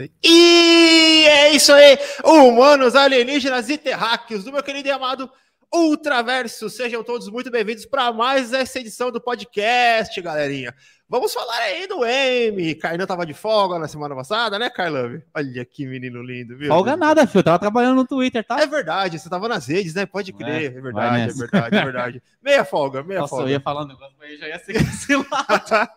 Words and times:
sei. 0.00 0.12
E 0.22 1.26
é 1.26 1.50
isso 1.50 1.72
aí, 1.72 1.98
humanos, 2.24 2.94
alienígenas 2.94 3.68
e 3.68 3.76
terráqueos 3.76 4.44
do 4.44 4.52
meu 4.52 4.62
querido 4.62 4.88
e 4.88 4.90
amado 4.90 5.30
Ultraverso. 5.72 6.70
Sejam 6.70 7.04
todos 7.04 7.28
muito 7.28 7.50
bem-vindos 7.50 7.84
para 7.84 8.12
mais 8.12 8.52
essa 8.52 8.80
edição 8.80 9.10
do 9.10 9.20
podcast, 9.20 10.20
galerinha. 10.20 10.74
Vamos 11.10 11.34
falar 11.34 11.56
aí 11.56 11.88
do 11.88 12.06
M. 12.06 12.72
Kainan 12.76 13.04
tava 13.04 13.26
de 13.26 13.34
folga 13.34 13.80
na 13.80 13.88
semana 13.88 14.14
passada, 14.14 14.60
né, 14.60 14.70
Carlove? 14.70 15.24
Olha 15.34 15.64
que 15.64 15.84
menino 15.84 16.22
lindo, 16.22 16.56
viu? 16.56 16.68
Folga 16.68 16.96
nada, 16.96 17.26
filho. 17.26 17.42
Tava 17.42 17.58
trabalhando 17.58 17.96
no 17.96 18.06
Twitter, 18.06 18.44
tá? 18.44 18.60
É 18.60 18.66
verdade, 18.68 19.18
você 19.18 19.28
tava 19.28 19.48
nas 19.48 19.66
redes, 19.66 19.92
né? 19.92 20.06
Pode 20.06 20.32
crer. 20.32 20.62
É, 20.62 20.64
é 20.66 20.80
verdade, 20.80 21.30
é 21.32 21.34
verdade, 21.34 21.76
é 21.76 21.82
verdade. 21.82 22.22
Meia 22.40 22.64
folga, 22.64 23.02
meia 23.02 23.22
Nossa, 23.22 23.30
folga. 23.30 23.46
eu 23.46 23.54
ia 23.54 23.60
falar 23.60 23.82
um 23.82 23.88
negócio, 23.88 24.14
mas 24.20 24.38
já 24.38 24.46
ia 24.46 24.58
ser 24.60 24.72
cancelado. 24.74 25.90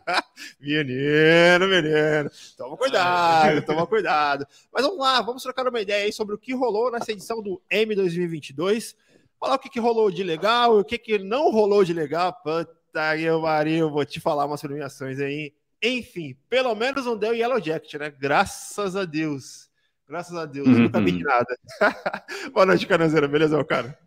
menino, 0.58 1.68
menino. 1.68 2.30
Toma 2.56 2.76
cuidado, 2.78 3.66
toma 3.66 3.86
cuidado. 3.86 4.46
Mas 4.72 4.82
vamos 4.82 4.98
lá, 4.98 5.20
vamos 5.20 5.42
trocar 5.42 5.68
uma 5.68 5.80
ideia 5.82 6.06
aí 6.06 6.12
sobre 6.12 6.36
o 6.36 6.38
que 6.38 6.54
rolou 6.54 6.90
nessa 6.90 7.12
edição 7.12 7.42
do 7.42 7.60
M 7.70 7.94
2022. 7.94 8.96
Falar 9.38 9.56
o 9.56 9.58
que, 9.58 9.68
que 9.68 9.78
rolou 9.78 10.10
de 10.10 10.22
legal 10.22 10.78
e 10.78 10.80
o 10.80 10.84
que, 10.84 10.96
que 10.96 11.18
não 11.18 11.50
rolou 11.50 11.84
de 11.84 11.92
legal. 11.92 12.32
Puta 12.32 12.83
Tá, 12.94 13.18
eu, 13.18 13.40
Mario, 13.40 13.90
vou 13.90 14.04
te 14.04 14.20
falar 14.20 14.46
umas 14.46 14.60
premiações 14.60 15.18
aí. 15.18 15.52
Enfim, 15.82 16.36
pelo 16.48 16.72
menos 16.76 17.04
não 17.04 17.16
deu 17.16 17.34
Yellow 17.34 17.60
Jacket, 17.60 17.94
né? 17.94 18.08
Graças 18.08 18.94
a 18.94 19.04
Deus. 19.04 19.68
Graças 20.08 20.36
a 20.36 20.46
Deus, 20.46 20.68
uhum. 20.68 20.84
nunca 20.84 21.00
vi 21.00 21.10
de 21.10 21.24
nada. 21.24 21.58
Boa 22.54 22.64
noite, 22.64 22.86
Canazeira. 22.86 23.26
Beleza, 23.26 23.62
cara? 23.64 23.98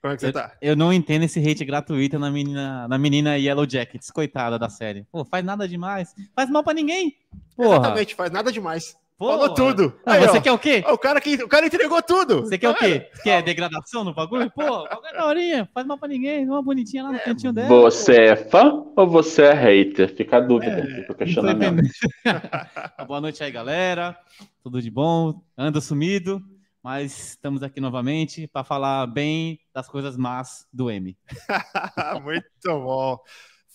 Como 0.00 0.14
é 0.14 0.16
que 0.16 0.24
eu, 0.24 0.28
você 0.28 0.32
tá? 0.32 0.56
Eu 0.62 0.76
não 0.76 0.92
entendo 0.92 1.24
esse 1.24 1.40
hate 1.40 1.64
gratuito 1.64 2.16
na 2.16 2.30
menina, 2.30 2.86
na 2.86 2.96
menina 2.96 3.36
Yellow 3.36 3.68
Jackets, 3.68 4.08
coitada 4.12 4.56
da 4.56 4.68
série. 4.68 5.04
Pô, 5.10 5.24
faz 5.24 5.44
nada 5.44 5.66
demais. 5.66 6.14
Faz 6.32 6.48
mal 6.48 6.62
para 6.62 6.74
ninguém. 6.74 7.16
Porra. 7.56 7.78
Exatamente, 7.78 8.14
faz 8.14 8.30
nada 8.30 8.52
demais. 8.52 8.96
Pô, 9.18 9.28
Falou 9.28 9.54
tudo. 9.54 9.98
Não, 10.04 10.12
Aí, 10.12 10.20
você 10.20 10.36
ó, 10.36 10.40
quer 10.42 10.52
o 10.52 10.58
quê? 10.58 10.84
O 10.86 10.98
cara, 10.98 11.18
que, 11.22 11.42
o 11.42 11.48
cara 11.48 11.64
entregou 11.64 12.02
tudo. 12.02 12.42
Você 12.42 12.58
quer 12.58 12.68
o 12.68 12.74
quê? 12.74 13.08
Quer 13.22 13.42
degradação 13.42 14.04
no 14.04 14.12
bagulho? 14.12 14.50
Pô, 14.50 14.86
qualquer 14.86 15.14
daorinha, 15.14 15.66
faz 15.72 15.86
mal 15.86 15.96
pra 15.96 16.06
ninguém, 16.06 16.44
uma 16.44 16.62
bonitinha 16.62 17.04
lá 17.04 17.12
no 17.12 17.16
é, 17.16 17.20
cantinho 17.20 17.50
dela. 17.50 17.66
Você 17.66 18.14
pô. 18.14 18.20
é 18.20 18.36
fã 18.36 18.84
ou 18.94 19.08
você 19.08 19.44
é 19.44 19.52
hater? 19.54 20.14
Fica 20.14 20.36
a 20.36 20.40
dúvida, 20.40 20.80
é, 20.80 20.86
fica 20.96 21.12
o 21.12 21.16
questionamento. 21.16 21.82
Boa 23.08 23.20
noite 23.22 23.42
aí, 23.42 23.50
galera. 23.50 24.18
Tudo 24.62 24.82
de 24.82 24.90
bom? 24.90 25.40
Anda 25.56 25.80
sumido, 25.80 26.42
mas 26.82 27.30
estamos 27.30 27.62
aqui 27.62 27.80
novamente 27.80 28.46
para 28.46 28.64
falar 28.64 29.06
bem 29.06 29.58
das 29.72 29.88
coisas 29.88 30.14
más 30.18 30.66
do 30.70 30.90
M. 30.90 31.16
Muito 32.22 32.68
bom. 32.68 33.18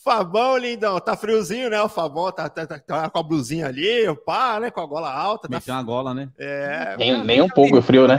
Fabão, 0.04 0.58
lindão, 0.58 1.00
tá 1.00 1.16
friozinho, 1.16 1.70
né? 1.70 1.80
O 1.80 1.88
Fabão 1.88 2.32
tá, 2.32 2.50
tá, 2.50 2.66
tá, 2.66 2.80
tá 2.80 3.10
com 3.10 3.20
a 3.20 3.24
blusinha 3.24 3.68
ali, 3.68 4.08
o 4.08 4.16
pá, 4.16 4.60
né? 4.60 4.72
Com 4.72 4.82
a 4.82 4.86
gola 4.86 5.14
alta. 5.14 5.48
Tá... 5.48 5.56
Meteu 5.56 5.76
uma 5.76 5.84
gola, 5.84 6.12
né? 6.12 6.30
É. 6.40 6.98
Nem, 6.98 7.24
nem 7.24 7.42
um 7.42 7.48
pouco 7.48 7.80
frio, 7.84 8.08
né? 8.08 8.18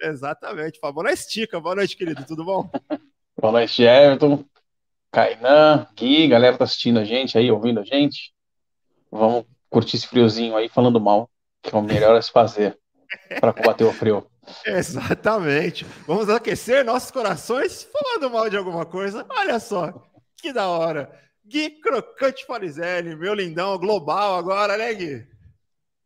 Exatamente. 0.00 0.78
Fabão 0.78 1.02
na 1.02 1.12
estica. 1.12 1.58
Boa 1.60 1.74
noite, 1.74 1.96
querido. 1.96 2.24
Tudo 2.24 2.44
bom? 2.44 2.70
Boa 3.36 3.52
noite, 3.52 3.82
Everton. 3.82 4.44
Kainan, 5.10 5.88
Gui, 5.96 6.28
galera 6.28 6.56
tá 6.56 6.64
assistindo 6.64 7.00
a 7.00 7.04
gente 7.04 7.36
aí, 7.36 7.50
ouvindo 7.50 7.80
a 7.80 7.84
gente. 7.84 8.32
Vamos 9.10 9.44
curtir 9.68 9.96
esse 9.96 10.06
friozinho 10.06 10.56
aí, 10.56 10.68
falando 10.68 11.00
mal, 11.00 11.28
que 11.60 11.74
é 11.74 11.78
o 11.78 11.82
melhor 11.82 12.16
a 12.16 12.22
se 12.22 12.30
fazer 12.30 12.78
para 13.40 13.52
combater 13.52 13.84
o 13.84 13.92
frio. 13.92 14.24
Exatamente. 14.64 15.84
Vamos 16.06 16.28
aquecer 16.28 16.84
nossos 16.84 17.10
corações 17.10 17.88
falando 17.92 18.32
mal 18.32 18.48
de 18.48 18.56
alguma 18.56 18.86
coisa. 18.86 19.26
Olha 19.28 19.58
só, 19.58 19.92
que 20.44 20.52
da 20.52 20.68
hora. 20.68 21.10
Gui 21.46 21.70
Crocante 21.70 22.44
Farizelli, 22.44 23.16
meu 23.16 23.32
lindão 23.32 23.78
global 23.78 24.36
agora, 24.36 24.76
né, 24.76 24.92
Gui? 24.92 25.24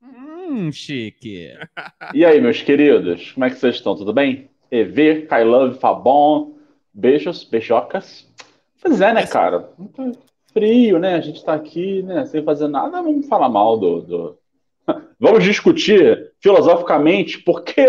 Hum, 0.01 0.71
chique. 0.71 1.55
E 2.15 2.25
aí, 2.25 2.41
meus 2.41 2.63
queridos, 2.63 3.33
como 3.33 3.45
é 3.45 3.51
que 3.51 3.57
vocês 3.57 3.75
estão? 3.75 3.97
Tudo 3.97 4.13
bem? 4.13 4.49
EV, 4.71 5.27
Kailove, 5.27 5.79
Fabon, 5.81 6.55
beijos, 6.95 7.43
beijocas. 7.43 8.29
Pois 8.81 9.01
é, 9.01 9.13
né, 9.13 9.27
cara? 9.27 9.71
Muito 9.77 10.17
frio, 10.53 11.01
né? 11.01 11.17
A 11.17 11.21
gente 11.21 11.45
tá 11.45 11.55
aqui, 11.55 12.03
né, 12.05 12.25
sem 12.25 12.45
fazer 12.45 12.69
nada, 12.69 13.03
vamos 13.03 13.27
falar 13.27 13.49
mal 13.49 13.77
do. 13.77 14.01
do... 14.03 14.39
vamos 15.19 15.43
discutir 15.43 16.33
filosoficamente 16.41 17.39
por 17.41 17.65
que, 17.65 17.87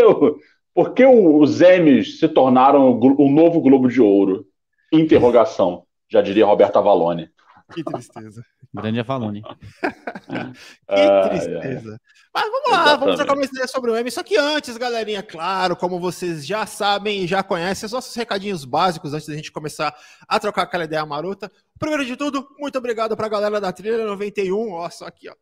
por 0.74 0.94
que 0.94 1.06
os 1.06 1.62
Emmys 1.62 2.19
se 2.19 2.28
tornaram 2.28 3.00
o 3.00 3.29
novo 3.29 3.62
Globo 3.62 3.88
de 3.88 4.01
Ouro? 4.01 4.47
Interrogação 4.91 5.84
já 6.09 6.22
diria 6.22 6.46
Roberto 6.46 6.78
Avalone. 6.78 7.31
Que 7.74 7.84
tristeza. 7.84 8.44
Grande 8.74 9.00
Avalone. 9.00 9.42
que 9.42 11.30
tristeza. 11.30 12.00
Mas 12.34 12.44
vamos 12.52 12.70
lá, 12.70 12.78
Exatamente. 12.78 13.00
vamos 13.00 13.16
trocar 13.16 13.34
uma 13.34 13.46
ideia 13.46 13.68
sobre 13.68 13.92
o 13.92 13.96
M. 13.96 14.12
Só 14.12 14.24
que 14.24 14.38
antes, 14.38 14.78
galerinha, 14.78 15.24
claro, 15.24 15.75
como 15.75 16.00
vocês 16.00 16.46
já 16.46 16.66
sabem 16.66 17.24
e 17.24 17.28
já 17.28 17.42
conhecem, 17.42 17.86
os 17.88 17.92
nossos 17.92 18.14
recadinhos 18.16 18.66
básicos 18.66 19.14
antes 19.14 19.28
da 19.28 19.36
gente 19.36 19.52
começar 19.52 19.96
a 20.28 20.40
trocar 20.40 20.64
aquela 20.64 20.84
ideia 20.84 21.06
marota. 21.06 21.52
Primeiro 21.78 22.06
de 22.06 22.16
tudo, 22.16 22.48
muito 22.59 22.78
obrigado 22.78 23.16
para 23.16 23.25
a 23.25 23.30
galera 23.30 23.59
da 23.62 23.72
Trilha 23.72 24.06
91. 24.06 24.72
Ó, 24.72 24.90
só 24.90 25.06
aqui, 25.06 25.30
ó. 25.30 25.36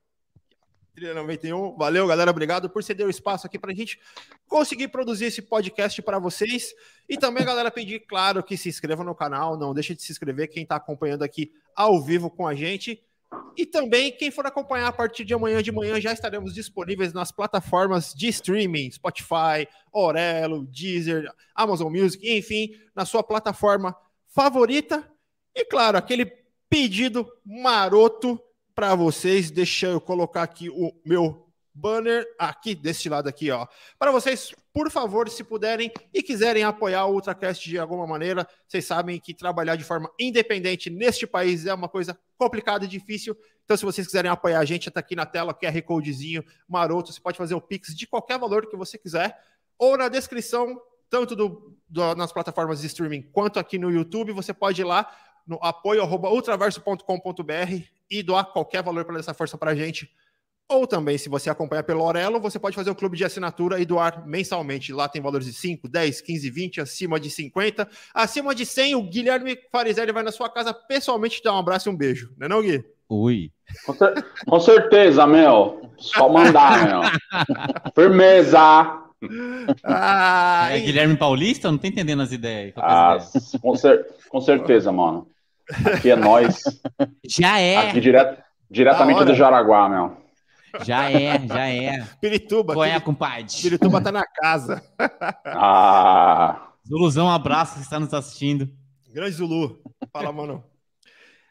Trilha 0.97 1.13
91. 1.13 1.77
Valeu, 1.77 2.07
galera. 2.07 2.31
Obrigado 2.31 2.67
por 2.71 2.83
ceder 2.83 3.05
o 3.05 3.09
espaço 3.11 3.45
aqui 3.45 3.59
para 3.59 3.71
a 3.71 3.75
gente 3.75 3.99
conseguir 4.47 4.87
produzir 4.87 5.25
esse 5.25 5.43
podcast 5.43 6.01
para 6.01 6.17
vocês. 6.17 6.73
E 7.07 7.15
também, 7.15 7.45
galera, 7.45 7.69
pedir, 7.69 7.99
claro, 7.99 8.41
que 8.41 8.57
se 8.57 8.67
inscrevam 8.67 9.05
no 9.05 9.13
canal. 9.13 9.55
Não 9.55 9.75
deixe 9.75 9.93
de 9.93 10.01
se 10.01 10.11
inscrever 10.11 10.47
quem 10.47 10.63
está 10.63 10.77
acompanhando 10.77 11.21
aqui 11.21 11.53
ao 11.75 12.01
vivo 12.01 12.31
com 12.31 12.47
a 12.47 12.55
gente. 12.55 12.99
E 13.55 13.63
também, 13.63 14.11
quem 14.11 14.31
for 14.31 14.47
acompanhar 14.47 14.87
a 14.87 14.91
partir 14.91 15.23
de 15.23 15.35
amanhã 15.35 15.61
de 15.61 15.71
manhã, 15.71 16.01
já 16.01 16.11
estaremos 16.11 16.51
disponíveis 16.51 17.13
nas 17.13 17.31
plataformas 17.31 18.11
de 18.11 18.29
streaming, 18.29 18.89
Spotify, 18.89 19.67
Orelo, 19.93 20.65
Deezer, 20.65 21.31
Amazon 21.53 21.93
Music, 21.95 22.27
enfim, 22.27 22.71
na 22.95 23.05
sua 23.05 23.21
plataforma 23.21 23.95
favorita. 24.29 25.07
E 25.53 25.63
claro, 25.63 25.95
aquele 25.95 26.25
pedido 26.67 27.31
maroto 27.45 28.41
para 28.77 28.93
vocês. 28.93 29.49
Deixa 29.49 29.87
eu 29.87 29.99
colocar 29.99 30.43
aqui 30.43 30.69
o 30.69 30.93
meu 31.03 31.51
banner 31.73 32.23
aqui 32.37 32.75
desse 32.75 33.09
lado 33.09 33.27
aqui, 33.27 33.49
ó. 33.49 33.65
Para 33.97 34.11
vocês, 34.11 34.53
por 34.71 34.91
favor, 34.91 35.27
se 35.29 35.43
puderem 35.43 35.91
e 36.13 36.21
quiserem 36.21 36.63
apoiar 36.63 37.07
o 37.07 37.13
Ultracast 37.13 37.67
de 37.67 37.79
alguma 37.79 38.05
maneira, 38.05 38.47
vocês 38.67 38.85
sabem 38.85 39.19
que 39.19 39.33
trabalhar 39.33 39.77
de 39.77 39.83
forma 39.83 40.11
independente 40.19 40.91
neste 40.91 41.25
país 41.25 41.65
é 41.65 41.73
uma 41.73 41.89
coisa 41.89 42.15
complicada 42.37 42.85
e 42.85 42.87
difícil. 42.87 43.35
Então, 43.65 43.75
se 43.75 43.83
vocês 43.83 44.05
quiserem 44.05 44.29
apoiar 44.29 44.59
a 44.59 44.65
gente, 44.65 44.89
está 44.89 44.99
aqui 44.99 45.15
na 45.15 45.25
tela, 45.25 45.55
QR 45.55 45.81
Codezinho 45.81 46.45
maroto. 46.67 47.11
Você 47.11 47.19
pode 47.19 47.37
fazer 47.37 47.55
o 47.55 47.61
Pix 47.61 47.95
de 47.95 48.05
qualquer 48.05 48.37
valor 48.37 48.69
que 48.69 48.77
você 48.77 48.95
quiser, 48.95 49.35
ou 49.75 49.97
na 49.97 50.07
descrição, 50.07 50.79
tanto 51.09 51.35
do, 51.35 51.75
do 51.89 52.13
nas 52.13 52.31
plataformas 52.31 52.81
de 52.81 52.87
streaming 52.87 53.23
quanto 53.23 53.57
aqui 53.57 53.79
no 53.79 53.89
YouTube. 53.89 54.33
Você 54.33 54.53
pode 54.53 54.81
ir 54.81 54.85
lá 54.85 55.11
no 55.47 55.57
apoio.ultraverso.com.br 55.63 57.96
e 58.09 58.23
doar 58.23 58.45
qualquer 58.45 58.83
valor 58.83 59.05
para 59.05 59.19
essa 59.19 59.33
força 59.33 59.57
para 59.57 59.71
a 59.71 59.75
gente. 59.75 60.09
Ou 60.69 60.85
também, 60.85 61.17
se 61.17 61.29
você 61.29 61.49
acompanha 61.49 61.81
pelo 61.81 62.03
Orelo, 62.03 62.41
você 62.41 62.59
pode 62.59 62.75
fazer 62.75 62.89
o 62.89 62.95
clube 62.95 63.15
de 63.15 63.23
assinatura 63.23 63.79
e 63.79 63.85
doar 63.85 64.27
mensalmente. 64.27 64.91
Lá 64.91 65.07
tem 65.07 65.21
valores 65.21 65.47
de 65.47 65.53
5, 65.53 65.87
10, 65.87 66.19
15, 66.19 66.49
20, 66.49 66.81
acima 66.81 67.17
de 67.17 67.29
50. 67.29 67.87
Acima 68.13 68.53
de 68.53 68.65
100, 68.65 68.95
o 68.95 69.03
Guilherme 69.03 69.57
Farizelli 69.71 70.11
vai 70.11 70.23
na 70.23 70.31
sua 70.31 70.49
casa 70.49 70.73
pessoalmente 70.73 71.37
te 71.37 71.43
dar 71.43 71.53
um 71.53 71.59
abraço 71.59 71.87
e 71.87 71.91
um 71.91 71.95
beijo. 71.95 72.33
Não 72.37 72.45
é 72.45 72.49
não, 72.49 72.61
Gui? 72.61 72.83
Ui. 73.07 73.49
Com, 73.85 73.93
cer 73.93 74.25
com 74.45 74.59
certeza, 74.59 75.25
Mel. 75.25 75.93
Só 75.97 76.27
mandar, 76.27 76.85
Mel. 76.85 77.01
Firmeza. 77.95 78.59
Ah, 79.83 80.67
é 80.71 80.79
Guilherme 80.79 81.15
Paulista? 81.15 81.67
Eu 81.67 81.71
não 81.71 81.79
tô 81.79 81.87
entendendo 81.87 82.21
as 82.21 82.33
ideias. 82.33 82.73
Ah, 82.75 83.17
com, 83.61 83.75
cer 83.75 84.05
com 84.29 84.41
certeza, 84.41 84.91
mano. 84.91 85.27
Aqui 85.93 86.09
é 86.09 86.15
nós. 86.15 86.63
Já 87.27 87.59
é. 87.59 87.89
Aqui 87.89 87.99
direto, 87.99 88.41
diretamente 88.69 89.23
do 89.25 89.35
Jaraguá, 89.35 89.89
meu. 89.89 90.17
Já 90.83 91.09
é, 91.09 91.47
já 91.47 91.67
é. 91.67 92.07
Pirituba. 92.21 92.73
Qual 92.73 92.85
é, 92.85 92.99
compadre? 92.99 93.45
Pirituba 93.61 94.01
tá 94.01 94.11
na 94.11 94.25
casa. 94.25 94.83
ah. 95.45 96.67
Zuluzão, 96.87 97.27
um 97.27 97.31
abraço, 97.31 97.75
você 97.75 97.81
está 97.81 97.99
nos 97.99 98.13
assistindo. 98.13 98.69
Grande 99.09 99.31
Zulu. 99.31 99.81
Fala, 100.11 100.31
mano. 100.31 100.63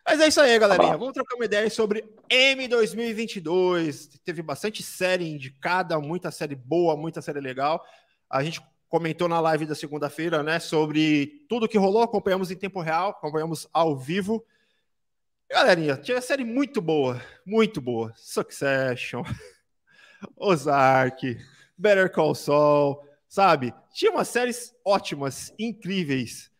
Mas 0.07 0.21
é 0.21 0.29
isso 0.29 0.41
aí, 0.41 0.59
galerinha. 0.59 0.97
Vamos 0.97 1.13
trocar 1.13 1.35
uma 1.35 1.45
ideia 1.45 1.69
sobre 1.69 2.05
M 2.31 2.69
2022. 2.69 4.09
Teve 4.25 4.41
bastante 4.41 4.83
série 4.83 5.29
indicada, 5.29 5.99
muita 5.99 6.31
série 6.31 6.55
boa, 6.55 6.97
muita 6.97 7.21
série 7.21 7.41
legal. 7.41 7.85
A 8.31 8.43
gente 8.43 8.61
comentou 8.97 9.29
na 9.29 9.39
live 9.41 9.67
da 9.67 9.75
segunda-feira, 9.75 10.43
né, 10.43 10.59
sobre 10.59 11.45
tudo 11.51 11.69
que 11.69 11.77
rolou, 11.77 12.01
acompanhamos 12.03 12.51
em 12.51 12.57
tempo 12.57 12.81
real, 12.81 13.11
acompanhamos 13.11 13.69
ao 13.71 13.95
vivo. 13.95 14.43
Galerinha, 15.51 15.99
tinha 15.99 16.19
série 16.23 16.47
muito 16.47 16.81
boa, 16.81 17.21
muito 17.45 17.79
boa. 17.79 18.11
Succession, 18.17 19.23
Ozark, 20.35 21.39
Better 21.77 22.11
Call 22.11 22.35
Saul, 22.35 23.07
sabe? 23.29 23.75
Tinha 23.93 24.13
umas 24.13 24.29
séries 24.29 24.75
ótimas, 24.83 25.53
incríveis. 25.59 26.51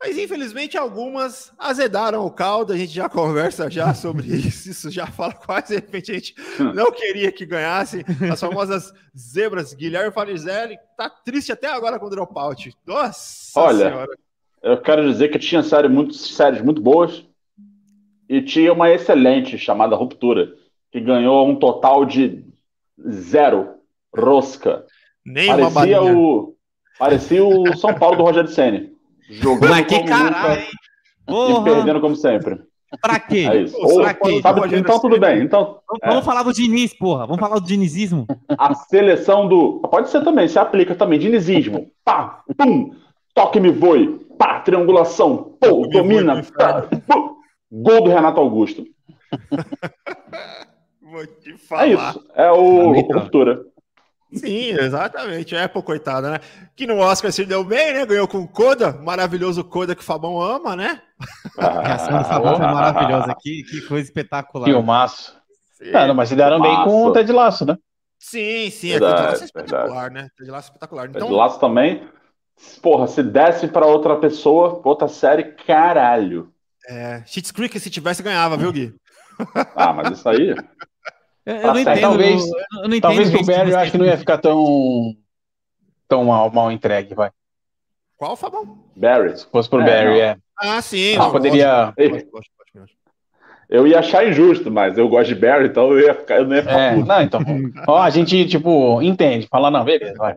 Mas 0.00 0.18
infelizmente 0.18 0.76
algumas 0.76 1.52
azedaram 1.58 2.26
o 2.26 2.30
caldo, 2.30 2.72
a 2.72 2.76
gente 2.76 2.92
já 2.92 3.08
conversa 3.08 3.70
já 3.70 3.94
sobre 3.94 4.26
isso, 4.36 4.70
isso 4.70 4.90
já 4.90 5.06
fala 5.06 5.32
quase, 5.32 5.68
de 5.68 5.74
repente 5.76 6.10
a 6.10 6.14
gente 6.14 6.34
não 6.74 6.92
queria 6.92 7.32
que 7.32 7.46
ganhasse 7.46 8.04
as 8.30 8.40
famosas 8.40 8.92
zebras. 9.16 9.72
Guilherme 9.72 10.12
Farizelli 10.12 10.76
tá 10.96 11.08
triste 11.08 11.52
até 11.52 11.68
agora 11.68 11.98
com 11.98 12.06
o 12.06 12.10
dropout. 12.10 12.74
Nossa 12.86 13.60
Olha, 13.60 13.88
senhora. 13.88 14.10
eu 14.62 14.80
quero 14.80 15.10
dizer 15.10 15.28
que 15.28 15.38
tinha 15.38 15.62
série 15.62 15.88
muito, 15.88 16.14
séries 16.14 16.60
muito 16.60 16.82
boas 16.82 17.24
e 18.28 18.42
tinha 18.42 18.72
uma 18.72 18.90
excelente 18.90 19.56
chamada 19.58 19.96
Ruptura, 19.96 20.52
que 20.90 21.00
ganhou 21.00 21.48
um 21.48 21.56
total 21.56 22.04
de 22.04 22.44
zero 23.08 23.74
rosca. 24.14 24.86
Nem 25.24 25.48
parecia 25.48 26.02
o 26.02 26.54
Parecia 26.98 27.44
o 27.44 27.76
São 27.76 27.94
Paulo 27.94 28.16
do 28.16 28.22
Rogério 28.22 28.48
Senna. 28.48 28.88
Jogando 29.28 29.70
Mas 29.70 29.86
que 29.86 30.04
caralho, 30.04 30.62
E 31.28 31.64
perdendo 31.64 32.00
como 32.00 32.16
sempre. 32.16 32.60
Pra 33.00 33.18
quê? 33.18 33.48
É 33.50 33.62
isso. 33.62 33.76
Ou, 33.76 34.02
pra 34.02 34.14
quê? 34.14 34.40
Sabe, 34.40 34.76
então 34.76 35.00
tudo 35.00 35.18
bem. 35.18 35.42
Então, 35.42 35.80
Vamos 36.02 36.18
é. 36.18 36.22
falar 36.22 36.42
do 36.42 36.52
Diniz, 36.52 36.96
porra. 36.96 37.26
Vamos 37.26 37.40
falar 37.40 37.58
do 37.58 37.66
dinizismo. 37.66 38.26
A 38.56 38.74
seleção 38.74 39.48
do. 39.48 39.80
Pode 39.90 40.10
ser 40.10 40.22
também, 40.22 40.46
se 40.48 40.58
aplica 40.58 40.94
também. 40.94 41.18
Dinizismo. 41.18 41.90
Pá, 42.04 42.42
pum, 42.56 42.94
toque 43.34 43.58
me 43.58 43.70
voe. 43.70 44.20
Pá, 44.38 44.60
triangulação. 44.60 45.56
Pô, 45.60 45.86
domina. 45.88 46.42
Pá, 46.56 46.86
gol 47.70 48.04
do 48.04 48.10
Renato 48.10 48.40
Augusto. 48.40 48.84
Vou 51.02 51.26
te 51.26 51.56
falar. 51.58 51.86
É 51.86 51.92
isso. 51.92 52.26
É 52.34 52.52
o 52.52 52.92
Ruptura. 52.92 53.64
Sim, 54.34 54.70
exatamente. 54.70 55.54
É, 55.54 55.68
pô, 55.68 55.82
coitada, 55.82 56.30
né? 56.30 56.40
Que 56.74 56.86
no 56.86 56.98
Oscar 56.98 57.32
se 57.32 57.44
deu 57.44 57.64
bem, 57.64 57.94
né? 57.94 58.06
Ganhou 58.06 58.26
com 58.26 58.38
o 58.38 58.48
Coda, 58.48 58.92
maravilhoso 58.92 59.64
Coda 59.64 59.94
que 59.94 60.02
o 60.02 60.04
Fabão 60.04 60.40
ama, 60.40 60.74
né? 60.74 61.00
a 61.58 61.80
reação 61.80 62.18
do 62.18 62.24
Fabão 62.24 62.56
foi 62.56 62.66
maravilhosa. 62.66 63.34
Que, 63.40 63.62
que 63.62 63.82
coisa 63.82 64.06
espetacular. 64.06 64.66
Filmaço. 64.66 65.36
Ah, 65.92 66.06
não, 66.06 66.14
mas 66.14 66.28
se 66.28 66.36
deram 66.36 66.60
bem 66.60 66.74
com 66.84 67.06
o 67.06 67.12
Ted 67.12 67.30
Laço, 67.30 67.66
né? 67.66 67.76
Sim, 68.18 68.70
sim. 68.70 68.90
Verdade, 68.90 69.12
é, 69.12 69.16
Ted 69.16 69.30
Laço 69.30 69.42
é 69.42 69.44
espetacular, 69.44 70.02
verdade. 70.02 70.14
né? 70.14 70.28
Ted 70.36 70.50
Laço 70.50 70.66
é 70.66 70.70
espetacular. 70.70 71.08
Então... 71.08 71.20
Ted 71.20 71.34
Laço 71.34 71.60
também. 71.60 72.08
Porra, 72.80 73.06
se 73.06 73.22
desse 73.22 73.68
para 73.68 73.86
outra 73.86 74.16
pessoa, 74.16 74.80
outra 74.84 75.08
série, 75.08 75.52
caralho. 75.52 76.52
É, 76.88 77.22
Cheats 77.26 77.50
Creek, 77.50 77.78
se 77.78 77.90
tivesse, 77.90 78.22
ganhava, 78.22 78.56
viu, 78.56 78.72
Gui? 78.72 78.94
Ah, 79.74 79.92
mas 79.92 80.18
isso 80.18 80.28
aí. 80.28 80.54
Eu, 81.46 81.56
eu 81.56 81.74
não 81.74 81.80
entendo. 81.80 82.00
Talvez, 82.00 82.42
eu 82.82 82.88
não 82.88 83.00
talvez 83.00 83.34
o 83.34 83.44
Barry 83.44 83.70
eu 83.70 83.78
acho 83.78 83.92
que 83.92 83.98
não 83.98 84.06
ia 84.06 84.16
ficar 84.16 84.38
tão, 84.38 85.14
tão 86.08 86.24
mal, 86.24 86.50
mal 86.50 86.72
entregue, 86.72 87.14
vai. 87.14 87.30
Qual, 88.16 88.36
Fabão? 88.36 88.78
Barry. 88.96 89.36
Se 89.36 89.46
fosse 89.50 89.68
pro 89.68 89.80
é, 89.80 89.84
Barry, 89.84 90.10
não. 90.10 90.16
é. 90.16 90.36
Ah, 90.58 90.80
sim. 90.80 91.16
Não, 91.16 91.30
poderia. 91.30 91.92
Eu 93.68 93.86
ia 93.86 93.98
achar 93.98 94.26
injusto, 94.26 94.70
mas 94.70 94.96
eu 94.96 95.08
gosto 95.08 95.28
de 95.28 95.34
Barry, 95.34 95.66
então 95.66 95.90
eu, 95.92 96.00
ia 96.00 96.14
ficar, 96.14 96.36
eu 96.36 96.46
não 96.46 96.54
ia 96.54 96.62
ficar 96.62 96.80
é, 96.80 96.94
puto. 96.94 97.06
Não, 97.06 97.22
então. 97.22 97.40
ó, 97.88 97.98
a 98.00 98.10
gente, 98.10 98.46
tipo, 98.46 99.02
entende. 99.02 99.48
Fala, 99.48 99.70
não, 99.70 99.84
beleza, 99.84 100.14
vai. 100.16 100.36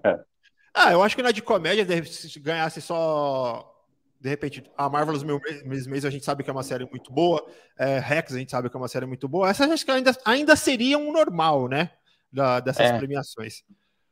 Ah, 0.74 0.92
eu 0.92 1.04
acho 1.04 1.15
que 1.15 1.21
na 1.24 1.31
de 1.31 1.42
comédia, 1.42 1.86
se 2.06 2.39
ganhasse 2.39 2.81
só 2.81 3.76
de 4.19 4.29
repente, 4.29 4.63
a 4.77 4.89
Marvelous 4.89 5.23
Miss 5.65 5.87
Maisel 5.87 6.07
a 6.07 6.11
gente 6.11 6.25
sabe 6.25 6.43
que 6.43 6.49
é 6.49 6.53
uma 6.53 6.63
série 6.63 6.85
muito 6.85 7.11
boa, 7.11 7.45
é, 7.77 7.99
Rex 7.99 8.33
a 8.33 8.39
gente 8.39 8.51
sabe 8.51 8.69
que 8.69 8.75
é 8.75 8.79
uma 8.79 8.87
série 8.87 9.05
muito 9.05 9.27
boa, 9.27 9.49
essas 9.49 9.69
acho 9.69 9.85
que 9.85 9.91
ainda, 9.91 10.15
ainda 10.25 10.55
seria 10.55 10.97
um 10.97 11.11
normal, 11.11 11.67
né, 11.67 11.91
da, 12.31 12.59
dessas 12.59 12.87
é. 12.87 12.97
premiações. 12.97 13.63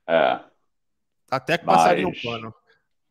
É. 0.07 0.39
Até 1.29 1.57
que 1.57 1.65
passaria 1.65 2.07
Mas... 2.07 2.17
um 2.17 2.21
pano. 2.21 2.53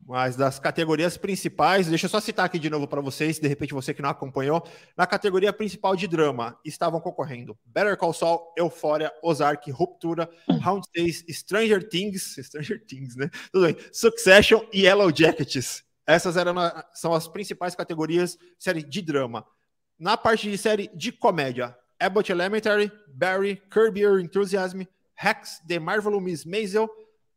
Mas 0.07 0.35
das 0.35 0.59
categorias 0.59 1.17
principais, 1.17 1.87
deixa 1.87 2.05
eu 2.05 2.09
só 2.09 2.19
citar 2.19 2.45
aqui 2.45 2.59
de 2.59 2.69
novo 2.69 2.87
para 2.87 3.01
vocês, 3.01 3.39
de 3.39 3.47
repente 3.47 3.73
você 3.73 3.91
que 3.91 4.03
não 4.03 4.09
acompanhou, 4.09 4.63
na 4.95 5.07
categoria 5.07 5.51
principal 5.51 5.95
de 5.95 6.07
drama 6.07 6.59
estavam 6.63 7.01
concorrendo 7.01 7.57
Better 7.65 7.97
Call 7.97 8.13
Saul, 8.13 8.53
Euphoria, 8.55 9.11
Ozark, 9.23 9.69
Ruptura, 9.71 10.29
Round 10.61 10.85
6, 10.95 11.25
Stranger 11.29 11.89
Things, 11.89 12.35
Stranger 12.37 12.85
Things, 12.85 13.15
né? 13.15 13.31
Tudo 13.51 13.65
bem, 13.65 13.75
Succession 13.91 14.61
e 14.71 14.81
Yellow 14.81 15.11
Jackets. 15.11 15.84
Essas 16.07 16.37
eram 16.37 16.55
são 16.93 17.13
as 17.13 17.27
principais 17.27 17.75
categorias 17.75 18.37
série 18.59 18.83
de 18.83 19.01
drama. 19.01 19.45
Na 19.97 20.15
parte 20.17 20.49
de 20.49 20.57
série 20.57 20.89
de 20.93 21.11
comédia, 21.11 21.75
Abbott 21.99 22.31
Elementary, 22.31 22.91
Barry, 23.07 23.61
Curb 23.69 23.97
Your 23.97 24.19
Enthusiasm, 24.19 24.81
Hex, 25.15 25.61
The 25.67 25.79
Marvelous 25.79 26.21
Miss 26.21 26.45
Maisel, 26.45 26.89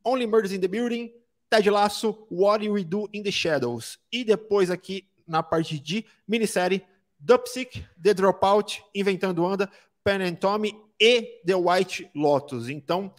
Only 0.04 0.26
Murders 0.26 0.52
in 0.52 0.60
the 0.60 0.68
Building, 0.68 1.12
Ted 1.48 1.70
Lasso, 1.70 2.26
What 2.30 2.68
We 2.68 2.84
Do 2.84 3.08
in 3.12 3.22
the 3.22 3.30
Shadows. 3.30 3.98
E 4.12 4.24
depois 4.24 4.70
aqui 4.70 5.08
na 5.26 5.42
parte 5.42 5.78
de 5.78 6.04
minissérie, 6.26 6.84
Dupsic, 7.18 7.84
The 8.02 8.14
Dropout, 8.14 8.82
Inventando 8.94 9.46
Anda, 9.46 9.70
Pen 10.04 10.22
and 10.22 10.34
Tommy 10.36 10.74
e 11.00 11.40
The 11.44 11.54
White 11.54 12.10
Lotus. 12.14 12.68
Então, 12.68 13.14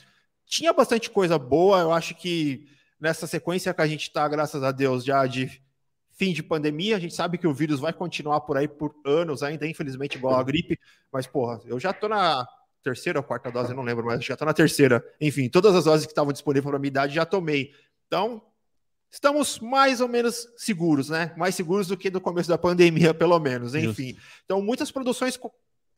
tinha 0.46 0.74
bastante 0.74 1.10
coisa 1.10 1.38
boa. 1.38 1.80
Eu 1.80 1.92
acho 1.92 2.16
que 2.16 2.68
nessa 3.00 3.26
sequência 3.26 3.74
que 3.74 3.82
a 3.82 3.88
gente 3.88 4.04
está, 4.04 4.28
graças 4.28 4.64
a 4.64 4.72
Deus, 4.72 5.04
já 5.04 5.26
de 5.26 5.62
fim 6.12 6.34
de 6.34 6.44
pandemia. 6.44 6.98
A 6.98 7.00
gente 7.00 7.16
sabe 7.16 7.38
que 7.38 7.48
o 7.48 7.54
vírus 7.54 7.80
vai 7.80 7.94
continuar 7.94 8.42
por 8.42 8.58
aí 8.58 8.68
por 8.68 8.94
anos 9.06 9.42
ainda, 9.42 9.66
infelizmente, 9.66 10.18
igual 10.18 10.38
a 10.38 10.44
gripe. 10.44 10.78
Mas, 11.12 11.26
porra, 11.26 11.62
eu 11.66 11.80
já 11.80 11.94
tô 11.94 12.10
na 12.10 12.46
terceira 12.84 13.20
ou 13.20 13.24
quarta 13.24 13.52
dose, 13.52 13.74
não 13.74 13.84
lembro, 13.84 14.06
mas 14.06 14.24
já 14.24 14.36
tô 14.36 14.46
na 14.46 14.54
terceira. 14.54 15.04
Enfim, 15.20 15.48
todas 15.48 15.74
as 15.76 15.86
doses 15.86 16.06
que 16.06 16.12
estavam 16.12 16.34
disponíveis 16.34 16.70
para 16.70 16.80
minha 16.80 16.90
idade 16.90 17.16
já 17.16 17.26
tomei. 17.26 17.72
Então, 18.08 18.42
estamos 19.10 19.60
mais 19.60 20.02
ou 20.02 20.08
menos 20.08 20.48
seguros, 20.58 21.10
né? 21.10 21.34
Mais 21.38 21.56
seguros 21.56 21.88
do 21.88 21.98
que 21.98 22.12
no 22.12 22.20
começo 22.20 22.50
da 22.50 22.58
pandemia, 22.58 23.14
pelo 23.16 23.40
menos. 23.40 23.74
Enfim. 23.74 24.18
Então, 24.44 24.62
muitas 24.62 24.92
produções 24.92 25.40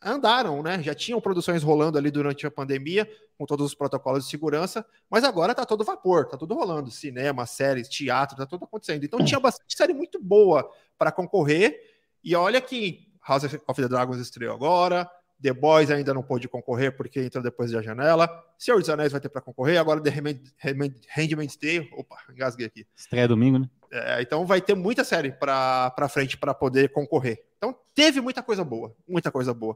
andaram, 0.03 0.63
né? 0.63 0.81
Já 0.81 0.95
tinham 0.95 1.21
produções 1.21 1.63
rolando 1.63 1.97
ali 1.97 2.09
durante 2.09 2.45
a 2.47 2.51
pandemia, 2.51 3.09
com 3.37 3.45
todos 3.45 3.65
os 3.65 3.75
protocolos 3.75 4.25
de 4.25 4.29
segurança, 4.29 4.85
mas 5.09 5.23
agora 5.23 5.53
tá 5.53 5.65
todo 5.65 5.83
vapor, 5.83 6.27
tá 6.27 6.37
tudo 6.37 6.55
rolando. 6.55 6.89
Cinema, 6.91 7.45
séries, 7.45 7.87
teatro, 7.87 8.37
tá 8.37 8.45
tudo 8.45 8.65
acontecendo. 8.65 9.03
Então 9.03 9.23
tinha 9.23 9.39
bastante 9.39 9.75
série 9.75 9.93
muito 9.93 10.21
boa 10.21 10.69
para 10.97 11.11
concorrer. 11.11 11.79
E 12.23 12.35
olha 12.35 12.61
que 12.61 13.07
House 13.27 13.43
of 13.43 13.81
the 13.81 13.87
Dragons 13.87 14.19
estreou 14.19 14.53
agora, 14.53 15.09
The 15.41 15.53
Boys 15.53 15.89
ainda 15.89 16.13
não 16.13 16.21
pôde 16.21 16.47
concorrer 16.47 16.95
porque 16.95 17.19
entrou 17.19 17.43
depois 17.43 17.71
da 17.71 17.81
janela. 17.81 18.29
Senhor 18.59 18.79
dos 18.79 18.89
Anéis 18.89 19.11
vai 19.11 19.19
ter 19.19 19.29
para 19.29 19.41
concorrer. 19.41 19.79
Agora 19.79 19.99
The 19.99 20.11
Handmaid's 20.11 21.55
Tale. 21.55 21.89
Opa, 21.93 22.17
engasguei 22.31 22.67
aqui. 22.67 22.85
Estreia 22.95 23.27
domingo, 23.27 23.57
né? 23.57 23.69
É, 23.91 24.21
então 24.21 24.45
vai 24.45 24.61
ter 24.61 24.75
muita 24.75 25.03
série 25.03 25.31
para 25.31 26.07
frente 26.09 26.37
para 26.37 26.53
poder 26.53 26.91
concorrer. 26.91 27.43
Então 27.57 27.75
teve 27.93 28.21
muita 28.21 28.43
coisa 28.43 28.63
boa, 28.63 28.95
muita 29.07 29.31
coisa 29.31 29.53
boa. 29.53 29.75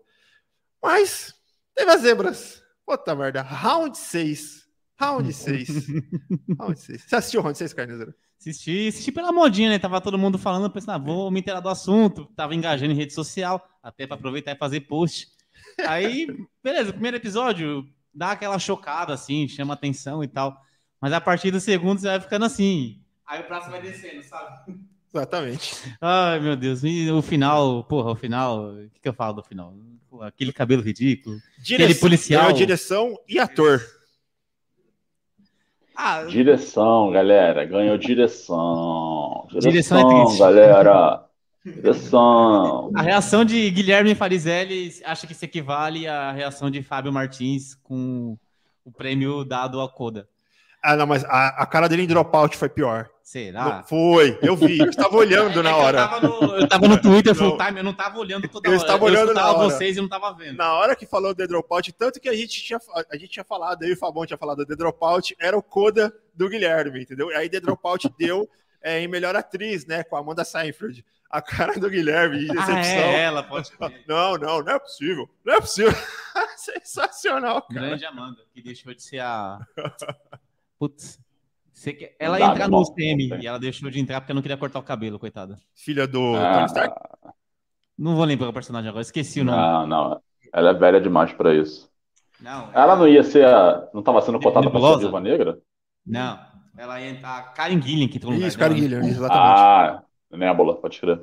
Mas 0.85 1.33
teve 1.73 1.89
as 1.89 2.01
zebras. 2.01 2.63
Puta 2.85 3.15
merda. 3.15 3.41
Round 3.41 3.97
6. 3.97 4.67
Round 4.99 5.33
6. 5.33 5.67
round 6.59 6.79
6. 6.79 7.01
Você 7.01 7.15
assistiu 7.15 7.39
o 7.39 7.43
Round 7.43 7.57
6, 7.57 7.73
Carneiro? 7.73 8.13
Assisti, 8.39 8.89
assisti 8.89 9.11
pela 9.11 9.31
modinha, 9.31 9.67
né? 9.67 9.79
Tava 9.79 9.99
todo 9.99 10.15
mundo 10.15 10.37
falando, 10.37 10.69
pensando, 10.69 10.91
ah, 10.91 10.97
vou 10.99 11.31
me 11.31 11.39
inteirar 11.39 11.59
do 11.59 11.69
assunto. 11.69 12.27
Tava 12.35 12.53
engajando 12.53 12.93
em 12.93 12.95
rede 12.95 13.13
social, 13.13 13.67
até 13.81 14.05
para 14.05 14.15
aproveitar 14.15 14.51
e 14.51 14.59
fazer 14.59 14.81
post. 14.81 15.27
Aí, 15.87 16.27
beleza, 16.63 16.91
o 16.91 16.93
primeiro 16.93 17.17
episódio 17.17 17.83
dá 18.13 18.33
aquela 18.33 18.59
chocada, 18.59 19.11
assim, 19.11 19.47
chama 19.47 19.73
atenção 19.73 20.23
e 20.23 20.27
tal. 20.27 20.55
Mas 21.01 21.11
a 21.13 21.19
partir 21.19 21.49
do 21.49 21.59
segundo 21.59 21.99
você 21.99 22.09
vai 22.09 22.21
ficando 22.21 22.45
assim. 22.45 23.01
Aí 23.25 23.41
o 23.41 23.47
braço 23.47 23.71
vai 23.71 23.81
descendo, 23.81 24.21
sabe? 24.21 24.77
Exatamente. 25.15 25.95
Ai, 26.01 26.39
meu 26.41 26.55
Deus. 26.57 26.83
E 26.83 27.09
o 27.09 27.21
final, 27.21 27.83
porra, 27.85 28.11
o 28.11 28.15
final. 28.15 28.71
O 28.71 28.89
que, 28.89 28.99
que 29.01 29.09
eu 29.09 29.13
falo 29.13 29.33
do 29.33 29.43
final? 29.43 29.73
aquele 30.21 30.53
cabelo 30.53 30.81
ridículo. 30.81 31.37
Direção, 31.57 31.85
aquele 31.85 31.99
policial. 31.99 32.53
direção 32.53 33.19
e 33.27 33.39
ator. 33.39 33.81
Ah, 35.95 36.23
direção, 36.23 37.11
galera. 37.11 37.65
Ganhou 37.65 37.97
direção. 37.97 39.47
Direção, 39.49 39.97
direção 39.97 40.35
é 40.35 40.39
galera. 40.39 41.21
Direção. 41.65 42.91
A 42.95 43.01
reação 43.01 43.43
de 43.43 43.71
Guilherme 43.71 44.13
Farizelli 44.13 45.01
acha 45.03 45.25
que 45.25 45.33
se 45.33 45.45
equivale 45.45 46.07
à 46.07 46.31
reação 46.31 46.69
de 46.69 46.83
Fábio 46.83 47.11
Martins 47.11 47.73
com 47.73 48.37
o 48.83 48.91
prêmio 48.91 49.43
dado 49.43 49.81
a 49.81 49.89
Coda. 49.89 50.29
Ah, 50.83 50.95
não, 50.95 51.07
mas 51.07 51.23
a, 51.23 51.63
a 51.63 51.65
cara 51.65 51.87
dele 51.89 52.03
em 52.03 52.07
dropout 52.07 52.55
foi 52.55 52.69
pior. 52.69 53.09
Será? 53.25 53.81
Foi, 53.81 54.37
eu 54.39 54.55
vi, 54.55 54.77
eu 54.77 54.85
estava 54.85 55.17
olhando 55.17 55.63
na 55.63 55.75
hora. 55.75 55.97
Eu 55.97 56.05
estava 56.05 56.27
no, 56.27 56.55
eu 56.57 56.67
tava 56.67 56.87
no 56.87 57.01
Twitter 57.01 57.33
full 57.33 57.57
time, 57.57 57.79
eu 57.79 57.83
não 57.83 57.89
estava 57.89 58.19
olhando 58.19 58.47
toda 58.47 58.69
hora. 58.69 58.77
Eu 58.77 58.79
estava 58.79 59.03
olhando 59.03 59.29
eu 59.29 59.33
na 59.33 59.51
hora. 59.51 59.63
vocês 59.63 59.97
e 59.97 59.97
não 59.97 60.05
estava 60.05 60.31
vendo. 60.31 60.57
Na 60.57 60.75
hora 60.75 60.95
que 60.95 61.07
falou 61.07 61.33
The 61.33 61.47
Dropout, 61.47 61.91
tanto 61.93 62.21
que 62.21 62.29
a 62.29 62.35
gente 62.35 62.61
tinha, 62.61 62.79
a 63.11 63.17
gente 63.17 63.31
tinha 63.31 63.43
falado, 63.43 63.81
aí 63.81 63.93
o 63.93 63.97
Fabão 63.97 64.27
tinha 64.27 64.37
falado 64.37 64.63
The 64.63 64.75
Dropout, 64.75 65.35
era 65.39 65.57
o 65.57 65.63
coda 65.63 66.15
do 66.35 66.47
Guilherme, 66.47 67.01
entendeu? 67.01 67.35
Aí 67.35 67.49
The 67.49 67.61
Dropout 67.61 68.07
deu 68.15 68.47
é, 68.79 68.99
em 68.99 69.07
melhor 69.07 69.35
atriz, 69.35 69.87
né, 69.87 70.03
com 70.03 70.15
a 70.15 70.19
Amanda 70.19 70.45
Seinfeld. 70.45 71.03
A 71.27 71.41
cara 71.41 71.79
do 71.79 71.89
Guilherme 71.89 72.41
de 72.41 72.47
decepção. 72.49 72.75
Ah, 72.75 72.85
é 72.85 73.21
ela, 73.23 73.41
pode 73.41 73.71
Não, 74.07 74.35
não, 74.37 74.61
não 74.61 74.71
é 74.71 74.77
possível. 74.77 75.27
Não 75.43 75.55
é 75.55 75.59
possível. 75.59 75.91
Sensacional, 76.57 77.63
cara. 77.63 77.87
Grande 77.87 78.05
Amanda, 78.05 78.43
que 78.53 78.61
deixou 78.61 78.93
de 78.93 79.01
ser 79.01 79.19
a... 79.19 79.59
Putz, 80.77 81.19
Quer... 81.83 82.15
Ela 82.19 82.39
ia 82.39 82.45
entrar 82.45 82.69
no 82.69 82.81
UCM 82.81 83.37
e 83.41 83.47
ela 83.47 83.59
deixou 83.59 83.89
de 83.89 83.99
entrar 83.99 84.21
porque 84.21 84.33
não 84.33 84.41
queria 84.41 84.57
cortar 84.57 84.79
o 84.79 84.83
cabelo, 84.83 85.19
coitada. 85.19 85.59
Filha 85.75 86.07
do 86.07 86.35
ah, 86.35 86.65
Não 87.97 88.15
vou 88.15 88.23
lembrar 88.23 88.49
o 88.49 88.53
personagem 88.53 88.89
agora, 88.89 89.01
esqueci 89.01 89.41
o 89.41 89.43
nome. 89.43 89.57
Não, 89.57 89.87
não. 89.87 90.21
Ela 90.53 90.69
é 90.69 90.73
velha 90.73 91.01
demais 91.01 91.33
pra 91.33 91.53
isso. 91.53 91.89
Não. 92.39 92.69
Ela 92.73 92.93
é... 92.93 92.95
não 92.95 93.07
ia 93.07 93.23
ser 93.23 93.45
a. 93.45 93.87
Não 93.93 94.01
tava 94.01 94.21
sendo 94.21 94.39
cotada 94.39 94.69
pra 94.69 94.79
ser 94.79 94.99
Viúva 94.99 95.19
Negra? 95.19 95.59
Não. 96.05 96.39
Ela 96.77 96.99
ia 96.99 97.09
entrar. 97.09 97.37
A 97.37 97.43
Karen 97.43 97.81
Gillian 97.81 98.07
que 98.07 98.19
todo 98.19 98.31
mundo 98.31 98.45
Isso, 98.45 98.57
Karen 98.57 98.75
Gillian, 98.75 98.99
exatamente. 98.99 99.37
Ah, 99.37 100.03
Nébula, 100.31 100.75
pode 100.75 100.99
crer. 100.99 101.21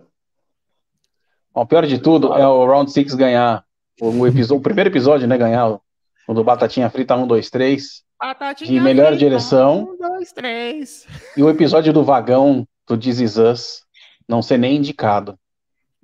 Bom, 1.55 1.63
o 1.63 1.67
pior 1.67 1.87
de 1.87 1.99
tudo 1.99 2.35
é 2.35 2.47
o 2.47 2.67
Round 2.67 2.91
6 2.91 3.15
ganhar. 3.15 3.65
O, 4.01 4.27
episódio, 4.27 4.57
o 4.57 4.63
primeiro 4.63 4.91
episódio, 4.91 5.29
né? 5.29 5.37
Ganhar 5.37 5.79
o 6.27 6.35
do 6.35 6.43
Batatinha 6.43 6.89
Frita 6.89 7.15
1, 7.15 7.27
2, 7.27 7.51
3. 7.51 8.05
Batatinha 8.23 8.71
de 8.71 8.81
melhor 8.81 9.17
direção. 9.17 9.97
1, 10.01 10.09
2, 10.15 10.33
3. 10.33 11.09
E 11.37 11.43
o 11.43 11.51
episódio 11.51 11.93
do 11.93 12.05
vagão 12.05 12.65
do 12.87 12.97
This 12.97 13.19
Is 13.19 13.37
Us 13.37 13.83
não 14.29 14.41
ser 14.41 14.59
nem 14.59 14.77
indicado. 14.77 15.37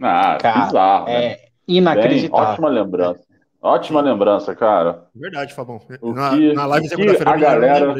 Ah, 0.02 0.36
cara, 0.36 0.66
bizarro. 0.66 1.08
É 1.08 1.28
né? 1.28 1.36
inacreditável. 1.68 2.44
Bem, 2.44 2.50
ótima 2.50 2.68
lembrança. 2.68 3.20
Ótima 3.62 4.00
lembrança, 4.00 4.56
cara. 4.56 5.06
Verdade, 5.14 5.54
Fabão. 5.54 5.80
O 6.00 6.12
na, 6.12 6.30
que, 6.30 6.52
na 6.54 6.66
live 6.66 6.88
segunda-feira 6.88 7.30
a 7.30 7.36
galera 7.36 7.94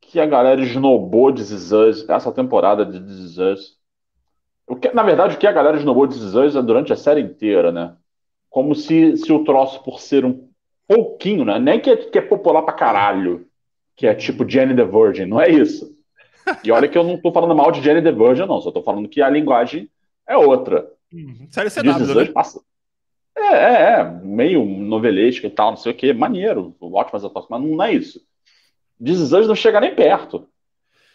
que 0.00 0.20
a 0.20 0.26
galera 0.26 0.62
esnobou 0.62 1.32
de 1.32 1.42
Us 1.42 2.08
essa 2.08 2.30
temporada 2.30 2.86
de 2.86 3.00
This 3.00 3.36
Us. 3.36 3.76
O 4.64 4.76
que, 4.76 4.92
na 4.92 5.02
verdade, 5.02 5.34
o 5.34 5.38
que 5.38 5.46
a 5.48 5.52
galera 5.52 5.76
esnobou 5.76 6.06
de 6.06 6.14
This 6.14 6.34
Us 6.34 6.54
é 6.54 6.62
durante 6.62 6.92
a 6.92 6.96
série 6.96 7.20
inteira, 7.20 7.72
né? 7.72 7.96
Como 8.48 8.76
se, 8.76 9.16
se 9.16 9.32
o 9.32 9.42
troço, 9.42 9.82
por 9.82 10.00
ser 10.00 10.24
um 10.24 10.48
pouquinho, 10.86 11.44
né? 11.44 11.58
Nem 11.58 11.80
que 11.80 11.90
é, 11.90 11.96
que 11.96 12.18
é 12.18 12.22
popular 12.22 12.62
pra 12.62 12.74
caralho, 12.74 13.46
que 13.94 14.06
é 14.06 14.14
tipo 14.14 14.48
Jenny 14.48 14.74
the 14.74 14.84
Virgin, 14.84 15.26
não 15.26 15.40
é 15.40 15.48
isso. 15.48 15.94
E 16.62 16.70
olha 16.70 16.88
que 16.88 16.96
eu 16.96 17.02
não 17.02 17.20
tô 17.20 17.32
falando 17.32 17.54
mal 17.54 17.72
de 17.72 17.82
Jenny 17.82 18.02
the 18.02 18.12
Virgin, 18.12 18.46
não, 18.46 18.60
só 18.60 18.70
tô 18.70 18.82
falando 18.82 19.08
que 19.08 19.20
a 19.20 19.28
linguagem 19.28 19.88
é 20.28 20.36
outra. 20.36 20.90
Uhum. 21.12 21.48
Série 21.50 21.70
CW, 21.70 22.14
né? 22.14 22.24
Passa... 22.26 22.60
É, 23.36 23.42
é, 23.42 24.00
é, 24.00 24.04
meio 24.04 24.64
novelesca 24.64 25.46
e 25.46 25.50
tal, 25.50 25.70
não 25.70 25.76
sei 25.76 25.92
o 25.92 25.94
que, 25.94 26.12
maneiro, 26.12 26.74
ótimas 26.80 27.24
atuações, 27.24 27.50
mas 27.50 27.62
não 27.62 27.82
é 27.82 27.92
isso. 27.92 28.20
This 29.02 29.30
não 29.30 29.54
chega 29.54 29.80
nem 29.80 29.94
perto. 29.94 30.48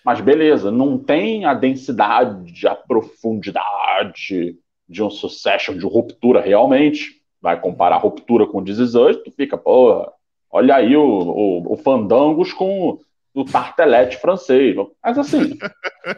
Mas 0.06 0.22
beleza, 0.22 0.72
não 0.72 0.98
tem 0.98 1.46
a 1.46 1.54
densidade, 1.54 2.68
a 2.68 2.75
profundidade 2.75 4.58
de 4.88 5.04
um 5.04 5.10
succession, 5.10 5.78
de 5.78 5.86
ruptura 5.86 6.42
realmente. 6.42 7.21
Vai 7.42 7.60
comparar 7.60 7.98
ruptura 7.98 8.46
com 8.46 8.64
This 8.64 8.94
tu 8.94 9.32
fica, 9.36 9.58
porra, 9.58 10.12
olha 10.52 10.76
aí 10.76 10.96
o, 10.96 11.04
o, 11.04 11.74
o 11.74 11.78
Fandangos 11.78 12.54
com 12.54 13.00
o 13.34 13.46
Tartelete 13.46 14.18
francês. 14.18 14.76
Mas 15.04 15.18
assim. 15.18 15.58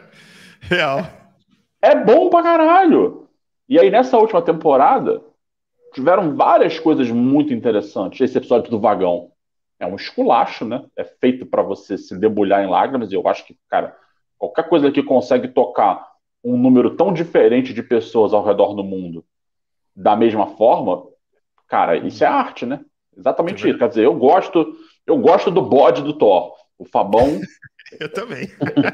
Real. 0.60 1.00
É 1.80 1.94
bom 1.94 2.28
pra 2.28 2.42
caralho. 2.42 3.28
E 3.68 3.78
aí, 3.78 3.90
nessa 3.90 4.18
última 4.18 4.42
temporada, 4.42 5.22
tiveram 5.94 6.34
várias 6.34 6.78
coisas 6.78 7.10
muito 7.10 7.54
interessantes. 7.54 8.20
Esse 8.20 8.36
episódio 8.36 8.70
do 8.70 8.80
vagão 8.80 9.30
é 9.78 9.86
um 9.86 9.96
esculacho, 9.96 10.64
né? 10.64 10.84
É 10.96 11.04
feito 11.04 11.46
para 11.46 11.62
você 11.62 11.96
se 11.96 12.18
debulhar 12.18 12.62
em 12.62 12.68
lágrimas. 12.68 13.10
E 13.10 13.14
eu 13.14 13.26
acho 13.26 13.46
que, 13.46 13.56
cara, 13.68 13.96
qualquer 14.38 14.68
coisa 14.68 14.90
que 14.90 15.02
consegue 15.02 15.48
tocar 15.48 16.06
um 16.42 16.56
número 16.58 16.96
tão 16.96 17.12
diferente 17.12 17.72
de 17.72 17.82
pessoas 17.82 18.34
ao 18.34 18.44
redor 18.44 18.74
do 18.74 18.84
mundo 18.84 19.24
da 19.96 20.16
mesma 20.16 20.48
forma, 20.48 21.06
cara, 21.74 21.96
isso 21.96 22.22
é 22.22 22.26
arte, 22.28 22.64
né? 22.64 22.80
Exatamente 23.18 23.66
é 23.66 23.70
isso. 23.70 23.78
Quer 23.80 23.88
dizer, 23.88 24.04
eu 24.04 24.14
gosto, 24.14 24.76
eu 25.04 25.18
gosto 25.18 25.50
do 25.50 25.60
bode 25.60 26.02
do 26.02 26.12
Thor. 26.12 26.52
O 26.78 26.84
Fabão. 26.84 27.40
eu 27.98 28.12
também. 28.12 28.46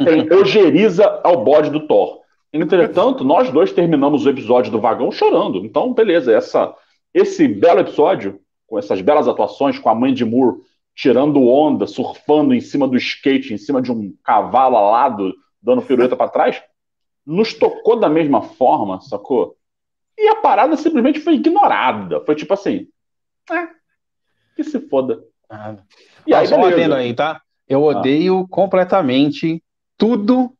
tem 0.03 0.33
ojeriza 0.33 1.21
ao 1.23 1.45
bode 1.45 1.69
do 1.69 1.87
Thor. 1.87 2.21
Entretanto, 2.51 3.23
nós 3.23 3.51
dois 3.51 3.71
terminamos 3.71 4.25
o 4.25 4.31
episódio 4.31 4.73
do 4.73 4.81
vagão 4.81 5.13
chorando. 5.13 5.59
Então, 5.59 5.93
beleza, 5.93 6.33
essa, 6.33 6.75
esse 7.13 7.47
belo 7.47 7.81
episódio, 7.81 8.41
com 8.67 8.79
essas 8.79 9.03
belas 9.03 9.29
atuações, 9.29 9.79
com 9.79 9.91
a 9.91 9.95
mãe 9.95 10.15
de 10.15 10.25
Moore 10.25 10.57
tirando 10.95 11.47
onda, 11.47 11.87
surfando 11.87 12.55
em 12.55 12.61
cima 12.63 12.89
do 12.89 12.97
skate, 12.97 13.53
em 13.53 13.59
cima 13.59 13.83
de 13.83 13.93
um 13.93 14.15
cavalo 14.25 14.77
alado, 14.77 15.35
dando 15.63 15.83
pirueta 15.83 16.17
para 16.17 16.31
trás, 16.31 16.63
nos 17.27 17.53
tocou 17.53 18.01
da 18.01 18.09
mesma 18.09 18.41
forma, 18.41 19.03
sacou? 19.03 19.55
E 20.19 20.29
a 20.29 20.37
parada 20.37 20.76
simplesmente 20.76 21.21
foi 21.21 21.35
ignorada. 21.35 22.21
Foi 22.25 22.35
tipo 22.35 22.52
assim, 22.52 22.88
é, 23.50 23.69
que 24.57 24.64
se 24.64 24.81
foda. 24.81 25.21
Ah. 25.49 25.76
E 26.26 26.35
aí, 26.35 26.47
só 26.47 26.57
um 26.57 26.95
aí, 26.95 27.14
tá? 27.14 27.40
Eu 27.69 27.88
ah. 27.88 27.99
odeio 27.99 28.40
ah. 28.40 28.47
completamente 28.50 29.62
tudo 29.97 30.52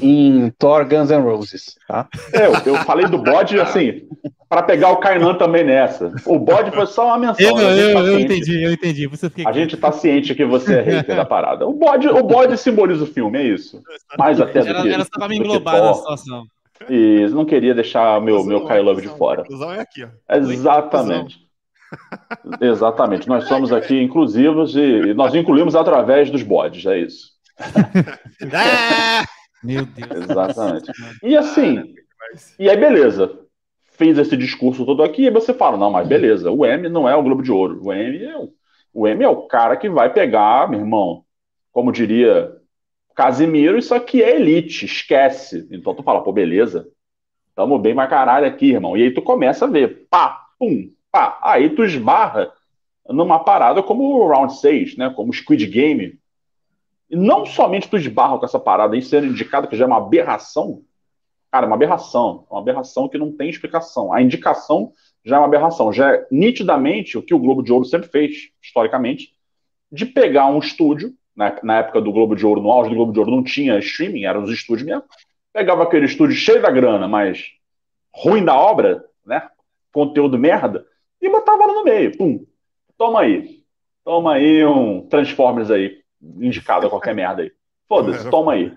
em 0.00 0.50
Thor 0.58 0.86
Guns 0.86 1.10
N' 1.10 1.22
Roses, 1.22 1.74
tá? 1.88 2.08
É, 2.32 2.46
eu, 2.46 2.74
eu 2.74 2.76
falei 2.84 3.06
do 3.06 3.18
bode 3.18 3.58
assim, 3.60 4.06
para 4.48 4.62
pegar 4.62 4.90
o 4.90 4.98
Kainan 4.98 5.34
também 5.34 5.64
nessa. 5.64 6.12
O 6.26 6.38
bode 6.38 6.70
foi 6.70 6.86
só 6.86 7.06
uma 7.06 7.18
menção. 7.18 7.58
Eu, 7.58 7.58
eu, 7.58 7.94
tá 7.94 8.00
eu 8.00 8.20
entendi, 8.20 8.62
eu 8.62 8.72
entendi. 8.72 9.06
Você 9.06 9.30
a 9.46 9.52
gente 9.52 9.76
tá 9.76 9.90
ciente 9.90 10.34
que 10.34 10.44
você 10.44 10.78
é 10.78 10.82
hater 10.82 11.16
da 11.16 11.24
parada. 11.24 11.66
O 11.66 11.72
bode, 11.72 12.08
o 12.08 12.22
bode 12.22 12.56
simboliza 12.58 13.04
o 13.04 13.06
filme, 13.06 13.38
é 13.38 13.42
isso. 13.42 13.82
Mais 14.18 14.40
até 14.40 14.60
do 14.60 14.82
que. 14.82 14.88
Ela 14.88 15.02
estava 15.02 15.28
me 15.28 15.38
englobar 15.38 15.82
na 15.82 15.94
situação. 15.94 16.44
E 16.88 17.26
não 17.28 17.44
queria 17.44 17.74
deixar 17.74 18.20
meu, 18.20 18.44
meu 18.44 18.64
Kai 18.66 18.80
Love 18.80 19.02
de 19.02 19.08
fora. 19.08 19.44
É 19.76 19.80
aqui, 19.80 20.04
ó. 20.04 20.08
Exatamente. 20.36 21.38
Exatamente. 22.60 23.28
Nós 23.28 23.44
somos 23.44 23.72
aqui 23.72 24.00
inclusivos 24.00 24.76
e 24.76 25.14
nós 25.14 25.34
incluímos 25.34 25.74
através 25.74 26.30
dos 26.30 26.42
bodes, 26.42 26.84
é 26.86 26.98
isso. 26.98 27.32
É! 28.42 29.24
Meu 29.62 29.86
Deus. 29.86 30.30
Exatamente. 30.30 30.92
E 31.22 31.36
assim, 31.36 31.94
e 32.58 32.68
aí 32.68 32.76
beleza. 32.76 33.38
Fez 33.92 34.18
esse 34.18 34.36
discurso 34.36 34.84
todo 34.84 35.04
aqui, 35.04 35.26
e 35.26 35.30
você 35.30 35.54
fala, 35.54 35.76
não, 35.76 35.88
mas 35.88 36.08
beleza, 36.08 36.50
o 36.50 36.66
M 36.66 36.88
não 36.88 37.08
é 37.08 37.14
o 37.14 37.22
Globo 37.22 37.42
de 37.44 37.52
Ouro. 37.52 37.80
O 37.80 37.92
M 37.92 38.24
é 38.24 38.36
o, 38.36 38.52
o 38.92 39.06
M 39.06 39.24
é 39.24 39.28
o 39.28 39.46
cara 39.46 39.76
que 39.76 39.88
vai 39.88 40.12
pegar, 40.12 40.68
meu 40.68 40.80
irmão, 40.80 41.24
como 41.72 41.92
diria 41.92 42.52
Casimiro, 43.14 43.78
isso 43.78 43.94
aqui 43.94 44.22
é 44.22 44.36
elite, 44.36 44.86
esquece. 44.86 45.68
Então 45.70 45.94
tu 45.94 46.02
fala, 46.02 46.22
pô, 46.22 46.32
beleza, 46.32 46.88
tamo 47.54 47.78
bem 47.78 47.94
pra 47.94 48.06
caralho 48.06 48.46
aqui, 48.46 48.72
irmão. 48.72 48.96
E 48.96 49.02
aí 49.02 49.10
tu 49.12 49.22
começa 49.22 49.64
a 49.64 49.68
ver, 49.68 50.06
pá, 50.10 50.46
pum, 50.58 50.90
pá. 51.12 51.38
Aí 51.42 51.70
tu 51.70 51.84
esbarra 51.84 52.52
numa 53.08 53.38
parada 53.38 53.82
como 53.82 54.02
o 54.02 54.28
Round 54.28 54.54
6, 54.54 54.96
né? 54.96 55.12
Como 55.14 55.30
o 55.30 55.34
Squid 55.34 55.66
Game, 55.66 56.18
e 57.10 57.16
não 57.16 57.44
somente 57.44 57.88
tu 57.88 57.96
esbarra 57.96 58.38
com 58.38 58.44
essa 58.44 58.58
parada 58.58 58.96
em 58.96 59.00
ser 59.00 59.22
indicado, 59.24 59.68
que 59.68 59.76
já 59.76 59.84
é 59.84 59.86
uma 59.86 59.98
aberração. 59.98 60.82
Cara, 61.50 61.66
é 61.66 61.68
uma 61.68 61.76
aberração. 61.76 62.46
É 62.50 62.54
uma 62.54 62.60
aberração 62.60 63.08
que 63.08 63.18
não 63.18 63.30
tem 63.30 63.48
explicação. 63.48 64.12
A 64.12 64.20
indicação 64.20 64.92
já 65.24 65.36
é 65.36 65.38
uma 65.38 65.46
aberração. 65.46 65.92
Já 65.92 66.14
é 66.14 66.26
nitidamente 66.30 67.16
o 67.16 67.22
que 67.22 67.34
o 67.34 67.38
Globo 67.38 67.62
de 67.62 67.72
Ouro 67.72 67.84
sempre 67.84 68.08
fez, 68.08 68.50
historicamente, 68.60 69.32
de 69.92 70.06
pegar 70.06 70.46
um 70.46 70.58
estúdio, 70.58 71.14
né, 71.36 71.58
na 71.62 71.78
época 71.78 72.00
do 72.00 72.12
Globo 72.12 72.34
de 72.34 72.46
Ouro, 72.46 72.60
no 72.60 72.70
auge 72.70 72.90
do 72.90 72.96
Globo 72.96 73.12
de 73.12 73.18
Ouro, 73.18 73.30
não 73.30 73.42
tinha 73.42 73.78
streaming, 73.78 74.24
eram 74.24 74.42
os 74.42 74.50
estúdios 74.50 74.86
mesmo. 74.86 75.04
Pegava 75.52 75.82
aquele 75.82 76.06
estúdio 76.06 76.36
cheio 76.36 76.60
da 76.60 76.70
grana, 76.70 77.06
mas 77.06 77.44
ruim 78.12 78.44
da 78.44 78.56
obra, 78.56 79.04
né? 79.24 79.48
Conteúdo 79.92 80.38
merda, 80.38 80.84
e 81.20 81.28
botava 81.28 81.66
lá 81.66 81.72
no 81.72 81.84
meio. 81.84 82.16
Pum. 82.16 82.44
Toma 82.98 83.20
aí. 83.20 83.62
Toma 84.04 84.34
aí 84.34 84.64
um 84.64 85.06
Transformers 85.08 85.70
aí 85.70 85.98
indicado 86.20 86.86
a 86.86 86.90
qualquer 86.90 87.14
merda 87.14 87.42
aí. 87.42 87.52
Foda-se, 87.88 88.28
toma 88.30 88.52
aí. 88.52 88.72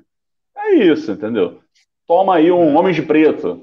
É 0.55 0.75
isso, 0.75 1.11
entendeu? 1.11 1.59
Toma 2.05 2.35
aí 2.35 2.51
um 2.51 2.77
Homem 2.77 2.93
de 2.93 3.01
Preto. 3.01 3.61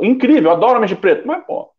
Incrível, 0.00 0.44
eu 0.44 0.50
adoro 0.52 0.76
Homem 0.76 0.88
de 0.88 0.96
Preto, 0.96 1.26
mas, 1.26 1.44
pô. 1.44 1.73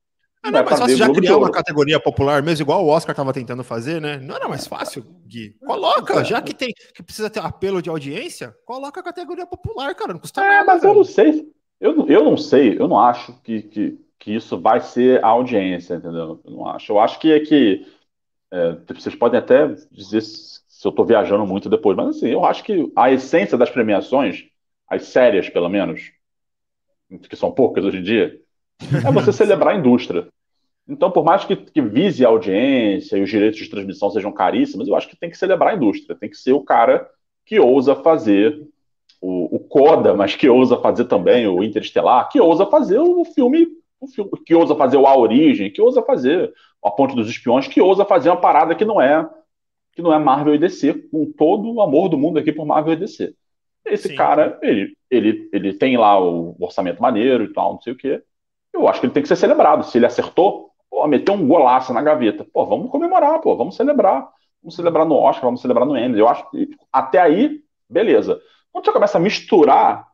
Ah, 0.46 0.52
não 0.52 0.60
é 0.60 0.64
mais 0.64 0.80
fácil 0.80 0.98
já 0.98 1.12
criar 1.12 1.38
uma 1.38 1.52
categoria 1.52 2.00
popular 2.00 2.44
mesmo, 2.44 2.64
igual 2.64 2.86
o 2.86 2.90
Oscar 2.90 3.16
tava 3.16 3.34
tentando 3.34 3.64
fazer, 3.64 4.00
né? 4.00 4.18
Não 4.18 4.36
era 4.36 4.48
mais 4.48 4.68
fácil, 4.68 5.04
Gui. 5.26 5.56
Coloca, 5.66 6.24
já 6.24 6.40
que 6.40 6.54
tem 6.54 6.72
que 6.72 7.02
precisa 7.02 7.32
ter 7.32 7.40
apelo 7.40 7.82
de 7.82 7.90
audiência, 7.90 8.56
coloca 8.64 9.00
a 9.00 9.04
categoria 9.04 9.48
popular, 9.48 9.96
cara. 9.96 10.14
Não 10.14 10.20
custa 10.20 10.44
é, 10.44 10.48
nada. 10.48 10.66
Mas 10.66 10.82
cara. 10.82 10.94
eu 10.94 10.98
não 10.98 11.04
sei. 11.04 11.52
Eu, 11.82 12.08
eu 12.08 12.24
não 12.24 12.38
sei, 12.38 12.80
eu 12.80 12.88
não 12.88 13.00
acho 13.00 13.34
que, 13.42 13.64
que, 13.64 14.00
que 14.20 14.36
isso 14.36 14.60
vai 14.60 14.82
ser 14.82 15.24
a 15.24 15.30
audiência, 15.30 15.96
entendeu? 15.96 16.40
Eu 16.46 16.52
não 16.52 16.68
acho. 16.68 16.92
Eu 16.92 17.00
acho 17.00 17.20
que 17.20 17.32
é 17.32 17.40
que. 17.40 17.86
É, 18.52 18.78
vocês 18.94 19.16
podem 19.16 19.40
até 19.40 19.68
dizer 19.92 20.22
se 20.22 20.88
eu 20.88 20.92
estou 20.92 21.06
viajando 21.06 21.46
muito 21.48 21.68
depois. 21.70 21.98
Mas 21.98 22.18
assim, 22.18 22.28
eu 22.28 22.46
acho 22.46 22.64
que 22.64 22.92
a 22.96 23.12
essência 23.12 23.58
das 23.58 23.72
premiações, 23.72 24.46
as 24.88 25.06
sérias 25.06 25.50
pelo 25.50 25.70
menos, 25.70 26.12
que 27.28 27.36
são 27.36 27.52
poucas 27.52 27.84
hoje 27.84 27.98
em 27.98 28.04
dia, 28.04 28.40
é 29.06 29.12
você 29.12 29.32
celebrar 29.34 29.74
a 29.74 29.78
indústria. 29.78 30.28
Então, 30.88 31.10
por 31.10 31.24
mais 31.24 31.44
que, 31.44 31.56
que, 31.56 31.82
vise 31.82 32.24
a 32.24 32.30
audiência 32.30 33.18
e 33.18 33.24
os 33.24 33.30
direitos 33.30 33.60
de 33.60 33.70
transmissão 33.70 34.10
sejam 34.12 34.32
caríssimos, 34.32 34.88
eu 34.88 34.96
acho 34.96 35.08
que 35.10 35.18
tem 35.18 35.30
que 35.30 35.38
celebrar 35.38 35.74
a 35.74 35.76
indústria. 35.76 36.16
Tem 36.16 36.30
que 36.30 36.38
ser 36.38 36.54
o 36.54 36.64
cara 36.64 37.10
que 37.44 37.60
ousa 37.60 37.96
fazer 37.96 38.68
o, 39.20 39.56
o 39.56 39.60
Coda, 39.60 40.14
mas 40.14 40.36
que 40.36 40.48
ousa 40.48 40.78
fazer 40.78 41.06
também 41.06 41.48
o 41.48 41.64
Interestelar, 41.64 42.30
que 42.30 42.40
ousa 42.40 42.68
fazer 42.68 43.00
o 43.00 43.26
filme, 43.26 43.68
o 44.00 44.08
filme, 44.08 44.32
que 44.46 44.54
ousa 44.54 44.76
fazer 44.76 44.98
o 44.98 45.08
A 45.08 45.18
Origem, 45.18 45.72
que 45.72 45.82
ousa 45.82 46.04
fazer 46.04 46.54
A 46.84 46.92
Ponte 46.92 47.16
dos 47.16 47.30
Espiões, 47.30 47.68
que 47.68 47.82
ousa 47.82 48.06
fazer 48.06 48.30
uma 48.30 48.40
parada 48.40 48.76
que 48.76 48.86
não 48.86 49.02
é 49.02 49.28
que 49.96 50.02
não 50.02 50.14
é 50.14 50.20
Marvel 50.20 50.54
e 50.54 50.60
DC, 50.60 51.08
com 51.10 51.32
todo 51.32 51.74
o 51.74 51.82
amor 51.82 52.10
do 52.10 52.18
mundo 52.18 52.38
aqui 52.38 52.52
por 52.52 52.66
Marvel 52.66 52.94
e 52.94 52.98
DC. 52.98 53.34
Esse 53.86 54.10
Sim. 54.10 54.16
cara, 54.16 54.60
ele, 54.62 54.94
ele, 55.10 55.50
ele 55.54 55.74
tem 55.74 55.96
lá 55.96 56.20
o 56.20 56.54
orçamento 56.60 57.02
maneiro 57.02 57.46
e 57.46 57.54
tal, 57.54 57.74
não 57.74 57.82
sei 57.82 57.94
o 57.94 57.96
quê. 57.96 58.22
Eu 58.74 58.90
acho 58.90 59.00
que 59.00 59.06
ele 59.06 59.14
tem 59.14 59.24
que 59.24 59.30
ser 59.30 59.38
celebrado. 59.38 59.86
Se 59.86 59.98
ele 59.98 60.06
acertou, 60.06 60.72
pô, 60.96 61.06
meteu 61.08 61.34
um 61.34 61.46
golaço 61.46 61.94
na 61.94 62.02
gaveta. 62.02 62.48
Pô, 62.54 62.66
vamos 62.66 62.90
comemorar, 62.90 63.42
pô, 63.42 63.54
vamos 63.58 63.76
celebrar. 63.76 64.30
Vamos 64.64 64.76
celebrar 64.78 65.06
no 65.06 65.16
Oscar, 65.16 65.44
vamos 65.44 65.60
celebrar 65.60 65.86
no 65.86 65.98
Emmy. 65.98 66.18
Eu 66.18 66.30
acho 66.30 66.50
que 66.50 66.70
até 66.92 67.20
aí, 67.20 67.60
beleza. 67.90 68.40
Quando 68.72 68.86
você 68.86 68.94
começa 68.94 69.18
a 69.18 69.22
misturar 69.22 70.08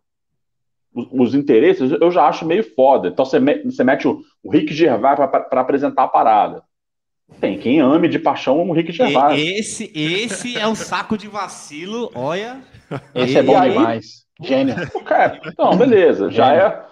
os, 0.92 1.08
os 1.12 1.36
interesses, 1.36 1.92
eu 1.92 2.10
já 2.10 2.28
acho 2.28 2.48
meio 2.48 2.64
foda. 2.76 3.10
Então 3.10 3.24
você, 3.24 3.40
me, 3.40 3.64
você 3.64 3.84
mete 3.84 4.08
o, 4.08 4.22
o 4.44 4.52
Rick 4.52 4.74
Gervais 4.74 5.16
para 5.16 5.62
apresentar 5.62 6.04
a 6.04 6.08
parada. 6.08 6.64
Tem 7.40 7.60
quem 7.60 7.80
ame 7.80 8.10
de 8.10 8.18
paixão 8.18 8.68
o 8.68 8.74
Rick 8.74 8.92
Gervais. 8.92 9.40
Esse, 9.40 9.92
esse 9.96 10.58
é 10.58 10.68
um 10.68 10.76
saco 10.76 11.16
de 11.16 11.28
vacilo, 11.28 12.12
olha. 12.16 12.60
Esse 13.14 13.38
é 13.38 13.44
bom 13.44 13.58
aí, 13.58 13.70
demais. 13.70 14.26
Gênio. 14.42 14.76
Cara, 15.06 15.40
então, 15.46 15.78
beleza. 15.78 16.30
Gênio. 16.30 16.36
Já 16.36 16.54
é. 16.56 16.91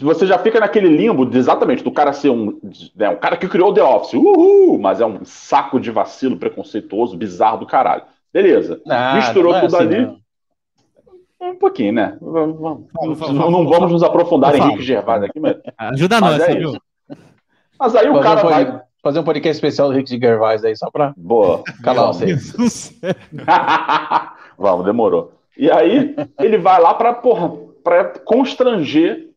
Você 0.00 0.26
já 0.26 0.38
fica 0.38 0.58
naquele 0.58 0.88
limbo 0.88 1.26
de, 1.26 1.36
exatamente 1.36 1.84
do 1.84 1.92
cara 1.92 2.14
ser 2.14 2.30
um, 2.30 2.58
né, 2.96 3.10
um 3.10 3.16
cara 3.16 3.36
que 3.36 3.46
criou 3.46 3.74
The 3.74 3.82
Office, 3.82 4.14
uhul, 4.14 4.78
mas 4.78 5.00
é 5.00 5.06
um 5.06 5.22
saco 5.24 5.78
de 5.78 5.90
vacilo 5.90 6.38
preconceituoso, 6.38 7.16
bizarro 7.16 7.58
do 7.58 7.66
caralho. 7.66 8.02
Beleza. 8.32 8.80
Não, 8.86 9.16
Misturou 9.16 9.52
não 9.52 9.58
é 9.58 9.60
tudo 9.60 9.76
assim, 9.76 9.84
ali. 9.84 10.06
Não. 10.06 10.22
Um 11.50 11.56
pouquinho, 11.56 11.92
né? 11.92 12.16
Vamos, 12.20 12.58
vamos, 12.58 13.32
não, 13.32 13.50
não 13.50 13.68
vamos 13.68 13.90
nos 13.90 14.02
aprofundar 14.02 14.54
em 14.54 14.60
Rick 14.60 14.82
Gervais 14.82 15.24
aqui, 15.24 15.40
mas. 15.40 15.56
Ajuda 15.76 16.20
mas 16.20 16.38
nós, 16.38 16.48
é 16.48 16.54
viu? 16.54 16.72
Mas 17.78 17.96
aí 17.96 18.08
o 18.08 18.20
cara 18.20 18.42
vai. 18.42 18.80
Fazer 19.02 19.18
um 19.18 19.24
podcast 19.24 19.56
especial 19.56 19.88
do 19.88 19.96
Rick 19.96 20.16
Gervais 20.16 20.64
aí, 20.64 20.76
só 20.76 20.88
pra. 20.88 21.12
Boa. 21.16 21.64
Calar 21.82 22.06
vocês. 22.06 22.54
vamos, 24.56 24.84
demorou. 24.86 25.32
E 25.58 25.68
aí, 25.68 26.14
ele 26.38 26.56
vai 26.56 26.80
lá 26.80 26.94
pra, 26.94 27.12
porra, 27.12 27.50
pra 27.82 28.04
constranger 28.20 29.31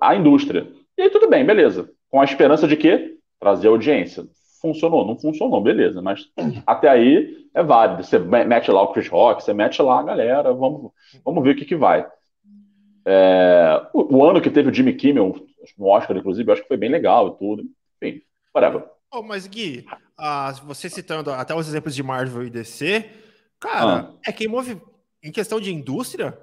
a 0.00 0.14
indústria. 0.14 0.66
E 0.96 1.02
aí, 1.02 1.10
tudo 1.10 1.28
bem, 1.28 1.44
beleza. 1.44 1.90
Com 2.10 2.20
a 2.20 2.24
esperança 2.24 2.66
de 2.66 2.76
quê? 2.76 3.16
Trazer 3.38 3.68
audiência. 3.68 4.24
Funcionou, 4.60 5.06
não 5.06 5.18
funcionou, 5.18 5.60
beleza. 5.60 6.02
Mas 6.02 6.28
até 6.66 6.88
aí 6.88 7.46
é 7.54 7.62
válido. 7.62 8.02
Você 8.02 8.18
mete 8.18 8.70
lá 8.70 8.82
o 8.82 8.92
Chris 8.92 9.08
Rock, 9.08 9.42
você 9.42 9.52
mete 9.52 9.80
lá 9.80 10.00
a 10.00 10.02
galera, 10.02 10.52
vamos, 10.52 10.90
vamos 11.24 11.42
ver 11.42 11.54
o 11.54 11.56
que, 11.56 11.64
que 11.64 11.76
vai. 11.76 12.06
É, 13.06 13.86
o, 13.94 14.16
o, 14.16 14.24
ano 14.24 14.40
que 14.40 14.50
teve 14.50 14.68
o 14.68 14.74
Jimmy 14.74 14.94
Kimmel 14.94 15.34
no 15.78 15.86
Oscar, 15.86 16.16
inclusive, 16.16 16.48
eu 16.48 16.52
acho 16.52 16.62
que 16.62 16.68
foi 16.68 16.76
bem 16.76 16.90
legal 16.90 17.28
e 17.28 17.38
tudo. 17.38 17.64
Enfim, 18.02 18.20
whatever. 18.54 18.84
Oh, 19.10 19.22
mas 19.22 19.46
Gui, 19.46 19.86
ah, 20.18 20.52
você 20.64 20.90
citando 20.90 21.30
até 21.30 21.54
os 21.54 21.66
exemplos 21.68 21.94
de 21.94 22.02
Marvel 22.02 22.44
e 22.44 22.50
DC, 22.50 23.08
cara, 23.58 24.10
ah. 24.10 24.14
é 24.26 24.32
quem 24.32 24.46
move 24.46 24.78
em 25.22 25.32
questão 25.32 25.58
de 25.58 25.72
indústria, 25.72 26.38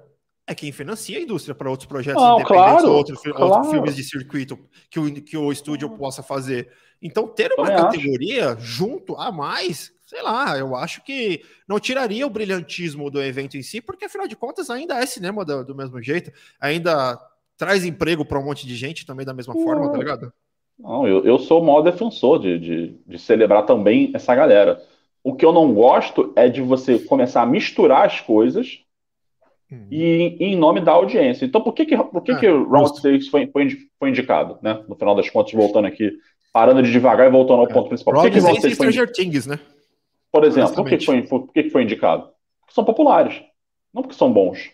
é 0.46 0.54
quem 0.54 0.70
financia 0.70 1.18
a 1.18 1.20
indústria 1.20 1.54
para 1.54 1.68
outros 1.68 1.88
projetos 1.88 2.22
oh, 2.22 2.34
independentes 2.34 2.64
claro, 2.64 2.88
ou 2.88 2.96
outros, 2.96 3.20
claro. 3.20 3.44
outros, 3.44 3.70
filmes 3.70 3.96
de 3.96 4.04
circuito 4.04 4.58
que 4.88 5.00
o, 5.00 5.12
que 5.12 5.36
o 5.36 5.50
estúdio 5.50 5.90
possa 5.90 6.22
fazer. 6.22 6.70
Então, 7.02 7.26
ter 7.26 7.52
uma 7.58 7.66
Também 7.66 7.82
categoria 7.82 8.52
acho. 8.52 8.64
junto 8.64 9.16
a 9.16 9.32
mais, 9.32 9.92
sei 10.06 10.22
lá, 10.22 10.56
eu 10.56 10.76
acho 10.76 11.02
que 11.02 11.42
não 11.68 11.80
tiraria 11.80 12.26
o 12.26 12.30
brilhantismo 12.30 13.10
do 13.10 13.20
evento 13.20 13.56
em 13.56 13.62
si, 13.62 13.80
porque 13.80 14.04
afinal 14.04 14.28
de 14.28 14.36
contas 14.36 14.70
ainda 14.70 14.94
é 14.94 15.04
cinema 15.04 15.44
do, 15.44 15.64
do 15.64 15.74
mesmo 15.74 16.00
jeito, 16.00 16.30
ainda 16.60 17.20
traz 17.56 17.84
emprego 17.84 18.24
para 18.24 18.38
um 18.38 18.44
monte 18.44 18.66
de 18.66 18.76
gente 18.76 19.04
também 19.04 19.26
da 19.26 19.34
mesma 19.34 19.54
forma, 19.54 19.90
tá 19.90 19.98
ligado? 19.98 20.32
Não, 20.78 21.08
eu, 21.08 21.24
eu 21.24 21.38
sou 21.38 21.60
o 21.60 21.66
maior 21.66 21.80
defensor 21.80 22.38
de, 22.38 22.58
de, 22.58 23.00
de 23.04 23.18
celebrar 23.18 23.64
também 23.64 24.12
essa 24.14 24.34
galera. 24.34 24.80
O 25.24 25.34
que 25.34 25.44
eu 25.44 25.52
não 25.52 25.74
gosto 25.74 26.32
é 26.36 26.48
de 26.48 26.60
você 26.60 26.98
começar 27.00 27.42
a 27.42 27.46
misturar 27.46 28.06
as 28.06 28.20
coisas 28.20 28.85
Uhum. 29.70 29.88
E, 29.90 30.36
em 30.38 30.56
nome 30.56 30.80
da 30.80 30.92
audiência. 30.92 31.44
Então, 31.44 31.60
por 31.60 31.72
que, 31.72 31.84
que, 31.84 31.96
por 31.96 32.22
que, 32.22 32.32
ah, 32.32 32.38
que 32.38 32.48
o 32.48 32.68
Round 32.68 33.00
6 33.00 33.28
foi, 33.28 33.50
foi, 33.50 34.08
indicado, 34.08 34.58
né? 34.62 34.82
No 34.88 34.94
final 34.94 35.14
das 35.14 35.28
contas, 35.28 35.52
voltando 35.52 35.86
aqui, 35.86 36.12
parando 36.52 36.82
de 36.82 36.92
devagar 36.92 37.26
e 37.26 37.30
voltando 37.30 37.60
ao 37.60 37.68
é. 37.68 37.72
ponto 37.72 37.88
principal. 37.88 38.14
Por 38.14 38.22
que, 38.24 38.30
que 38.30 38.38
Round 38.38 38.60
6 38.60 38.76
foi 38.76 38.92
Stranger 38.92 39.12
Things, 39.12 39.46
né? 39.46 39.58
Por 40.30 40.44
exemplo, 40.44 40.74
por 40.74 40.86
que, 40.86 41.04
foi, 41.04 41.22
por 41.22 41.52
que, 41.52 41.64
que 41.64 41.70
foi 41.70 41.82
indicado? 41.82 42.28
Porque 42.60 42.74
são 42.74 42.84
populares, 42.84 43.42
não 43.92 44.02
porque 44.02 44.16
são 44.16 44.32
bons. 44.32 44.70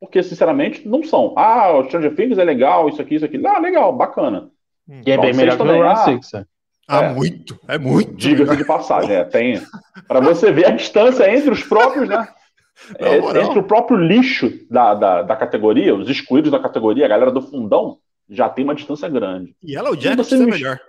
Porque, 0.00 0.22
sinceramente, 0.22 0.86
não 0.86 1.02
são. 1.02 1.34
Ah, 1.36 1.72
o 1.72 1.84
Stranger 1.84 2.14
Things 2.14 2.38
é 2.38 2.44
legal, 2.44 2.88
isso 2.88 3.02
aqui, 3.02 3.16
isso 3.16 3.24
aqui. 3.24 3.44
Ah, 3.46 3.58
legal, 3.58 3.94
bacana. 3.94 4.50
Hum. 4.88 5.00
E 5.04 5.10
é 5.10 5.18
bem 5.18 5.34
melhor 5.34 5.56
que 5.56 5.62
o 5.62 5.66
Round 5.66 6.26
6, 6.26 6.44
Ah, 6.88 7.04
é. 7.04 7.14
muito, 7.14 7.58
é 7.68 7.78
muito. 7.78 8.14
Diga-se 8.14 8.56
de 8.56 8.64
passagem, 8.64 9.16
é, 9.16 9.24
tem. 9.24 9.60
Para 10.06 10.20
você 10.20 10.52
ver 10.52 10.66
a 10.66 10.70
distância 10.70 11.30
entre 11.30 11.50
os 11.50 11.62
próprios, 11.62 12.08
né? 12.08 12.26
É, 12.98 13.16
entre 13.16 13.58
o 13.58 13.62
próprio 13.62 13.96
lixo 13.96 14.52
da, 14.68 14.94
da, 14.94 15.22
da, 15.22 15.36
categoria, 15.36 15.94
os 15.94 16.10
excluídos 16.10 16.50
da 16.50 16.58
categoria, 16.58 17.06
a 17.06 17.08
galera 17.08 17.30
do 17.30 17.40
fundão, 17.40 17.98
já 18.28 18.48
tem 18.48 18.64
uma 18.64 18.74
distância 18.74 19.08
grande. 19.08 19.54
E 19.62 19.76
ela, 19.76 19.90
o 19.90 19.96
Jackson 19.96 20.34
é 20.34 20.46
melhor. 20.46 20.80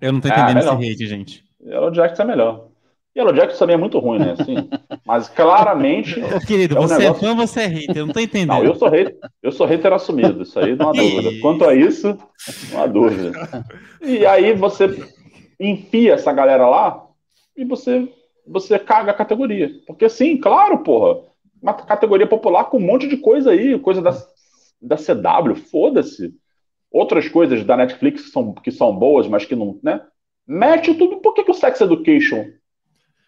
Eu 0.00 0.12
não 0.12 0.20
tô 0.20 0.28
entendendo 0.28 0.56
é, 0.56 0.60
esse 0.60 0.92
hate, 0.92 1.06
gente. 1.06 1.44
Yellow 1.64 1.92
Jackson 1.92 2.22
é 2.22 2.26
melhor. 2.26 2.68
Yellow 3.16 3.32
Jackson 3.32 3.58
também 3.58 3.74
é 3.74 3.78
muito 3.78 3.98
ruim, 3.98 4.18
né? 4.18 4.34
Assim, 4.38 4.56
mas 5.06 5.28
claramente. 5.28 6.18
Ô, 6.20 6.40
querido, 6.40 6.76
é 6.76 6.80
um 6.80 6.82
você 6.82 6.94
é 6.94 6.98
negócio... 6.98 7.24
é 7.24 7.28
fã, 7.28 7.36
você 7.36 7.60
é 7.60 7.66
hater, 7.66 7.98
eu 7.98 8.06
não 8.06 8.12
tô 8.12 8.20
entendendo. 8.20 8.48
Não, 8.48 8.64
eu 8.64 8.74
sou 8.74 8.88
hater, 8.88 9.16
eu 9.42 9.52
sou 9.52 9.66
hater 9.66 9.92
assumido, 9.92 10.42
isso 10.42 10.58
aí 10.58 10.74
não 10.74 10.88
há 10.88 10.92
dúvida. 10.92 11.30
Quanto 11.40 11.64
a 11.64 11.74
isso, 11.74 12.18
não 12.72 12.82
há 12.82 12.86
dúvida. 12.86 13.32
E 14.04 14.26
aí 14.26 14.52
você 14.52 14.98
enfia 15.60 16.14
essa 16.14 16.32
galera 16.32 16.66
lá 16.66 17.06
e 17.56 17.64
você 17.64 18.12
você 18.46 18.78
caga 18.78 19.10
a 19.10 19.14
categoria. 19.14 19.70
Porque 19.86 20.08
sim, 20.08 20.36
claro, 20.36 20.78
porra. 20.78 21.20
Uma 21.60 21.74
categoria 21.74 22.26
popular 22.26 22.64
com 22.64 22.78
um 22.78 22.80
monte 22.80 23.06
de 23.06 23.16
coisa 23.16 23.52
aí, 23.52 23.78
coisa 23.78 24.02
da, 24.02 24.10
da 24.80 24.96
CW, 24.96 25.54
foda-se. 25.54 26.34
Outras 26.90 27.28
coisas 27.28 27.64
da 27.64 27.76
Netflix 27.76 28.22
que 28.22 28.30
são, 28.30 28.52
que 28.52 28.70
são 28.70 28.94
boas, 28.94 29.28
mas 29.28 29.44
que 29.44 29.54
não, 29.54 29.78
né? 29.82 30.04
Mete 30.46 30.92
tudo. 30.94 31.18
Por 31.18 31.34
que, 31.34 31.44
que 31.44 31.50
o 31.50 31.54
Sex 31.54 31.80
Education? 31.80 32.46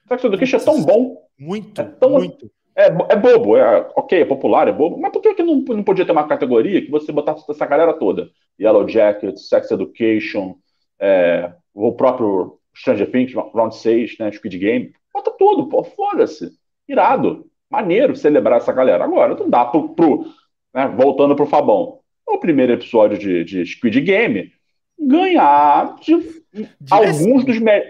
Sex 0.09 0.25
Education 0.25 0.57
é 0.57 0.61
tão 0.61 0.83
bom. 0.83 1.23
Muito, 1.39 1.81
é 1.81 1.85
tão, 1.85 2.11
muito. 2.11 2.51
É, 2.77 2.87
é 2.87 3.17
bobo, 3.17 3.57
é 3.57 3.89
ok, 3.97 4.21
é 4.21 4.25
popular, 4.25 4.67
é 4.67 4.73
bobo, 4.73 5.01
mas 5.01 5.13
por 5.13 5.23
que, 5.23 5.35
que 5.35 5.43
não, 5.43 5.57
não 5.57 5.85
podia 5.85 6.05
ter 6.05 6.13
uma 6.13 6.27
categoria 6.27 6.83
que 6.83 6.91
você 6.91 7.13
botasse 7.13 7.49
essa 7.49 7.67
galera 7.67 7.93
toda? 7.95 8.29
Yellow 8.61 8.89
Jacket, 8.89 9.37
Sex 9.37 9.71
Education, 9.71 10.57
é, 10.99 11.53
o 11.73 11.93
próprio 11.93 12.59
Stranger 12.77 13.11
Things, 13.11 13.33
Round 13.33 13.77
6, 13.77 14.19
né, 14.19 14.33
Speed 14.33 14.59
Game. 14.59 14.93
Bota 15.15 15.31
tudo, 15.31 15.69
pô, 15.69 15.85
foda-se. 15.85 16.51
Irado. 16.89 17.47
Maneiro 17.71 18.17
celebrar 18.17 18.59
essa 18.59 18.73
galera. 18.73 19.05
Agora, 19.05 19.35
não 19.35 19.49
dá 19.49 19.65
pro. 19.65 19.91
pro 19.91 20.27
né, 20.75 20.89
voltando 20.89 21.37
pro 21.37 21.47
Fabão. 21.47 22.01
O 22.27 22.39
primeiro 22.39 22.73
episódio 22.73 23.17
de, 23.17 23.45
de 23.45 23.65
Squid 23.65 24.01
Game 24.01 24.53
ganhar 24.99 25.97
de, 26.01 26.17
de 26.53 26.69
alguns 26.91 27.45
dos. 27.45 27.59
Me... 27.59 27.83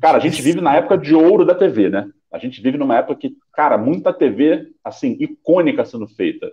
Cara, 0.00 0.18
a 0.18 0.20
gente 0.20 0.42
vive 0.42 0.60
na 0.60 0.74
época 0.74 0.98
de 0.98 1.14
ouro 1.14 1.44
da 1.44 1.54
TV, 1.54 1.88
né? 1.88 2.10
A 2.32 2.38
gente 2.38 2.60
vive 2.60 2.78
numa 2.78 2.96
época 2.96 3.16
que, 3.16 3.36
cara, 3.52 3.76
muita 3.76 4.12
TV, 4.12 4.72
assim, 4.82 5.16
icônica 5.20 5.84
sendo 5.84 6.08
feita. 6.08 6.50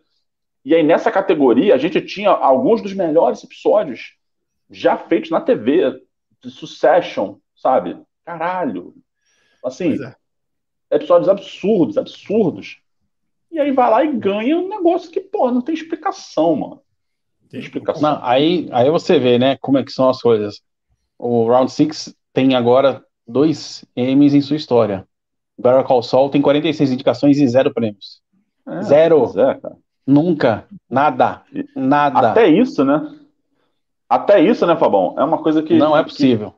E 0.63 0.75
aí, 0.75 0.83
nessa 0.83 1.09
categoria, 1.09 1.73
a 1.73 1.77
gente 1.77 2.01
tinha 2.01 2.29
alguns 2.29 2.81
dos 2.81 2.93
melhores 2.93 3.43
episódios 3.43 4.17
já 4.69 4.97
feitos 4.97 5.31
na 5.31 5.39
TV, 5.39 6.01
de 6.43 6.51
Succession, 6.51 7.37
sabe? 7.55 7.97
Caralho. 8.25 8.93
Assim, 9.63 9.93
é 10.03 10.15
episódios 10.91 11.29
absurdos, 11.29 11.97
absurdos. 11.97 12.79
E 13.51 13.59
aí 13.59 13.71
vai 13.71 13.89
lá 13.89 14.03
e 14.03 14.11
ganha 14.11 14.57
um 14.57 14.67
negócio 14.67 15.09
que, 15.11 15.19
pô, 15.19 15.51
não 15.51 15.61
tem 15.61 15.73
explicação, 15.73 16.55
mano. 16.55 16.81
Tem 17.49 17.59
explicação. 17.59 18.01
Não, 18.01 18.19
aí, 18.23 18.69
aí 18.71 18.89
você 18.89 19.17
vê, 19.17 19.39
né, 19.39 19.57
como 19.57 19.77
é 19.77 19.83
que 19.83 19.91
são 19.91 20.09
as 20.09 20.21
coisas. 20.21 20.61
O 21.17 21.47
Round 21.47 21.71
6 21.71 22.15
tem 22.31 22.55
agora 22.55 23.03
dois 23.27 23.83
Emmys 23.95 24.33
em 24.33 24.41
sua 24.41 24.55
história. 24.55 25.07
Better 25.57 25.83
Call 25.83 26.01
Saul 26.01 26.29
tem 26.29 26.41
46 26.41 26.91
indicações 26.91 27.37
e 27.37 27.47
zero 27.47 27.73
prêmios. 27.73 28.21
É, 28.67 28.81
zero. 28.83 29.25
É, 29.37 29.59
Nunca. 30.07 30.65
Nada. 30.89 31.41
Nada. 31.75 32.31
Até 32.31 32.47
isso, 32.47 32.85
né? 32.85 33.15
Até 34.07 34.41
isso, 34.41 34.65
né, 34.65 34.75
Fabão? 34.75 35.15
É 35.17 35.23
uma 35.23 35.37
coisa 35.39 35.61
que. 35.61 35.77
Não 35.77 35.95
é 35.95 36.03
possível. 36.03 36.53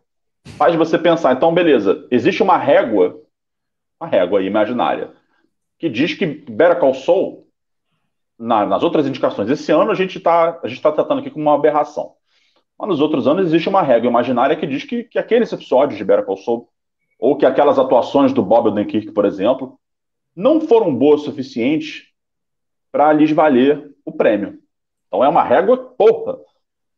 Faz 0.58 0.76
você 0.76 0.98
pensar. 0.98 1.34
Então, 1.34 1.54
beleza. 1.54 2.08
Existe 2.12 2.44
uma 2.44 2.58
régua 2.58 3.20
uma 4.02 4.08
régua 4.08 4.42
imaginária, 4.42 5.12
que 5.78 5.88
diz 5.88 6.16
que 6.16 6.26
Better 6.26 6.80
Call 6.80 6.96
Saul, 6.96 7.48
na, 8.38 8.66
nas 8.66 8.82
outras 8.82 9.06
indicações, 9.06 9.48
esse 9.48 9.72
ano 9.72 9.92
a 9.92 9.96
gente 9.96 10.18
está 10.18 10.54
tá 10.54 10.92
tratando 10.92 11.20
aqui 11.20 11.30
como 11.30 11.46
uma 11.46 11.54
aberração. 11.54 12.14
Mas 12.80 12.90
nos 12.90 13.00
outros 13.00 13.28
anos 13.28 13.46
existe 13.46 13.70
uma 13.70 13.84
régua 13.84 14.10
imaginária 14.10 14.56
que 14.56 14.66
diz 14.66 14.84
que, 14.84 15.04
que 15.04 15.20
aqueles 15.20 15.54
episódios 15.54 16.00
de 16.00 16.04
Better 16.04 16.26
Call 16.26 16.38
Saul, 16.38 16.68
ou 17.20 17.38
que 17.38 17.46
aquelas 17.46 17.78
atuações 17.78 18.34
do 18.34 18.42
Bob 18.42 18.70
Odenkirk, 18.70 19.12
por 19.12 19.24
exemplo, 19.24 19.80
não 20.36 20.60
foram 20.60 20.94
boas 20.96 21.22
o 21.22 21.26
suficiente 21.26 22.12
para 22.92 23.14
lhes 23.14 23.32
valer 23.32 23.94
o 24.04 24.12
prêmio. 24.12 24.60
Então 25.08 25.24
é 25.24 25.30
uma 25.30 25.44
régua, 25.44 25.78
porra, 25.78 26.40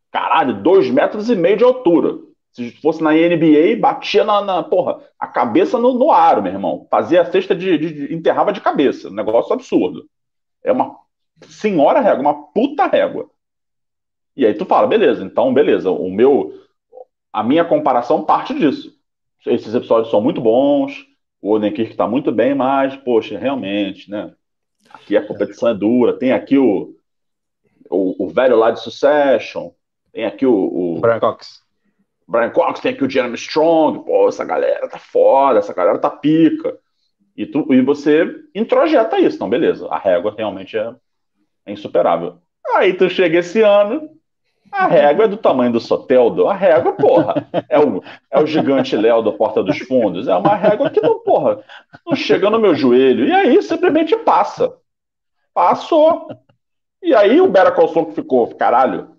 caralho, 0.09 0.63
dois 0.63 0.89
metros 0.89 1.29
e 1.29 1.35
meio 1.35 1.57
de 1.57 1.65
altura. 1.65 2.19
Se 2.53 2.71
fosse 2.81 3.01
na 3.01 3.11
NBA, 3.11 3.79
batia 3.79 4.23
na, 4.23 4.41
na 4.41 4.63
porra, 4.63 5.01
a 5.19 5.25
cabeça 5.25 5.79
no, 5.79 5.93
no 5.93 6.11
aro, 6.11 6.43
meu 6.43 6.51
irmão. 6.51 6.87
Fazia 6.89 7.21
a 7.21 7.25
cesta 7.25 7.55
de, 7.55 7.77
de, 7.77 8.07
de, 8.07 8.13
enterrava 8.13 8.53
de 8.53 8.61
cabeça. 8.61 9.09
Um 9.09 9.13
negócio 9.13 9.51
absurdo. 9.53 10.07
É 10.63 10.71
uma 10.71 10.95
senhora 11.47 11.99
régua, 11.99 12.21
uma 12.21 12.43
puta 12.51 12.85
régua. 12.85 13.29
E 14.37 14.45
aí 14.45 14.53
tu 14.53 14.65
fala, 14.65 14.87
beleza, 14.87 15.23
então 15.23 15.53
beleza, 15.53 15.89
o 15.89 16.09
meu. 16.11 16.53
A 17.31 17.43
minha 17.43 17.65
comparação 17.65 18.23
parte 18.23 18.53
disso. 18.53 18.95
Esses 19.45 19.73
episódios 19.73 20.11
são 20.11 20.21
muito 20.21 20.39
bons, 20.39 21.05
o 21.41 21.51
Odenkirk 21.51 21.95
tá 21.95 22.07
muito 22.07 22.31
bem, 22.31 22.53
mas, 22.53 22.95
poxa, 22.95 23.37
realmente, 23.37 24.09
né? 24.09 24.33
Aqui 24.89 25.17
a 25.17 25.25
competição 25.25 25.69
é 25.69 25.73
dura, 25.73 26.17
tem 26.17 26.31
aqui 26.31 26.57
o, 26.57 26.95
o, 27.89 28.25
o 28.25 28.29
velho 28.29 28.55
lá 28.55 28.69
de 28.69 28.79
Succession, 28.79 29.71
tem 30.11 30.25
aqui 30.25 30.45
o, 30.45 30.53
o 30.53 30.99
Brian. 31.01 31.19
Brian 32.27 32.49
Cox, 32.49 32.79
tem 32.79 32.93
aqui 32.93 33.03
o 33.03 33.09
Jeremy 33.09 33.35
Strong, 33.35 34.05
pô, 34.05 34.27
essa 34.27 34.45
galera 34.45 34.87
tá 34.87 34.97
foda, 34.97 35.59
essa 35.59 35.73
galera 35.73 35.97
tá 35.99 36.09
pica. 36.09 36.77
E, 37.35 37.45
tu, 37.45 37.65
e 37.73 37.81
você 37.81 38.25
introjeta 38.53 39.19
isso, 39.19 39.35
então 39.35 39.49
beleza, 39.49 39.87
a 39.87 39.97
régua 39.97 40.33
realmente 40.37 40.77
é, 40.77 40.93
é 41.65 41.71
insuperável. 41.71 42.37
Aí 42.75 42.93
tu 42.93 43.09
chega 43.09 43.39
esse 43.39 43.61
ano, 43.61 44.09
a 44.73 44.87
régua 44.87 45.25
é 45.25 45.27
do 45.27 45.37
tamanho 45.37 45.71
do 45.71 45.79
Soteldo. 45.79 46.47
A 46.47 46.53
régua, 46.53 46.93
porra, 46.93 47.47
é 47.69 47.79
o, 47.79 48.01
é 48.31 48.39
o 48.39 48.47
gigante 48.47 48.97
Léo 48.97 49.21
da 49.21 49.31
Porta 49.31 49.63
dos 49.63 49.77
Fundos. 49.77 50.27
É 50.27 50.35
uma 50.35 50.55
régua 50.55 50.89
que 50.89 50.99
não, 50.99 51.19
porra, 51.19 51.63
não 52.05 52.15
chega 52.15 52.49
no 52.49 52.59
meu 52.59 52.73
joelho. 52.73 53.27
E 53.27 53.31
aí 53.31 53.61
simplesmente 53.61 54.17
passa. 54.17 54.73
Passou. 55.53 56.27
E 57.03 57.13
aí 57.13 57.39
o 57.39 57.51
Call 57.75 57.89
Saul 57.89 58.11
ficou, 58.13 58.47
caralho, 58.55 59.12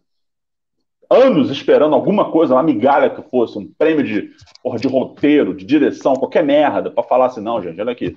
anos 1.10 1.50
esperando 1.50 1.94
alguma 1.94 2.30
coisa, 2.30 2.54
uma 2.54 2.62
migalha 2.62 3.10
que 3.10 3.22
fosse, 3.30 3.58
um 3.58 3.66
prêmio 3.66 4.04
de, 4.04 4.30
porra, 4.62 4.78
de 4.78 4.88
roteiro, 4.88 5.54
de 5.54 5.64
direção, 5.64 6.14
qualquer 6.14 6.44
merda, 6.44 6.90
para 6.90 7.04
falar 7.04 7.26
assim, 7.26 7.40
não, 7.40 7.62
gente, 7.62 7.80
olha 7.80 7.92
aqui. 7.92 8.16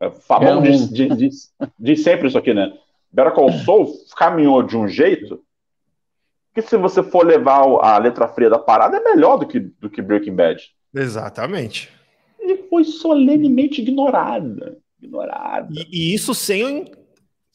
É, 0.00 0.10
Fabão 0.10 0.58
é 0.58 0.70
diz, 0.70 0.90
diz, 0.90 1.16
diz, 1.16 1.54
diz, 1.78 2.02
sempre 2.02 2.28
isso 2.28 2.38
aqui, 2.38 2.52
né? 2.52 2.72
Better 3.12 3.32
Call 3.32 3.52
Saul 3.52 3.92
caminhou 4.16 4.62
de 4.62 4.76
um 4.76 4.88
jeito 4.88 5.40
que 6.54 6.62
se 6.62 6.76
você 6.76 7.02
for 7.02 7.26
levar 7.26 7.62
a 7.82 7.98
letra 7.98 8.28
fria 8.28 8.50
da 8.50 8.58
parada, 8.58 8.96
é 8.96 9.00
melhor 9.00 9.38
do 9.38 9.46
que, 9.46 9.60
do 9.60 9.90
que 9.90 10.02
Breaking 10.02 10.34
Bad. 10.34 10.62
Exatamente. 10.94 11.90
E 12.40 12.56
foi 12.68 12.84
solenemente 12.84 13.80
ignorada. 13.80 14.78
Ignorada. 15.00 15.68
E, 15.72 16.12
e 16.12 16.14
isso 16.14 16.34
sem 16.34 16.90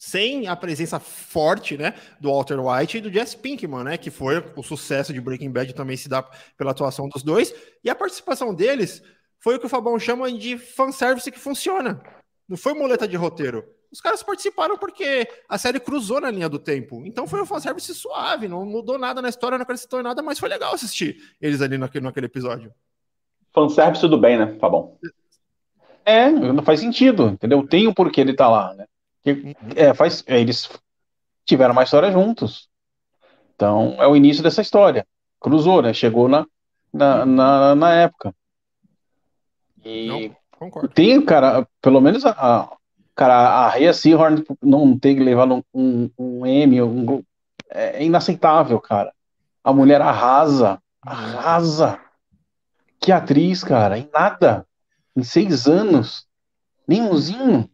sem 0.00 0.48
a 0.48 0.56
presença 0.56 0.98
forte, 0.98 1.76
né, 1.76 1.92
do 2.18 2.30
Walter 2.30 2.58
White 2.58 2.96
e 2.96 3.00
do 3.02 3.12
Jesse 3.12 3.36
Pinkman, 3.36 3.84
né, 3.84 3.98
que 3.98 4.10
foi 4.10 4.42
o 4.56 4.62
sucesso 4.62 5.12
de 5.12 5.20
Breaking 5.20 5.50
Bad 5.50 5.74
também 5.74 5.94
se 5.94 6.08
dá 6.08 6.22
pela 6.56 6.70
atuação 6.70 7.06
dos 7.06 7.22
dois, 7.22 7.54
e 7.84 7.90
a 7.90 7.94
participação 7.94 8.54
deles 8.54 9.02
foi 9.38 9.56
o 9.56 9.58
que 9.60 9.66
o 9.66 9.68
Fabão 9.68 9.98
chama 9.98 10.32
de 10.32 10.56
fanservice 10.56 11.30
que 11.30 11.38
funciona. 11.38 12.02
Não 12.48 12.56
foi 12.56 12.72
muleta 12.72 13.06
de 13.06 13.14
roteiro. 13.14 13.62
Os 13.92 14.00
caras 14.00 14.22
participaram 14.22 14.78
porque 14.78 15.28
a 15.46 15.58
série 15.58 15.78
cruzou 15.78 16.18
na 16.18 16.30
linha 16.30 16.48
do 16.48 16.58
tempo. 16.58 17.02
Então 17.04 17.26
foi 17.26 17.42
um 17.42 17.46
fanservice 17.46 17.94
suave, 17.94 18.48
não 18.48 18.64
mudou 18.64 18.98
nada 18.98 19.20
na 19.20 19.28
história, 19.28 19.58
não 19.58 19.64
acrescentou 19.64 20.00
em 20.00 20.04
nada, 20.04 20.22
mas 20.22 20.38
foi 20.38 20.48
legal 20.48 20.72
assistir 20.72 21.18
eles 21.40 21.60
ali 21.60 21.76
naquele, 21.76 22.06
naquele 22.06 22.26
episódio. 22.26 22.72
Fanservice 23.52 24.08
do 24.08 24.18
bem, 24.18 24.38
né? 24.38 24.56
Tá 24.58 24.68
bom. 24.68 24.96
É, 26.06 26.30
não 26.30 26.62
faz 26.62 26.80
sentido, 26.80 27.28
entendeu? 27.28 27.66
Tem 27.66 27.86
o 27.86 27.94
porquê 27.94 28.22
ele 28.22 28.34
tá 28.34 28.48
lá, 28.48 28.72
né? 28.74 28.86
É, 29.76 29.92
faz, 29.94 30.24
eles 30.26 30.70
tiveram 31.44 31.72
uma 31.72 31.82
história 31.82 32.10
juntos. 32.10 32.68
Então, 33.54 33.96
é 33.98 34.06
o 34.06 34.16
início 34.16 34.42
dessa 34.42 34.62
história. 34.62 35.06
Cruzou, 35.38 35.82
né? 35.82 35.92
Chegou 35.92 36.28
na, 36.28 36.46
na, 36.92 37.26
na, 37.26 37.74
na 37.74 37.94
época. 37.94 38.34
E 39.84 40.32
não, 40.60 40.88
tem, 40.88 41.20
cara, 41.24 41.66
pelo 41.80 42.00
menos 42.00 42.24
a, 42.24 42.30
a 42.30 42.76
cara, 43.14 43.34
a 43.34 43.68
Rhea 43.68 43.92
Seahorn 43.92 44.44
não 44.62 44.98
ter 44.98 45.18
levado 45.18 45.54
um, 45.54 45.62
um, 45.74 46.10
um 46.18 46.46
M, 46.46 46.82
um, 46.82 47.22
é 47.68 48.02
inaceitável, 48.02 48.80
cara. 48.80 49.12
A 49.62 49.72
mulher 49.72 50.00
arrasa, 50.00 50.80
arrasa. 51.02 52.00
Que 52.98 53.12
atriz, 53.12 53.62
cara, 53.62 53.98
em 53.98 54.08
nada. 54.12 54.66
Em 55.16 55.22
seis 55.22 55.66
anos. 55.66 56.26
Nenhumzinho. 56.86 57.68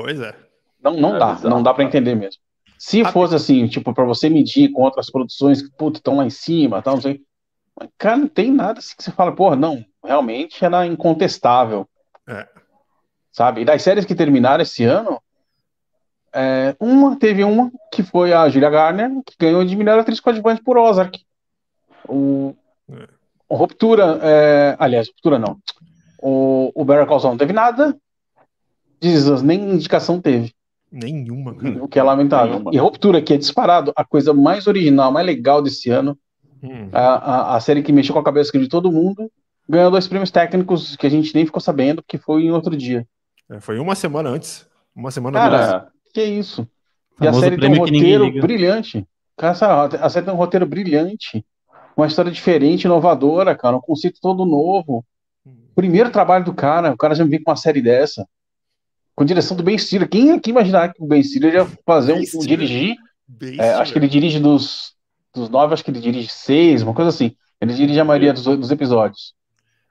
Pois 0.00 0.20
é. 0.20 0.32
Não, 0.80 0.92
não 0.92 1.16
é 1.16 1.18
dá, 1.18 1.32
bizarro, 1.32 1.50
não 1.50 1.60
dá 1.60 1.74
para 1.74 1.82
entender 1.82 2.14
mesmo. 2.14 2.40
Se 2.78 3.02
a... 3.02 3.10
fosse 3.10 3.34
assim, 3.34 3.66
tipo, 3.66 3.92
para 3.92 4.04
você 4.04 4.30
medir 4.30 4.70
com 4.70 4.82
outras 4.82 5.10
produções 5.10 5.60
que, 5.60 5.68
puta, 5.76 5.98
estão 5.98 6.18
lá 6.18 6.24
em 6.24 6.30
cima, 6.30 6.80
tal, 6.80 6.94
não 6.94 7.02
sei. 7.02 7.20
Cara, 7.98 8.16
não 8.16 8.28
tem 8.28 8.52
nada 8.52 8.78
assim 8.78 8.94
que 8.96 9.02
você 9.02 9.10
fala, 9.10 9.34
porra, 9.34 9.56
não, 9.56 9.84
realmente 10.04 10.64
era 10.64 10.86
incontestável. 10.86 11.88
É. 12.28 12.46
Sabe? 13.32 13.62
E 13.62 13.64
das 13.64 13.82
séries 13.82 14.04
que 14.04 14.14
terminaram 14.14 14.62
esse 14.62 14.84
ano, 14.84 15.20
é, 16.32 16.76
uma, 16.78 17.18
teve 17.18 17.42
uma 17.42 17.68
que 17.92 18.04
foi 18.04 18.32
a 18.32 18.48
Julia 18.48 18.70
Garner, 18.70 19.10
que 19.26 19.34
ganhou 19.36 19.64
de 19.64 19.74
melhor 19.74 19.98
atriz 19.98 20.20
coadjuvante 20.20 20.62
por 20.62 20.78
Ozark. 20.78 21.20
O, 22.08 22.54
é. 22.88 23.08
o 23.48 23.56
Ruptura, 23.56 24.20
é, 24.22 24.76
aliás, 24.78 25.08
Ruptura 25.08 25.40
não. 25.40 25.58
O, 26.22 26.70
o 26.72 26.84
Better 26.84 27.04
Call 27.04 27.18
Saul 27.18 27.32
não 27.32 27.38
teve 27.38 27.52
nada, 27.52 27.96
Jesus, 29.00 29.42
nem 29.42 29.74
indicação 29.74 30.20
teve. 30.20 30.52
Nenhuma, 30.90 31.54
cara. 31.54 31.84
O 31.84 31.88
que 31.88 31.98
é 31.98 32.02
lamentável. 32.02 32.54
Nenhuma. 32.54 32.74
E 32.74 32.78
Ruptura, 32.78 33.20
que 33.20 33.34
é 33.34 33.36
disparado, 33.36 33.92
a 33.94 34.04
coisa 34.04 34.32
mais 34.32 34.66
original, 34.66 35.12
mais 35.12 35.26
legal 35.26 35.62
desse 35.62 35.90
ano, 35.90 36.18
hum. 36.62 36.88
a, 36.92 37.00
a, 37.00 37.56
a, 37.56 37.60
série 37.60 37.82
que 37.82 37.92
mexeu 37.92 38.14
com 38.14 38.20
a 38.20 38.24
cabeça 38.24 38.58
de 38.58 38.68
todo 38.68 38.90
mundo, 38.90 39.30
ganhou 39.68 39.90
dois 39.90 40.08
prêmios 40.08 40.30
técnicos 40.30 40.96
que 40.96 41.06
a 41.06 41.10
gente 41.10 41.34
nem 41.34 41.44
ficou 41.44 41.60
sabendo, 41.60 42.02
porque 42.02 42.16
foi 42.16 42.44
em 42.44 42.50
outro 42.50 42.76
dia. 42.76 43.06
É, 43.50 43.60
foi 43.60 43.78
uma 43.78 43.94
semana 43.94 44.30
antes. 44.30 44.66
Uma 44.96 45.10
semana 45.10 45.38
Cara, 45.38 45.76
antes. 45.76 46.12
que 46.12 46.24
isso. 46.24 46.66
E 47.20 47.26
a 47.26 47.32
série 47.32 47.58
tem 47.58 47.70
um 47.70 47.78
roteiro 47.78 48.40
brilhante. 48.40 49.06
Cara, 49.36 49.52
a 50.00 50.08
série 50.08 50.24
tem 50.24 50.34
um 50.34 50.38
roteiro 50.38 50.66
brilhante. 50.66 51.44
Uma 51.96 52.06
história 52.06 52.30
diferente, 52.30 52.84
inovadora, 52.84 53.56
cara. 53.56 53.76
Um 53.76 53.80
conceito 53.80 54.18
todo 54.22 54.46
novo. 54.46 55.04
Hum. 55.46 55.52
Primeiro 55.74 56.10
trabalho 56.10 56.44
do 56.44 56.54
cara, 56.54 56.92
o 56.92 56.96
cara 56.96 57.14
já 57.14 57.24
me 57.24 57.30
vem 57.30 57.42
com 57.42 57.50
uma 57.50 57.56
série 57.56 57.82
dessa 57.82 58.26
com 59.18 59.24
direção 59.24 59.56
do 59.56 59.64
Ben 59.64 59.76
Stiller. 59.76 60.08
Quem 60.08 60.30
aqui 60.30 60.50
imaginar 60.50 60.92
que 60.92 61.02
o 61.02 61.06
Ben 61.06 61.20
Stiller 61.20 61.52
ia 61.52 61.66
fazer 61.84 62.12
um, 62.12 62.18
um 62.18 62.46
dirigir? 62.46 62.94
É, 63.58 63.70
acho 63.70 63.92
que 63.92 63.98
ele 63.98 64.06
dirige 64.06 64.38
dos, 64.38 64.94
dos 65.34 65.50
nove, 65.50 65.74
acho 65.74 65.82
que 65.82 65.90
ele 65.90 65.98
dirige 65.98 66.28
seis, 66.28 66.82
uma 66.82 66.94
coisa 66.94 67.08
assim. 67.08 67.34
Ele 67.60 67.74
dirige 67.74 67.98
a 67.98 68.04
maioria 68.04 68.32
dos, 68.32 68.44
dos 68.44 68.70
episódios. 68.70 69.34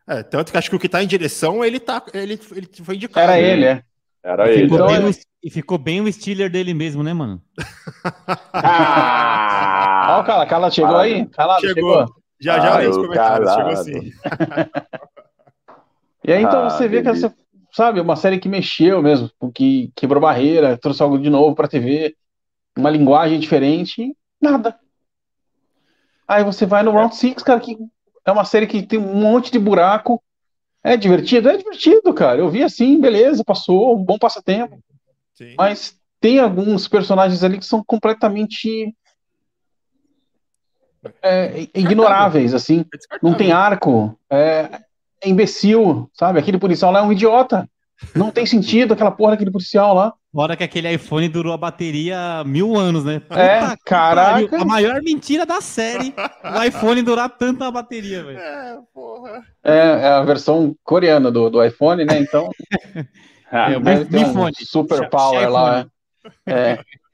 É, 0.07 0.23
tanto 0.23 0.49
que 0.49 0.57
acho 0.57 0.69
que 0.69 0.77
o 0.77 0.79
que 0.79 0.87
tá 0.87 1.03
em 1.03 1.07
direção, 1.07 1.65
ele 1.65 1.77
tá. 1.77 2.01
Ele, 2.13 2.39
ele 2.55 2.69
foi 2.81 2.95
indicado. 2.95 3.29
Era 3.29 3.37
ele, 3.37 3.65
é. 3.65 3.83
Era 4.23 4.49
e 4.49 4.59
ele. 4.59 4.69
Ficou 4.69 4.87
o, 4.87 5.11
e 5.43 5.49
ficou 5.49 5.77
bem 5.77 5.99
o 5.99 6.09
Steeler 6.09 6.49
dele 6.49 6.73
mesmo, 6.73 7.03
né, 7.03 7.13
mano? 7.13 7.41
ah! 8.53 10.19
Ó, 10.19 10.23
cara, 10.23 10.45
Cala 10.45 10.71
chegou 10.71 10.95
ah, 10.95 11.01
aí? 11.01 11.25
Calado, 11.25 11.67
chegou. 11.67 11.99
chegou. 11.99 12.15
Já, 12.39 12.59
já 12.61 12.79
ah, 12.79 12.89
os 12.89 12.95
comentários, 12.95 13.51
chegou 13.51 13.71
assim. 13.71 14.13
e 16.23 16.31
aí, 16.31 16.41
então, 16.41 16.63
ah, 16.63 16.69
você 16.69 16.87
vê 16.87 17.01
que 17.01 17.09
essa, 17.09 17.35
sabe, 17.77 18.01
uma 18.01 18.15
série 18.15 18.39
que 18.39 18.49
mexeu 18.49 19.03
mesmo, 19.03 19.29
que 19.53 19.91
quebrou 19.95 20.19
barreira, 20.19 20.75
trouxe 20.75 21.03
algo 21.03 21.19
de 21.19 21.29
novo 21.29 21.55
pra 21.55 21.67
TV, 21.67 22.15
uma 22.75 22.89
linguagem 22.89 23.39
diferente, 23.39 24.17
nada. 24.41 24.79
Aí 26.27 26.43
você 26.43 26.65
vai 26.65 26.81
no 26.81 26.91
Round 26.91 27.15
6, 27.15 27.43
cara, 27.43 27.59
que 27.59 27.77
é 28.25 28.31
uma 28.31 28.45
série 28.45 28.65
que 28.65 28.81
tem 28.81 28.97
um 28.97 29.13
monte 29.13 29.51
de 29.51 29.59
buraco. 29.59 30.21
É 30.83 30.97
divertido? 30.97 31.49
É 31.49 31.57
divertido, 31.57 32.11
cara. 32.15 32.39
Eu 32.39 32.49
vi 32.49 32.63
assim, 32.63 32.99
beleza, 32.99 33.43
passou, 33.45 33.95
um 33.95 34.03
bom 34.03 34.17
passatempo. 34.17 34.79
Sim. 35.35 35.53
Mas 35.55 35.95
tem 36.19 36.39
alguns 36.39 36.87
personagens 36.87 37.43
ali 37.43 37.59
que 37.59 37.65
são 37.65 37.83
completamente 37.85 38.91
é, 41.21 41.67
ignoráveis, 41.75 42.55
assim. 42.55 42.83
Não 43.21 43.35
tem 43.35 43.51
arco. 43.51 44.17
É, 44.29 44.81
é 45.27 45.29
imbecil, 45.29 46.09
sabe? 46.13 46.39
Aquele 46.39 46.57
policial 46.57 46.91
lá 46.91 46.99
é 46.99 47.03
um 47.03 47.11
idiota. 47.11 47.69
Não 48.15 48.31
tem 48.31 48.45
sentido 48.45 48.93
aquela 48.93 49.11
porra 49.11 49.31
daquele 49.31 49.51
policial 49.51 49.93
lá. 49.93 50.13
Fora 50.31 50.55
que 50.55 50.63
aquele 50.63 50.91
iPhone 50.93 51.27
durou 51.27 51.51
a 51.51 51.57
bateria 51.57 52.43
mil 52.45 52.75
anos, 52.75 53.03
né? 53.03 53.21
É, 53.31 53.59
Puta, 53.59 53.77
caraca. 53.83 54.47
Pariu. 54.47 54.61
A 54.61 54.65
maior 54.65 55.01
mentira 55.01 55.47
da 55.47 55.61
série, 55.61 56.13
o 56.43 56.63
iPhone 56.63 57.01
durar 57.01 57.29
tanto 57.29 57.63
a 57.63 57.71
bateria, 57.71 58.23
velho. 58.23 58.37
É, 58.37 58.77
porra. 58.93 59.43
É, 59.63 59.77
é, 59.77 60.07
a 60.09 60.21
versão 60.21 60.75
coreana 60.83 61.31
do, 61.31 61.49
do 61.49 61.63
iPhone, 61.63 62.05
né? 62.05 62.19
Então. 62.19 62.51
é, 63.51 63.77
o 63.77 64.41
um 64.41 64.51
super 64.63 65.09
power 65.09 65.49
lá. 65.49 65.83
Né? 65.83 65.89
É. 66.45 66.79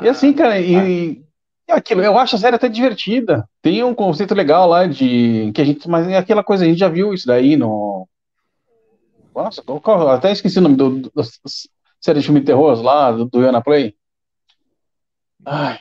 E 0.00 0.08
assim, 0.08 0.32
cara, 0.32 0.60
e, 0.60 1.24
aquilo, 1.72 2.02
eu 2.02 2.18
acho 2.18 2.36
a 2.36 2.38
série 2.38 2.56
até 2.56 2.68
divertida. 2.68 3.48
Tem 3.60 3.82
um 3.82 3.94
conceito 3.94 4.34
legal 4.34 4.68
lá 4.68 4.86
de 4.86 5.50
que 5.54 5.60
a 5.60 5.64
gente, 5.64 5.88
mas 5.88 6.06
é 6.08 6.16
aquela 6.16 6.44
coisa 6.44 6.64
a 6.64 6.68
gente 6.68 6.78
já 6.78 6.88
viu 6.88 7.12
isso 7.12 7.26
daí 7.26 7.56
no 7.56 8.08
nossa, 9.34 9.62
até 10.14 10.30
esqueci 10.30 10.58
o 10.58 10.62
nome 10.62 10.76
do, 10.76 10.90
do, 11.00 11.10
do 11.10 11.22
série 12.00 12.20
de 12.20 12.24
filme 12.24 12.40
de 12.40 12.46
terror 12.46 12.80
lá 12.82 13.10
do, 13.10 13.24
do 13.24 13.42
Yana 13.42 13.62
Play. 13.62 13.96
Ai. 15.44 15.80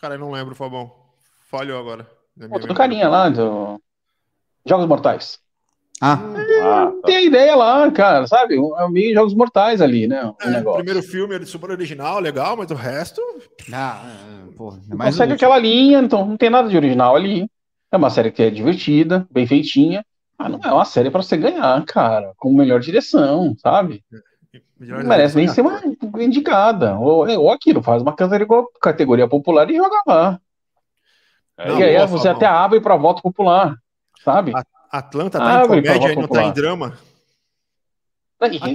Cara, 0.00 0.14
eu 0.14 0.18
não 0.18 0.30
lembro, 0.30 0.54
Fabão. 0.54 0.90
Falhou 1.50 1.78
agora. 1.78 2.10
Outro 2.50 2.68
do 2.68 2.74
carinha 2.74 3.08
lá, 3.08 3.28
do 3.28 3.80
Jogos 4.66 4.86
Mortais. 4.86 5.38
Ah, 6.06 6.18
Ah, 6.62 6.92
tá. 7.00 7.06
Tem 7.06 7.16
a 7.16 7.22
ideia 7.22 7.56
lá, 7.56 7.90
cara, 7.90 8.26
sabe? 8.26 8.56
É 8.56 8.88
meio 8.88 9.14
Jogos 9.14 9.34
Mortais 9.34 9.80
ali, 9.80 10.06
né? 10.06 10.22
O 10.24 10.36
É, 10.42 10.60
o 10.60 10.74
primeiro 10.74 11.02
filme 11.02 11.34
ele 11.34 11.46
super 11.46 11.70
original, 11.70 12.20
legal, 12.20 12.56
mas 12.56 12.70
o 12.70 12.74
resto. 12.74 13.22
ah, 13.72 14.02
ah, 14.04 14.46
porra, 14.54 14.78
é 14.90 14.94
mais 14.94 15.18
um. 15.18 15.22
aquela 15.22 15.58
linha, 15.58 16.00
então 16.00 16.26
não 16.26 16.36
tem 16.36 16.50
nada 16.50 16.68
de 16.68 16.76
original 16.76 17.16
ali. 17.16 17.48
É 17.90 17.96
uma 17.96 18.10
série 18.10 18.30
que 18.30 18.42
é 18.42 18.50
divertida, 18.50 19.26
bem 19.30 19.46
feitinha. 19.46 20.04
Ah, 20.38 20.48
não 20.48 20.60
é 20.62 20.72
uma 20.72 20.84
série 20.84 21.10
pra 21.10 21.22
você 21.22 21.38
ganhar, 21.38 21.82
cara, 21.86 22.32
com 22.36 22.52
melhor 22.52 22.80
direção, 22.80 23.54
sabe? 23.58 24.04
Não 24.78 25.04
merece 25.04 25.36
nem 25.36 25.48
ser 25.48 25.62
uma 25.62 25.80
indicada. 26.22 26.98
Ou, 26.98 27.26
ou 27.38 27.50
aquilo, 27.50 27.82
faz 27.82 28.02
uma 28.02 28.14
categoria, 28.14 29.26
popular 29.26 29.70
e 29.70 29.76
joga 29.76 30.02
lá. 30.06 30.40
É, 31.56 31.68
Não, 31.68 31.80
e 31.80 31.82
aí 31.84 31.94
boa, 31.94 32.06
você 32.08 32.28
Fabão. 32.28 32.36
até 32.36 32.46
abre 32.46 32.80
pra 32.80 32.96
voto 32.96 33.22
popular, 33.22 33.74
sabe? 34.24 34.52
Atlanta 34.98 35.38
tá 35.38 35.60
Ah, 35.60 35.64
em 35.64 35.66
comédia 35.68 36.12
e 36.12 36.16
não 36.16 36.28
tá 36.28 36.44
em 36.44 36.52
drama. 36.52 36.96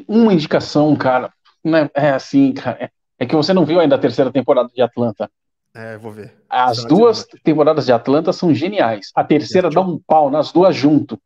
Uma 0.07 0.33
indicação, 0.33 0.95
cara, 0.95 1.31
né, 1.63 1.89
é 1.93 2.09
assim, 2.11 2.53
cara. 2.53 2.77
é- 2.85 2.89
É 3.21 3.25
que 3.25 3.35
você 3.35 3.53
não 3.53 3.65
viu 3.65 3.79
ainda 3.81 3.95
a 3.95 3.99
terceira 3.99 4.31
temporada 4.31 4.69
de 4.73 4.81
Atlanta. 4.81 5.29
É, 5.73 5.97
vou 5.97 6.09
ver. 6.11 6.33
As 6.49 6.85
duas 6.85 7.25
temporadas 7.43 7.85
de 7.85 7.91
Atlanta 7.91 8.31
são 8.31 8.53
geniais. 8.53 9.11
A 9.13 9.23
terceira 9.25 9.69
dá 9.69 9.81
um 9.81 9.99
pau 9.99 10.29
nas 10.31 10.51
duas 10.53 10.73
junto. 10.75 11.19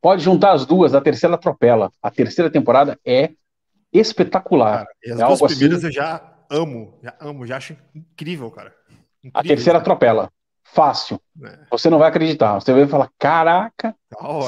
Pode 0.00 0.22
juntar 0.22 0.52
as 0.52 0.66
duas, 0.66 0.94
a 0.94 1.00
terceira 1.00 1.34
atropela. 1.36 1.90
A 2.02 2.10
terceira 2.10 2.50
temporada 2.50 2.98
é 3.04 3.30
espetacular. 3.92 4.78
Cara, 4.84 4.88
e 5.04 5.10
as 5.12 5.18
É 5.20 5.24
duas 5.26 5.40
algo 5.42 5.46
primeiras 5.54 5.78
assim- 5.78 5.86
eu 5.86 5.92
já 5.92 6.34
amo, 6.50 6.98
já 7.02 7.14
amo, 7.18 7.46
já 7.46 7.56
acho 7.56 7.76
incrível, 7.94 8.50
cara. 8.50 8.68
A 8.68 9.26
Incrível, 9.28 9.56
terceira 9.56 9.78
atropela. 9.78 10.30
Fácil. 10.72 11.20
É, 11.42 11.58
Você 11.70 11.88
não 11.88 11.98
vai 11.98 12.08
acreditar. 12.08 12.54
Você 12.54 12.72
vai 12.72 12.86
falar, 12.86 13.10
caraca, 13.18 13.94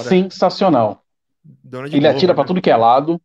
sensacional. 0.02 1.02
Dona 1.44 1.88
de 1.88 1.96
Ele 1.96 2.02
Globo, 2.02 2.16
atira 2.16 2.32
né? 2.32 2.34
pra 2.34 2.44
tudo 2.44 2.60
que 2.60 2.70
é 2.70 2.76
lado. 2.76 3.20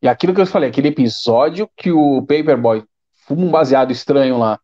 E 0.00 0.08
aquilo 0.08 0.34
que 0.34 0.40
eu 0.40 0.46
falei, 0.46 0.70
aquele 0.70 0.88
episódio 0.88 1.68
que 1.76 1.90
o 1.90 2.22
Paperboy 2.22 2.84
fuma 3.26 3.44
um 3.44 3.50
baseado 3.50 3.90
estranho 3.90 4.38
lá. 4.38 4.58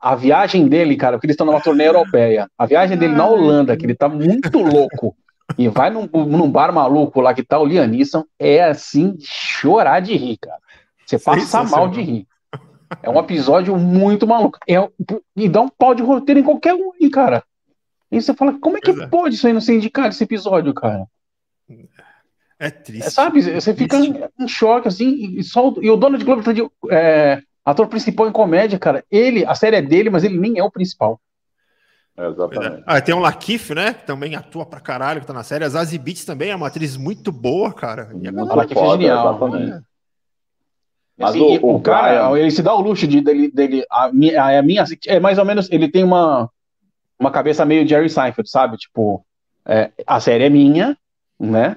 A 0.00 0.14
viagem 0.14 0.68
dele, 0.68 0.96
cara, 0.96 1.16
porque 1.16 1.26
eles 1.26 1.34
estão 1.34 1.46
numa 1.46 1.60
turnê 1.60 1.88
europeia. 1.88 2.48
A 2.56 2.66
viagem 2.66 2.96
dele 2.96 3.14
na 3.14 3.26
Holanda, 3.26 3.76
que 3.76 3.86
ele 3.86 3.94
tá 3.94 4.08
muito 4.08 4.58
louco. 4.58 5.16
E 5.56 5.68
vai 5.68 5.90
num, 5.90 6.06
num 6.12 6.50
bar 6.50 6.72
maluco 6.72 7.20
lá 7.20 7.32
que 7.32 7.42
tá 7.42 7.58
o 7.58 7.64
Liam 7.64 7.86
Neeson, 7.86 8.24
é 8.38 8.62
assim, 8.62 9.16
chorar 9.20 10.00
de 10.00 10.14
rir, 10.14 10.36
cara. 10.38 10.58
Você 11.06 11.18
passa 11.18 11.64
mal 11.64 11.88
de 11.88 12.02
rir. 12.02 12.26
É 13.02 13.10
um 13.10 13.18
episódio 13.18 13.76
muito 13.76 14.26
maluco. 14.26 14.58
É, 14.68 14.76
e 15.36 15.48
dá 15.48 15.60
um 15.60 15.68
pau 15.68 15.94
de 15.94 16.02
roteiro 16.02 16.40
em 16.40 16.44
qualquer 16.44 16.74
um, 16.74 16.92
hein, 17.00 17.10
cara. 17.10 17.42
E 18.10 18.20
você 18.20 18.32
fala, 18.32 18.58
como 18.58 18.78
é 18.78 18.80
que 18.80 18.90
é. 18.90 19.06
pode 19.06 19.34
isso 19.34 19.46
aí 19.46 19.52
não 19.52 19.60
ser 19.60 19.76
indicado 19.76 20.08
esse 20.08 20.24
episódio, 20.24 20.72
cara? 20.72 21.06
É 22.58 22.70
triste. 22.70 23.06
É, 23.06 23.10
sabe, 23.10 23.40
você 23.42 23.74
fica 23.74 23.98
Triste. 23.98 24.18
em, 24.38 24.44
em 24.44 24.48
choque, 24.48 24.88
assim, 24.88 25.36
e, 25.38 25.44
só, 25.44 25.68
o- 25.68 25.82
e 25.82 25.88
o 25.90 25.96
Donald 25.96 26.24
Glover 26.24 26.44
tá 26.44 26.52
de 26.52 26.66
é, 26.90 27.40
ator 27.64 27.86
principal 27.86 28.26
em 28.28 28.32
comédia, 28.32 28.78
cara. 28.78 29.04
Ele, 29.10 29.44
a 29.44 29.54
série 29.54 29.76
é 29.76 29.82
dele, 29.82 30.10
mas 30.10 30.24
ele 30.24 30.38
nem 30.38 30.58
é 30.58 30.64
o 30.64 30.70
principal. 30.70 31.20
É, 32.16 32.26
exatamente. 32.26 32.82
Ah, 32.84 33.00
tem 33.00 33.14
um 33.14 33.20
Lakif, 33.20 33.72
né? 33.74 33.94
Que 33.94 34.04
também 34.04 34.34
atua 34.34 34.66
pra 34.66 34.80
caralho, 34.80 35.20
que 35.20 35.26
tá 35.26 35.32
na 35.32 35.44
série. 35.44 35.64
A 35.64 35.68
Zazie 35.68 36.00
Beetz 36.00 36.24
também 36.24 36.50
é 36.50 36.56
uma 36.56 36.66
atriz 36.66 36.96
muito 36.96 37.30
boa, 37.30 37.72
cara. 37.72 38.10
E 38.20 38.26
a 38.26 38.32
que 38.32 38.68
fez 38.68 38.72
foda, 38.72 39.02
genial. 39.02 39.36
exatamente. 39.36 39.84
Mas 41.18 41.30
Assim, 41.30 41.40
o- 41.40 41.66
o, 41.66 41.74
o 41.76 41.80
cara, 41.80 42.38
ele 42.38 42.50
se 42.50 42.62
dá 42.62 42.74
o 42.74 42.80
luxo 42.80 43.06
de 43.06 43.20
dele, 43.20 43.50
dele 43.50 43.84
a, 43.90 44.10
minha, 44.12 44.58
a 44.58 44.62
minha, 44.62 44.84
é 45.06 45.18
mais 45.20 45.38
ou 45.38 45.44
menos, 45.44 45.68
ele 45.70 45.90
tem 45.90 46.04
uma, 46.04 46.48
uma 47.18 47.30
cabeça 47.30 47.64
meio 47.64 47.86
Jerry 47.86 48.08
Seinfeld, 48.08 48.48
sabe? 48.48 48.76
Tipo, 48.76 49.24
é, 49.66 49.90
a 50.06 50.20
série 50.20 50.44
é 50.44 50.50
minha, 50.50 50.96
né? 51.38 51.76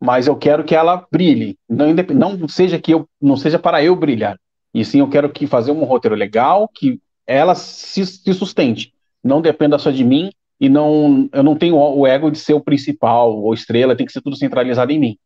Mas 0.00 0.26
eu 0.26 0.36
quero 0.36 0.62
que 0.62 0.74
ela 0.74 1.06
brilhe, 1.10 1.58
não, 1.68 1.92
não 2.36 2.48
seja 2.48 2.78
que 2.78 2.92
eu, 2.92 3.08
não 3.20 3.36
seja 3.36 3.58
para 3.58 3.82
eu 3.82 3.96
brilhar. 3.96 4.38
E 4.74 4.84
sim, 4.84 5.00
eu 5.00 5.08
quero 5.08 5.30
que 5.30 5.46
fazer 5.46 5.72
um 5.72 5.84
roteiro 5.84 6.14
legal, 6.14 6.68
que 6.68 7.00
ela 7.26 7.54
se, 7.54 8.04
se 8.06 8.34
sustente, 8.34 8.92
não 9.24 9.40
dependa 9.40 9.78
só 9.78 9.90
de 9.90 10.04
mim 10.04 10.30
e 10.60 10.68
não, 10.68 11.28
eu 11.32 11.42
não 11.42 11.56
tenho 11.56 11.76
o 11.76 12.00
o 12.00 12.06
ego 12.06 12.30
de 12.30 12.38
ser 12.38 12.54
o 12.54 12.60
principal 12.60 13.34
ou 13.36 13.54
estrela, 13.54 13.96
tem 13.96 14.06
que 14.06 14.12
ser 14.12 14.20
tudo 14.20 14.36
centralizado 14.36 14.92
em 14.92 14.98
mim. 14.98 15.18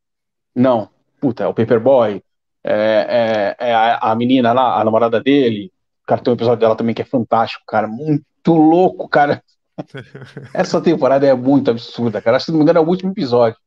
Não, 0.54 0.88
puta, 1.20 1.44
é 1.44 1.46
o 1.46 1.54
Paperboy, 1.54 2.22
é, 2.64 3.56
é, 3.58 3.68
é 3.68 3.74
a, 3.74 3.98
a 3.98 4.14
menina 4.14 4.52
lá, 4.52 4.80
a 4.80 4.84
namorada 4.84 5.20
dele. 5.20 5.72
Cara, 6.06 6.20
tem 6.20 6.32
um 6.32 6.36
episódio 6.36 6.60
dela 6.60 6.76
também 6.76 6.94
que 6.94 7.02
é 7.02 7.04
fantástico, 7.04 7.64
cara. 7.66 7.86
Muito 7.86 8.24
louco, 8.52 9.08
cara. 9.08 9.42
Essa 10.52 10.80
temporada 10.80 11.26
é 11.26 11.34
muito 11.34 11.70
absurda, 11.70 12.20
cara. 12.20 12.36
Acho 12.36 12.46
que 12.46 12.50
se 12.50 12.52
não 12.52 12.58
me 12.58 12.64
engano 12.64 12.78
é 12.78 12.82
o 12.82 12.88
último 12.88 13.12
episódio. 13.12 13.58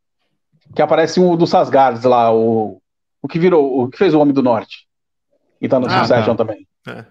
Que 0.75 0.82
aparece 0.82 1.19
um 1.19 1.36
dos 1.36 1.49
Sasgards 1.49 2.03
lá, 2.03 2.34
o, 2.34 2.82
o 3.21 3.27
que 3.27 3.39
virou, 3.39 3.84
o 3.84 3.89
que 3.89 3.97
fez 3.97 4.13
o 4.13 4.19
Homem 4.19 4.34
do 4.34 4.43
Norte. 4.43 4.88
E 5.62 5.67
tá 5.67 5.79
no 5.79 5.88
Ah, 5.88 5.99
Succession 5.99 6.36
tá. 6.36 6.45
também. 6.45 6.67
Que 6.84 7.03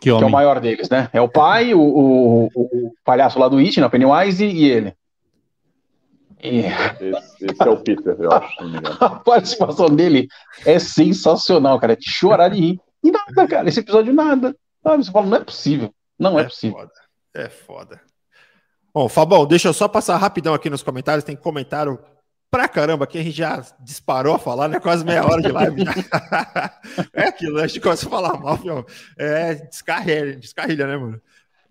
Que 0.00 0.08
é 0.10 0.14
o 0.14 0.30
maior 0.30 0.60
deles, 0.60 0.88
né? 0.88 1.08
É 1.12 1.20
o 1.20 1.28
pai, 1.28 1.74
o, 1.74 1.80
o, 1.80 2.46
o 2.54 2.92
palhaço 3.04 3.38
lá 3.38 3.48
do 3.48 3.58
It, 3.58 3.78
na 3.80 3.90
Pennywise, 3.90 4.44
e 4.44 4.64
ele. 4.64 4.94
E 6.42 6.60
Esse, 6.60 7.44
esse 7.44 7.62
é 7.62 7.68
o 7.68 7.76
Peter, 7.76 8.16
eu 8.18 8.32
acho, 8.32 8.56
a 9.00 9.10
participação 9.10 9.88
dele 9.88 10.28
é 10.64 10.78
sensacional, 10.78 11.78
cara. 11.78 11.92
É 11.92 11.96
de 11.96 12.10
chorar 12.10 12.48
de 12.48 12.60
rir. 12.60 12.80
E 13.02 13.10
nada, 13.10 13.46
cara. 13.46 13.68
Esse 13.68 13.80
episódio 13.80 14.12
nada. 14.12 14.56
Sabe? 14.82 15.04
Você 15.04 15.10
fala, 15.10 15.26
não 15.26 15.36
é 15.36 15.44
possível. 15.44 15.94
Não 16.18 16.38
é, 16.38 16.44
possível. 16.44 16.78
Foda. 16.78 16.92
É 17.34 17.48
foda. 17.48 18.00
Bom, 18.92 19.08
Fabão, 19.08 19.46
deixa 19.46 19.68
eu 19.68 19.72
só 19.72 19.86
passar 19.86 20.16
rapidão 20.16 20.54
aqui 20.54 20.68
nos 20.68 20.82
comentários. 20.82 21.24
Tem 21.24 21.36
comentário 21.36 21.98
pra 22.50 22.66
caramba 22.66 23.04
aqui. 23.04 23.18
A 23.18 23.22
gente 23.22 23.36
já 23.36 23.62
disparou 23.80 24.34
a 24.34 24.38
falar, 24.38 24.68
né? 24.68 24.80
Quase 24.80 25.04
meia 25.04 25.24
hora 25.24 25.40
de 25.40 25.52
live. 25.52 25.84
já. 25.84 26.80
é 27.14 27.28
aquilo, 27.28 27.56
né? 27.56 27.64
a 27.64 27.66
gente 27.66 27.80
começa 27.80 28.06
a 28.06 28.10
falar 28.10 28.38
mal, 28.38 28.58
meu. 28.62 28.84
É, 29.18 29.54
descarrilha, 29.54 30.36
descarrilha, 30.36 30.86
né, 30.86 30.96
mano? 30.96 31.20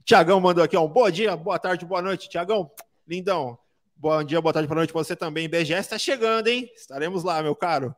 Tiagão 0.05 0.39
mandou 0.39 0.63
aqui, 0.63 0.77
ó. 0.77 0.86
um 0.86 0.88
Bom 0.88 1.10
dia, 1.10 1.36
boa 1.36 1.60
tarde, 1.60 1.86
boa 1.86 2.01
noite. 2.01 2.29
Tiagão, 2.29 2.71
lindão. 3.08 3.58
Bom 4.01 4.23
dia, 4.23 4.39
boa 4.39 4.53
tarde, 4.53 4.65
boa 4.65 4.77
noite 4.77 4.93
pra 4.93 5.03
você 5.03 5.13
também. 5.13 5.49
BGS 5.49 5.89
tá 5.89 5.97
chegando, 5.97 6.47
hein? 6.47 6.71
Estaremos 6.73 7.21
lá, 7.21 7.43
meu 7.43 7.53
caro. 7.53 7.93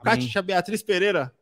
Amém. 0.00 0.20
Kátia 0.26 0.42
Beatriz 0.42 0.82
Pereira. 0.82 1.32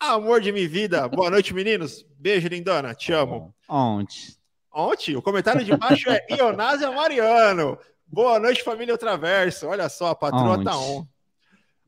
Amor 0.00 0.40
de 0.40 0.50
minha 0.50 0.68
vida. 0.68 1.06
Boa 1.06 1.30
noite, 1.30 1.54
meninos. 1.54 2.04
Beijo, 2.18 2.48
lindona. 2.48 2.92
Te 2.92 3.12
amo. 3.12 3.54
Onde? 3.68 4.36
Ontem, 4.74 5.14
o 5.14 5.22
comentário 5.22 5.64
de 5.64 5.76
baixo 5.76 6.10
é 6.10 6.26
Ionásia 6.28 6.90
Mariano. 6.90 7.78
Boa 8.04 8.40
noite, 8.40 8.64
família 8.64 8.92
Ultraverso. 8.92 9.68
Olha 9.68 9.88
só, 9.88 10.08
a 10.08 10.14
patroa 10.16 10.56
Onde? 10.56 10.64
tá 10.64 10.76
on. 10.76 11.06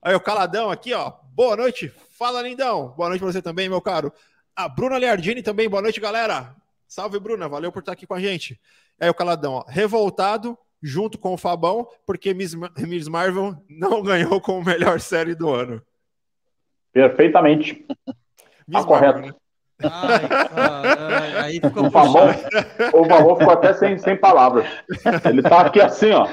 Aí 0.00 0.14
o 0.14 0.20
Caladão 0.20 0.70
aqui, 0.70 0.94
ó. 0.94 1.10
Boa 1.32 1.56
noite. 1.56 1.92
Fala, 2.16 2.40
lindão. 2.40 2.94
Boa 2.96 3.08
noite 3.08 3.20
pra 3.20 3.32
você 3.32 3.42
também, 3.42 3.68
meu 3.68 3.80
caro. 3.80 4.12
A 4.54 4.68
Bruna 4.68 4.96
Liardini 4.96 5.42
também. 5.42 5.68
Boa 5.68 5.82
noite, 5.82 5.98
galera. 5.98 6.54
Salve, 6.86 7.18
Bruna. 7.18 7.48
Valeu 7.48 7.72
por 7.72 7.80
estar 7.80 7.94
aqui 7.94 8.06
com 8.06 8.14
a 8.14 8.20
gente. 8.20 8.60
Aí 9.00 9.10
o 9.10 9.14
Caladão, 9.14 9.54
ó. 9.54 9.64
Revoltado 9.66 10.56
junto 10.82 11.18
com 11.18 11.32
o 11.34 11.38
Fabão, 11.38 11.86
porque 12.06 12.32
Miss, 12.34 12.54
Miss 12.78 13.08
Marvel 13.08 13.56
não 13.68 14.02
ganhou 14.04 14.40
como 14.40 14.64
melhor 14.64 15.00
série 15.00 15.34
do 15.34 15.50
ano. 15.50 15.82
Perfeitamente. 16.92 17.84
Miss 18.66 18.80
Tá 18.82 18.84
correto. 18.84 19.20
né? 19.20 19.32
Ai, 19.80 20.28
ai, 20.56 21.36
aí 21.38 21.60
ficou 21.60 21.86
O 21.86 21.90
Fabão, 21.90 22.32
puxado. 22.34 22.96
o 22.96 23.04
Fabão 23.04 23.36
ficou 23.36 23.52
até 23.52 23.72
sem, 23.74 23.96
sem 23.96 24.16
palavras. 24.16 24.66
Ele 25.24 25.40
tá 25.40 25.60
aqui 25.60 25.80
assim, 25.80 26.10
ó. 26.10 26.26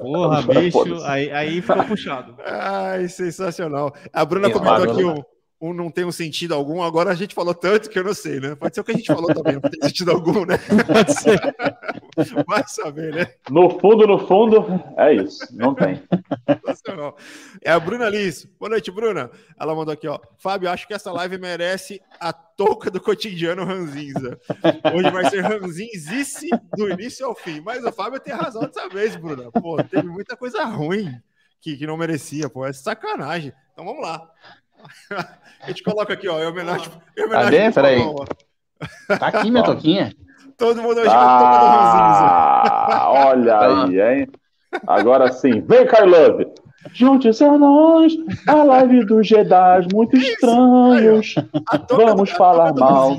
Porra, 0.00 0.42
bicho, 0.42 1.04
aí, 1.04 1.30
aí 1.30 1.60
ficou 1.60 1.84
puxado. 1.84 2.36
Ai, 2.44 3.08
sensacional. 3.08 3.92
A 4.12 4.24
Bruna 4.24 4.48
Miss 4.48 4.56
comentou 4.56 4.78
Marvel, 4.78 4.92
aqui 4.92 5.04
um, 5.04 5.24
um 5.60 5.74
não 5.74 5.90
tem 5.90 6.04
um 6.04 6.12
sentido 6.12 6.54
algum. 6.54 6.82
Agora 6.82 7.10
a 7.10 7.14
gente 7.14 7.34
falou 7.34 7.54
tanto 7.54 7.90
que 7.90 7.98
eu 7.98 8.04
não 8.04 8.14
sei, 8.14 8.40
né? 8.40 8.54
Pode 8.54 8.74
ser 8.74 8.80
o 8.80 8.84
que 8.84 8.92
a 8.92 8.96
gente 8.96 9.06
falou 9.06 9.32
também, 9.34 9.54
não 9.54 9.60
tem 9.60 9.80
sentido 9.82 10.10
algum, 10.10 10.46
né? 10.46 10.56
Pode 10.86 11.12
ser. 11.20 11.38
Vai 12.46 12.64
saber, 12.66 13.14
né? 13.14 13.26
No 13.50 13.78
fundo, 13.78 14.06
no 14.06 14.26
fundo, 14.26 14.64
é 14.96 15.14
isso. 15.14 15.46
Não 15.54 15.74
tem. 15.74 16.02
Sensacional. 16.48 17.16
É 17.62 17.70
a 17.70 17.78
Bruna 17.78 18.08
Liz. 18.08 18.46
Boa 18.58 18.70
noite, 18.70 18.90
Bruna. 18.90 19.30
Ela 19.58 19.74
mandou 19.74 19.92
aqui, 19.92 20.08
ó. 20.08 20.18
Fábio, 20.38 20.70
acho 20.70 20.86
que 20.86 20.94
essa 20.94 21.12
live 21.12 21.36
merece 21.38 22.00
a 22.18 22.32
touca 22.32 22.90
do 22.90 23.00
cotidiano 23.00 23.64
Ranzinza. 23.64 24.40
Hoje 24.94 25.10
vai 25.10 25.28
ser 25.28 25.42
Ranzinzice 25.42 26.48
do 26.74 26.88
início 26.88 27.26
ao 27.26 27.34
fim. 27.34 27.60
Mas 27.60 27.84
o 27.84 27.92
Fábio 27.92 28.18
tem 28.18 28.34
razão 28.34 28.62
dessa 28.62 28.88
vez, 28.88 29.14
Bruna. 29.14 29.50
Pô, 29.52 29.82
teve 29.82 30.08
muita 30.08 30.36
coisa 30.36 30.64
ruim 30.64 31.14
que, 31.60 31.76
que 31.76 31.86
não 31.86 31.96
merecia, 31.96 32.48
pô. 32.48 32.64
É 32.64 32.72
sacanagem. 32.72 33.52
Então 33.72 33.84
vamos 33.84 34.02
lá. 34.02 34.30
A 35.62 35.66
gente 35.68 35.82
coloca 35.82 36.14
aqui, 36.14 36.28
ó, 36.28 36.40
em 36.40 36.46
homenagem. 36.46 36.90
Em 37.16 37.24
homenagem 37.24 37.50
Cadê? 37.50 37.72
Peraí. 37.72 38.02
Tá 39.18 39.26
aqui 39.28 39.50
minha 39.50 39.62
toquinha. 39.64 40.14
Todo 40.56 40.82
mundo 40.82 40.98
hoje 40.98 41.08
vai 41.08 41.16
tocar 41.16 41.58
do 41.58 41.66
Ranzinza. 41.66 42.26
Ah, 42.92 43.06
olha 43.10 43.58
aí, 43.60 44.18
hein? 44.18 44.28
Agora 44.86 45.32
sim. 45.32 45.60
Vem, 45.62 45.86
Love. 46.06 46.46
Junte-se 46.92 47.44
a 47.44 47.58
nós, 47.58 48.12
a 48.46 48.54
live 48.64 49.04
dos 49.04 49.26
Jedi 49.26 49.86
muito 49.92 50.16
estranhos. 50.16 51.34
A 51.68 51.78
touca 51.78 52.06
Vamos 52.06 52.30
falar 52.30 52.72
mal. 52.74 53.16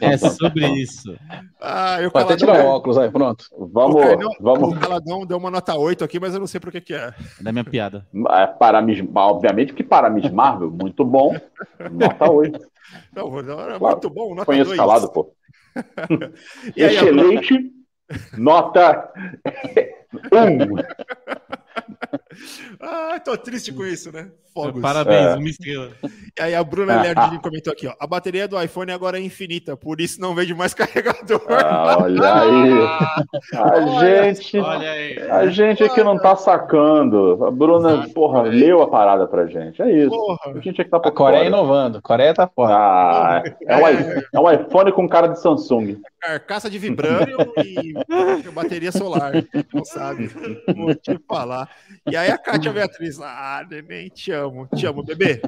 É 0.00 0.16
sobre 0.18 0.66
isso. 0.68 1.16
Ah, 1.60 2.00
eu 2.00 2.10
até 2.14 2.36
tirar 2.36 2.64
o 2.64 2.68
óculos 2.68 2.96
aí, 2.98 3.10
pronto. 3.10 3.44
Vamos, 3.58 3.96
o 3.96 3.98
Carnão- 4.06 4.30
vamos. 4.40 4.76
O 4.76 4.78
Caladão 4.80 5.26
deu 5.26 5.36
uma 5.38 5.50
nota 5.50 5.74
8 5.76 6.04
aqui, 6.04 6.20
mas 6.20 6.34
eu 6.34 6.40
não 6.40 6.46
sei 6.46 6.60
por 6.60 6.70
que 6.70 6.80
que 6.80 6.94
é. 6.94 7.12
É 7.40 7.42
da 7.42 7.50
minha 7.52 7.64
piada. 7.64 8.06
É, 8.30 8.46
para 8.46 8.80
Miss, 8.82 9.04
obviamente 9.14 9.72
que 9.72 9.82
para 9.82 10.10
Miss 10.10 10.30
Marvel, 10.30 10.70
muito 10.70 11.04
bom. 11.04 11.34
Nota 11.90 12.30
8. 12.30 12.60
Não, 13.14 13.38
era 13.40 13.78
Claro. 13.78 13.96
muito 13.96 14.10
bom, 14.10 14.30
nota 14.34 14.46
Conheço 14.46 14.66
2. 14.66 14.78
calado, 14.78 15.08
pô. 15.10 15.32
E 16.76 16.84
aí, 16.84 16.94
Excelente. 16.96 17.72
Nota 18.38 19.10
1. 20.12 20.68
Ah, 22.80 23.18
tô 23.24 23.36
triste 23.36 23.72
com 23.72 23.84
isso, 23.84 24.12
né? 24.12 24.28
Fogos. 24.54 24.80
Parabéns, 24.80 25.26
É. 25.26 25.34
uma 25.36 25.48
estrela. 25.48 25.90
E 26.38 26.42
aí 26.42 26.54
a 26.54 26.64
Bruna 26.64 26.98
Ah, 26.98 27.02
Lerdini 27.02 27.38
comentou 27.42 27.70
aqui, 27.72 27.86
ó. 27.86 27.92
A 28.00 28.06
bateria 28.06 28.48
do 28.48 28.58
iPhone 28.60 28.90
agora 28.90 29.18
é 29.18 29.20
infinita, 29.20 29.76
por 29.76 30.00
isso 30.00 30.18
não 30.18 30.34
vende 30.34 30.54
mais 30.54 30.72
carregador. 30.74 31.42
Ah, 31.50 31.98
olha 32.00 32.34
aí. 32.34 32.82
A 33.54 33.66
Olha 33.74 34.32
gente. 34.34 34.58
Olha 34.58 34.90
aí. 34.90 35.18
A 35.30 35.46
gente 35.48 35.84
aqui 35.84 36.02
não 36.02 36.18
tá 36.18 36.34
sacando. 36.36 37.44
A 37.44 37.50
Bruna, 37.50 38.08
porra, 38.14 38.42
leu 38.42 38.80
a 38.80 38.88
parada 38.88 39.26
pra 39.26 39.46
gente. 39.46 39.82
É 39.82 39.90
isso. 40.04 40.08
Porra. 40.10 40.38
A 40.56 40.60
gente 40.60 40.80
aqui 40.80 40.90
tá 40.90 40.96
A 40.96 41.00
por 41.00 41.12
Coreia 41.12 41.44
fora. 41.44 41.48
inovando. 41.48 42.00
Coreia 42.00 42.32
tá 42.34 42.48
fora. 42.48 42.74
Ah, 42.74 43.42
é 43.66 43.76
um, 43.76 43.88
i- 43.88 44.24
é 44.32 44.40
um 44.40 44.50
iPhone 44.50 44.90
com 44.92 45.06
cara 45.06 45.26
de 45.28 45.38
Samsung. 45.40 46.00
Carcaça 46.18 46.68
de 46.70 46.78
vibrânio 46.78 47.36
e 47.58 48.50
bateria 48.52 48.90
solar. 48.90 49.32
Não 49.72 49.84
sabe. 49.84 50.28
Vou 50.74 50.94
te 50.94 51.18
falar. 51.28 51.68
E 52.10 52.16
aí 52.16 52.25
a 52.30 52.38
Kátia 52.38 52.72
Beatriz, 52.72 53.20
ah, 53.20 53.66
neném, 53.68 54.08
te 54.08 54.32
amo, 54.32 54.66
te 54.74 54.86
amo, 54.86 55.02
bebê. 55.02 55.40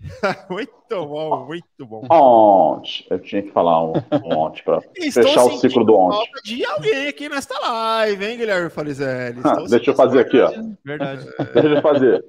muito 0.50 0.72
bom, 0.90 1.46
muito 1.46 1.86
bom. 1.86 2.06
Ontem. 2.10 3.06
Eu 3.10 3.18
tinha 3.20 3.42
que 3.42 3.50
falar 3.50 3.82
um 3.84 3.92
ontem 4.24 4.62
pra 4.62 4.80
Estou 4.96 5.22
fechar 5.22 5.44
o 5.44 5.56
ciclo 5.58 5.84
do 5.84 5.94
ontem. 5.94 6.16
falta 6.16 6.42
de 6.44 6.64
alguém 6.66 7.08
aqui 7.08 7.28
nesta 7.28 7.58
live, 7.58 8.24
hein, 8.24 8.36
Guilherme 8.36 8.70
Farizelli? 8.70 9.40
Ah, 9.44 9.56
Deixa 9.68 9.90
eu 9.90 9.94
fazer 9.94 10.20
aqui, 10.20 10.40
ó. 10.40 10.52
Verdade. 10.84 11.26
Deixa 11.54 11.68
eu 11.68 11.82
fazer. 11.82 12.24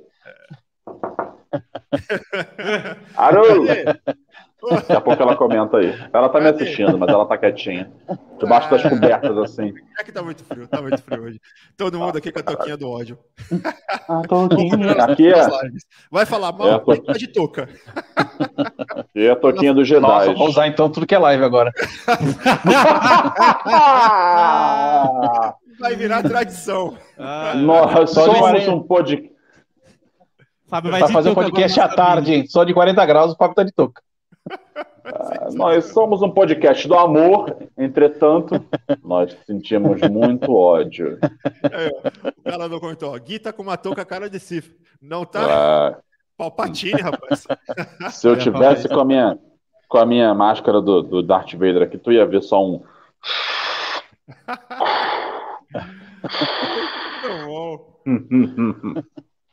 Haroldo! 3.15 3.65
Daqui 4.69 4.93
a 4.93 5.01
pouco 5.01 5.21
ela 5.21 5.35
comenta 5.35 5.77
aí. 5.77 5.93
Ela 6.13 6.29
tá 6.29 6.39
me 6.39 6.47
assistindo, 6.49 6.97
mas 6.97 7.09
ela 7.09 7.25
tá 7.25 7.37
quietinha. 7.37 7.91
Debaixo 8.39 8.69
das 8.69 8.83
cobertas, 8.83 9.37
assim. 9.37 9.73
É 9.99 10.03
que 10.03 10.11
tá 10.11 10.21
muito 10.23 10.43
frio, 10.43 10.67
tá 10.67 10.81
muito 10.81 11.01
frio 11.01 11.23
hoje. 11.23 11.39
Todo 11.77 11.97
mundo 11.99 12.17
aqui 12.17 12.31
com 12.31 12.39
a 12.39 12.43
toquinha 12.43 12.75
do 12.77 12.89
ódio. 12.89 13.17
Ah, 14.09 14.21
tô 14.27 14.45
aqui. 15.11 15.31
É. 15.31 15.47
Vai 16.11 16.25
falar 16.25 16.51
mal, 16.51 16.67
É, 16.87 16.95
tá 17.01 17.13
de 17.13 17.27
touca. 17.27 17.69
aqui 18.15 19.27
é 19.27 19.31
a 19.31 19.35
toquinha 19.35 19.73
do 19.73 19.83
Jedi. 19.85 20.01
Nossa, 20.01 20.33
vou 20.33 20.47
usar 20.47 20.67
então 20.67 20.89
tudo 20.89 21.05
que 21.05 21.15
é 21.15 21.19
live 21.19 21.43
agora. 21.43 21.71
Vai 25.79 25.95
virar 25.95 26.23
tradição. 26.23 26.97
Ah, 27.17 27.53
Nós 27.55 28.09
Só 28.11 28.21
de 28.21 28.25
somos 28.27 28.39
quarenta. 28.39 28.71
um 28.71 28.81
podcast. 28.83 29.35
Fábio 30.67 30.89
vai 30.91 31.03
de 31.03 31.13
fazer 31.13 31.29
um 31.29 31.35
podcast 31.35 31.79
agora 31.79 31.93
à 31.93 31.95
tarde, 31.95 32.33
hein? 32.33 32.47
Só 32.47 32.63
de 32.63 32.73
40 32.73 33.05
graus 33.05 33.33
o 33.33 33.35
Fábio 33.35 33.55
tá 33.55 33.63
de 33.63 33.71
touca. 33.71 34.01
Nós 35.53 35.85
somos 35.85 36.21
um 36.21 36.31
podcast 36.31 36.87
do 36.87 36.95
amor, 36.95 37.55
entretanto, 37.77 38.63
nós 39.03 39.35
sentimos 39.45 40.01
muito 40.09 40.53
ódio. 40.53 41.19
Ó, 41.21 42.29
o 42.29 42.43
cara 42.43 42.67
não 42.67 42.79
comentou. 42.79 43.17
Gui 43.19 43.39
tá 43.39 43.53
com 43.53 43.61
uma 43.61 43.77
touca 43.77 44.03
cara 44.03 44.29
de 44.29 44.39
Sif. 44.39 44.73
Não 45.01 45.25
tá 45.25 45.45
Ah, 45.47 45.97
palpatine, 46.37 47.01
rapaz. 47.01 47.45
se 48.11 48.27
eu 48.27 48.37
tivesse 48.37 48.87
com 48.89 48.99
a 48.99 49.05
minha, 49.05 49.37
com 49.87 49.97
a 49.97 50.05
minha 50.05 50.33
máscara 50.33 50.81
do, 50.81 51.01
do 51.01 51.21
Darth 51.21 51.53
Vader 51.53 51.83
aqui, 51.83 51.97
tu 51.97 52.11
ia 52.11 52.25
ver 52.25 52.41
só 52.41 52.65
um. 52.65 52.83
Muito 57.23 57.45
bom. 57.45 58.01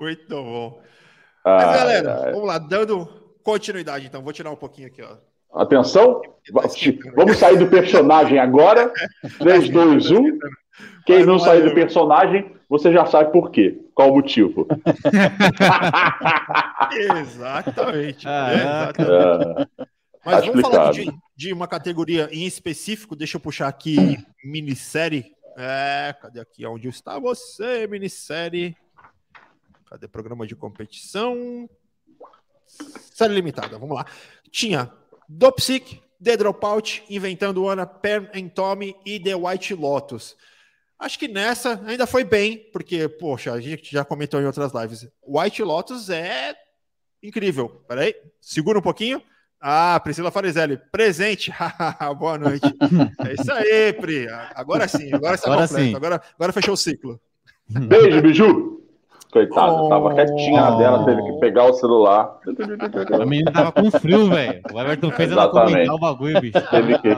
Muito 0.00 0.28
bom. 0.28 0.82
Mas, 1.44 1.76
galera, 1.76 2.22
ai. 2.24 2.32
vamos 2.32 2.46
lá, 2.46 2.58
dando 2.58 3.06
continuidade, 3.42 4.06
então. 4.06 4.22
Vou 4.22 4.32
tirar 4.32 4.50
um 4.50 4.56
pouquinho 4.56 4.88
aqui, 4.88 5.02
ó. 5.02 5.16
Atenção, 5.54 6.22
va- 6.52 6.62
vamos 7.14 7.36
sair 7.36 7.58
do 7.58 7.66
personagem 7.68 8.38
agora. 8.38 8.90
3, 9.38 9.68
2, 9.68 10.10
1. 10.10 10.38
Quem 11.06 11.24
não 11.26 11.38
sair 11.38 11.62
do 11.62 11.74
personagem, 11.74 12.50
você 12.68 12.92
já 12.92 13.04
sabe 13.06 13.32
por 13.32 13.50
quê. 13.50 13.78
Qual 13.94 14.10
o 14.10 14.14
motivo? 14.14 14.66
Exatamente. 17.20 18.24
Caraca. 18.24 19.02
exatamente. 19.02 19.68
É, 19.78 19.86
Mas 20.24 20.40
Tá 20.40 20.46
vamos 20.52 20.60
falar 20.62 20.92
de, 20.92 21.12
de 21.36 21.52
uma 21.52 21.66
categoria 21.68 22.28
em 22.32 22.46
específico. 22.46 23.14
Deixa 23.16 23.36
eu 23.36 23.40
puxar 23.40 23.68
aqui 23.68 24.18
minissérie. 24.44 25.32
É, 25.56 26.14
cadê 26.20 26.40
aqui? 26.40 26.64
Onde 26.66 26.88
está 26.88 27.18
você, 27.18 27.86
minissérie? 27.86 28.76
Cadê 29.90 30.08
programa 30.08 30.46
de 30.46 30.56
competição? 30.56 31.68
Série 33.12 33.34
limitada, 33.34 33.78
vamos 33.78 33.96
lá. 33.96 34.06
Tinha 34.50 34.90
Dopsic, 35.28 36.00
The 36.22 36.36
Dropout, 36.36 37.02
Inventando 37.10 37.68
Anna, 37.68 37.86
Pam 37.86 38.28
and 38.34 38.48
Tommy 38.48 38.94
e 39.04 39.18
The 39.18 39.34
White 39.34 39.74
Lotus. 39.74 40.36
Acho 40.98 41.18
que 41.18 41.26
nessa 41.26 41.82
ainda 41.84 42.06
foi 42.06 42.22
bem, 42.22 42.58
porque, 42.72 43.08
poxa, 43.08 43.52
a 43.52 43.60
gente 43.60 43.90
já 43.90 44.04
comentou 44.04 44.40
em 44.40 44.46
outras 44.46 44.72
lives. 44.72 45.08
White 45.26 45.62
Lotus 45.62 46.08
é 46.10 46.54
incrível. 47.22 47.68
Peraí, 47.88 48.14
segura 48.40 48.78
um 48.78 48.82
pouquinho. 48.82 49.20
Ah, 49.60 49.98
Priscila 50.02 50.30
Farizelli, 50.30 50.76
presente. 50.90 51.52
Boa 52.18 52.36
noite. 52.38 52.66
É 53.26 53.34
isso 53.34 53.52
aí, 53.52 53.92
Pri. 53.92 54.28
Agora 54.54 54.86
sim, 54.88 55.12
agora 55.12 55.34
está 55.36 55.50
Agora 55.52 55.66
completo. 55.68 55.88
sim. 55.90 55.94
Agora, 55.96 56.22
agora 56.34 56.52
fechou 56.52 56.74
o 56.74 56.76
ciclo. 56.76 57.20
Beijo, 57.68 58.22
Biju! 58.22 58.81
Coitada, 59.32 59.72
Oh. 59.72 59.88
tava 59.88 60.14
quietinha 60.14 60.60
na 60.60 60.76
dela, 60.76 61.04
teve 61.06 61.22
que 61.22 61.32
pegar 61.40 61.64
o 61.64 61.72
celular. 61.72 62.38
A 63.18 63.24
menina 63.24 63.50
tava 63.50 63.72
com 63.72 63.90
frio, 63.90 64.28
velho. 64.28 64.60
O 64.70 64.78
Everton 64.78 65.10
fez 65.10 65.32
ela 65.32 65.44
Exatamente. 65.44 65.72
comentar 65.72 65.94
o 65.94 65.98
bagulho, 65.98 66.40
bicho. 66.40 66.70
Teve 66.70 66.98
que... 66.98 67.14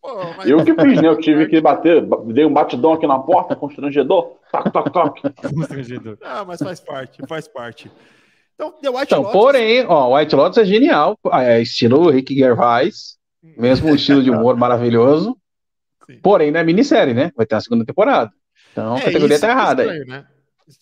Pô, 0.00 0.08
Eu 0.44 0.64
que 0.64 0.72
fiz, 0.80 1.02
né? 1.02 1.08
Eu 1.08 1.18
tive 1.18 1.46
que 1.48 1.60
bater, 1.60 2.06
dei 2.26 2.44
um 2.44 2.52
batidão 2.52 2.92
aqui 2.92 3.04
na 3.08 3.18
porta, 3.18 3.56
constrangedor. 3.56 4.36
Toc, 4.52 4.70
toc, 4.70 4.90
toc. 4.92 5.18
Constrangedor. 5.52 6.16
Ah, 6.22 6.44
mas 6.46 6.60
faz 6.60 6.78
parte, 6.78 7.20
faz 7.28 7.48
parte. 7.48 7.90
Então, 8.54 8.72
The 8.80 8.88
White 8.88 9.02
Então, 9.06 9.18
Lotus. 9.22 9.32
porém, 9.32 9.84
ó, 9.88 10.16
White 10.16 10.36
Lotus 10.36 10.58
é 10.58 10.64
genial. 10.64 11.18
É 11.32 11.60
estilo 11.60 12.08
Rick 12.10 12.32
Gervais, 12.34 13.16
mesmo 13.58 13.92
estilo 13.92 14.22
de 14.22 14.30
humor 14.30 14.56
maravilhoso. 14.56 15.36
Sim. 16.08 16.20
Porém, 16.22 16.52
não 16.52 16.60
é 16.60 16.64
minissérie, 16.64 17.12
né? 17.12 17.32
Vai 17.36 17.44
ter 17.44 17.56
a 17.56 17.60
segunda 17.60 17.84
temporada. 17.84 18.30
Então, 18.70 18.94
a 18.94 18.98
É, 18.98 19.02
categoria 19.02 19.34
isso 19.34 19.40
tá 19.44 19.48
é 19.48 19.50
errada 19.50 19.82
aí. 19.82 20.04
né? 20.06 20.24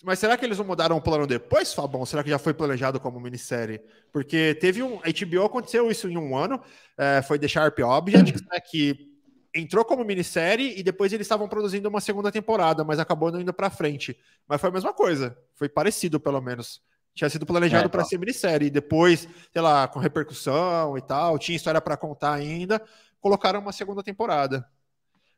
Mas 0.02 0.18
será 0.18 0.36
que 0.36 0.44
eles 0.44 0.56
não 0.56 0.64
mudaram 0.64 0.96
o 0.96 1.00
plano 1.00 1.26
depois, 1.26 1.74
Fabão? 1.74 2.06
Será 2.06 2.22
que 2.22 2.30
já 2.30 2.38
foi 2.38 2.54
planejado 2.54 2.98
como 2.98 3.20
minissérie? 3.20 3.80
Porque 4.10 4.54
teve 4.54 4.82
um. 4.82 4.98
A 4.98 5.10
HBO 5.10 5.44
aconteceu 5.44 5.90
isso 5.90 6.08
em 6.08 6.16
um 6.16 6.36
ano, 6.36 6.60
é, 6.96 7.20
foi 7.22 7.38
The 7.38 7.48
Sharp 7.48 7.78
Objects, 7.80 8.42
né, 8.50 8.60
que 8.60 9.12
entrou 9.54 9.84
como 9.84 10.02
minissérie 10.04 10.78
e 10.78 10.82
depois 10.82 11.12
eles 11.12 11.26
estavam 11.26 11.48
produzindo 11.48 11.88
uma 11.88 12.00
segunda 12.00 12.32
temporada, 12.32 12.82
mas 12.82 12.98
acabou 12.98 13.30
não 13.30 13.40
indo 13.40 13.52
pra 13.52 13.70
frente. 13.70 14.18
Mas 14.48 14.60
foi 14.60 14.70
a 14.70 14.72
mesma 14.72 14.92
coisa, 14.92 15.36
foi 15.54 15.68
parecido 15.68 16.18
pelo 16.18 16.40
menos. 16.40 16.82
Tinha 17.14 17.30
sido 17.30 17.46
planejado 17.46 17.84
É, 17.84 17.88
para 17.88 18.02
tá. 18.02 18.08
ser 18.08 18.18
minissérie, 18.18 18.66
e 18.66 18.70
depois, 18.70 19.28
sei 19.52 19.62
lá, 19.62 19.86
com 19.86 20.00
repercussão 20.00 20.98
e 20.98 21.02
tal, 21.02 21.38
tinha 21.38 21.54
história 21.54 21.80
para 21.80 21.96
contar 21.96 22.32
ainda, 22.32 22.82
colocaram 23.20 23.60
uma 23.60 23.70
segunda 23.70 24.02
temporada. 24.02 24.66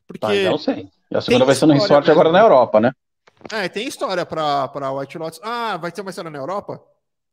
Porque 0.06 0.20
Tá, 0.20 0.34
então 0.34 0.56
sim. 0.56 0.88
E 1.10 1.16
a 1.16 1.20
segunda 1.20 1.44
vai 1.44 1.54
ser 1.54 1.66
no 1.66 1.74
resort 1.74 2.10
agora 2.10 2.32
na 2.32 2.40
Europa, 2.40 2.80
né? 2.80 2.92
É, 3.52 3.68
tem 3.68 3.86
história 3.86 4.24
para 4.26 4.68
para 4.68 4.92
White 4.92 5.18
Lotus. 5.18 5.40
Ah, 5.42 5.76
vai 5.76 5.92
ter 5.92 6.00
uma 6.00 6.10
história 6.10 6.30
na 6.30 6.38
Europa? 6.38 6.82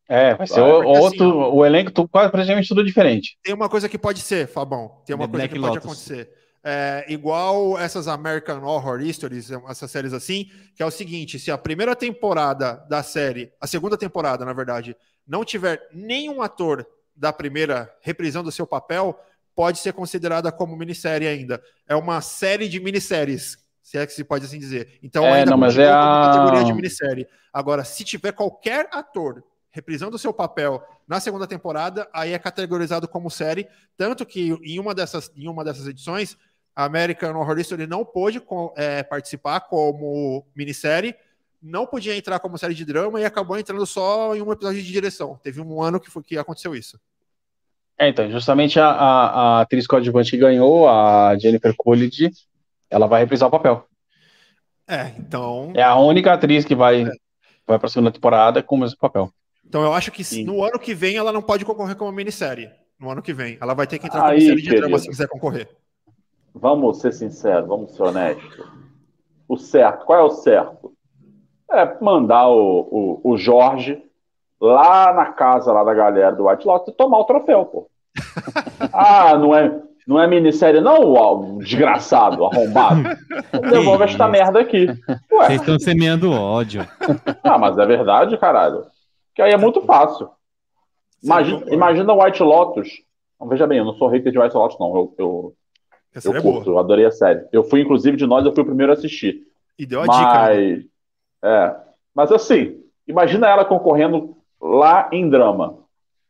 É, 0.08 0.34
vai 0.34 0.46
ser 0.46 0.60
Vai, 0.60 0.70
o, 0.70 0.82
porque 0.82 0.98
outro, 0.98 1.24
assim, 1.30 1.56
o 1.56 1.64
elenco 1.64 1.90
tu- 1.90 2.08
quase 2.08 2.30
praticamente 2.30 2.68
tudo 2.68 2.84
diferente. 2.84 3.38
Tem 3.42 3.54
uma 3.54 3.68
coisa 3.68 3.88
que 3.88 3.98
pode 3.98 4.20
ser, 4.20 4.46
Fabão. 4.48 5.02
Tem 5.06 5.14
uma 5.16 5.26
The 5.26 5.30
coisa 5.32 5.48
Black 5.48 5.54
que 5.54 5.60
pode 5.60 5.74
Lotus. 5.76 5.84
acontecer. 5.84 6.30
É, 6.66 7.04
igual 7.08 7.78
essas 7.78 8.08
American 8.08 8.62
Horror 8.64 9.00
Stories, 9.12 9.50
essas 9.68 9.90
séries 9.90 10.12
assim, 10.14 10.50
que 10.74 10.82
é 10.82 10.86
o 10.86 10.90
seguinte: 10.90 11.38
se 11.38 11.50
a 11.50 11.58
primeira 11.58 11.94
temporada 11.94 12.76
da 12.88 13.02
série, 13.02 13.52
a 13.60 13.66
segunda 13.66 13.96
temporada, 13.98 14.44
na 14.44 14.52
verdade, 14.52 14.96
não 15.26 15.44
tiver 15.44 15.86
nenhum 15.92 16.40
ator 16.42 16.86
da 17.14 17.32
primeira 17.32 17.94
reprisando 18.00 18.48
o 18.48 18.52
seu 18.52 18.66
papel, 18.66 19.18
pode 19.54 19.78
ser 19.78 19.92
considerada 19.92 20.50
como 20.50 20.76
minissérie 20.76 21.28
ainda. 21.28 21.62
É 21.86 21.94
uma 21.94 22.20
série 22.20 22.68
de 22.68 22.80
minisséries, 22.80 23.58
se 23.94 23.98
é 23.98 24.06
que 24.06 24.12
se 24.12 24.24
pode 24.24 24.44
assim 24.44 24.58
dizer. 24.58 24.98
Então, 25.02 25.24
É, 25.24 25.34
ainda 25.34 25.52
não, 25.52 25.58
mas 25.58 25.78
é 25.78 25.88
a- 25.88 26.32
categoria 26.32 26.64
de 26.64 26.72
minissérie. 26.72 27.28
Agora, 27.52 27.84
se 27.84 28.02
tiver 28.02 28.32
qualquer 28.32 28.88
ator 28.90 29.44
reprisando 29.70 30.16
o 30.16 30.18
seu 30.18 30.32
papel 30.32 30.82
na 31.06 31.20
segunda 31.20 31.46
temporada, 31.46 32.08
aí 32.12 32.32
é 32.32 32.38
categorizado 32.38 33.06
como 33.06 33.30
série, 33.30 33.68
tanto 33.96 34.26
que 34.26 34.50
em 34.64 34.80
uma 34.80 34.94
dessas, 34.94 35.30
em 35.36 35.48
uma 35.48 35.64
dessas 35.64 35.86
edições, 35.86 36.36
a 36.74 36.84
American 36.84 37.36
Horror 37.36 37.60
Story 37.60 37.86
não 37.86 38.04
pôde 38.04 38.42
é, 38.76 39.04
participar 39.04 39.60
como 39.60 40.44
minissérie, 40.56 41.14
não 41.62 41.86
podia 41.86 42.16
entrar 42.16 42.40
como 42.40 42.58
série 42.58 42.74
de 42.74 42.84
drama 42.84 43.20
e 43.20 43.24
acabou 43.24 43.56
entrando 43.56 43.86
só 43.86 44.34
em 44.34 44.42
um 44.42 44.50
episódio 44.52 44.82
de 44.82 44.90
direção. 44.92 45.38
Teve 45.42 45.60
um 45.60 45.80
ano 45.80 46.00
que, 46.00 46.10
foi, 46.10 46.22
que 46.24 46.36
aconteceu 46.36 46.74
isso. 46.74 46.98
É, 47.96 48.08
então, 48.08 48.28
justamente 48.28 48.80
a, 48.80 48.88
a, 48.88 49.58
a 49.58 49.60
atriz 49.60 49.86
coadjuvante 49.86 50.32
que 50.32 50.36
ganhou, 50.38 50.88
a 50.88 51.36
Jennifer 51.38 51.72
Coolidge, 51.76 52.30
ela 52.94 53.06
vai 53.06 53.20
reprisar 53.20 53.48
o 53.48 53.52
papel. 53.52 53.84
É, 54.88 55.12
então. 55.18 55.72
É 55.74 55.82
a 55.82 55.96
única 55.96 56.32
atriz 56.32 56.64
que 56.64 56.74
vai, 56.74 57.02
é. 57.02 57.10
vai 57.66 57.78
para 57.78 57.86
a 57.86 57.90
segunda 57.90 58.12
temporada 58.12 58.62
com 58.62 58.76
o 58.76 58.78
mesmo 58.78 58.98
papel. 58.98 59.30
Então 59.66 59.82
eu 59.82 59.92
acho 59.92 60.12
que 60.12 60.22
Sim. 60.22 60.44
no 60.44 60.62
ano 60.62 60.78
que 60.78 60.94
vem 60.94 61.16
ela 61.16 61.32
não 61.32 61.42
pode 61.42 61.64
concorrer 61.64 61.96
com 61.96 62.04
uma 62.04 62.12
minissérie. 62.12 62.70
No 63.00 63.10
ano 63.10 63.20
que 63.20 63.32
vem. 63.32 63.58
Ela 63.60 63.74
vai 63.74 63.86
ter 63.86 63.98
que 63.98 64.06
entrar 64.06 64.32
com 64.32 64.40
série 64.40 64.62
de 64.62 64.76
drama 64.76 64.98
se 64.98 65.08
quiser 65.08 65.26
concorrer. 65.28 65.68
Vamos 66.54 67.00
ser 67.00 67.12
sinceros, 67.12 67.66
vamos 67.66 67.96
ser 67.96 68.02
honestos. 68.04 68.70
O 69.48 69.56
certo, 69.56 70.06
qual 70.06 70.20
é 70.20 70.22
o 70.22 70.30
certo? 70.30 70.92
É 71.70 71.98
mandar 72.00 72.48
o, 72.48 73.20
o, 73.24 73.32
o 73.32 73.36
Jorge 73.36 74.00
lá 74.60 75.12
na 75.12 75.32
casa 75.32 75.72
lá 75.72 75.82
da 75.82 75.92
galera 75.92 76.32
do 76.32 76.46
White 76.46 76.66
Lotus 76.66 76.94
tomar 76.94 77.18
o 77.18 77.24
troféu, 77.24 77.64
pô. 77.64 77.90
ah, 78.92 79.36
não 79.36 79.54
é, 79.54 79.82
não 80.06 80.20
é 80.20 80.26
minissérie, 80.26 80.80
não, 80.80 81.58
desgraçado, 81.58 82.44
arrombado. 82.44 83.02
Devolve 83.70 84.04
esta 84.04 84.28
merda 84.28 84.60
aqui. 84.60 84.86
Ué. 85.32 85.46
Vocês 85.46 85.60
estão 85.60 85.78
semeando 85.78 86.30
ódio. 86.30 86.86
Ah, 87.42 87.58
mas 87.58 87.76
é 87.78 87.86
verdade, 87.86 88.36
caralho. 88.38 88.86
Que 89.34 89.42
aí 89.42 89.52
é 89.52 89.56
muito 89.56 89.82
fácil. 89.82 90.30
Imagina, 91.22 91.62
imagina 91.72 92.12
White 92.12 92.42
Lotus. 92.42 92.88
Não, 93.38 93.48
veja 93.48 93.66
bem, 93.66 93.78
eu 93.78 93.84
não 93.84 93.94
sou 93.94 94.08
hater 94.08 94.32
de 94.32 94.38
White 94.38 94.54
Lotus, 94.54 94.78
não. 94.78 94.94
Eu, 94.96 95.14
eu, 95.18 95.54
eu 96.24 96.36
é 96.36 96.40
curto, 96.40 96.70
eu 96.70 96.78
adorei 96.78 97.04
a 97.04 97.10
série. 97.10 97.46
Eu 97.52 97.64
fui, 97.64 97.80
inclusive, 97.80 98.16
de 98.16 98.26
nós, 98.26 98.44
eu 98.44 98.52
fui 98.52 98.62
o 98.62 98.66
primeiro 98.66 98.92
a 98.92 98.94
assistir. 98.94 99.42
E 99.78 99.86
deu 99.86 100.02
a 100.02 100.06
mas, 100.06 100.16
dica. 100.16 100.54
Né? 100.54 100.84
É. 101.42 101.76
Mas 102.14 102.32
assim, 102.32 102.80
imagina 103.06 103.48
ela 103.48 103.64
concorrendo 103.64 104.36
lá 104.60 105.08
em 105.12 105.28
drama. 105.28 105.78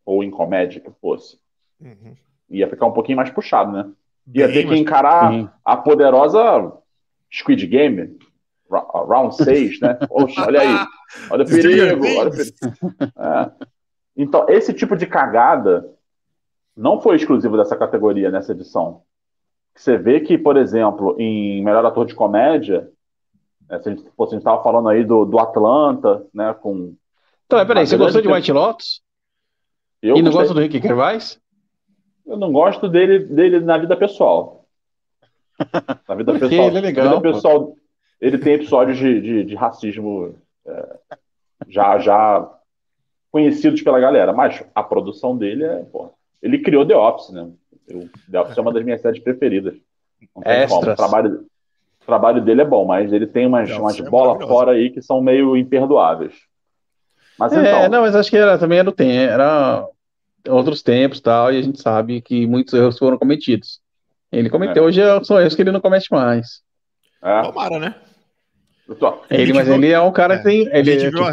Ou 0.04 0.22
em 0.22 0.30
comédia, 0.30 0.80
que 0.80 0.90
fosse. 1.00 1.38
Uhum. 1.80 2.14
Ia 2.54 2.68
ficar 2.68 2.86
um 2.86 2.92
pouquinho 2.92 3.16
mais 3.16 3.30
puxado, 3.30 3.72
né? 3.72 3.90
Ia 4.32 4.46
Bem, 4.46 4.54
ter 4.54 4.68
que 4.68 4.76
encarar 4.76 5.52
a 5.64 5.76
poderosa 5.76 6.72
Squid 7.30 7.66
Game, 7.66 8.16
round 8.70 9.34
6, 9.36 9.80
né? 9.80 9.98
Olha 10.10 10.60
aí. 10.60 10.86
Olha 11.30 11.44
o 11.44 11.46
perigo. 11.46 12.06
Olha 12.18 12.28
o 12.28 12.32
perigo. 12.32 12.54
É. 13.18 13.50
Então, 14.16 14.46
esse 14.48 14.72
tipo 14.72 14.96
de 14.96 15.06
cagada 15.06 15.90
não 16.76 17.00
foi 17.00 17.16
exclusivo 17.16 17.56
dessa 17.56 17.76
categoria 17.76 18.30
nessa 18.30 18.52
edição. 18.52 19.02
Você 19.74 19.98
vê 19.98 20.20
que, 20.20 20.38
por 20.38 20.56
exemplo, 20.56 21.16
em 21.18 21.62
Melhor 21.64 21.84
Ator 21.84 22.06
de 22.06 22.14
Comédia, 22.14 22.88
né, 23.68 23.80
se 23.80 23.88
a 23.88 23.92
gente 23.92 24.06
estava 24.36 24.62
falando 24.62 24.88
aí 24.88 25.04
do, 25.04 25.24
do 25.24 25.38
Atlanta, 25.38 26.24
né, 26.32 26.54
com... 26.54 26.94
Então, 27.46 27.66
peraí, 27.66 27.86
você 27.86 27.96
gostou 27.96 28.22
de 28.22 28.28
White 28.28 28.52
Lotus? 28.52 29.02
Eu 30.00 30.16
e 30.16 30.22
não 30.22 30.30
gosta 30.30 30.54
do 30.54 30.60
Rick 30.60 30.80
Gervais? 30.80 31.40
Eu 32.26 32.36
não 32.36 32.52
gosto 32.52 32.88
dele, 32.88 33.18
dele 33.20 33.60
na 33.60 33.76
vida 33.78 33.96
pessoal. 33.96 34.64
Na 36.08 36.14
vida 36.14 36.32
pessoal. 36.32 36.68
Ele 36.68 36.78
é 36.78 36.80
legal. 36.80 37.04
Na 37.04 37.10
vida 37.16 37.32
pessoal, 37.32 37.76
ele 38.20 38.38
tem 38.38 38.54
episódios 38.54 38.98
de, 38.98 39.20
de, 39.20 39.44
de 39.44 39.54
racismo 39.54 40.34
é, 40.66 40.96
já, 41.68 41.98
já 41.98 42.50
conhecidos 43.30 43.82
pela 43.82 44.00
galera, 44.00 44.32
mas 44.32 44.64
a 44.74 44.82
produção 44.82 45.36
dele 45.36 45.64
é. 45.64 45.84
Pô, 45.84 46.12
ele 46.42 46.58
criou 46.58 46.86
The 46.86 46.96
Office, 46.96 47.30
né? 47.30 47.48
Eu, 47.86 48.08
The 48.30 48.40
Office 48.40 48.58
é 48.58 48.60
uma 48.60 48.72
das 48.72 48.84
minhas 48.84 49.00
séries 49.00 49.22
preferidas. 49.22 49.74
É 50.44 50.64
O 50.66 50.94
trabalho, 50.96 51.46
o 52.02 52.06
trabalho 52.06 52.42
dele 52.42 52.62
é 52.62 52.64
bom, 52.64 52.84
mas 52.84 53.12
ele 53.12 53.26
tem 53.26 53.46
umas, 53.46 53.70
umas 53.70 53.98
é 53.98 54.02
bolas 54.02 54.42
fora 54.46 54.72
aí 54.72 54.90
que 54.90 55.02
são 55.02 55.20
meio 55.20 55.56
imperdoáveis. 55.56 56.34
Mas 57.38 57.52
é, 57.52 57.60
então... 57.60 57.88
não, 57.88 58.00
mas 58.02 58.14
acho 58.14 58.30
que 58.30 58.36
era, 58.36 58.58
também 58.58 58.78
era, 58.78 58.92
tempo, 58.92 59.10
era 59.10 59.86
outros 60.48 60.82
tempos 60.82 61.20
tal, 61.20 61.52
e 61.52 61.58
a 61.58 61.62
gente 61.62 61.80
sabe 61.80 62.20
que 62.20 62.46
muitos 62.46 62.74
erros 62.74 62.98
foram 62.98 63.18
cometidos. 63.18 63.80
Ele 64.30 64.50
cometeu, 64.50 64.84
é. 64.84 64.86
hoje 64.86 65.00
são 65.24 65.40
erros 65.40 65.54
que 65.54 65.62
ele 65.62 65.72
não 65.72 65.80
comete 65.80 66.10
mais. 66.10 66.62
É. 67.22 67.42
Tomara, 67.42 67.78
né? 67.78 67.94
Ele, 69.30 69.54
mas 69.54 69.66
ele 69.66 69.90
é 69.90 70.00
um 70.00 70.12
cara 70.12 70.34
é. 70.34 70.36
que 70.38 70.44
tem. 70.44 70.68
Ele, 70.70 70.92
a 70.92 70.98
viu 70.98 71.10
tipo... 71.10 71.24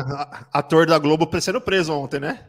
ator 0.54 0.86
da 0.86 0.98
Globo 0.98 1.30
sendo 1.42 1.60
preso 1.60 1.94
ontem, 1.94 2.20
né? 2.20 2.46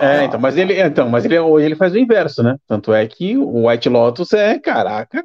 É, 0.00 0.24
então, 0.24 0.38
mas 0.38 0.56
ele, 0.56 0.78
então, 0.80 1.08
mas 1.08 1.24
ele, 1.24 1.36
ele 1.36 1.74
faz 1.74 1.94
o 1.94 1.98
inverso, 1.98 2.42
né? 2.42 2.58
Tanto 2.66 2.92
é 2.92 3.06
que 3.06 3.38
o 3.38 3.68
White 3.68 3.88
Lotus 3.88 4.34
é, 4.34 4.58
caraca, 4.58 5.24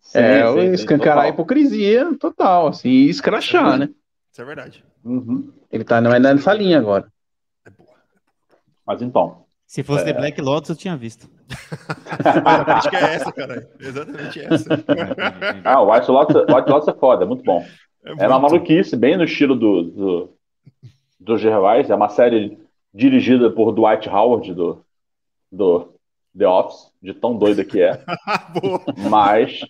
sim, 0.00 0.18
é 0.18 0.46
sim, 0.46 0.60
sim, 0.60 0.72
escancarar 0.72 1.24
a 1.24 1.28
hipocrisia 1.30 2.16
total, 2.18 2.68
assim, 2.68 2.88
e 2.88 3.08
escrachar, 3.08 3.74
é 3.74 3.78
né? 3.78 3.88
Isso 4.32 4.40
é 4.40 4.44
verdade. 4.44 4.84
Uhum. 5.04 5.52
Ele 5.72 5.82
tá 5.82 6.00
não 6.00 6.14
é 6.14 6.20
nessa 6.20 6.54
linha 6.54 6.78
agora. 6.78 7.08
É 7.66 7.70
boa. 7.70 7.90
Mas 8.86 9.02
então. 9.02 9.47
Se 9.68 9.82
fosse 9.82 10.00
é... 10.00 10.06
The 10.06 10.14
Black 10.14 10.40
Lotus, 10.40 10.70
eu 10.70 10.76
tinha 10.76 10.96
visto. 10.96 11.28
a 12.42 12.64
crítica 12.64 12.96
é 12.96 13.14
essa, 13.16 13.30
cara. 13.30 13.70
Exatamente 13.78 14.40
essa. 14.40 14.84
ah, 15.62 15.82
o 15.82 15.92
White 15.92 16.10
Lotus, 16.10 16.36
White 16.36 16.70
Lotus 16.70 16.88
é 16.88 16.94
foda, 16.94 17.24
é 17.24 17.28
muito 17.28 17.44
bom. 17.44 17.62
É, 18.02 18.24
é 18.24 18.28
uma 18.28 18.38
maluquice, 18.38 18.96
bem 18.96 19.18
no 19.18 19.24
estilo 19.24 19.54
do, 19.54 19.82
do, 19.82 20.30
do 21.20 21.36
Gervais. 21.36 21.90
É 21.90 21.94
uma 21.94 22.08
série 22.08 22.58
dirigida 22.94 23.50
por 23.50 23.72
Dwight 23.72 24.08
Howard 24.08 24.54
do, 24.54 24.82
do 25.52 25.92
The 26.36 26.48
Office, 26.48 26.90
de 27.02 27.12
tão 27.12 27.36
doida 27.36 27.62
que 27.62 27.82
é. 27.82 28.02
Mas 29.10 29.60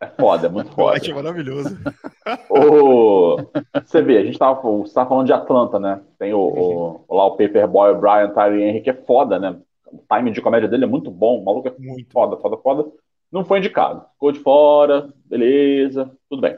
é 0.00 0.06
foda, 0.06 0.46
é 0.46 0.50
muito 0.50 0.72
foda. 0.72 0.92
Dwight 0.92 1.10
é 1.10 1.14
maravilhoso. 1.14 1.78
O, 2.48 3.38
você 3.82 4.02
vê, 4.02 4.18
a 4.18 4.24
gente 4.24 4.38
tava, 4.38 4.60
você 4.60 4.94
tava 4.94 5.08
falando 5.08 5.26
de 5.26 5.32
Atlanta, 5.32 5.80
né? 5.80 6.00
Tem 6.18 6.32
o, 6.32 6.38
o, 6.38 7.14
lá 7.14 7.26
o 7.26 7.36
Paperboy, 7.36 7.90
o 7.90 7.98
Brian 7.98 8.30
Tyree 8.30 8.62
Henry, 8.62 8.82
que 8.82 8.90
é 8.90 8.94
foda, 8.94 9.38
né? 9.38 9.56
O 9.86 9.98
timing 10.08 10.30
de 10.30 10.40
comédia 10.40 10.68
dele 10.68 10.84
é 10.84 10.86
muito 10.86 11.10
bom, 11.10 11.40
o 11.40 11.44
maluco 11.44 11.68
é 11.68 11.74
muito 11.78 12.12
foda, 12.12 12.36
foda, 12.36 12.56
foda. 12.58 12.86
Não 13.32 13.44
foi 13.44 13.58
indicado. 13.58 14.04
Ficou 14.12 14.30
de 14.30 14.38
fora, 14.40 15.08
beleza, 15.24 16.10
tudo 16.28 16.42
bem. 16.42 16.56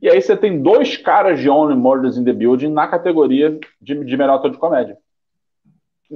E 0.00 0.08
aí 0.08 0.20
você 0.20 0.36
tem 0.36 0.60
dois 0.60 0.96
caras 0.96 1.38
de 1.38 1.48
Only 1.48 1.76
Murders 1.76 2.16
in 2.16 2.24
the 2.24 2.32
Building 2.32 2.70
na 2.70 2.88
categoria 2.88 3.58
de, 3.80 4.04
de 4.04 4.16
melhor 4.16 4.36
ator 4.36 4.50
de 4.50 4.58
comédia. 4.58 4.96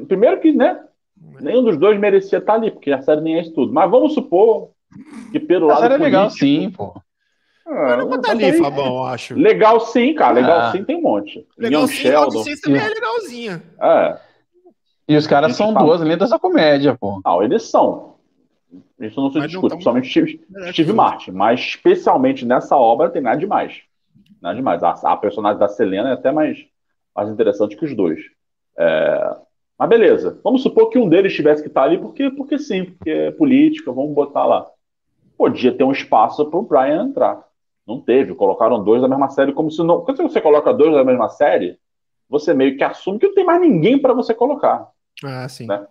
Primeiro 0.08 0.40
que, 0.40 0.52
né? 0.52 0.82
Nenhum 1.40 1.62
dos 1.62 1.76
dois 1.76 1.98
merecia 1.98 2.38
estar 2.38 2.54
ali, 2.54 2.70
porque 2.70 2.90
a 2.92 3.02
série 3.02 3.20
nem 3.20 3.36
é 3.36 3.42
isso 3.42 3.52
tudo. 3.52 3.72
Mas 3.72 3.90
vamos 3.90 4.14
supor 4.14 4.70
que 5.30 5.40
pelo 5.40 5.66
lado. 5.66 5.84
É 5.84 5.96
legal, 5.96 6.30
sim, 6.30 6.70
pô. 6.70 7.00
Ah, 7.66 7.98
não 7.98 8.20
tá 8.20 8.32
ali, 8.32 8.52
Fabão, 8.54 9.04
acho. 9.04 9.34
Legal 9.34 9.80
sim, 9.80 10.14
cara. 10.14 10.34
Legal 10.34 10.58
ah. 10.60 10.72
sim 10.72 10.82
tem 10.82 10.96
um 10.96 11.02
monte. 11.02 11.46
Legal 11.56 11.86
sim, 11.86 11.94
Sheldon. 11.94 12.42
Sim, 12.42 12.60
também 12.60 12.82
é 12.82 12.88
legalzinha. 12.88 13.62
É. 13.80 14.18
E 15.08 15.16
os 15.16 15.26
caras 15.26 15.56
são 15.56 15.72
fala. 15.72 15.86
duas 15.86 16.00
lendas 16.00 16.30
da 16.30 16.38
comédia, 16.38 16.96
pô. 16.98 17.20
Não, 17.24 17.42
eles 17.42 17.62
são. 17.64 18.14
Isso 19.00 19.20
não 19.20 19.30
se 19.30 19.38
mas 19.38 19.48
discute, 19.48 19.70
não 19.70 19.76
principalmente 19.76 20.10
Steve, 20.10 20.40
Steve 20.72 20.92
Martin, 20.92 21.30
mas 21.30 21.60
especialmente 21.60 22.44
nessa 22.44 22.76
obra 22.76 23.08
tem 23.08 23.22
nada 23.22 23.38
demais. 23.38 23.82
Nada 24.42 24.54
demais. 24.54 24.82
A, 24.82 24.90
a 24.90 25.16
personagem 25.16 25.58
da 25.58 25.68
Selena 25.68 26.10
é 26.10 26.12
até 26.12 26.30
mais, 26.30 26.58
mais 27.14 27.28
interessante 27.28 27.76
que 27.76 27.84
os 27.84 27.94
dois. 27.94 28.20
É, 28.78 29.36
mas 29.78 29.88
beleza, 29.88 30.38
vamos 30.44 30.62
supor 30.62 30.90
que 30.90 30.98
um 30.98 31.08
deles 31.08 31.34
tivesse 31.34 31.62
que 31.62 31.68
estar 31.68 31.84
ali 31.84 31.98
porque, 31.98 32.30
porque 32.30 32.58
sim, 32.58 32.84
porque 32.84 33.10
é 33.10 33.30
política, 33.30 33.90
vamos 33.90 34.14
botar 34.14 34.44
lá. 34.44 34.66
Podia 35.40 35.72
ter 35.72 35.84
um 35.84 35.90
espaço 35.90 36.44
para 36.50 36.58
o 36.58 36.62
Brian 36.62 37.04
entrar. 37.04 37.42
Não 37.86 37.98
teve, 37.98 38.34
colocaram 38.34 38.84
dois 38.84 39.00
da 39.00 39.08
mesma 39.08 39.30
série, 39.30 39.54
como 39.54 39.70
se 39.70 39.82
não. 39.82 40.02
Quando 40.02 40.22
você 40.24 40.38
coloca 40.38 40.70
dois 40.70 40.92
da 40.92 41.02
mesma 41.02 41.30
série, 41.30 41.78
você 42.28 42.52
meio 42.52 42.76
que 42.76 42.84
assume 42.84 43.18
que 43.18 43.26
não 43.26 43.34
tem 43.34 43.46
mais 43.46 43.58
ninguém 43.58 43.98
para 43.98 44.12
você 44.12 44.34
colocar. 44.34 44.90
Ah, 45.24 45.48
sim. 45.48 45.66
Né? 45.66 45.86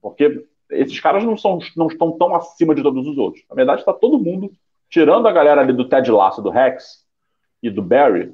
Porque 0.00 0.46
esses 0.70 1.00
caras 1.00 1.24
não, 1.24 1.36
são, 1.36 1.58
não 1.76 1.88
estão 1.88 2.12
tão 2.12 2.36
acima 2.36 2.72
de 2.72 2.84
todos 2.84 3.04
os 3.04 3.18
outros. 3.18 3.44
Na 3.50 3.56
verdade, 3.56 3.80
está 3.80 3.92
todo 3.92 4.16
mundo, 4.16 4.52
tirando 4.88 5.26
a 5.26 5.32
galera 5.32 5.60
ali 5.60 5.72
do 5.72 5.88
Ted 5.88 6.08
Lasso, 6.12 6.40
do 6.40 6.50
Rex 6.50 7.04
e 7.60 7.68
do 7.68 7.82
Barry, 7.82 8.32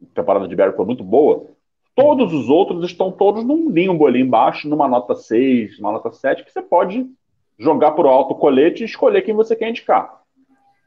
a 0.00 0.14
temporada 0.14 0.46
de 0.46 0.54
Barry 0.54 0.76
foi 0.76 0.86
muito 0.86 1.02
boa, 1.02 1.44
todos 1.96 2.32
os 2.32 2.48
outros 2.48 2.84
estão 2.84 3.10
todos 3.10 3.42
num 3.42 3.68
limbo 3.68 4.06
ali 4.06 4.20
embaixo, 4.20 4.68
numa 4.68 4.86
nota 4.86 5.16
6, 5.16 5.80
uma 5.80 5.90
nota 5.90 6.12
7, 6.12 6.44
que 6.44 6.52
você 6.52 6.62
pode 6.62 7.04
jogar 7.60 7.92
por 7.92 8.06
alto 8.06 8.32
o 8.32 8.38
colete 8.38 8.82
e 8.82 8.86
escolher 8.86 9.22
quem 9.22 9.34
você 9.34 9.54
quer 9.54 9.68
indicar. 9.68 10.20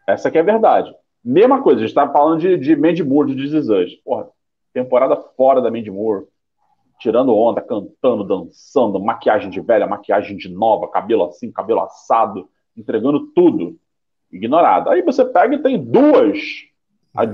Essa 0.08 0.30
que 0.30 0.38
é 0.38 0.42
a 0.42 0.44
verdade. 0.44 0.94
Mesma 1.24 1.62
coisa, 1.62 1.78
a 1.78 1.82
gente 1.82 1.90
está 1.90 2.10
falando 2.10 2.42
de, 2.42 2.58
de 2.58 2.76
Mandy 2.76 3.04
Moore, 3.04 3.34
de 3.34 3.50
This 3.50 3.70
Is 3.70 3.96
Porra, 4.04 4.28
temporada 4.74 5.16
fora 5.16 5.62
da 5.62 5.72
Mandy 5.72 5.92
Moore 5.92 6.26
tirando 7.04 7.36
onda, 7.36 7.60
cantando, 7.60 8.24
dançando, 8.24 8.98
maquiagem 8.98 9.50
de 9.50 9.60
velha, 9.60 9.86
maquiagem 9.86 10.38
de 10.38 10.48
nova, 10.48 10.88
cabelo 10.88 11.26
assim, 11.26 11.52
cabelo 11.52 11.82
assado, 11.82 12.48
entregando 12.78 13.28
tudo. 13.36 13.78
Ignorado. 14.32 14.90
Aí 14.90 15.02
você 15.02 15.26
pega 15.26 15.56
e 15.56 15.62
tem 15.62 15.78
duas, 15.78 16.40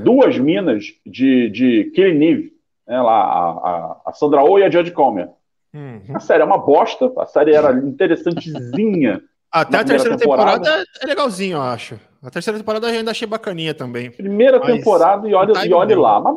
duas 0.04 0.38
minas 0.40 0.86
de, 1.06 1.50
de 1.50 1.92
Killing 1.94 2.26
Eve, 2.26 2.54
né, 2.86 3.00
lá, 3.00 3.22
a, 3.22 3.50
a, 3.50 4.02
a 4.08 4.14
Sandra 4.14 4.44
Oh 4.44 4.58
e 4.58 4.64
a 4.64 4.72
Jodie 4.72 4.92
Comer. 4.92 5.30
Uhum. 5.72 6.16
A 6.16 6.20
série 6.20 6.42
é 6.42 6.46
uma 6.46 6.58
bosta, 6.58 7.14
a 7.18 7.28
série 7.28 7.54
era 7.54 7.72
interessantezinha. 7.78 9.22
Até 9.52 9.78
a 9.78 9.84
terceira 9.84 10.18
temporada. 10.18 10.60
temporada. 10.60 10.86
é 11.02 11.06
legalzinho, 11.06 11.58
eu 11.58 11.62
acho. 11.62 12.00
A 12.22 12.30
terceira 12.30 12.60
temporada 12.60 12.88
eu 12.88 12.98
ainda 12.98 13.12
achei 13.12 13.28
bacaninha 13.28 13.74
também. 13.74 14.12
Primeira 14.12 14.60
Mas 14.60 14.76
temporada 14.76 15.28
e 15.28 15.34
olha, 15.34 15.66
e 15.66 15.74
olha 15.74 15.98
lá. 15.98 16.20
Mas 16.20 16.36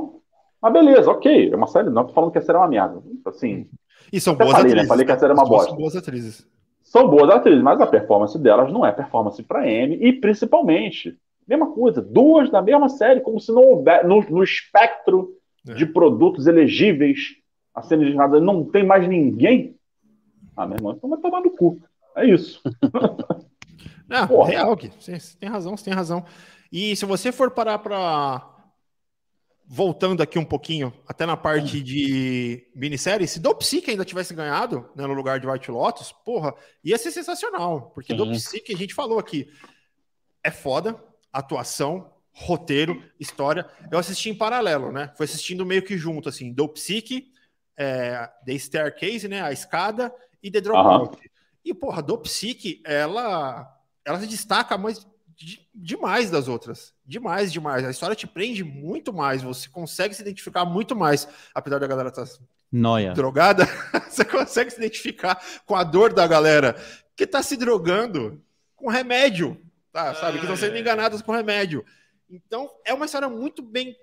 mas 0.62 0.72
beleza, 0.72 1.10
ok. 1.10 1.52
É 1.52 1.56
uma 1.56 1.66
série, 1.66 1.90
não 1.90 2.06
tô 2.06 2.14
falando 2.14 2.30
que 2.30 2.38
a 2.38 2.40
série 2.40 2.56
é 2.56 2.60
uma 2.60 2.68
merda. 2.68 3.02
Assim. 3.26 3.68
E 4.12 4.20
são 4.20 4.36
boas 4.36 4.52
falei, 4.52 4.74
né? 4.74 4.82
atrizes. 4.82 4.82
Né? 4.82 4.88
Falei 4.88 5.06
que 5.06 5.12
a 5.12 5.18
série 5.18 5.32
é 5.32 5.34
uma 5.34 5.44
bosta. 5.44 5.70
São 5.70 5.76
boas 5.76 5.96
atrizes. 5.96 6.46
são 6.84 7.08
boas 7.08 7.30
atrizes, 7.30 7.62
mas 7.62 7.80
a 7.80 7.86
performance 7.86 8.38
delas 8.38 8.72
não 8.72 8.86
é 8.86 8.92
performance 8.92 9.42
para 9.42 9.68
M, 9.68 9.96
e 10.00 10.12
principalmente, 10.12 11.18
mesma 11.48 11.72
coisa, 11.72 12.00
duas 12.00 12.48
da 12.48 12.62
mesma 12.62 12.88
série, 12.88 13.20
como 13.20 13.40
se 13.40 13.50
não 13.50 13.62
houver, 13.62 14.06
no, 14.06 14.22
no 14.30 14.44
espectro 14.44 15.32
é. 15.68 15.74
de 15.74 15.84
produtos 15.84 16.46
elegíveis 16.46 17.36
a 17.74 17.82
serem 17.82 18.06
indicados, 18.06 18.40
não 18.40 18.64
tem 18.64 18.86
mais 18.86 19.08
ninguém. 19.08 19.74
Ah, 20.56 20.66
meu 20.66 20.76
irmão, 20.76 20.92
então 20.92 21.10
vai 21.10 21.18
tomar 21.18 21.40
no 21.40 21.50
cu. 21.50 21.80
É 22.16 22.26
isso. 22.26 22.60
Não, 24.08 24.26
Porra. 24.28 24.50
real, 24.50 24.76
que 24.76 24.88
você 24.88 25.18
tem 25.38 25.48
razão, 25.48 25.76
você 25.76 25.84
tem 25.84 25.94
razão. 25.94 26.24
E 26.70 26.96
se 26.96 27.04
você 27.04 27.32
for 27.32 27.50
parar 27.50 27.78
para 27.78 28.48
voltando 29.64 30.22
aqui 30.22 30.38
um 30.38 30.44
pouquinho, 30.44 30.92
até 31.08 31.24
na 31.24 31.36
parte 31.36 31.80
de 31.82 32.68
minissérie, 32.74 33.26
se 33.26 33.40
Dopsic 33.40 33.90
ainda 33.90 34.04
tivesse 34.04 34.34
ganhado 34.34 34.90
né, 34.94 35.06
no 35.06 35.14
lugar 35.14 35.40
de 35.40 35.46
White 35.46 35.70
Lotus, 35.70 36.12
porra, 36.12 36.54
ia 36.84 36.98
ser 36.98 37.10
sensacional. 37.10 37.90
Porque 37.94 38.12
Dopsic, 38.12 38.74
a 38.74 38.76
gente 38.76 38.92
falou 38.92 39.18
aqui, 39.18 39.50
é 40.44 40.50
foda, 40.50 41.02
atuação, 41.32 42.12
roteiro, 42.32 43.02
história. 43.18 43.66
Eu 43.90 43.98
assisti 43.98 44.28
em 44.28 44.34
paralelo, 44.34 44.92
né? 44.92 45.10
Foi 45.16 45.24
assistindo 45.24 45.64
meio 45.64 45.82
que 45.82 45.96
junto, 45.96 46.28
assim, 46.28 46.52
Dopsic, 46.52 47.32
é, 47.76 48.28
The 48.44 48.58
Staircase, 48.58 49.26
né? 49.26 49.40
A 49.40 49.52
escada, 49.52 50.12
e 50.42 50.50
The 50.50 50.60
Dropout. 50.60 51.16
Uhum. 51.16 51.31
E, 51.64 51.72
porra, 51.72 52.02
Dopsic, 52.02 52.82
ela, 52.84 53.72
ela 54.04 54.20
se 54.20 54.26
destaca 54.26 54.76
mais 54.76 55.06
demais 55.74 56.30
das 56.30 56.48
outras. 56.48 56.94
Demais, 57.04 57.52
demais. 57.52 57.84
A 57.84 57.90
história 57.90 58.16
te 58.16 58.26
prende 58.26 58.62
muito 58.62 59.12
mais. 59.12 59.42
Você 59.42 59.68
consegue 59.68 60.14
se 60.14 60.22
identificar 60.22 60.64
muito 60.64 60.94
mais. 60.94 61.28
Apesar 61.54 61.78
da 61.78 61.86
galera 61.86 62.08
estar 62.08 62.26
tá 62.26 62.32
Noia. 62.70 63.12
drogada, 63.12 63.66
você 64.08 64.24
consegue 64.24 64.70
se 64.70 64.78
identificar 64.78 65.42
com 65.66 65.74
a 65.74 65.84
dor 65.84 66.12
da 66.12 66.26
galera 66.26 66.76
que 67.16 67.24
está 67.24 67.42
se 67.42 67.56
drogando 67.56 68.42
com 68.76 68.88
remédio. 68.88 69.60
Tá, 69.92 70.14
sabe? 70.14 70.38
Que 70.38 70.44
estão 70.44 70.56
sendo 70.56 70.76
enganadas 70.78 71.20
com 71.20 71.32
remédio. 71.32 71.84
Então, 72.30 72.70
é 72.84 72.94
uma 72.94 73.04
história 73.04 73.28
muito 73.28 73.60
bem 73.62 73.94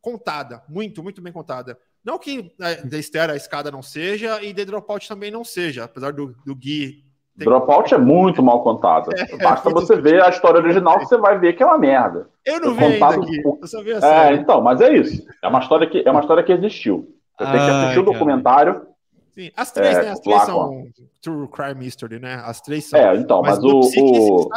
contada. 0.00 0.62
Muito, 0.68 1.02
muito 1.02 1.20
bem 1.20 1.32
contada. 1.32 1.78
Não 2.04 2.18
que 2.18 2.52
né, 2.58 2.74
The 2.76 2.98
Stair, 2.98 3.30
a 3.30 3.36
escada 3.36 3.70
não 3.70 3.82
seja, 3.82 4.42
e 4.42 4.52
The 4.52 4.64
Dropout 4.64 5.08
também 5.08 5.30
não 5.30 5.42
seja, 5.42 5.84
apesar 5.84 6.12
do, 6.12 6.34
do 6.44 6.54
Gui 6.54 7.04
tem... 7.36 7.46
Dropout 7.46 7.92
é 7.92 7.98
muito 7.98 8.42
mal 8.42 8.62
contada. 8.62 9.10
É, 9.16 9.36
Basta 9.36 9.68
é 9.68 9.72
você 9.72 10.00
ver 10.00 10.22
a 10.22 10.28
história 10.28 10.60
original 10.60 11.00
que 11.00 11.06
você 11.06 11.16
vai 11.16 11.36
ver 11.36 11.54
que 11.54 11.62
é 11.64 11.66
uma 11.66 11.78
merda. 11.78 12.28
Eu 12.44 12.60
não 12.60 12.74
vi 12.74 12.92
contado... 12.92 13.14
ainda 13.14 13.24
aqui. 13.24 13.42
Eu 13.60 13.66
só 13.66 13.82
vi 13.82 13.92
a 13.92 14.28
É, 14.28 14.34
então, 14.34 14.60
mas 14.60 14.80
é 14.80 14.94
isso. 14.94 15.26
É 15.42 15.48
uma 15.48 15.58
história 15.58 15.88
que, 15.88 16.02
é 16.06 16.10
uma 16.10 16.20
história 16.20 16.44
que 16.44 16.52
existiu. 16.52 17.12
Você 17.36 17.44
tem 17.50 17.54
que 17.54 17.70
assistir 17.70 17.98
o 17.98 18.02
documentário. 18.04 18.86
Sim, 19.32 19.50
as 19.56 19.72
três, 19.72 19.96
é, 19.96 20.02
né? 20.02 20.10
As 20.10 20.20
três 20.20 20.42
são 20.42 20.86
True 21.20 21.48
Crime 21.48 21.84
History, 21.84 22.20
né? 22.20 22.40
As 22.44 22.60
três 22.60 22.84
são. 22.84 23.00
É, 23.00 23.16
então, 23.16 23.42
mas, 23.42 23.58
mas 23.58 23.64
o. 23.64 23.80
o... 23.80 24.50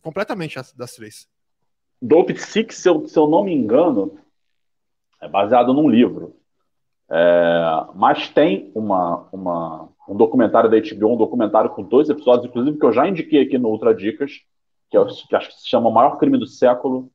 completamente 0.00 0.56
das 0.76 0.92
três. 0.92 1.26
Dope 2.00 2.38
Six, 2.38 2.76
se 2.76 2.88
eu, 2.88 3.08
se 3.08 3.18
eu 3.18 3.26
não 3.26 3.42
me 3.42 3.52
engano, 3.52 4.16
é 5.20 5.26
baseado 5.26 5.74
num 5.74 5.88
livro. 5.88 6.36
É, 7.10 7.86
mas 7.94 8.28
tem 8.28 8.70
uma, 8.74 9.28
uma, 9.32 9.88
um 10.08 10.16
documentário 10.16 10.70
da 10.70 10.76
HBO, 10.76 11.14
um 11.14 11.16
documentário 11.16 11.70
com 11.70 11.82
dois 11.82 12.08
episódios, 12.08 12.46
inclusive, 12.46 12.78
que 12.78 12.84
eu 12.84 12.92
já 12.92 13.06
indiquei 13.06 13.42
aqui 13.42 13.58
no 13.58 13.68
Ultra 13.68 13.94
Dicas, 13.94 14.40
que, 14.90 14.96
é, 14.96 15.04
que 15.04 15.36
acho 15.36 15.48
que 15.48 15.60
se 15.60 15.68
chama 15.68 15.88
O 15.88 15.92
Maior 15.92 16.16
Crime 16.18 16.38
do 16.38 16.46
Século, 16.46 17.10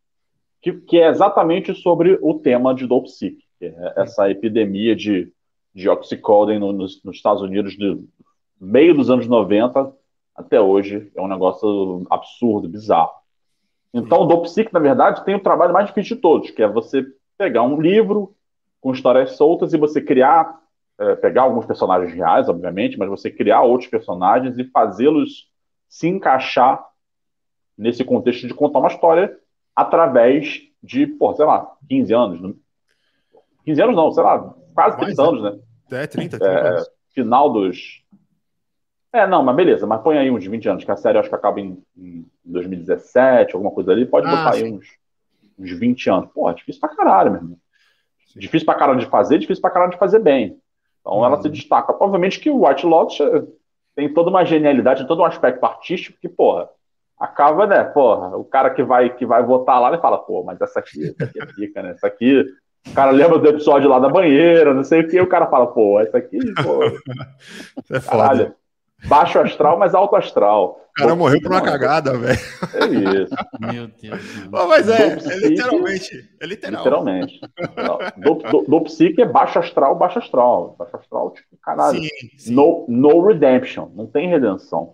que, 0.61 0.73
que 0.73 0.99
é 0.99 1.07
exatamente 1.07 1.73
sobre 1.73 2.19
o 2.21 2.35
tema 2.35 2.73
de 2.73 2.87
que 3.57 3.65
é 3.65 3.93
essa 3.97 4.29
epidemia 4.29 4.95
de, 4.95 5.31
de 5.73 5.89
oxycodone 5.89 6.59
no, 6.59 6.71
nos, 6.71 7.03
nos, 7.03 7.15
Estados 7.15 7.41
Unidos 7.41 7.77
do 7.77 8.07
meio 8.59 8.93
dos 8.93 9.09
anos 9.09 9.27
90 9.27 9.93
até 10.35 10.59
hoje. 10.59 11.11
É 11.15 11.21
um 11.21 11.27
negócio 11.27 12.05
absurdo, 12.09 12.67
bizarro. 12.67 13.11
Então, 13.93 14.21
o 14.21 14.45
Sick, 14.45 14.71
na 14.71 14.79
verdade, 14.79 15.25
tem 15.25 15.35
o 15.35 15.41
trabalho 15.41 15.73
mais 15.73 15.87
difícil 15.87 16.15
de 16.15 16.21
todos, 16.21 16.51
que 16.51 16.61
é 16.61 16.67
você 16.67 17.05
pegar 17.37 17.63
um 17.63 17.81
livro 17.81 18.35
com 18.81 18.91
histórias 18.91 19.31
soltas 19.31 19.73
e 19.73 19.77
você 19.77 20.01
criar 20.01 20.59
é, 20.99 21.15
pegar 21.15 21.43
alguns 21.43 21.65
personagens 21.65 22.13
reais, 22.13 22.49
obviamente, 22.49 22.99
mas 22.99 23.07
você 23.07 23.31
criar 23.31 23.61
outros 23.61 23.89
personagens 23.89 24.57
e 24.57 24.65
fazê-los 24.65 25.49
se 25.87 26.07
encaixar 26.09 26.85
nesse 27.77 28.03
contexto 28.03 28.45
de 28.45 28.53
contar 28.53 28.79
uma 28.79 28.89
história 28.89 29.35
através 29.73 30.61
de, 30.83 31.07
pô, 31.07 31.33
sei 31.33 31.45
lá, 31.45 31.71
15 31.87 32.13
anos. 32.13 32.55
15 33.63 33.81
anos 33.81 33.95
não, 33.95 34.11
sei 34.11 34.23
lá, 34.23 34.53
quase 34.73 34.97
30 34.97 35.05
Mais, 35.05 35.19
anos, 35.19 35.43
né? 35.43 35.59
É, 35.91 36.05
30, 36.05 36.37
30 36.37 36.45
é, 36.45 36.67
anos. 36.67 36.89
Final 37.13 37.53
dos. 37.53 38.03
É, 39.13 39.25
não, 39.25 39.41
mas 39.41 39.55
beleza, 39.55 39.87
mas 39.87 40.01
põe 40.01 40.17
aí 40.17 40.29
uns 40.29 40.45
20 40.45 40.69
anos, 40.69 40.83
que 40.83 40.91
a 40.91 40.97
série 40.97 41.17
acho 41.17 41.29
que 41.29 41.35
acaba 41.35 41.61
em, 41.61 41.81
em 41.97 42.25
2017, 42.43 43.55
alguma 43.55 43.71
coisa 43.71 43.91
ali, 43.91 44.05
pode 44.05 44.27
ah, 44.27 44.31
botar 44.31 44.53
sim. 44.53 44.65
aí 44.65 44.71
uns, 44.73 44.85
uns 45.57 45.71
20 45.71 46.09
anos. 46.09 46.29
Pô, 46.33 46.49
é 46.49 46.53
difícil 46.53 46.81
pra 46.81 46.95
caralho, 46.95 47.31
meu 47.31 47.41
irmão. 47.41 47.57
Difícil 48.35 48.65
pra 48.65 48.75
caralho 48.75 48.99
de 48.99 49.07
fazer, 49.07 49.37
difícil 49.37 49.61
pra 49.61 49.71
caralho 49.71 49.91
de 49.91 49.97
fazer 49.97 50.19
bem. 50.19 50.57
Então 51.01 51.13
uhum. 51.13 51.25
ela 51.25 51.41
se 51.41 51.49
destaca. 51.49 51.95
Obviamente 51.99 52.39
que 52.39 52.49
o 52.49 52.65
White 52.65 52.85
Lotus 52.85 53.19
eh, 53.19 53.43
tem 53.95 54.13
toda 54.13 54.29
uma 54.29 54.45
genialidade, 54.45 55.07
todo 55.07 55.21
um 55.21 55.25
aspecto 55.25 55.63
artístico 55.65 56.17
que, 56.21 56.29
porra, 56.29 56.69
acaba, 57.19 57.67
né, 57.67 57.83
porra, 57.83 58.37
o 58.37 58.45
cara 58.45 58.69
que 58.69 58.81
vai, 58.81 59.09
que 59.09 59.25
vai 59.25 59.43
votar 59.43 59.81
lá, 59.81 59.89
ele 59.89 60.01
fala, 60.01 60.17
pô, 60.17 60.43
mas 60.43 60.61
essa 60.61 60.79
aqui, 60.79 61.09
essa 61.09 61.25
aqui 61.25 61.41
é 61.41 61.45
pica, 61.45 61.83
né? 61.83 61.91
Essa 61.91 62.07
aqui, 62.07 62.45
o 62.87 62.93
cara 62.93 63.11
lembra 63.11 63.37
do 63.37 63.47
episódio 63.49 63.89
lá 63.89 63.99
da 63.99 64.07
banheira, 64.07 64.73
não 64.73 64.83
sei 64.83 65.01
o 65.01 65.07
que, 65.07 65.19
o 65.19 65.27
cara 65.27 65.47
fala, 65.47 65.67
pô, 65.67 65.99
essa 65.99 66.17
aqui, 66.17 66.39
pô. 66.63 66.79
É 67.93 67.99
foda. 67.99 68.55
Baixo 69.07 69.39
astral, 69.39 69.79
mas 69.79 69.95
alto 69.95 70.15
astral. 70.15 70.79
O 70.89 71.01
cara 71.01 71.15
morreu 71.15 71.41
por 71.41 71.51
uma 71.51 71.61
cagada, 71.61 72.17
velho. 72.17 72.39
É 72.73 73.21
isso. 73.21 73.35
Meu 73.59 73.87
Deus. 73.87 74.21
mas 74.49 74.89
é, 74.89 75.13
é 75.13 75.37
literalmente. 75.37 76.29
É 76.41 76.45
literal. 76.45 76.83
Literalmente. 76.83 77.39
Do, 78.17 78.33
do, 78.35 78.61
do 78.67 78.81
psique 78.81 79.21
é 79.21 79.25
baixo 79.25 79.59
astral, 79.59 79.95
baixo 79.95 80.19
astral. 80.19 80.75
Baixo 80.77 80.97
astral, 80.97 81.31
tipo, 81.31 81.57
caralho. 81.63 82.01
Sim, 82.01 82.09
sim. 82.37 82.53
No, 82.53 82.85
no 82.89 83.25
redemption. 83.25 83.89
Não 83.95 84.05
tem 84.05 84.27
redenção. 84.27 84.93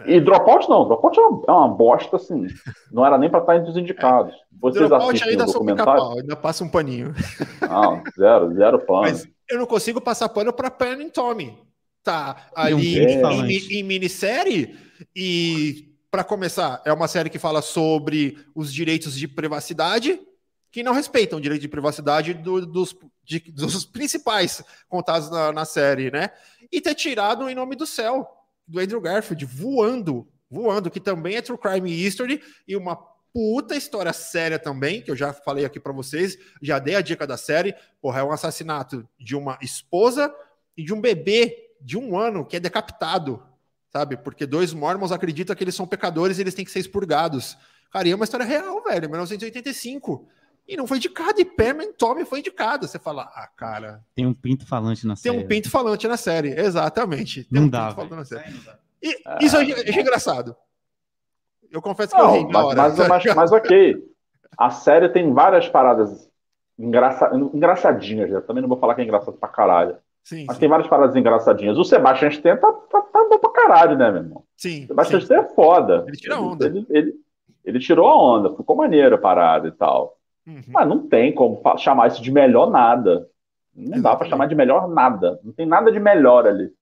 É. 0.00 0.16
E 0.16 0.20
Dropout 0.20 0.68
não. 0.68 0.86
Dropout 0.86 1.18
é 1.18 1.22
uma, 1.22 1.42
é 1.48 1.52
uma 1.52 1.68
bosta, 1.68 2.16
assim. 2.16 2.46
Não 2.92 3.06
era 3.06 3.16
nem 3.16 3.30
pra 3.30 3.40
estar 3.40 3.56
entre 3.56 3.70
os 3.70 3.76
indicados. 3.78 4.34
Vocês 4.60 4.86
Dropout 4.86 5.24
ainda 5.24 5.44
o 5.44 5.46
documentário? 5.46 6.18
ainda 6.18 6.36
passa 6.36 6.62
um 6.62 6.68
paninho. 6.68 7.14
Não, 7.62 8.02
zero, 8.18 8.54
zero 8.54 8.78
pano. 8.80 9.02
Mas 9.02 9.26
eu 9.48 9.58
não 9.58 9.66
consigo 9.66 10.00
passar 10.00 10.28
pano 10.28 10.52
pra 10.52 10.70
Pen 10.70 11.02
and 11.02 11.08
Tommy 11.08 11.65
tá 12.06 12.50
ali 12.54 12.98
em, 12.98 13.78
em, 13.78 13.82
minissérie? 13.82 14.76
E 15.14 15.94
para 16.10 16.24
começar 16.24 16.82
é 16.84 16.92
uma 16.92 17.08
série 17.08 17.28
que 17.28 17.38
fala 17.38 17.60
sobre 17.60 18.38
os 18.54 18.72
direitos 18.72 19.16
de 19.16 19.28
privacidade 19.28 20.20
que 20.70 20.82
não 20.82 20.92
respeitam 20.92 21.38
o 21.38 21.42
direito 21.42 21.62
de 21.62 21.68
privacidade 21.68 22.34
do, 22.34 22.66
dos, 22.66 22.94
de, 23.24 23.40
dos 23.50 23.86
principais 23.86 24.62
contados 24.88 25.30
na, 25.30 25.50
na, 25.50 25.64
série, 25.64 26.10
né? 26.10 26.30
E 26.70 26.82
ter 26.82 26.94
tirado 26.94 27.48
em 27.48 27.54
nome 27.54 27.74
do 27.76 27.86
céu 27.86 28.28
do 28.68 28.78
Andrew 28.78 29.00
Garfield 29.00 29.42
voando, 29.46 30.28
voando, 30.50 30.90
que 30.90 31.00
também 31.00 31.36
é 31.36 31.40
True 31.40 31.58
Crime 31.58 31.90
History 31.90 32.42
e 32.68 32.76
uma 32.76 32.94
puta 33.32 33.74
história 33.76 34.12
séria 34.12 34.58
também, 34.58 35.00
que 35.00 35.10
eu 35.10 35.16
já 35.16 35.32
falei 35.32 35.64
aqui 35.64 35.80
para 35.80 35.92
vocês, 35.92 36.36
já 36.60 36.78
dei 36.78 36.94
a 36.94 37.00
dica 37.00 37.26
da 37.26 37.36
série, 37.36 37.74
porra, 38.00 38.20
é 38.20 38.24
um 38.24 38.32
assassinato 38.32 39.08
de 39.18 39.34
uma 39.34 39.58
esposa 39.62 40.34
e 40.76 40.84
de 40.84 40.92
um 40.92 41.00
bebê 41.00 41.65
de 41.80 41.98
um 41.98 42.18
ano 42.18 42.44
que 42.44 42.56
é 42.56 42.60
decapitado, 42.60 43.42
sabe? 43.90 44.16
Porque 44.16 44.46
dois 44.46 44.72
mormons 44.72 45.12
acreditam 45.12 45.54
que 45.54 45.64
eles 45.64 45.74
são 45.74 45.86
pecadores 45.86 46.38
e 46.38 46.42
eles 46.42 46.54
têm 46.54 46.64
que 46.64 46.70
ser 46.70 46.80
expurgados. 46.80 47.56
Cara, 47.92 48.08
e 48.08 48.10
é 48.10 48.14
uma 48.14 48.24
história 48.24 48.44
real, 48.44 48.82
velho, 48.82 49.08
1985. 49.08 50.28
E 50.68 50.76
não 50.76 50.86
foi 50.86 50.96
indicado, 50.96 51.40
e 51.40 51.44
Perman 51.44 51.92
Tommy 51.92 52.24
foi 52.24 52.40
indicado. 52.40 52.88
Você 52.88 52.98
fala, 52.98 53.22
ah, 53.34 53.48
cara. 53.56 54.04
Tem 54.14 54.26
um 54.26 54.34
pinto 54.34 54.66
falante 54.66 55.06
na 55.06 55.14
série. 55.14 55.34
Tem 55.34 55.44
um 55.44 55.46
pinto 55.46 55.70
falante 55.70 56.08
na 56.08 56.16
série, 56.16 56.48
exatamente. 56.50 57.44
Tem 57.44 57.60
não 57.60 57.68
um 57.68 57.70
dá. 57.70 57.94
E 59.02 59.16
ah. 59.24 59.38
isso 59.40 59.56
é, 59.56 59.62
é 59.62 60.00
engraçado. 60.00 60.56
Eu 61.70 61.80
confesso 61.80 62.12
que 62.14 62.18
não, 62.18 62.34
eu 62.34 62.46
ri 62.46 62.52
na 62.52 62.64
hora. 62.64 62.82
Mas, 62.82 62.98
mas, 62.98 63.34
mas, 63.34 63.52
ok. 63.52 63.96
A 64.58 64.70
série 64.70 65.08
tem 65.08 65.32
várias 65.32 65.68
paradas 65.68 66.28
engraça... 66.78 67.30
engraçadinhas. 67.54 68.30
Eu 68.30 68.42
também 68.42 68.62
não 68.62 68.68
vou 68.68 68.78
falar 68.78 68.94
que 68.94 69.02
é 69.02 69.04
engraçado 69.04 69.36
pra 69.36 69.48
caralho. 69.48 69.96
Sim, 70.26 70.44
Mas 70.44 70.56
sim. 70.56 70.60
tem 70.60 70.68
várias 70.68 70.88
paradas 70.88 71.14
engraçadinhas. 71.14 71.78
O 71.78 71.84
Sebastian 71.84 72.30
Stan 72.30 72.56
tá, 72.56 72.72
tá, 72.72 73.00
tá 73.00 73.28
bom 73.30 73.38
pra 73.38 73.50
caralho, 73.50 73.96
né, 73.96 74.10
meu 74.10 74.22
irmão? 74.22 74.42
Sim. 74.56 74.82
O 74.82 74.86
Sebastian 74.88 75.18
Stan 75.20 75.36
é 75.36 75.44
foda. 75.54 76.04
Ele 76.04 76.16
tira 76.16 76.40
onda. 76.40 76.66
Ele, 76.66 76.84
ele, 76.90 77.14
ele, 77.64 77.78
tirou 77.78 78.08
a 78.08 78.16
onda, 78.20 78.56
ficou 78.56 78.74
maneiro 78.74 79.14
a 79.14 79.18
parada 79.18 79.68
e 79.68 79.70
tal. 79.70 80.18
Uhum. 80.44 80.64
Mas 80.66 80.88
não 80.88 81.06
tem 81.06 81.32
como 81.32 81.62
chamar 81.78 82.08
isso 82.08 82.20
de 82.20 82.32
melhor 82.32 82.68
nada. 82.68 83.28
Não 83.72 83.84
Exatamente. 83.84 84.02
dá 84.02 84.16
pra 84.16 84.26
chamar 84.26 84.46
de 84.46 84.56
melhor 84.56 84.88
nada. 84.88 85.38
Não 85.44 85.52
tem 85.52 85.64
nada 85.64 85.92
de 85.92 86.00
melhor 86.00 86.44
ali. 86.44 86.72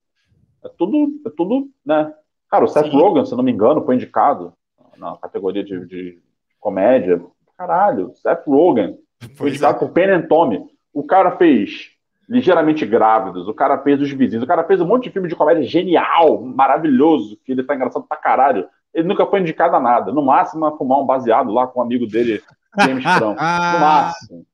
É 0.63 0.69
tudo, 0.75 1.21
é 1.27 1.29
tudo, 1.29 1.69
né? 1.85 2.11
Cara, 2.49 2.65
o 2.65 2.67
Seth 2.67 2.85
sim. 2.85 2.97
Rogen, 2.99 3.27
se 3.27 3.35
não 3.35 3.43
me 3.43 3.51
engano, 3.51 3.85
foi 3.85 3.93
indicado 3.93 4.53
na 4.97 5.17
categoria 5.17 5.63
de, 5.63 5.85
de 5.85 6.19
comédia. 6.59 7.23
Caralho, 7.55 8.11
Seth 8.15 8.43
Rogen. 8.47 8.97
Foi 9.35 9.49
indicado 9.49 9.75
é. 9.75 9.79
por 9.79 9.91
Penn 9.91 10.23
Tommy. 10.27 10.65
O 10.91 11.03
cara 11.03 11.37
fez 11.37 11.94
ligeiramente 12.27 12.85
grávidos, 12.85 13.47
o 13.47 13.53
cara 13.53 13.77
fez 13.79 14.01
os 14.01 14.11
vizinhos, 14.11 14.43
o 14.43 14.47
cara 14.47 14.63
fez 14.63 14.81
um 14.81 14.85
monte 14.85 15.05
de 15.05 15.11
filme 15.11 15.27
de 15.27 15.35
comédia 15.35 15.63
genial, 15.63 16.41
maravilhoso, 16.41 17.37
que 17.43 17.51
ele 17.51 17.63
tá 17.63 17.75
engraçado 17.75 18.05
pra 18.07 18.17
caralho. 18.17 18.67
Ele 18.93 19.07
nunca 19.07 19.25
foi 19.25 19.41
indicado 19.41 19.75
a 19.75 19.79
nada. 19.79 20.11
No 20.11 20.21
máximo, 20.21 20.65
a 20.65 20.77
fumar 20.77 20.99
um 20.99 21.05
baseado 21.05 21.51
lá 21.51 21.67
com 21.67 21.79
um 21.79 21.83
amigo 21.83 22.07
dele, 22.07 22.41
James 22.79 23.03
Franco. 23.03 23.41
No 23.41 23.79
máximo. 23.79 24.45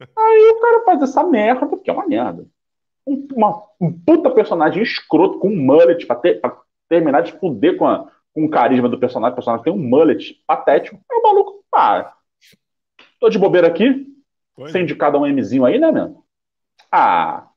Aí 0.00 0.52
o 0.56 0.60
cara 0.60 0.84
faz 0.84 1.02
essa 1.02 1.22
merda, 1.24 1.68
que 1.76 1.90
é 1.90 1.92
uma 1.92 2.06
merda. 2.06 2.46
Um, 3.06 3.26
uma, 3.34 3.62
um 3.80 3.92
puta 3.92 4.30
personagem 4.30 4.82
escroto 4.82 5.38
com 5.38 5.48
um 5.48 5.56
mullet 5.56 6.06
pra, 6.06 6.16
ter, 6.16 6.40
pra 6.40 6.56
terminar 6.88 7.22
de 7.22 7.32
fuder 7.32 7.76
com, 7.76 7.86
a, 7.86 8.06
com 8.32 8.44
o 8.44 8.50
carisma 8.50 8.88
do 8.88 8.98
personagem. 8.98 9.32
O 9.32 9.36
personagem 9.36 9.64
tem 9.64 9.72
um 9.72 9.78
mullet 9.78 10.40
patético. 10.46 11.00
Aí 11.10 11.18
o 11.18 11.22
maluco, 11.22 11.64
ah, 11.74 12.12
tô 13.20 13.28
de 13.28 13.38
bobeira 13.38 13.66
aqui, 13.66 14.06
pois 14.54 14.70
sem 14.70 14.82
é. 14.82 14.84
indicado 14.84 15.16
a 15.16 15.20
um 15.20 15.26
Mzinho 15.26 15.64
aí, 15.64 15.78
né, 15.78 15.90
meu? 15.90 16.21
Ah, 16.92 17.48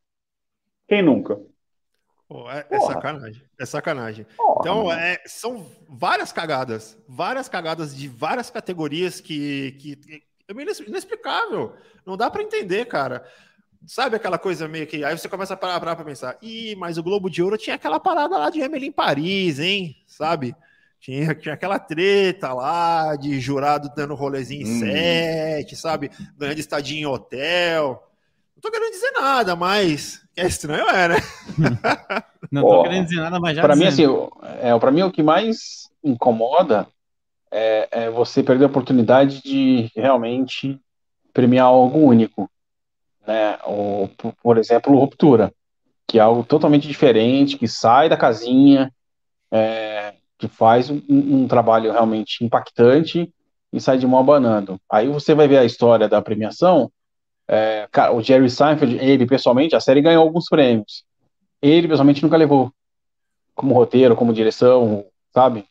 quem 0.88 1.02
nunca? 1.02 1.38
Pô, 2.28 2.50
é, 2.50 2.66
é, 2.70 2.80
sacanagem. 2.80 3.44
É 3.60 3.66
sacanagem. 3.66 4.26
Porra, 4.38 4.60
então, 4.60 4.92
é, 4.92 5.22
são 5.26 5.66
várias 5.88 6.32
cagadas. 6.32 6.98
Várias 7.08 7.50
cagadas 7.50 7.96
de 7.96 8.08
várias 8.08 8.50
categorias 8.50 9.20
que, 9.20 9.74
que 9.74 10.24
é 10.48 10.54
meio 10.54 10.70
inexplicável. 10.88 11.76
Não 12.06 12.16
dá 12.16 12.32
para 12.32 12.42
entender, 12.42 12.86
cara. 12.86 13.26
Sabe 13.86 14.16
aquela 14.16 14.40
coisa 14.40 14.68
meio 14.68 14.88
que. 14.88 15.04
Aí 15.04 15.16
você 15.16 15.30
começa 15.30 15.54
a 15.54 15.58
parar, 15.58 15.80
parar 15.80 15.96
pra 15.96 16.06
pensar. 16.06 16.38
Ih, 16.42 16.76
mas 16.76 16.98
o 16.98 17.04
Globo 17.04 17.30
de 17.30 17.44
Ouro 17.44 17.58
tinha 17.58 17.76
aquela 17.76 18.00
parada 18.00 18.38
lá 18.38 18.50
de 18.50 18.60
Emily 18.60 18.88
em 18.88 18.92
Paris, 18.92 19.60
hein? 19.60 19.96
Sabe? 20.08 20.56
Tinha, 21.00 21.36
tinha 21.36 21.54
aquela 21.54 21.78
treta 21.78 22.52
lá 22.54 23.16
de 23.16 23.40
jurado 23.40 23.92
dando 23.96 24.16
rolezinho 24.16 24.66
em 24.66 24.72
hum. 24.72 24.80
sete, 24.80 25.76
sabe? 25.76 26.10
Ganhando 26.36 26.60
estadinho 26.60 27.02
em 27.02 27.06
hotel. 27.06 28.02
Não 28.66 28.72
tô 28.72 28.72
querendo 28.72 28.94
dizer 28.94 29.12
nada, 29.12 29.56
mas 29.56 30.22
é 30.36 30.48
estranho, 30.48 30.90
é, 30.90 31.08
né? 31.10 31.16
Não 32.52 32.64
tô 32.64 32.84
querendo 32.84 33.06
dizer 33.06 33.22
nada, 33.22 33.40
mas 33.40 33.56
já. 33.56 33.62
Pra 33.62 33.76
mim, 33.76 33.86
assim, 33.86 34.04
é, 34.60 34.78
pra 34.80 34.92
mim 34.92 35.04
o 35.04 35.12
que 35.12 35.22
mais 35.22 35.90
incomoda 36.04 36.88
é, 37.52 37.88
é 37.92 38.10
você 38.10 38.42
perder 38.42 38.64
a 38.64 38.68
oportunidade 38.68 39.42
de 39.44 39.92
realmente 39.96 40.80
premiar 41.32 41.68
algo 41.68 42.00
único. 42.00 42.50
Né? 43.28 43.58
O, 43.68 44.10
por 44.42 44.58
exemplo, 44.58 44.98
Ruptura, 44.98 45.54
que 46.08 46.18
é 46.18 46.22
algo 46.22 46.44
totalmente 46.44 46.88
diferente, 46.88 47.58
que 47.58 47.68
sai 47.68 48.10
da 48.10 48.18
casinha, 48.18 48.92
é, 49.52 50.16
que 50.40 50.48
faz 50.48 50.90
um, 50.90 51.02
um, 51.08 51.48
trabalho 51.48 51.92
realmente 51.92 52.44
impactante 52.44 53.32
e 53.72 53.80
sai 53.80 54.00
de 54.00 54.08
mão 54.08 54.20
abanando. 54.20 54.80
Aí 54.92 55.08
você 55.08 55.36
vai 55.36 55.48
ver 55.48 55.60
a 55.60 55.66
história 55.66 56.08
da 56.10 56.22
premiação, 56.22 56.92
é, 57.48 57.88
cara, 57.92 58.14
o 58.14 58.22
Jerry 58.22 58.50
Seinfeld, 58.50 58.98
ele 58.98 59.26
pessoalmente, 59.26 59.76
a 59.76 59.80
série 59.80 60.02
ganhou 60.02 60.24
alguns 60.24 60.48
prêmios. 60.48 61.04
Ele 61.62 61.88
pessoalmente 61.88 62.24
nunca 62.24 62.38
levou 62.38 62.72
como 63.54 63.74
roteiro, 63.74 64.16
como 64.16 64.34
direção, 64.34 65.06
sabe? 65.34 65.66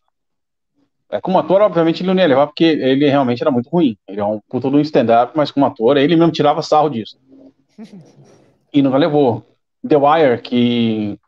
É, 1.10 1.20
como 1.20 1.38
ator, 1.38 1.60
obviamente, 1.60 2.02
ele 2.02 2.12
não 2.12 2.20
ia 2.20 2.26
levar, 2.26 2.46
porque 2.46 2.64
ele 2.64 3.08
realmente 3.08 3.42
era 3.42 3.50
muito 3.50 3.68
ruim. 3.68 3.96
Ele 4.08 4.20
é 4.20 4.24
um 4.24 4.40
puto 4.48 4.70
de 4.70 4.76
um 4.76 4.80
stand-up, 4.80 5.32
mas 5.36 5.50
como 5.50 5.66
ator, 5.66 5.96
ele 5.96 6.16
mesmo 6.16 6.32
tirava 6.32 6.62
sarro 6.62 6.88
disso. 6.88 7.18
E 8.72 8.82
nunca 8.82 8.96
levou. 8.96 9.44
The 9.86 9.96
Wire, 9.96 10.42
que 10.42 11.18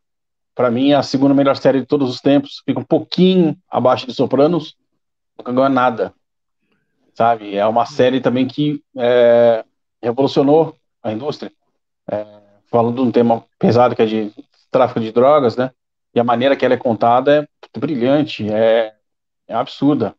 para 0.55 0.70
mim 0.70 0.90
é 0.90 0.94
a 0.94 1.03
segunda 1.03 1.34
melhor 1.34 1.57
série 1.57 1.80
de 1.80 1.86
todos 1.86 2.09
os 2.09 2.20
tempos, 2.20 2.62
fica 2.64 2.80
um 2.80 2.84
pouquinho 2.84 3.57
abaixo 3.70 4.07
de 4.07 4.14
Sopranos, 4.14 4.74
nunca 5.38 5.53
ganhou 5.53 5.68
nada. 5.68 6.12
Sabe? 7.14 7.57
É 7.57 7.66
uma 7.66 7.86
série 7.86 8.20
também 8.20 8.47
que 8.47 8.82
é, 8.97 9.64
revolucionou 10.07 10.76
a 11.02 11.12
indústria. 11.12 11.52
É, 12.11 12.24
falando 12.70 12.96
de 12.96 13.02
um 13.02 13.11
tema 13.11 13.44
pesado 13.59 13.94
que 13.94 14.02
é 14.02 14.07
de 14.07 14.32
tráfico 14.70 15.00
de 15.00 15.12
drogas, 15.12 15.57
né? 15.57 15.70
E 16.14 16.20
a 16.20 16.24
maneira 16.24 16.57
que 16.57 16.64
ela 16.64 16.74
é 16.74 16.78
contada 16.78 17.48
é 17.74 17.78
brilhante, 17.78 18.50
é, 18.50 18.94
é 19.46 19.54
absurda. 19.54 20.14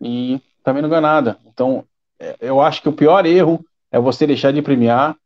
E 0.00 0.40
também 0.62 0.82
não 0.82 0.88
ganha 0.88 1.00
nada. 1.00 1.38
Então, 1.46 1.84
é, 2.18 2.36
eu 2.40 2.60
acho 2.60 2.82
que 2.82 2.88
o 2.88 2.92
pior 2.92 3.26
erro 3.26 3.64
é 3.90 3.98
você 3.98 4.26
deixar 4.26 4.52
de 4.52 4.62
premiar 4.62 5.16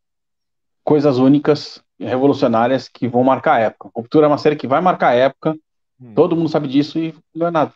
coisas 0.83 1.19
únicas 1.19 1.83
e 1.99 2.05
revolucionárias 2.05 2.89
que 2.89 3.09
vão 3.09 3.23
marcar 3.23 3.55
a 3.55 3.61
época. 3.61 3.91
Ruptura 3.95 4.27
é 4.27 4.29
uma 4.29 4.39
série 4.39 4.57
que 4.57 4.67
vai 4.67 4.81
marcar 4.81 5.09
a 5.09 5.15
época, 5.15 5.57
hum. 6.01 6.15
todo 6.15 6.37
mundo 6.37 6.49
sabe 6.49 6.69
disso 6.69 6.99
e 6.99 7.13
não 7.35 7.41
ganha 7.41 7.51
nada. 7.51 7.73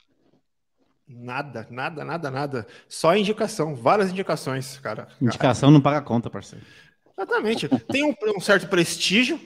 Nada, 1.08 1.66
nada, 1.70 2.04
nada, 2.04 2.30
nada. 2.30 2.66
Só 2.88 3.16
indicação, 3.16 3.74
várias 3.74 4.10
indicações, 4.10 4.78
cara. 4.78 5.08
Indicação 5.20 5.70
não 5.70 5.80
paga 5.80 6.02
conta, 6.02 6.28
parceiro. 6.28 6.64
Exatamente. 7.16 7.68
Tem 7.90 8.04
um, 8.04 8.14
um 8.36 8.40
certo 8.40 8.68
prestígio, 8.68 9.40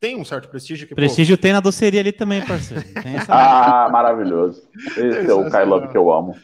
tem 0.00 0.16
um 0.16 0.24
certo 0.24 0.48
prestígio. 0.48 0.88
Que, 0.88 0.94
prestígio 0.94 1.36
pô... 1.36 1.42
tem 1.42 1.52
na 1.52 1.60
doceria 1.60 2.00
ali 2.00 2.12
também, 2.12 2.44
parceiro. 2.44 2.82
ah, 3.28 3.88
maravilhoso. 3.92 4.66
Esse 4.96 5.30
é 5.30 5.34
o 5.34 5.50
Kylove 5.50 5.88
que 5.88 5.96
eu 5.96 6.10
amo. 6.10 6.34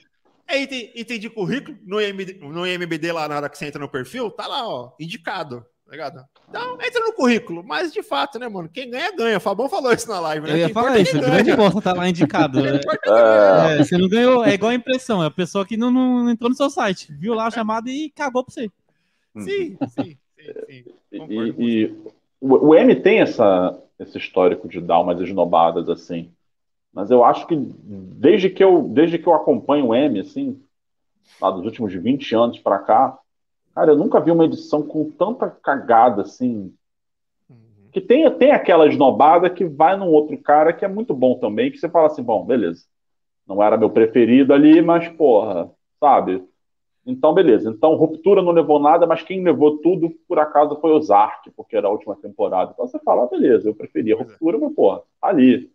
É, 0.47 0.62
item, 0.62 0.93
item 0.95 1.19
de 1.19 1.29
currículo, 1.29 1.77
no, 1.85 2.01
IMD, 2.01 2.39
no 2.41 2.66
IMBD 2.66 3.12
lá 3.12 3.29
na 3.29 3.37
hora 3.37 3.49
que 3.49 3.59
você 3.59 3.66
entra 3.66 3.81
no 3.81 3.89
perfil, 3.89 4.31
tá 4.31 4.47
lá, 4.47 4.66
ó, 4.66 4.93
indicado, 4.99 5.64
ligado? 5.93 6.24
Então, 6.49 6.74
entra 6.80 7.01
no 7.01 7.12
currículo, 7.12 7.64
mas 7.64 7.93
de 7.93 8.03
fato, 8.03 8.39
né, 8.39 8.49
mano, 8.49 8.68
quem 8.68 8.91
ganha, 8.91 9.14
ganha. 9.14 9.39
O 9.39 9.41
Fabão 9.41 9.68
falou 9.68 9.93
isso 9.93 10.09
na 10.09 10.20
live, 10.20 10.47
né? 10.47 10.53
Eu 10.53 10.57
ia 10.59 10.64
quem 10.66 10.74
falar 10.74 10.99
isso, 10.99 11.16
o 11.16 11.20
grande 11.20 11.57
bosta 11.57 11.80
tá 11.80 11.93
lá 11.93 12.09
indicado. 12.09 12.61
Né? 12.61 12.80
É. 13.07 13.74
É, 13.74 13.84
você 13.84 13.97
não 13.97 14.09
ganhou, 14.09 14.45
é 14.45 14.55
igual 14.55 14.70
a 14.70 14.74
impressão, 14.74 15.22
é 15.22 15.26
a 15.26 15.30
pessoa 15.30 15.64
que 15.64 15.76
não, 15.76 15.91
não 15.91 16.30
entrou 16.30 16.51
no 16.51 16.57
seu 16.57 16.68
site, 16.68 17.12
viu 17.12 17.34
lá 17.34 17.47
a 17.47 17.51
chamada 17.51 17.91
e 17.91 18.11
cagou 18.11 18.45
pra 18.45 18.53
você. 18.53 18.70
Sim, 19.39 19.45
sim, 19.45 19.78
sim, 19.89 20.18
sim. 20.66 20.89
E, 21.12 21.55
e, 21.59 21.97
o, 22.41 22.68
o 22.68 22.74
M 22.74 22.95
tem 22.97 23.20
essa, 23.20 23.78
esse 23.99 24.18
histórico 24.18 24.68
de 24.68 24.80
dar 24.80 25.01
umas 25.01 25.20
esnobadas 25.20 25.89
assim. 25.89 26.30
Mas 26.93 27.11
eu 27.11 27.24
acho 27.24 27.47
que 27.47 27.55
desde 27.57 28.51
que 28.51 28.62
eu, 28.62 28.82
desde 28.82 29.18
que 29.18 29.26
eu 29.26 29.34
acompanho 29.34 29.86
o 29.86 29.95
M, 29.95 30.20
assim, 30.20 30.61
lá 31.41 31.51
dos 31.51 31.64
últimos 31.64 31.93
20 31.95 32.34
anos 32.34 32.59
para 32.59 32.78
cá, 32.78 33.18
Cara, 33.79 33.93
eu 33.93 33.97
nunca 33.97 34.18
vi 34.18 34.33
uma 34.33 34.45
edição 34.45 34.83
com 34.83 35.09
tanta 35.09 35.49
cagada 35.49 36.22
assim. 36.22 36.74
Uhum. 37.49 37.89
Que 37.93 38.01
tem, 38.01 38.29
tem 38.33 38.51
aquela 38.51 38.89
esnobada 38.89 39.49
que 39.49 39.64
vai 39.64 39.97
num 39.97 40.09
outro 40.09 40.37
cara 40.37 40.72
que 40.72 40.85
é 40.85 40.89
muito 40.89 41.14
bom 41.14 41.39
também, 41.39 41.70
que 41.70 41.79
você 41.79 41.89
fala 41.89 42.09
assim, 42.09 42.20
bom, 42.20 42.45
beleza. 42.45 42.87
Não 43.47 43.62
era 43.62 43.76
meu 43.76 43.89
preferido 43.89 44.53
ali, 44.53 44.83
mas 44.83 45.09
porra, 45.11 45.70
sabe? 46.01 46.45
Então, 47.07 47.33
beleza. 47.33 47.70
Então, 47.70 47.95
Ruptura 47.95 48.43
não 48.43 48.51
levou 48.51 48.81
nada, 48.81 49.07
mas 49.07 49.22
quem 49.22 49.45
levou 49.45 49.79
tudo, 49.79 50.11
por 50.26 50.41
acaso, 50.41 50.74
foi 50.81 50.91
o 50.91 51.01
Zark, 51.01 51.49
porque 51.53 51.76
era 51.76 51.87
a 51.87 51.93
última 51.93 52.16
temporada. 52.16 52.72
Então 52.74 52.85
você 52.85 52.99
fala, 52.99 53.26
ah, 53.26 53.29
beleza, 53.29 53.68
eu 53.68 53.76
preferia 53.76 54.14
é. 54.14 54.16
Ruptura, 54.16 54.59
mas, 54.59 54.74
porra, 54.74 55.03
tá 55.20 55.29
ali. 55.29 55.70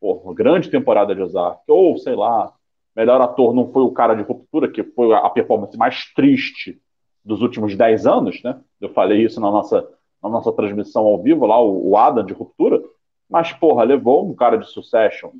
Porra, 0.00 0.32
grande 0.32 0.70
temporada 0.70 1.14
de 1.14 1.20
Ozark. 1.20 1.60
Ou, 1.68 1.98
sei 1.98 2.14
lá, 2.14 2.54
melhor 2.96 3.20
ator 3.20 3.52
não 3.52 3.70
foi 3.70 3.82
o 3.82 3.92
cara 3.92 4.14
de 4.14 4.22
Ruptura, 4.22 4.66
que 4.66 4.82
foi 4.82 5.12
a 5.12 5.28
performance 5.28 5.76
mais 5.76 6.10
triste 6.14 6.80
dos 7.28 7.42
últimos 7.42 7.76
10 7.76 8.06
anos, 8.06 8.42
né? 8.42 8.56
Eu 8.80 8.88
falei 8.88 9.22
isso 9.22 9.38
na 9.38 9.50
nossa, 9.50 9.86
na 10.22 10.30
nossa 10.30 10.50
transmissão 10.50 11.04
ao 11.04 11.22
vivo, 11.22 11.44
lá, 11.44 11.60
o, 11.60 11.90
o 11.90 11.96
Adam 11.96 12.24
de 12.24 12.32
Ruptura. 12.32 12.80
Mas, 13.28 13.52
porra, 13.52 13.84
levou 13.84 14.26
um 14.26 14.34
cara 14.34 14.56
de 14.56 14.66
Succession. 14.66 15.30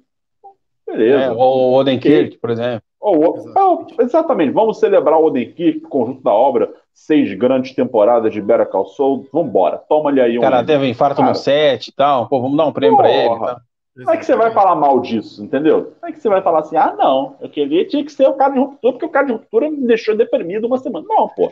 Beleza. 0.86 1.24
É, 1.24 1.30
o 1.30 1.72
Odenkirk, 1.72 2.36
por 2.36 2.50
exemplo. 2.50 2.82
é, 3.02 4.02
exatamente. 4.02 4.52
Vamos 4.52 4.78
celebrar 4.78 5.18
o 5.18 5.24
Odenkirk, 5.24 5.80
conjunto 5.80 6.22
da 6.22 6.32
obra, 6.32 6.70
seis 6.92 7.32
grandes 7.32 7.74
temporadas 7.74 8.30
de 8.34 8.42
Better 8.42 8.68
Call 8.68 8.86
Saul. 8.88 9.26
Vambora, 9.32 9.78
toma-lhe 9.88 10.20
aí 10.20 10.36
um... 10.36 10.40
O 10.40 10.44
cara 10.44 10.62
teve 10.62 10.84
um 10.84 10.88
infarto 10.88 11.22
cara. 11.22 11.30
no 11.30 11.34
set 11.34 11.88
e 11.88 11.92
tal. 11.94 12.28
Pô, 12.28 12.42
vamos 12.42 12.58
dar 12.58 12.66
um 12.66 12.72
prêmio 12.72 12.98
porra. 12.98 13.08
pra 13.08 13.18
ele. 13.18 13.38
Tá? 13.40 13.60
Como 13.96 14.10
é 14.10 14.16
que 14.18 14.26
você 14.26 14.36
vai 14.36 14.52
falar 14.52 14.76
mal 14.76 15.00
disso, 15.00 15.42
entendeu? 15.42 15.94
Como 15.98 16.10
é 16.10 16.12
que 16.12 16.20
você 16.20 16.28
vai 16.28 16.42
falar 16.42 16.60
assim, 16.60 16.76
ah, 16.76 16.94
não, 16.96 17.34
eu 17.40 17.48
queria, 17.48 17.84
tinha 17.86 18.04
que 18.04 18.12
ser 18.12 18.28
o 18.28 18.34
cara 18.34 18.52
de 18.52 18.60
ruptura, 18.60 18.92
porque 18.92 19.06
o 19.06 19.10
cara 19.10 19.26
de 19.26 19.32
ruptura 19.32 19.70
me 19.70 19.86
deixou 19.86 20.16
deprimido 20.16 20.66
uma 20.66 20.78
semana. 20.78 21.04
Não, 21.08 21.28
pô. 21.28 21.50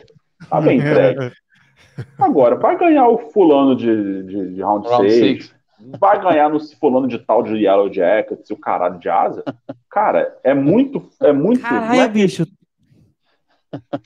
Tá 0.49 0.61
bem 0.61 0.77
entregue. 0.79 1.31
Agora, 2.19 2.55
vai 2.55 2.77
ganhar 2.77 3.07
o 3.07 3.17
fulano 3.31 3.75
de, 3.75 4.23
de, 4.23 4.53
de 4.53 4.61
round 4.61 4.87
6, 4.87 5.53
vai 5.99 6.21
ganhar 6.21 6.49
no 6.49 6.59
fulano 6.59 7.07
de 7.07 7.17
tal 7.17 7.41
de 7.41 7.55
Yellow 7.55 7.91
Jackets, 7.91 8.49
o 8.51 8.55
caralho 8.57 8.99
de 8.99 9.09
asa. 9.09 9.43
Cara, 9.89 10.37
é 10.43 10.53
muito. 10.53 11.09
É 11.21 11.31
muito 11.31 11.61
Caralho, 11.61 12.01
é, 12.01 12.07
bicho. 12.07 12.45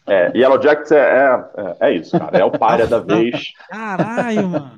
É, 0.08 0.32
Yellow 0.36 0.62
Jackets 0.62 0.92
é, 0.92 1.00
é, 1.00 1.90
é, 1.90 1.94
isso, 1.94 2.18
cara. 2.18 2.38
É 2.38 2.46
o 2.46 2.52
palha 2.52 2.88
da 2.88 3.00
vez. 3.00 3.52
Caralho, 3.70 4.48
mano. 4.48 4.72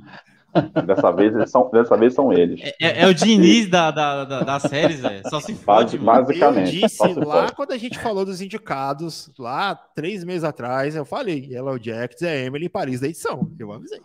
Dessa 0.85 1.11
vez, 1.11 1.49
são, 1.49 1.69
dessa 1.71 1.97
vez 1.97 2.13
são 2.13 2.31
eles. 2.31 2.61
É, 2.61 2.75
é, 2.79 3.01
é 3.01 3.07
o 3.07 3.13
Diniz 3.13 3.67
da, 3.67 3.89
da, 3.89 4.23
da, 4.23 4.41
da 4.41 4.59
série, 4.59 4.95
Zé. 4.97 5.23
Só 5.29 5.39
se 5.39 5.55
fode. 5.55 5.97
Basicamente. 5.97 6.75
Eu 6.75 6.87
disse 6.87 7.13
lá 7.15 7.51
quando 7.51 7.71
a 7.71 7.77
gente 7.77 7.97
falou 7.97 8.23
dos 8.23 8.41
indicados, 8.41 9.31
lá 9.39 9.75
três 9.75 10.23
meses 10.23 10.43
atrás, 10.43 10.95
eu 10.95 11.05
falei: 11.05 11.49
Yellow 11.51 11.77
Jackets 11.81 12.21
é 12.21 12.45
Emily 12.45 12.69
Paris 12.69 12.99
da 12.99 13.07
edição. 13.07 13.51
Eu 13.57 13.71
avisei. 13.71 14.01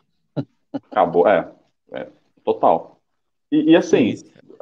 Acabou, 0.72 1.28
é. 1.28 1.51
é 1.92 2.07
total. 2.44 3.01
E, 3.51 3.72
e, 3.72 3.76
assim, 3.76 4.14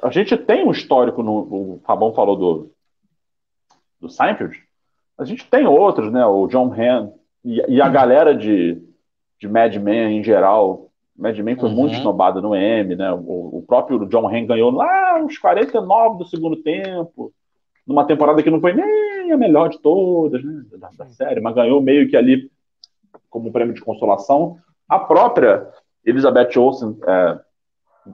a 0.02 0.10
gente 0.10 0.36
tem 0.36 0.64
um 0.64 0.70
histórico, 0.70 1.22
no, 1.22 1.32
o 1.32 1.80
Fabão 1.84 2.14
falou 2.14 2.36
do, 2.36 2.70
do 4.00 4.08
Seinfeld, 4.08 4.60
a 5.18 5.24
gente 5.24 5.46
tem 5.46 5.66
outros, 5.66 6.12
né? 6.12 6.24
O 6.26 6.46
John 6.46 6.72
Hamm 6.72 7.12
e, 7.44 7.62
e 7.68 7.80
a 7.80 7.88
galera 7.88 8.34
de, 8.34 8.82
de 9.40 9.48
Mad 9.48 9.74
Men 9.76 10.18
em 10.18 10.24
geral 10.24 10.85
Mad 11.18 11.38
Men 11.38 11.56
foi 11.56 11.68
uhum. 11.68 11.74
muito 11.74 11.94
esnobado 11.94 12.42
no 12.42 12.54
M, 12.54 12.94
né? 12.94 13.12
O, 13.12 13.58
o 13.58 13.64
próprio 13.66 14.04
John 14.06 14.28
Hamm 14.28 14.46
ganhou 14.46 14.70
lá 14.70 15.18
uns 15.18 15.38
49 15.38 16.18
do 16.18 16.26
segundo 16.26 16.56
tempo, 16.56 17.32
numa 17.86 18.04
temporada 18.04 18.42
que 18.42 18.50
não 18.50 18.60
foi 18.60 18.74
nem 18.74 19.32
a 19.32 19.36
melhor 19.36 19.68
de 19.68 19.78
todas, 19.78 20.44
né? 20.44 20.64
Da, 20.78 20.90
da 20.90 21.06
série, 21.06 21.40
mas 21.40 21.54
ganhou 21.54 21.80
meio 21.80 22.08
que 22.08 22.16
ali 22.16 22.50
como 23.30 23.52
prêmio 23.52 23.74
de 23.74 23.80
consolação. 23.80 24.58
A 24.88 24.98
própria 24.98 25.68
Elizabeth 26.04 26.58
Olsen 26.58 26.98
é, 27.06 27.40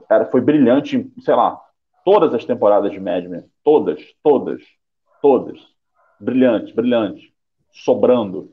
era, 0.09 0.25
foi 0.25 0.41
brilhante 0.41 0.97
em, 0.97 1.21
sei 1.21 1.35
lá, 1.35 1.59
todas 2.05 2.33
as 2.33 2.45
temporadas 2.45 2.91
de 2.91 2.99
Mad 2.99 3.25
Men. 3.25 3.43
Todas, 3.63 4.01
todas, 4.23 4.61
todas. 5.21 5.59
Brilhante, 6.19 6.73
brilhante. 6.73 7.33
Sobrando. 7.71 8.51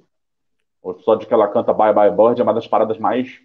Só 1.01 1.15
de 1.15 1.27
que 1.27 1.35
ela 1.35 1.49
canta 1.49 1.75
Bye 1.75 1.93
Bye 1.93 2.11
Bird 2.11 2.41
é 2.41 2.45
uma 2.45 2.55
das 2.55 2.67
paradas 2.67 2.99
mais 2.99 3.39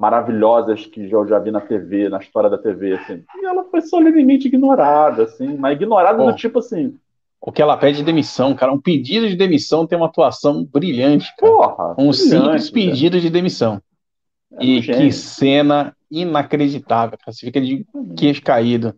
maravilhosas 0.00 0.86
que 0.86 1.10
eu 1.10 1.28
já 1.28 1.38
vi 1.38 1.50
na 1.50 1.60
TV, 1.60 2.08
na 2.08 2.16
história 2.16 2.48
da 2.48 2.56
TV, 2.56 2.94
assim. 2.94 3.22
E 3.36 3.44
ela 3.44 3.64
foi 3.64 3.82
solenemente 3.82 4.48
ignorada, 4.48 5.24
assim, 5.24 5.58
mas 5.58 5.76
ignorada 5.76 6.24
do 6.24 6.34
tipo 6.34 6.60
assim. 6.60 6.98
O 7.38 7.52
que 7.52 7.60
ela 7.60 7.76
pede 7.76 7.98
de 7.98 8.04
demissão, 8.04 8.54
cara, 8.54 8.72
um 8.72 8.80
pedido 8.80 9.28
de 9.28 9.36
demissão 9.36 9.86
tem 9.86 9.98
uma 9.98 10.06
atuação 10.06 10.64
brilhante, 10.64 11.30
cara. 11.36 11.52
Porra, 11.52 11.94
um 11.98 12.14
simples 12.14 12.70
pedido 12.70 13.12
cara. 13.12 13.20
de 13.20 13.28
demissão. 13.28 13.82
É 14.54 14.64
e 14.64 14.80
que 14.80 15.12
cena 15.12 15.94
inacreditável, 16.10 17.18
cara. 17.18 17.32
Você 17.32 17.44
fica 17.44 17.60
de 17.60 17.86
queixo 18.16 18.42
caído. 18.42 18.94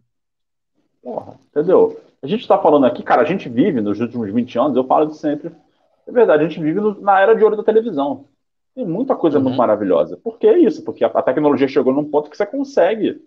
Porra, 1.03 1.35
entendeu? 1.51 2.01
A 2.23 2.29
gente 2.29 2.47
tá 2.47 2.57
falando 2.59 2.87
aqui, 2.87 3.03
cara, 3.03 3.23
a 3.23 3.27
gente 3.27 3.49
vive 3.49 3.81
nos 3.81 4.01
últimos 4.01 4.33
20 4.33 4.57
anos, 4.57 4.77
eu 4.77 4.85
falo 4.85 5.07
de 5.07 5.17
sempre. 5.17 5.51
É 6.07 6.13
verdade, 6.13 6.45
a 6.45 6.49
gente 6.49 6.63
vive 6.63 6.81
no, 6.81 7.01
na 7.01 7.21
era 7.21 7.35
de 7.35 7.43
ouro 7.43 7.57
da 7.57 7.65
televisão. 7.65 8.27
Tem 8.75 8.87
muita 8.87 9.15
coisa 9.15 9.39
uhum. 9.39 9.45
muito 9.45 9.57
maravilhosa. 9.57 10.17
Por 10.17 10.39
que 10.39 10.51
isso? 10.51 10.83
Porque 10.85 11.05
a, 11.05 11.09
a, 11.09 11.23
tecnologia 11.23 11.69
chegou 11.69 11.93
num 11.93 12.09
ponto 12.09 12.31
que 12.31 12.37
você 12.37 12.47
consegue. 12.47 13.21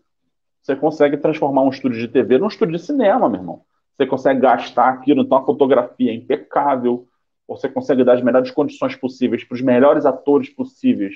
Você 0.61 0.75
consegue 0.75 1.17
transformar 1.17 1.61
um 1.61 1.69
estúdio 1.69 1.99
de 1.99 2.07
TV 2.07 2.37
num 2.39 2.47
estúdio 2.47 2.77
de 2.77 2.83
cinema, 2.83 3.29
meu 3.29 3.39
irmão. 3.39 3.61
Você 3.95 4.07
consegue 4.07 4.41
gastar 4.41 4.89
aquilo, 4.89 5.21
então 5.21 5.37
a 5.37 5.45
fotografia 5.45 6.11
é 6.11 6.15
impecável. 6.15 7.07
Você 7.47 7.69
consegue 7.69 8.03
dar 8.03 8.13
as 8.13 8.23
melhores 8.23 8.49
condições 8.49 8.95
possíveis 8.95 9.43
para 9.43 9.55
os 9.55 9.61
melhores 9.61 10.05
atores 10.05 10.49
possíveis 10.49 11.13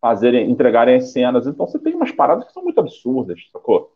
fazerem, 0.00 0.50
entregarem 0.50 0.96
as 0.96 1.12
cenas. 1.12 1.46
Então 1.46 1.66
você 1.66 1.78
tem 1.78 1.94
umas 1.94 2.12
paradas 2.12 2.46
que 2.46 2.52
são 2.52 2.62
muito 2.62 2.78
absurdas, 2.78 3.40
sacou? 3.52 3.92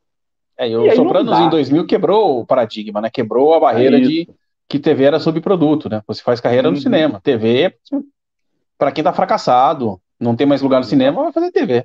É, 0.58 0.68
e 0.68 0.76
o 0.76 0.86
e 0.86 0.96
Sopranos 0.96 1.38
em 1.38 1.50
2000 1.50 1.86
quebrou 1.86 2.40
o 2.40 2.46
paradigma, 2.46 3.00
né? 3.00 3.10
Quebrou 3.10 3.54
a 3.54 3.60
barreira 3.60 3.98
é 3.98 4.00
de 4.00 4.28
que 4.68 4.78
TV 4.78 5.04
era 5.04 5.20
subproduto, 5.20 5.88
né? 5.88 6.02
Você 6.06 6.22
faz 6.22 6.40
carreira 6.40 6.68
uhum. 6.68 6.74
no 6.74 6.80
cinema. 6.80 7.20
TV 7.22 7.76
para 8.78 8.92
quem 8.92 9.04
tá 9.04 9.12
fracassado, 9.12 10.00
não 10.18 10.36
tem 10.36 10.46
mais 10.46 10.62
lugar 10.62 10.78
no 10.78 10.84
cinema, 10.84 11.24
vai 11.24 11.32
fazer 11.32 11.50
TV. 11.50 11.84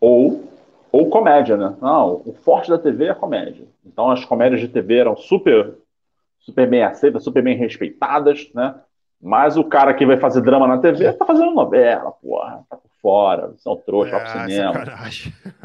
Ou, 0.00 0.44
ou 0.92 1.08
comédia, 1.08 1.56
né? 1.56 1.74
Não, 1.80 2.22
o 2.24 2.34
forte 2.42 2.70
da 2.70 2.78
TV 2.78 3.06
é 3.06 3.10
a 3.10 3.14
comédia. 3.14 3.66
Então 3.84 4.10
as 4.10 4.24
comédias 4.24 4.60
de 4.60 4.68
TV 4.68 4.98
eram 4.98 5.16
super, 5.16 5.74
super 6.38 6.68
bem 6.68 6.82
aceitas, 6.82 7.24
super 7.24 7.42
bem 7.42 7.56
respeitadas, 7.56 8.50
né? 8.54 8.74
Mas 9.20 9.56
o 9.56 9.64
cara 9.64 9.94
que 9.94 10.06
vai 10.06 10.16
fazer 10.16 10.40
drama 10.40 10.66
na 10.66 10.78
TV 10.78 11.12
tá 11.12 11.26
fazendo 11.26 11.50
novela, 11.50 12.12
porra, 12.12 12.64
tá 12.70 12.76
por 12.76 12.90
fora, 13.02 13.52
são 13.58 13.76
trouxa, 13.76 14.10
é, 14.10 14.12
vai 14.12 14.20
pro 14.20 14.46
cinema. 14.46 14.72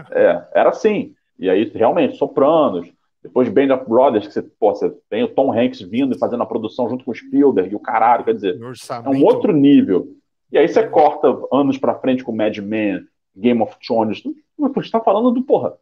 É, 0.12 0.44
era 0.54 0.70
assim. 0.70 1.14
E 1.38 1.50
aí, 1.50 1.72
realmente, 1.74 2.18
Sopranos, 2.18 2.92
depois 3.22 3.48
Band 3.50 3.74
of 3.74 3.88
Brothers, 3.88 4.28
que 4.28 4.34
você, 4.34 4.42
pô, 4.42 4.74
você 4.74 4.90
tem 5.10 5.24
o 5.24 5.28
Tom 5.28 5.52
Hanks 5.52 5.82
vindo 5.82 6.16
e 6.16 6.20
fazendo 6.20 6.44
a 6.44 6.46
produção 6.46 6.90
junto 6.90 7.06
com 7.06 7.12
o 7.12 7.16
Spielberg 7.16 7.72
e 7.72 7.76
o 7.76 7.80
caralho, 7.80 8.24
quer 8.24 8.34
dizer, 8.34 8.60
é 9.06 9.10
um 9.10 9.24
outro 9.24 9.54
nível. 9.54 10.08
E 10.54 10.58
aí 10.60 10.68
você 10.68 10.88
corta 10.88 11.28
anos 11.52 11.80
para 11.80 11.96
frente 11.96 12.24
com 12.24 12.32
Mad 12.32 12.56
Men, 12.60 13.02
Game 13.36 13.60
of 13.60 13.76
Thrones. 13.86 14.22
A 14.22 14.68
gente 14.68 14.80
está 14.82 15.00
falando 15.00 15.32
do 15.32 15.42
porra. 15.42 15.74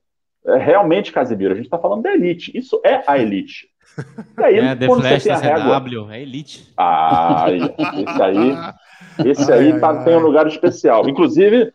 É 0.46 0.56
realmente, 0.56 1.12
Casimiro, 1.12 1.52
a 1.52 1.56
gente 1.58 1.66
está 1.66 1.78
falando 1.78 2.02
da 2.02 2.14
elite. 2.14 2.58
Isso 2.58 2.80
é 2.86 3.04
a 3.06 3.20
elite. 3.20 3.68
E 4.40 4.44
aí, 4.44 4.60
é, 4.60 4.76
quando 4.88 5.02
Flash 5.02 5.24
você 5.24 5.30
tem 5.30 5.34
a 5.34 5.38
régua... 5.38 5.82
CW, 5.82 6.10
é 6.10 6.22
elite. 6.22 6.74
Ah, 6.78 7.48
esse 7.50 8.22
aí, 8.22 9.30
esse 9.30 9.52
aí 9.52 9.78
tá, 9.78 10.06
tem 10.06 10.16
um 10.16 10.22
lugar 10.22 10.48
especial. 10.48 11.08
Inclusive, 11.10 11.74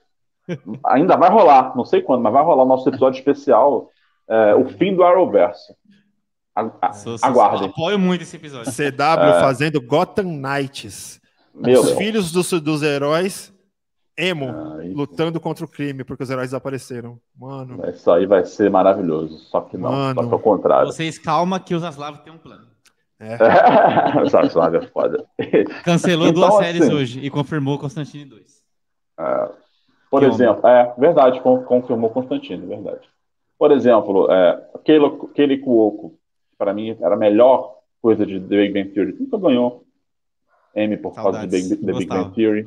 ainda 0.82 1.16
vai 1.16 1.28
rolar, 1.28 1.76
não 1.76 1.84
sei 1.84 2.00
quando, 2.00 2.22
mas 2.22 2.32
vai 2.32 2.42
rolar 2.42 2.62
o 2.62 2.66
nosso 2.66 2.88
episódio 2.88 3.18
especial, 3.18 3.90
é, 4.26 4.54
o 4.54 4.64
fim 4.70 4.94
do 4.94 5.04
Arrowverso. 5.04 5.74
Aguardem. 7.22 7.68
Apoio 7.68 7.98
muito 7.98 8.22
esse 8.22 8.36
episódio. 8.36 8.72
CW 8.72 9.36
é... 9.36 9.40
fazendo 9.40 9.82
Gotham 9.82 10.24
Knights. 10.24 11.20
Meu 11.56 11.80
os 11.80 11.86
Deus. 11.86 11.98
filhos 11.98 12.32
dos, 12.32 12.50
dos 12.60 12.82
heróis 12.82 13.52
emo 14.16 14.48
ah, 14.48 14.78
lutando 14.94 15.38
contra 15.38 15.64
o 15.64 15.68
crime 15.68 16.02
porque 16.02 16.22
os 16.22 16.30
heróis 16.30 16.48
desapareceram. 16.48 17.18
Mano. 17.36 17.78
Isso 17.90 18.10
aí 18.10 18.26
vai 18.26 18.44
ser 18.44 18.70
maravilhoso. 18.70 19.38
Só 19.50 19.60
que 19.60 19.76
não, 19.76 19.90
Mano. 19.90 20.22
só 20.22 20.28
que 20.28 20.34
ao 20.34 20.40
contrário. 20.40 20.86
Vocês 20.86 21.18
calma 21.18 21.60
que 21.60 21.74
o 21.74 21.78
Zaslav 21.78 22.18
tem 22.18 22.32
um 22.32 22.38
plano. 22.38 22.66
É. 23.18 23.36
o 24.22 24.28
Zaslav 24.28 24.74
é 24.76 24.82
foda. 24.88 25.24
Cancelou 25.84 26.28
então, 26.28 26.40
duas 26.40 26.54
assim, 26.54 26.64
séries 26.64 26.88
hoje 26.90 27.20
e 27.20 27.30
confirmou 27.30 27.78
Constantine 27.78 28.24
2. 28.24 28.62
É, 29.18 29.48
por 30.10 30.20
que 30.20 30.26
exemplo, 30.26 30.60
homem. 30.64 30.76
é 30.76 30.94
verdade, 30.98 31.40
confirmou 31.40 32.10
Constantine, 32.10 32.66
verdade. 32.66 33.08
Por 33.58 33.72
exemplo, 33.72 34.30
é, 34.30 34.62
aquele 34.74 35.58
Cuoco, 35.58 36.18
para 36.58 36.74
mim, 36.74 36.96
era 37.00 37.14
a 37.14 37.18
melhor 37.18 37.76
coisa 38.02 38.26
de 38.26 38.38
The 38.38 38.56
Big 38.56 38.72
Bang 38.74 38.90
Theory. 38.90 39.16
Nunca 39.18 39.38
ganhou. 39.38 39.85
M 40.76 40.96
por 40.98 41.14
Saudades. 41.14 41.50
causa 41.50 41.68
de 41.68 41.76
Big, 41.76 41.86
The 41.86 41.92
Big 41.92 42.06
Bang 42.06 42.34
Theory. 42.34 42.66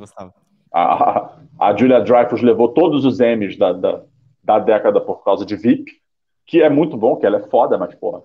A, 0.73 1.37
a 1.59 1.75
Julia 1.75 2.01
Dreyfus 2.01 2.41
levou 2.41 2.69
todos 2.69 3.05
os 3.05 3.19
M's 3.19 3.57
da, 3.57 3.71
da, 3.71 4.01
da, 4.43 4.59
década 4.59 4.99
por 4.99 5.23
causa 5.23 5.45
de 5.45 5.55
VIP, 5.55 5.91
que 6.45 6.61
é 6.61 6.69
muito 6.69 6.97
bom, 6.97 7.15
que 7.15 7.25
ela 7.25 7.37
é 7.37 7.47
foda, 7.47 7.77
mas, 7.77 7.93
porra, 7.95 8.23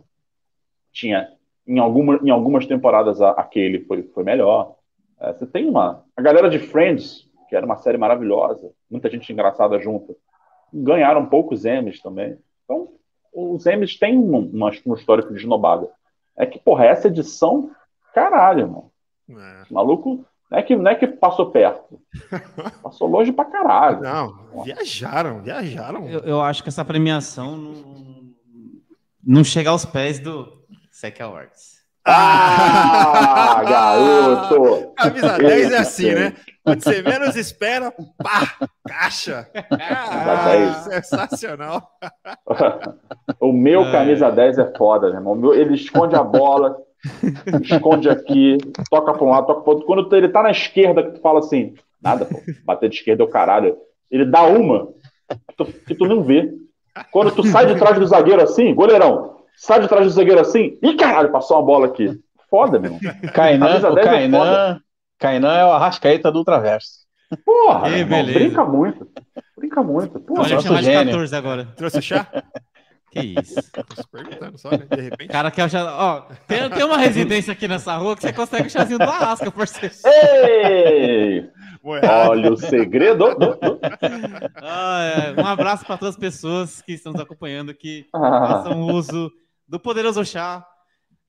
tinha. 0.93 1.29
Em, 1.67 1.79
alguma, 1.79 2.21
em 2.23 2.31
algumas 2.31 2.67
temporadas 2.67 3.21
a, 3.21 3.31
aquele 3.31 3.81
foi, 3.85 4.03
foi 4.03 4.25
melhor. 4.25 4.77
É, 5.21 5.33
você 5.33 5.47
tem 5.47 5.69
uma. 5.69 6.05
A 6.17 6.23
galera 6.23 6.49
de 6.49 6.59
Friends, 6.59 7.29
que 7.49 7.57
era 7.57 7.65
uma 7.65 7.77
série 7.77 7.99
maravilhosa, 7.99 8.71
muita 8.91 9.11
gente 9.11 9.33
engraçada 9.33 9.79
junto, 9.79 10.17
ganharam 10.73 11.27
poucos 11.27 11.65
M's 11.65 12.01
também. 12.01 12.39
Então, 12.65 12.89
os 13.33 13.65
M's 13.65 13.99
têm 13.99 14.19
um, 14.19 14.51
um 14.87 14.95
histórico 14.95 15.33
de 15.33 15.41
esnobada. 15.41 15.91
É 16.37 16.45
que, 16.47 16.59
porra, 16.59 16.87
essa 16.87 17.09
edição, 17.09 17.71
caralho, 18.13 18.61
irmão. 18.61 18.91
É. 19.31 19.63
Maluco, 19.71 20.25
não 20.51 20.59
é, 20.59 20.63
que, 20.63 20.77
não 20.77 20.91
é 20.91 20.95
que 20.95 21.07
passou 21.07 21.51
perto. 21.51 22.01
Passou 22.83 23.09
longe 23.09 23.33
pra 23.33 23.45
caralho. 23.45 24.01
Não, 24.01 24.63
viajaram, 24.63 25.41
viajaram. 25.41 26.09
Eu, 26.09 26.21
eu 26.21 26.41
acho 26.41 26.63
que 26.63 26.69
essa 26.69 26.85
premiação 26.85 27.57
não, 27.57 28.35
não 29.25 29.45
chega 29.45 29.71
aos 29.71 29.85
pés 29.85 30.21
do 30.21 30.63
Sec 30.91 31.21
Awards. 31.21 31.75
Ah, 32.07 33.63
garoto! 33.65 34.93
Camisa 34.95 35.39
10 35.39 35.73
é 35.73 35.79
assim, 35.79 36.15
né? 36.15 36.35
Quando 36.63 36.83
você 36.83 37.03
menos 37.03 37.35
espera, 37.35 37.91
pá, 38.23 38.69
caixa. 38.87 39.49
Ah, 39.71 40.83
sensacional. 40.83 41.91
o 43.41 43.53
meu 43.53 43.91
camisa 43.91 44.31
10 44.31 44.59
é 44.59 44.73
foda, 44.77 45.09
meu 45.09 45.17
irmão. 45.17 45.55
Ele 45.55 45.75
esconde 45.75 46.15
a 46.15 46.23
bola, 46.23 46.77
esconde 47.63 48.09
aqui, 48.09 48.59
toca 48.91 49.13
para 49.13 49.25
um 49.25 49.31
lado, 49.31 49.47
toca 49.47 49.61
para 49.61 49.73
outro. 49.73 49.87
Quando 49.87 50.15
ele 50.17 50.29
tá 50.29 50.43
na 50.43 50.51
esquerda, 50.51 51.03
que 51.03 51.13
tu 51.13 51.21
fala 51.21 51.41
assim, 51.41 51.75
nada, 52.03 52.25
pô, 52.25 52.41
bater 52.65 52.89
de 52.89 52.97
esquerda 52.97 53.23
é 53.23 53.27
o 53.27 53.31
caralho. 53.31 53.77
Ele 54.11 54.25
dá 54.25 54.43
uma 54.43 54.89
que 55.49 55.57
tu, 55.57 55.65
que 55.65 55.95
tu 55.95 56.07
não 56.07 56.23
vê. 56.23 56.53
Quando 57.11 57.33
tu 57.33 57.45
sai 57.47 57.67
de 57.67 57.77
trás 57.77 57.99
do 57.99 58.07
zagueiro 58.07 58.43
assim, 58.43 58.75
goleirão, 58.75 59.37
sai 59.57 59.81
de 59.81 59.89
trás 59.89 60.07
do 60.07 60.13
zagueiro 60.13 60.41
assim, 60.41 60.79
ih, 60.83 60.95
caralho, 60.95 61.33
passou 61.33 61.57
uma 61.57 61.67
bola 61.67 61.87
aqui. 61.87 62.21
Foda, 62.49 62.79
meu. 62.79 62.99
Kainan, 63.33 63.91
o 63.91 63.95
Kainan, 63.97 64.77
é 64.77 64.79
Kainan 65.19 65.55
é 65.55 65.65
o 65.65 65.73
Arrascaeta 65.73 66.31
do 66.31 66.39
Ultraverso. 66.39 67.05
Porra, 67.45 67.89
Ei, 67.89 68.01
irmão, 68.01 68.25
brinca 68.25 68.65
muito. 68.65 69.09
Brinca 69.57 69.83
muito. 69.83 70.21
Porra, 70.21 70.43
Olha, 70.43 70.61
chamar 70.61 70.83
de 70.83 70.93
14 70.93 71.35
agora. 71.35 71.69
Trouxe 71.77 72.03
chá? 72.03 72.27
Que 73.15 73.41
isso? 73.41 73.71
Tô 73.73 74.05
perguntando 74.11 74.59
só, 74.59 74.71
né? 74.73 74.87
De 74.91 75.01
repente. 75.01 75.29
Cara, 75.29 75.51
quer 75.51 75.65
o 75.65 75.69
chá. 75.69 75.85
Ó, 75.85 76.21
tem, 76.49 76.69
tem 76.69 76.85
uma 76.85 76.99
residência 76.99 77.53
aqui 77.53 77.69
nessa 77.69 77.97
rua 77.97 78.17
que 78.17 78.23
você 78.23 78.33
consegue 78.33 78.67
o 78.67 78.71
chazinho 78.71 78.99
do 78.99 79.05
Arrasca, 79.05 79.53
por 79.53 79.69
ser. 79.69 79.93
Ei! 80.05 81.49
Olha 81.83 82.53
o 82.53 82.57
segredo. 82.57 83.37
ah, 84.57 85.35
é. 85.37 85.41
Um 85.41 85.47
abraço 85.47 85.87
para 85.87 85.97
todas 85.97 86.15
as 86.15 86.21
pessoas 86.21 86.83
que 86.83 86.93
estão 86.93 87.13
nos 87.13 87.23
acompanhando, 87.23 87.73
que 87.73 88.07
ah. 88.13 88.47
façam 88.49 88.81
uso 88.81 89.31
do 89.69 89.79
poderoso 89.79 90.25
chá 90.25 90.67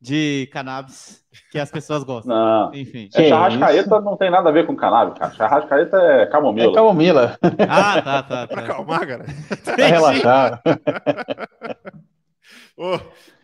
de 0.02 0.50
cannabis 0.52 1.24
que 1.52 1.60
as 1.60 1.72
pessoas 1.72 2.04
gostam. 2.04 2.36
Não. 2.36 2.74
Enfim. 2.74 3.10
É, 3.16 3.30
charrascaeta 3.30 4.02
não 4.02 4.18
tem 4.18 4.30
nada 4.30 4.50
a 4.50 4.52
ver 4.52 4.66
com 4.66 4.76
cannabis, 4.76 5.18
cara. 5.18 5.34
Charrascaeta 5.34 5.98
é 5.98 6.26
camomila. 6.28 6.72
É 6.72 6.76
camomila. 6.76 7.38
Ah, 7.68 8.02
tá, 8.02 8.02
tá. 8.02 8.24
tá. 8.24 8.48
pra 8.48 8.62
acalmar, 8.62 9.08
cara. 9.08 9.26
pra 9.64 9.86
relaxar. 9.86 10.62
oh, 12.78 13.00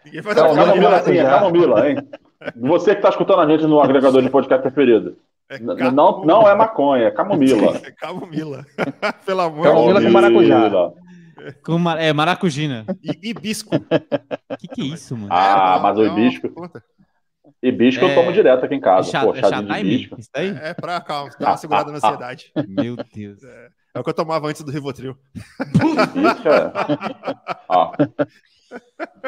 ninguém 0.06 0.22
faz 0.22 0.36
camomila, 0.36 0.66
camomila 0.66 1.04
sim, 1.04 1.18
é 1.18 1.24
camomila, 1.24 1.90
hein? 1.90 1.98
Você 2.56 2.96
que 2.96 3.02
tá 3.02 3.10
escutando 3.10 3.42
a 3.42 3.48
gente 3.48 3.66
no 3.66 3.82
agregador 3.82 4.22
de 4.22 4.30
podcast 4.30 4.62
preferido. 4.62 5.18
É 5.50 5.60
não, 5.60 6.24
não 6.24 6.48
é 6.48 6.56
maconha, 6.56 7.08
é 7.08 7.12
camomila. 7.12 7.74
É 7.84 7.92
camomila. 7.92 8.66
Pelo 9.26 9.42
amor 9.42 9.58
de 9.58 9.64
Deus. 9.64 9.74
Camomila 9.74 10.02
com 10.02 10.10
maracujá. 10.10 10.92
Com 11.64 11.78
mar... 11.78 12.00
É, 12.00 12.12
maracujina. 12.14 12.86
E 13.02 13.30
hibisco. 13.30 13.72
que 14.60 14.68
que 14.68 14.82
é 14.82 14.86
isso, 14.86 15.16
mano? 15.16 15.30
Ah, 15.32 15.78
é, 15.78 15.82
mas 15.82 15.98
o 15.98 16.06
hibisco... 16.06 16.50
Hibisco 17.64 18.04
é... 18.04 18.12
eu 18.12 18.16
tomo 18.16 18.34
direto 18.34 18.66
aqui 18.66 18.76
em 18.76 18.80
casa. 18.80 19.10
É 19.10 19.12
chá, 19.12 19.24
Pô, 19.24 19.36
chá 19.36 19.48
é 19.48 19.62
de 19.62 19.80
hibisco. 19.80 20.20
Isso 20.20 20.30
daí? 20.34 20.50
É 20.62 20.74
pra 20.74 21.00
calma, 21.02 21.32
dar 21.40 21.52
uma 21.52 21.58
segurada 21.58 21.92
na 21.92 21.98
ansiedade. 21.98 22.52
Meu 22.68 22.96
Deus. 22.96 23.44
É, 23.44 23.70
é, 23.96 24.00
o 24.00 24.04
que 24.04 24.10
eu 24.10 24.14
tomava 24.14 24.48
antes 24.48 24.64
do 24.64 24.72
Rivotril. 24.72 25.16
É... 25.60 25.66
Ó. 27.70 27.92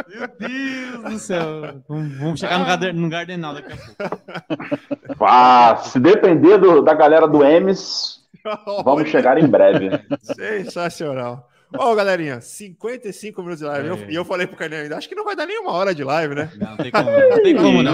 Meu 0.08 0.28
Deus 0.40 1.04
do 1.04 1.20
céu. 1.20 1.84
Vamos 1.88 2.40
chegar 2.40 2.58
no, 2.58 2.66
garden, 2.66 2.94
no 2.94 3.10
Gardenal 3.10 3.54
daqui 3.54 3.74
a 3.74 4.10
pouco. 4.10 4.24
Ah, 5.26 5.76
se 5.78 6.00
depender 6.00 6.58
do, 6.58 6.82
da 6.82 6.94
galera 6.94 7.28
do 7.28 7.44
Emes, 7.44 8.24
vamos 8.84 9.10
chegar 9.10 9.38
em 9.38 9.48
breve. 9.48 9.90
Sensacional. 10.22 11.50
Ó, 11.78 11.96
galerinha, 11.96 12.42
55 12.42 13.42
minutos 13.42 13.60
de 13.60 13.66
live. 13.66 14.04
É. 14.04 14.12
E 14.12 14.16
eu 14.16 14.26
falei 14.26 14.48
pro 14.48 14.58
Carlinhos 14.58 14.84
ainda, 14.84 14.98
acho 14.98 15.10
que 15.10 15.16
não 15.16 15.26
vai 15.26 15.36
dar 15.36 15.46
nem 15.46 15.60
uma 15.60 15.72
hora 15.72 15.94
de 15.94 16.04
live, 16.04 16.36
né? 16.36 16.52
Não, 16.56 16.70
não 16.70 16.78
tem 16.78 16.92
como, 16.92 17.12
não 17.12 17.44
tem 17.44 17.56
como 17.56 17.84
não. 17.84 17.94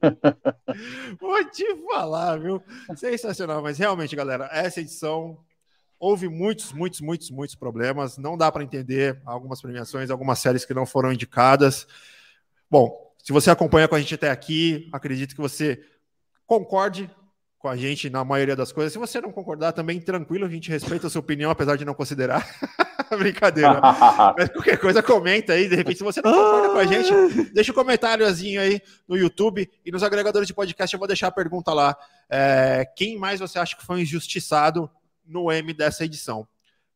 Vou 1.20 1.44
te 1.44 1.64
falar, 1.86 2.38
viu? 2.38 2.62
Sensacional, 2.96 3.62
mas 3.62 3.78
realmente, 3.78 4.14
galera, 4.14 4.48
essa 4.52 4.80
edição 4.80 5.38
houve 5.98 6.28
muitos, 6.28 6.72
muitos, 6.72 7.00
muitos, 7.00 7.30
muitos 7.30 7.56
problemas. 7.56 8.16
Não 8.16 8.36
dá 8.36 8.50
para 8.50 8.62
entender 8.62 9.20
algumas 9.24 9.60
premiações, 9.60 10.10
algumas 10.10 10.38
séries 10.38 10.64
que 10.64 10.74
não 10.74 10.86
foram 10.86 11.12
indicadas. 11.12 11.86
Bom, 12.70 13.12
se 13.22 13.32
você 13.32 13.50
acompanha 13.50 13.88
com 13.88 13.94
a 13.94 14.00
gente 14.00 14.14
até 14.14 14.30
aqui, 14.30 14.88
acredito 14.92 15.34
que 15.34 15.40
você 15.40 15.82
concorde 16.46 17.10
com 17.58 17.68
a 17.68 17.76
gente 17.76 18.08
na 18.08 18.24
maioria 18.24 18.54
das 18.54 18.70
coisas. 18.70 18.92
Se 18.92 18.98
você 18.98 19.20
não 19.20 19.32
concordar, 19.32 19.72
também 19.72 20.00
tranquilo, 20.00 20.46
a 20.46 20.48
gente 20.48 20.70
respeita 20.70 21.08
a 21.08 21.10
sua 21.10 21.20
opinião, 21.20 21.50
apesar 21.50 21.76
de 21.76 21.84
não 21.84 21.94
considerar. 21.94 22.46
Brincadeira. 23.18 23.80
Mas 24.36 24.48
qualquer 24.50 24.78
coisa, 24.78 25.02
comenta 25.02 25.54
aí. 25.54 25.68
De 25.68 25.74
repente, 25.74 25.98
se 25.98 26.04
você 26.04 26.20
não 26.22 26.32
concorda 26.32 26.68
com 26.68 26.78
a 26.78 26.86
gente, 26.86 27.52
deixa 27.52 27.72
um 27.72 27.74
comentáriozinho 27.74 28.60
aí 28.60 28.80
no 29.08 29.16
YouTube 29.16 29.68
e 29.84 29.90
nos 29.90 30.02
agregadores 30.02 30.46
de 30.46 30.54
podcast. 30.54 30.94
Eu 30.94 30.98
vou 30.98 31.08
deixar 31.08 31.28
a 31.28 31.32
pergunta 31.32 31.72
lá. 31.72 31.96
É, 32.30 32.86
quem 32.96 33.18
mais 33.18 33.40
você 33.40 33.58
acha 33.58 33.76
que 33.76 33.84
foi 33.84 34.02
injustiçado 34.02 34.90
no 35.26 35.50
M 35.50 35.72
dessa 35.72 36.04
edição? 36.04 36.46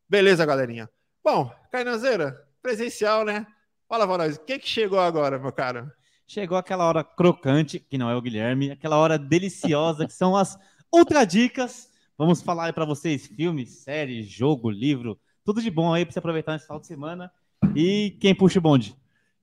Beleza, 0.07 0.45
galerinha? 0.45 0.89
Bom, 1.23 1.51
Cainanzeira, 1.71 2.39
presencial, 2.61 3.25
né? 3.25 3.45
Fala 3.89 4.07
pra 4.07 4.17
nós, 4.17 4.35
o 4.35 4.39
que, 4.39 4.59
que 4.59 4.69
chegou 4.69 4.99
agora, 4.99 5.37
meu 5.37 5.51
cara? 5.51 5.91
Chegou 6.27 6.57
aquela 6.57 6.85
hora 6.85 7.03
crocante, 7.03 7.79
que 7.79 7.97
não 7.97 8.09
é 8.09 8.15
o 8.15 8.21
Guilherme, 8.21 8.71
aquela 8.71 8.97
hora 8.97 9.17
deliciosa, 9.17 10.05
que 10.05 10.13
são 10.13 10.35
as 10.35 10.57
ultra 10.91 11.25
dicas. 11.25 11.89
Vamos 12.17 12.41
falar 12.41 12.65
aí 12.65 12.73
para 12.73 12.85
vocês 12.85 13.27
filmes, 13.27 13.83
séries, 13.83 14.27
jogo, 14.27 14.69
livro, 14.69 15.19
tudo 15.43 15.61
de 15.61 15.69
bom 15.69 15.93
aí 15.93 16.05
para 16.05 16.13
você 16.13 16.19
aproveitar 16.19 16.53
nesse 16.53 16.65
final 16.65 16.79
de 16.79 16.87
semana. 16.87 17.31
E 17.75 18.17
quem 18.21 18.33
puxa 18.33 18.59
o 18.59 18.61
bonde? 18.61 18.95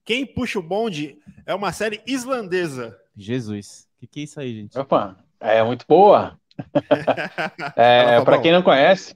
Quem 0.03 0.25
puxa 0.25 0.59
o 0.59 0.63
bonde 0.63 1.17
é 1.45 1.53
uma 1.53 1.71
série 1.71 2.01
islandesa. 2.07 2.97
Jesus, 3.15 3.87
o 3.97 3.99
que, 3.99 4.07
que 4.07 4.19
é 4.21 4.23
isso 4.23 4.39
aí, 4.39 4.55
gente? 4.55 4.77
Opa, 4.77 5.17
é 5.39 5.63
muito 5.63 5.85
boa. 5.87 6.39
é, 7.75 8.21
para 8.21 8.39
quem 8.39 8.51
não 8.51 8.61
conhece, 8.61 9.15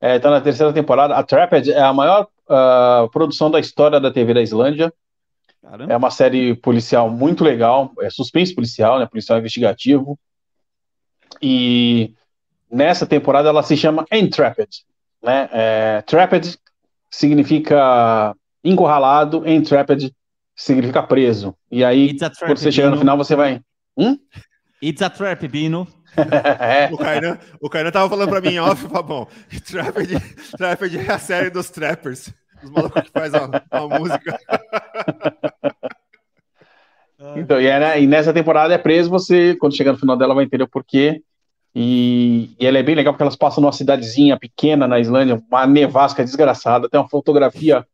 está 0.00 0.08
é, 0.08 0.18
tá 0.18 0.30
na 0.30 0.40
terceira 0.40 0.72
temporada. 0.72 1.14
A 1.14 1.22
Trapped 1.22 1.70
é 1.70 1.80
a 1.80 1.92
maior 1.92 2.28
uh, 2.48 3.08
produção 3.10 3.50
da 3.50 3.60
história 3.60 3.98
da 3.98 4.10
TV 4.10 4.34
da 4.34 4.42
Islândia. 4.42 4.92
Caramba. 5.62 5.92
É 5.92 5.96
uma 5.96 6.10
série 6.10 6.54
policial 6.54 7.10
muito 7.10 7.42
legal, 7.44 7.92
é 8.00 8.10
suspense 8.10 8.54
policial, 8.54 8.98
né? 8.98 9.06
Policial 9.06 9.38
investigativo. 9.38 10.18
E 11.42 12.14
nessa 12.70 13.06
temporada 13.06 13.48
ela 13.48 13.62
se 13.62 13.76
chama 13.76 14.06
Entrapped, 14.10 14.84
né? 15.22 15.48
É, 15.52 16.02
trapped 16.02 16.58
significa 17.10 18.34
encurralado, 18.62 19.46
entrapped 19.48 20.12
significa 20.54 21.02
preso. 21.02 21.54
E 21.70 21.84
aí, 21.84 22.16
quando 22.18 22.58
você 22.58 22.72
chegar 22.72 22.90
no 22.90 22.98
final, 22.98 23.16
você 23.16 23.34
vai. 23.36 23.60
Hum? 23.96 24.18
It's 24.82 25.02
a 25.02 25.10
trap, 25.10 25.46
Bino. 25.48 25.86
é. 26.60 26.88
O 26.92 26.96
Kainan, 26.96 27.38
o 27.60 27.68
Kainan 27.68 27.90
tava 27.90 28.08
falando 28.08 28.28
pra 28.28 28.40
mim 28.40 28.58
off, 28.58 28.88
Fabão. 28.88 29.28
Trapped, 29.64 30.20
Trapped 30.56 30.98
é 30.98 31.12
a 31.12 31.18
série 31.18 31.50
dos 31.50 31.70
trappers. 31.70 32.32
Os 32.62 32.70
malucos 32.70 33.02
que 33.02 33.10
faz 33.10 33.34
a, 33.34 33.48
a 33.70 33.88
música. 33.88 34.38
Então, 37.36 37.60
e, 37.60 37.66
é, 37.66 37.80
né, 37.80 38.00
e, 38.00 38.06
nessa 38.06 38.32
temporada 38.32 38.72
é 38.72 38.78
preso, 38.78 39.10
você, 39.10 39.56
quando 39.56 39.76
chegar 39.76 39.92
no 39.92 39.98
final 39.98 40.16
dela, 40.16 40.34
vai 40.34 40.44
entender 40.44 40.62
o 40.62 40.68
porquê. 40.68 41.22
E, 41.74 42.54
e 42.58 42.66
ela 42.66 42.78
é 42.78 42.82
bem 42.82 42.94
legal 42.94 43.12
porque 43.12 43.22
elas 43.22 43.36
passam 43.36 43.60
numa 43.60 43.72
cidadezinha 43.72 44.38
pequena 44.38 44.88
na 44.88 44.98
Islândia, 44.98 45.42
uma 45.50 45.66
nevasca 45.66 46.24
desgraçada, 46.24 46.88
tem 46.88 46.98
uma 46.98 47.08
fotografia 47.08 47.86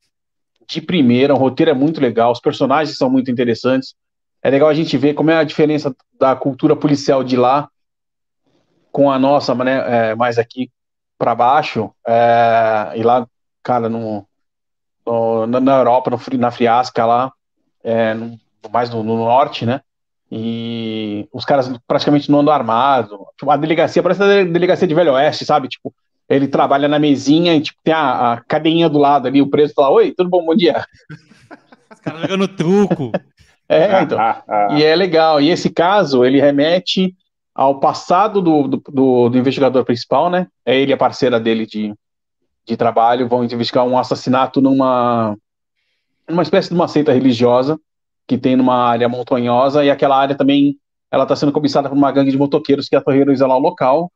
de 0.66 0.80
primeira, 0.80 1.34
o 1.34 1.38
roteiro 1.38 1.70
é 1.70 1.74
muito 1.74 2.00
legal, 2.00 2.32
os 2.32 2.40
personagens 2.40 2.96
são 2.96 3.10
muito 3.10 3.30
interessantes. 3.30 3.94
É 4.42 4.50
legal 4.50 4.68
a 4.68 4.74
gente 4.74 4.96
ver 4.96 5.14
como 5.14 5.30
é 5.30 5.36
a 5.36 5.44
diferença 5.44 5.94
da 6.18 6.36
cultura 6.36 6.76
policial 6.76 7.24
de 7.24 7.36
lá 7.36 7.68
com 8.92 9.10
a 9.10 9.18
nossa, 9.18 9.54
né, 9.56 10.10
é, 10.10 10.14
mais 10.14 10.38
aqui 10.38 10.70
para 11.18 11.34
baixo, 11.34 11.90
é, 12.06 12.92
e 12.94 13.02
lá, 13.02 13.26
cara, 13.62 13.88
no, 13.88 14.26
no, 15.06 15.46
na 15.46 15.78
Europa, 15.78 16.10
no, 16.10 16.38
na 16.38 16.50
Friasca 16.50 17.04
lá, 17.04 17.32
é, 17.82 18.14
no, 18.14 18.38
mais 18.72 18.90
no, 18.90 19.02
no, 19.02 19.16
norte, 19.16 19.66
né? 19.66 19.80
E 20.30 21.28
os 21.32 21.44
caras 21.44 21.70
praticamente 21.86 22.30
não 22.30 22.40
andam 22.40 22.54
armado. 22.54 23.26
Tipo, 23.38 23.50
a 23.50 23.56
delegacia 23.56 24.02
parece 24.02 24.22
a 24.22 24.44
delegacia 24.44 24.88
de 24.88 24.94
Velho 24.94 25.12
Oeste, 25.12 25.44
sabe? 25.44 25.68
Tipo, 25.68 25.94
ele 26.28 26.48
trabalha 26.48 26.88
na 26.88 26.98
mesinha 26.98 27.54
e 27.54 27.60
tipo, 27.60 27.78
tem 27.84 27.94
a, 27.94 28.32
a 28.32 28.40
cadeinha 28.40 28.88
do 28.88 28.98
lado 28.98 29.28
ali, 29.28 29.42
o 29.42 29.50
preso 29.50 29.74
tá 29.74 29.82
lá, 29.82 29.90
oi, 29.90 30.12
tudo 30.16 30.30
bom, 30.30 30.44
bom 30.44 30.54
dia. 30.54 30.84
Os 31.92 32.00
caras 32.00 32.22
jogando 32.22 32.48
truco. 32.48 33.12
é, 33.68 34.02
então. 34.02 34.18
e 34.76 34.82
é 34.82 34.96
legal. 34.96 35.40
E 35.40 35.50
esse 35.50 35.70
caso, 35.70 36.24
ele 36.24 36.40
remete 36.40 37.14
ao 37.54 37.78
passado 37.78 38.42
do, 38.42 38.66
do, 38.66 38.82
do, 38.88 39.28
do 39.28 39.38
investigador 39.38 39.84
principal, 39.84 40.28
né? 40.28 40.48
É 40.66 40.76
ele 40.76 40.92
a 40.92 40.96
parceira 40.96 41.38
dele 41.38 41.66
de, 41.66 41.94
de 42.66 42.76
trabalho 42.76 43.28
vão 43.28 43.44
investigar 43.44 43.84
um 43.84 43.98
assassinato 43.98 44.60
numa, 44.60 45.36
numa 46.28 46.42
espécie 46.42 46.68
de 46.68 46.74
uma 46.74 46.88
seita 46.88 47.12
religiosa 47.12 47.78
que 48.26 48.38
tem 48.38 48.56
numa 48.56 48.76
área 48.76 49.08
montanhosa 49.08 49.84
e 49.84 49.90
aquela 49.90 50.16
área 50.16 50.34
também 50.34 50.76
ela 51.10 51.24
está 51.24 51.36
sendo 51.36 51.52
cobiçada 51.52 51.88
por 51.88 51.96
uma 51.96 52.10
gangue 52.10 52.30
de 52.30 52.38
motoqueiros 52.38 52.88
que 52.88 52.96
aterrorizam 52.96 53.48
lá 53.48 53.56
o 53.56 53.60
local. 53.60 54.10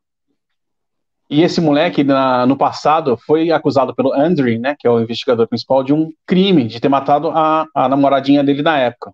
E 1.30 1.42
esse 1.42 1.60
moleque, 1.60 2.02
na, 2.02 2.46
no 2.46 2.56
passado, 2.56 3.18
foi 3.26 3.50
acusado 3.50 3.94
pelo 3.94 4.14
Andrew, 4.14 4.58
né, 4.58 4.74
que 4.76 4.86
é 4.86 4.90
o 4.90 4.98
investigador 4.98 5.46
principal, 5.46 5.84
de 5.84 5.92
um 5.92 6.10
crime, 6.26 6.64
de 6.64 6.80
ter 6.80 6.88
matado 6.88 7.28
a, 7.28 7.66
a 7.74 7.88
namoradinha 7.88 8.42
dele 8.42 8.62
na 8.62 8.78
época. 8.78 9.12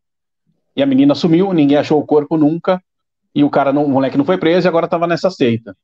E 0.76 0.82
a 0.82 0.86
menina 0.86 1.14
sumiu, 1.14 1.52
ninguém 1.52 1.76
achou 1.76 2.00
o 2.00 2.06
corpo 2.06 2.36
nunca, 2.36 2.80
e 3.34 3.42
o 3.42 3.50
cara, 3.50 3.72
não, 3.72 3.84
o 3.84 3.88
moleque 3.88 4.16
não 4.16 4.24
foi 4.24 4.38
preso 4.38 4.66
e 4.66 4.68
agora 4.68 4.86
estava 4.86 5.08
nessa 5.08 5.28
seita. 5.28 5.76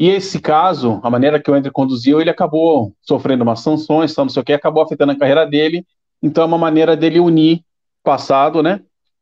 E 0.00 0.08
esse 0.08 0.40
caso, 0.40 0.98
a 1.02 1.10
maneira 1.10 1.38
que 1.38 1.50
o 1.50 1.52
Andrew 1.52 1.70
conduziu, 1.70 2.22
ele 2.22 2.30
acabou 2.30 2.94
sofrendo 3.02 3.42
umas 3.42 3.60
sanções, 3.60 4.16
não 4.16 4.30
sei 4.30 4.40
o 4.40 4.44
que, 4.44 4.54
acabou 4.54 4.82
afetando 4.82 5.12
a 5.12 5.18
carreira 5.18 5.46
dele. 5.46 5.84
Então 6.22 6.42
é 6.42 6.46
uma 6.46 6.56
maneira 6.56 6.96
dele 6.96 7.20
unir 7.20 7.58
o 7.58 8.02
passado, 8.02 8.62
né, 8.62 8.80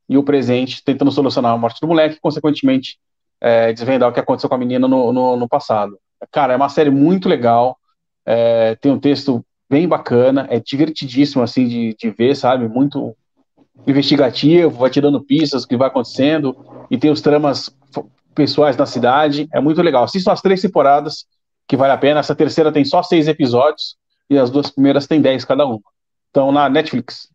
e 0.09 0.17
o 0.17 0.23
presente, 0.23 0.85
tentando 0.85 1.11
solucionar 1.11 1.53
a 1.53 1.59
morte 1.59 1.81
do 1.81 1.89
moleque, 1.89 2.21
consequentemente 2.21 2.97
é, 3.41 3.73
desvendar 3.73 4.09
o 4.09 4.13
que 4.13 4.21
aconteceu 4.21 4.49
com 4.49 4.55
a 4.55 4.59
menina 4.59 4.87
no, 4.87 5.13
no, 5.13 5.37
no 5.37 5.49
passado. 5.49 5.99
Cara, 6.31 6.53
é 6.53 6.57
uma 6.57 6.69
série 6.69 6.91
muito 6.91 7.29
legal, 7.29 7.77
é, 8.25 8.77
tem 8.77 8.93
um 8.93 9.01
texto 9.01 9.45
bem 9.69 9.89
bacana, 9.89 10.47
é 10.49 10.61
divertidíssimo 10.61 11.43
assim 11.43 11.67
de, 11.67 11.97
de 11.99 12.11
ver, 12.11 12.37
sabe? 12.37 12.69
Muito 12.69 13.17
investigativo, 13.85 14.79
vai 14.79 14.91
te 14.91 15.01
dando 15.01 15.25
pistas 15.25 15.63
do 15.63 15.69
que 15.69 15.77
vai 15.77 15.89
acontecendo, 15.89 16.57
e 16.89 16.97
tem 16.97 17.11
os 17.11 17.21
tramas 17.21 17.69
pessoais 18.39 18.77
na 18.77 18.87
cidade. 18.87 19.49
É 19.53 19.61
muito 19.61 19.83
legal. 19.83 20.05
Assistam 20.05 20.33
as 20.33 20.41
três 20.41 20.63
temporadas, 20.63 21.27
que 21.67 21.77
vale 21.77 21.93
a 21.93 21.99
pena. 21.99 22.21
Essa 22.21 22.37
terceira 22.37 22.71
tem 22.71 22.85
só 22.85 23.03
seis 23.03 23.27
episódios 23.27 23.97
e 24.31 24.39
as 24.39 24.49
duas 24.49 24.71
primeiras 24.71 25.09
tem 25.09 25.21
dez 25.21 25.45
cada 25.45 25.67
uma. 25.67 25.81
Então, 26.31 26.53
na 26.53 26.69
Netflix. 26.69 27.29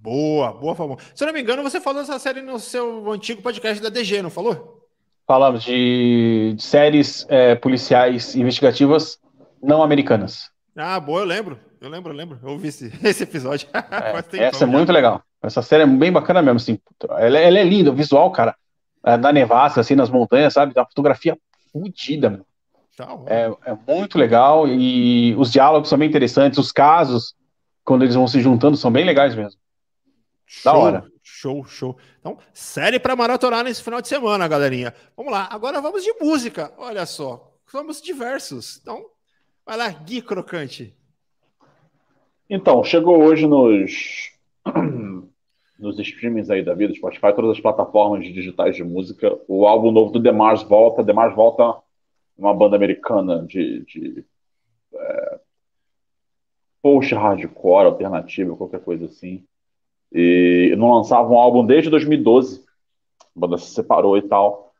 Boa, 0.00 0.52
boa, 0.52 0.74
Fabão. 0.74 0.98
Se 1.14 1.22
eu 1.22 1.26
não 1.26 1.32
me 1.32 1.40
engano, 1.40 1.62
você 1.62 1.80
falou 1.80 2.02
dessa 2.02 2.18
série 2.18 2.42
no 2.42 2.58
seu 2.58 3.12
antigo 3.12 3.40
podcast 3.40 3.80
da 3.80 3.88
DG, 3.88 4.20
não 4.20 4.30
falou? 4.30 4.88
Falamos 5.24 5.62
de, 5.62 6.54
de 6.56 6.62
séries 6.62 7.24
é, 7.28 7.54
policiais 7.54 8.34
investigativas 8.34 9.20
não 9.62 9.84
americanas. 9.84 10.50
Ah, 10.76 10.98
boa, 10.98 11.20
eu 11.20 11.26
lembro. 11.26 11.60
Eu 11.80 11.88
lembro, 11.88 12.12
eu 12.12 12.16
lembro. 12.16 12.40
Eu 12.42 12.50
ouvi 12.50 12.68
esse, 12.68 12.92
esse 13.04 13.22
episódio. 13.22 13.68
É, 14.32 14.44
essa 14.44 14.64
é 14.64 14.66
muito 14.66 14.90
legal. 14.90 15.22
Essa 15.40 15.62
série 15.62 15.84
é 15.84 15.86
bem 15.86 16.10
bacana 16.10 16.42
mesmo, 16.42 16.56
assim. 16.56 16.78
Ela, 17.18 17.38
ela 17.38 17.58
é 17.58 17.64
linda, 17.64 17.90
o 17.90 17.94
visual, 17.94 18.30
cara 18.32 18.56
é, 19.04 19.16
na 19.16 19.32
nevasca, 19.32 19.80
assim, 19.80 19.94
nas 19.94 20.10
montanhas, 20.10 20.54
sabe? 20.54 20.72
Uma 20.76 20.86
fotografia 20.86 21.36
fodida. 21.72 22.44
Tá 22.96 23.08
é, 23.26 23.50
é, 23.64 23.76
muito 23.88 24.18
legal 24.18 24.68
e 24.68 25.34
os 25.36 25.50
diálogos 25.50 25.88
são 25.88 25.98
bem 25.98 26.08
interessantes, 26.08 26.58
os 26.58 26.70
casos, 26.70 27.34
quando 27.84 28.02
eles 28.02 28.14
vão 28.14 28.28
se 28.28 28.40
juntando, 28.40 28.76
são 28.76 28.92
bem 28.92 29.04
legais 29.04 29.34
mesmo. 29.34 29.58
Show, 30.46 30.72
da 30.72 30.78
hora. 30.78 31.12
Show, 31.22 31.64
show. 31.64 31.96
Então, 32.20 32.36
série 32.52 32.98
para 32.98 33.16
maratonar 33.16 33.64
nesse 33.64 33.82
final 33.82 34.02
de 34.02 34.08
semana, 34.08 34.46
galerinha. 34.46 34.94
Vamos 35.16 35.32
lá, 35.32 35.48
agora 35.50 35.80
vamos 35.80 36.04
de 36.04 36.12
música. 36.20 36.72
Olha 36.76 37.06
só, 37.06 37.54
vamos 37.72 38.02
diversos. 38.02 38.78
Então, 38.82 39.02
vai 39.64 39.78
lá, 39.78 39.88
Gui 39.88 40.20
Crocante. 40.20 40.94
Então, 42.50 42.84
chegou 42.84 43.24
hoje 43.24 43.46
nos 43.46 44.30
nos 45.82 45.98
streamings 45.98 46.48
aí 46.48 46.62
da 46.62 46.74
vida, 46.74 46.94
Spotify, 46.94 47.34
todas 47.34 47.50
as 47.50 47.60
plataformas 47.60 48.24
digitais 48.24 48.76
de 48.76 48.84
música, 48.84 49.36
o 49.48 49.66
álbum 49.66 49.90
novo 49.90 50.12
do 50.12 50.22
The 50.22 50.30
Mars 50.30 50.62
volta. 50.62 51.04
The 51.04 51.12
Mars 51.12 51.34
volta 51.34 51.76
uma 52.38 52.54
banda 52.54 52.76
americana 52.76 53.44
de, 53.44 53.84
de 53.84 54.24
é, 54.94 55.40
post 56.80 57.12
hardcore, 57.12 57.86
alternativa, 57.86 58.56
qualquer 58.56 58.80
coisa 58.80 59.06
assim. 59.06 59.44
E 60.12 60.74
não 60.78 60.92
lançavam 60.92 61.32
um 61.32 61.38
álbum 61.38 61.66
desde 61.66 61.90
2012. 61.90 62.64
A 63.20 63.40
banda 63.40 63.58
se 63.58 63.74
separou 63.74 64.16
e 64.16 64.22
tal. 64.22 64.72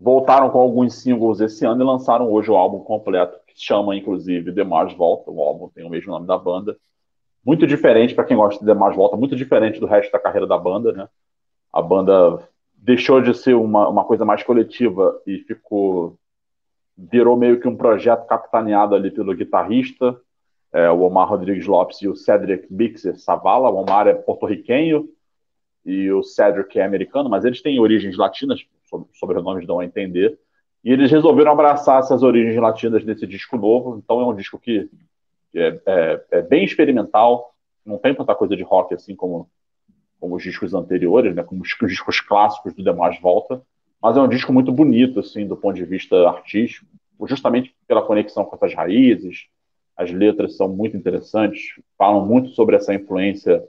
Voltaram 0.00 0.48
com 0.48 0.58
alguns 0.58 0.94
singles 0.94 1.40
esse 1.40 1.66
ano 1.66 1.82
e 1.82 1.86
lançaram 1.86 2.32
hoje 2.32 2.50
o 2.50 2.56
álbum 2.56 2.80
completo, 2.80 3.38
que 3.46 3.54
chama, 3.56 3.94
inclusive, 3.94 4.54
The 4.54 4.64
Mars 4.64 4.94
Volta. 4.94 5.30
O 5.30 5.42
álbum 5.42 5.68
tem 5.68 5.84
o 5.84 5.90
mesmo 5.90 6.12
nome 6.12 6.26
da 6.26 6.38
banda 6.38 6.78
muito 7.46 7.64
diferente 7.64 8.12
para 8.12 8.24
quem 8.24 8.36
gosta 8.36 8.58
de 8.58 8.66
demais 8.66 8.96
volta, 8.96 9.16
muito 9.16 9.36
diferente 9.36 9.78
do 9.78 9.86
resto 9.86 10.10
da 10.10 10.18
carreira 10.18 10.48
da 10.48 10.58
banda, 10.58 10.92
né? 10.92 11.08
A 11.72 11.80
banda 11.80 12.40
deixou 12.74 13.20
de 13.20 13.32
ser 13.34 13.54
uma, 13.54 13.88
uma 13.88 14.04
coisa 14.04 14.24
mais 14.24 14.42
coletiva 14.42 15.22
e 15.24 15.38
ficou 15.38 16.18
virou 16.98 17.36
meio 17.36 17.60
que 17.60 17.68
um 17.68 17.76
projeto 17.76 18.26
capitaneado 18.26 18.94
ali 18.94 19.10
pelo 19.10 19.34
guitarrista, 19.34 20.18
é, 20.72 20.90
o 20.90 21.02
Omar 21.02 21.28
Rodrigues 21.28 21.66
Lopes 21.66 22.00
e 22.02 22.08
o 22.08 22.16
Cedric 22.16 22.66
Bixer 22.70 23.16
Savala. 23.18 23.70
O 23.70 23.76
Omar 23.76 24.08
é 24.08 24.14
porto-riquenho 24.14 25.08
e 25.84 26.10
o 26.10 26.22
Cedric 26.22 26.78
é 26.78 26.84
americano, 26.84 27.28
mas 27.28 27.44
eles 27.44 27.62
têm 27.62 27.78
origens 27.78 28.16
latinas, 28.16 28.64
sobrenomes 29.12 29.66
dão 29.66 29.78
a 29.78 29.84
entender. 29.84 30.38
E 30.82 30.90
eles 30.90 31.10
resolveram 31.10 31.52
abraçar 31.52 32.00
essas 32.00 32.22
origens 32.22 32.56
latinas 32.56 33.04
nesse 33.04 33.26
disco 33.26 33.56
novo. 33.56 33.98
Então 34.02 34.20
é 34.20 34.26
um 34.26 34.34
disco 34.34 34.58
que 34.58 34.88
é, 35.56 35.80
é, 35.86 36.24
é, 36.30 36.42
bem 36.42 36.64
experimental, 36.64 37.54
não 37.84 37.98
tem 37.98 38.14
tanta 38.14 38.34
coisa 38.34 38.56
de 38.56 38.62
rock 38.62 38.94
assim 38.94 39.16
como, 39.16 39.48
como 40.20 40.36
os 40.36 40.42
discos 40.42 40.74
anteriores, 40.74 41.34
né, 41.34 41.42
como 41.42 41.62
os, 41.62 41.70
os 41.80 41.90
discos 41.90 42.20
clássicos 42.20 42.74
do 42.74 42.82
Demais 42.82 43.20
Volta, 43.20 43.62
mas 44.02 44.16
é 44.16 44.20
um 44.20 44.28
disco 44.28 44.52
muito 44.52 44.70
bonito, 44.70 45.20
assim, 45.20 45.46
do 45.46 45.56
ponto 45.56 45.76
de 45.76 45.84
vista 45.84 46.28
artístico, 46.28 46.86
justamente 47.26 47.74
pela 47.88 48.02
conexão 48.02 48.44
com 48.44 48.54
essas 48.56 48.74
raízes, 48.74 49.46
as 49.96 50.12
letras 50.12 50.56
são 50.56 50.68
muito 50.68 50.96
interessantes, 50.96 51.62
falam 51.96 52.24
muito 52.24 52.50
sobre 52.50 52.76
essa 52.76 52.94
influência 52.94 53.64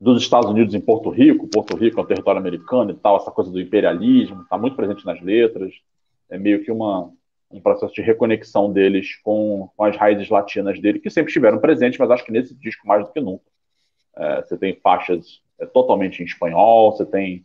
dos 0.00 0.20
Estados 0.20 0.50
Unidos 0.50 0.74
em 0.74 0.80
Porto 0.80 1.08
Rico, 1.08 1.46
Porto 1.46 1.76
Rico 1.76 2.00
é 2.00 2.02
um 2.02 2.06
território 2.06 2.40
americano 2.40 2.90
e 2.90 2.94
tal, 2.94 3.16
essa 3.16 3.30
coisa 3.30 3.50
do 3.50 3.60
imperialismo, 3.60 4.42
está 4.42 4.58
muito 4.58 4.74
presente 4.74 5.06
nas 5.06 5.20
letras, 5.22 5.72
é 6.28 6.36
meio 6.36 6.64
que 6.64 6.72
uma, 6.72 7.12
um 7.50 7.60
processo 7.60 7.94
de 7.94 8.02
reconexão 8.02 8.72
deles 8.72 9.16
com, 9.22 9.70
com, 9.76 9.84
as 9.84 9.96
raízes 9.96 10.28
latinas 10.28 10.80
dele, 10.80 10.98
que 10.98 11.10
sempre 11.10 11.30
estiveram 11.30 11.58
presentes, 11.58 11.98
mas 11.98 12.10
acho 12.10 12.24
que 12.24 12.32
nesse 12.32 12.54
disco 12.54 12.86
mais 12.86 13.04
do 13.04 13.12
que 13.12 13.20
nunca. 13.20 13.44
É, 14.16 14.42
você 14.42 14.56
tem 14.56 14.74
faixas 14.76 15.40
é, 15.58 15.66
totalmente 15.66 16.22
em 16.22 16.26
espanhol, 16.26 16.92
você 16.92 17.06
tem 17.06 17.44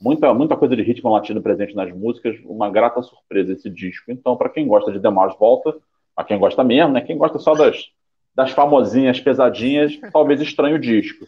muita, 0.00 0.32
muita 0.32 0.56
coisa 0.56 0.76
de 0.76 0.82
ritmo 0.82 1.10
latino 1.10 1.42
presente 1.42 1.74
nas 1.74 1.92
músicas, 1.92 2.38
uma 2.44 2.70
grata 2.70 3.02
surpresa 3.02 3.52
esse 3.52 3.68
disco. 3.70 4.10
Então, 4.10 4.36
para 4.36 4.48
quem 4.48 4.66
gosta 4.66 4.92
de 4.92 4.98
Demars 4.98 5.36
Volta, 5.38 5.76
para 6.14 6.24
quem 6.24 6.38
gosta 6.38 6.64
mesmo, 6.64 6.92
né, 6.92 7.00
quem 7.00 7.16
gosta 7.16 7.38
só 7.38 7.54
das, 7.54 7.90
das 8.34 8.50
famosinhas 8.50 9.20
pesadinhas, 9.20 9.98
talvez 10.12 10.40
estranhe 10.40 10.74
o 10.74 10.80
disco. 10.80 11.26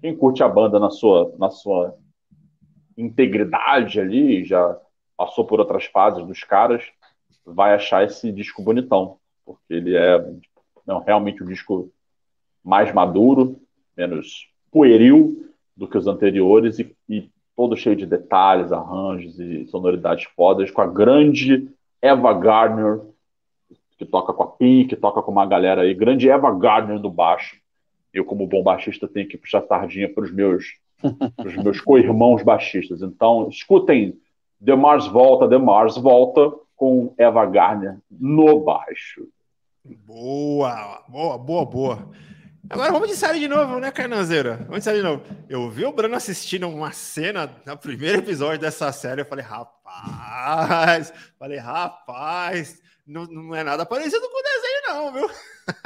Quem 0.00 0.16
curte 0.16 0.42
a 0.42 0.48
banda 0.48 0.80
na 0.80 0.90
sua, 0.90 1.34
na 1.38 1.50
sua 1.50 1.96
integridade 2.96 4.00
ali, 4.00 4.44
já 4.44 4.78
passou 5.16 5.44
por 5.44 5.60
outras 5.60 5.84
fases 5.84 6.24
dos 6.26 6.42
caras, 6.42 6.84
vai 7.44 7.74
achar 7.74 8.04
esse 8.04 8.30
disco 8.30 8.62
bonitão, 8.62 9.16
porque 9.44 9.74
ele 9.74 9.96
é 9.96 10.18
não, 10.86 11.00
realmente 11.00 11.42
um 11.42 11.46
disco 11.46 11.90
mais 12.64 12.92
maduro, 12.92 13.60
menos 13.96 14.48
pueril 14.70 15.50
do 15.76 15.86
que 15.86 15.98
os 15.98 16.06
anteriores 16.06 16.78
e, 16.78 16.94
e 17.08 17.30
todo 17.56 17.76
cheio 17.76 17.96
de 17.96 18.06
detalhes, 18.06 18.72
arranjos 18.72 19.38
e 19.38 19.66
sonoridades 19.66 20.24
fodas, 20.36 20.70
com 20.70 20.80
a 20.80 20.86
grande 20.86 21.68
Eva 22.00 22.32
Gardner, 22.32 23.00
que 23.98 24.04
toca 24.04 24.32
com 24.32 24.42
a 24.42 24.46
Pink, 24.46 24.88
que 24.88 24.96
toca 24.96 25.22
com 25.22 25.30
uma 25.30 25.46
galera 25.46 25.82
aí, 25.82 25.94
grande 25.94 26.28
Eva 26.28 26.50
Gardner 26.52 26.98
do 26.98 27.10
baixo. 27.10 27.56
Eu, 28.12 28.24
como 28.24 28.46
bom 28.46 28.62
baixista, 28.62 29.08
tenho 29.08 29.28
que 29.28 29.38
puxar 29.38 29.62
sardinha 29.62 30.12
para 30.12 30.24
os 30.24 30.32
meus, 30.32 30.64
pros 31.36 31.56
meus 31.56 31.80
co-irmãos 31.80 32.42
baixistas. 32.42 33.02
Então, 33.02 33.48
escutem 33.48 34.18
The 34.64 34.74
Mars 34.74 35.06
Volta, 35.06 35.48
The 35.48 35.58
Mars 35.58 35.96
Volta, 35.96 36.52
com 36.82 37.14
Eva 37.16 37.46
Gardner 37.46 37.96
no 38.10 38.58
baixo. 38.58 39.28
Boa, 39.84 41.04
boa, 41.08 41.38
boa, 41.38 41.64
boa. 41.64 42.10
Agora 42.68 42.90
vamos 42.90 43.08
de 43.08 43.14
série 43.14 43.38
de 43.38 43.46
novo, 43.46 43.78
né, 43.78 43.92
Carnazeira? 43.92 44.56
Vamos 44.66 44.78
de 44.78 44.84
série 44.86 44.96
de 44.96 45.04
novo. 45.04 45.22
Eu 45.48 45.70
vi 45.70 45.84
o 45.84 45.92
Bruno 45.92 46.16
assistindo 46.16 46.68
uma 46.68 46.90
cena 46.90 47.48
no 47.64 47.78
primeiro 47.78 48.18
episódio 48.18 48.58
dessa 48.58 48.90
série. 48.90 49.20
Eu 49.20 49.26
falei, 49.26 49.44
rapaz, 49.44 51.12
falei, 51.38 51.58
rapaz, 51.58 52.82
não, 53.06 53.26
não 53.26 53.54
é 53.54 53.62
nada 53.62 53.86
parecido 53.86 54.28
com 54.28 54.40
o 54.40 54.42
desenho, 54.42 54.82
não, 54.88 55.12
viu? 55.12 55.30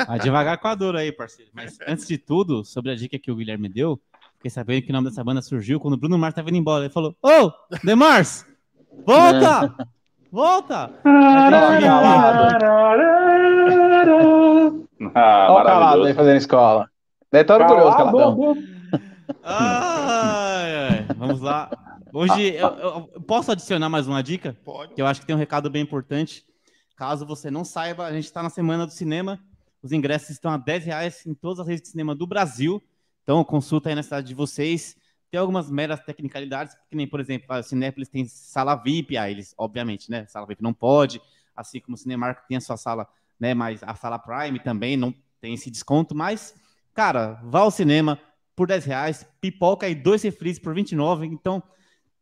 Vai 0.07 0.19
devagar 0.19 0.57
com 0.57 0.69
a 0.69 0.75
dor 0.75 0.97
aí, 0.97 1.13
parceiro. 1.13 1.51
Mas 1.53 1.77
antes 1.87 2.09
de 2.09 2.17
tudo, 2.17 2.65
sobre 2.65 2.93
a 2.93 2.97
dica 2.97 3.19
que 3.19 3.31
o 3.31 3.37
Guilherme 3.37 3.69
deu, 3.69 4.01
fiquei 4.37 4.51
sabendo 4.51 4.81
que 4.81 4.89
o 4.89 4.95
nome 4.95 5.11
dessa 5.11 5.23
banda 5.23 5.43
surgiu 5.43 5.79
quando 5.79 5.93
o 5.93 5.99
Bruno 5.99 6.17
Mars 6.17 6.33
estava 6.33 6.49
indo 6.49 6.57
embora. 6.57 6.85
Ele 6.85 6.93
falou: 6.95 7.15
Ô, 7.21 7.29
oh, 7.29 7.53
Demars, 7.85 8.47
volta! 9.05 9.77
Volta! 10.31 10.91
Ah, 15.15 15.47
Olha 15.51 15.63
o 15.63 15.65
calado 15.65 16.05
aí 16.05 16.15
fazendo 16.15 16.37
escola. 16.37 16.91
Daí 17.31 17.45
tá 17.45 17.57
orgulhoso, 17.57 17.97
caladão. 17.97 18.57
Ai, 19.43 20.75
ai. 20.75 21.07
Vamos 21.17 21.41
lá. 21.41 21.71
Hoje, 22.13 22.55
eu, 22.55 22.69
eu, 22.69 23.03
posso 23.27 23.53
adicionar 23.53 23.89
mais 23.89 24.07
uma 24.07 24.23
dica? 24.23 24.57
Pode. 24.65 24.95
Que 24.95 25.03
eu 25.03 25.07
acho 25.07 25.21
que 25.21 25.27
tem 25.27 25.37
um 25.37 25.39
recado 25.39 25.69
bem 25.71 25.83
importante. 25.83 26.45
Caso 26.97 27.27
você 27.27 27.51
não 27.51 27.65
saiba, 27.65 28.07
a 28.07 28.13
gente 28.13 28.25
está 28.25 28.43
na 28.43 28.51
Semana 28.51 28.87
do 28.87 28.93
Cinema. 28.93 29.39
Os 29.83 29.93
ingressos 29.93 30.31
estão 30.31 30.51
a 30.51 30.57
10 30.57 30.85
reais 30.85 31.27
em 31.27 31.35
todas 31.35 31.61
as 31.61 31.69
redes 31.69 31.83
de 31.83 31.89
cinema 31.89 32.15
do 32.15 32.27
Brasil. 32.27 32.83
Então, 33.23 33.45
consulta 33.45 33.89
aí 33.89 33.95
na 33.95 34.03
cidade 34.03 34.27
de 34.27 34.35
vocês. 34.35 34.97
Tem 35.31 35.41
algumas 35.41 35.71
meras 35.71 36.01
tecnicalidades, 36.01 36.77
que 36.89 36.97
nem, 36.97 37.07
por 37.07 37.21
exemplo, 37.21 37.47
a 37.53 37.63
Cinépolis 37.63 38.09
tem 38.09 38.25
sala 38.27 38.77
VIP, 38.77 39.17
aí 39.17 39.33
eles, 39.33 39.55
obviamente, 39.59 40.11
né? 40.11 40.25
Sala 40.27 40.47
VIP 40.47 40.63
não 40.63 40.73
pode, 40.73 41.21
assim 41.55 41.81
como 41.81 41.95
o 41.95 41.99
Cinemark 41.99 42.47
tem 42.47 42.57
a 42.57 42.61
sua 42.61 42.77
sala, 42.77 43.09
né? 43.39 43.53
Mas 43.55 43.83
a 43.83 43.95
sala 43.95 44.19
Prime 44.19 44.59
também 44.61 44.97
não 44.97 45.15
tem 45.41 45.55
esse 45.55 45.71
desconto, 45.71 46.15
mas, 46.15 46.55
cara, 46.95 47.41
vá 47.45 47.61
ao 47.61 47.71
cinema 47.71 48.19
por 48.55 48.67
10 48.67 48.85
reais, 48.87 49.27
pipoca 49.41 49.89
e 49.89 49.95
dois 49.95 50.23
refris 50.23 50.59
por 50.59 50.75
29, 50.75 51.27
então 51.27 51.63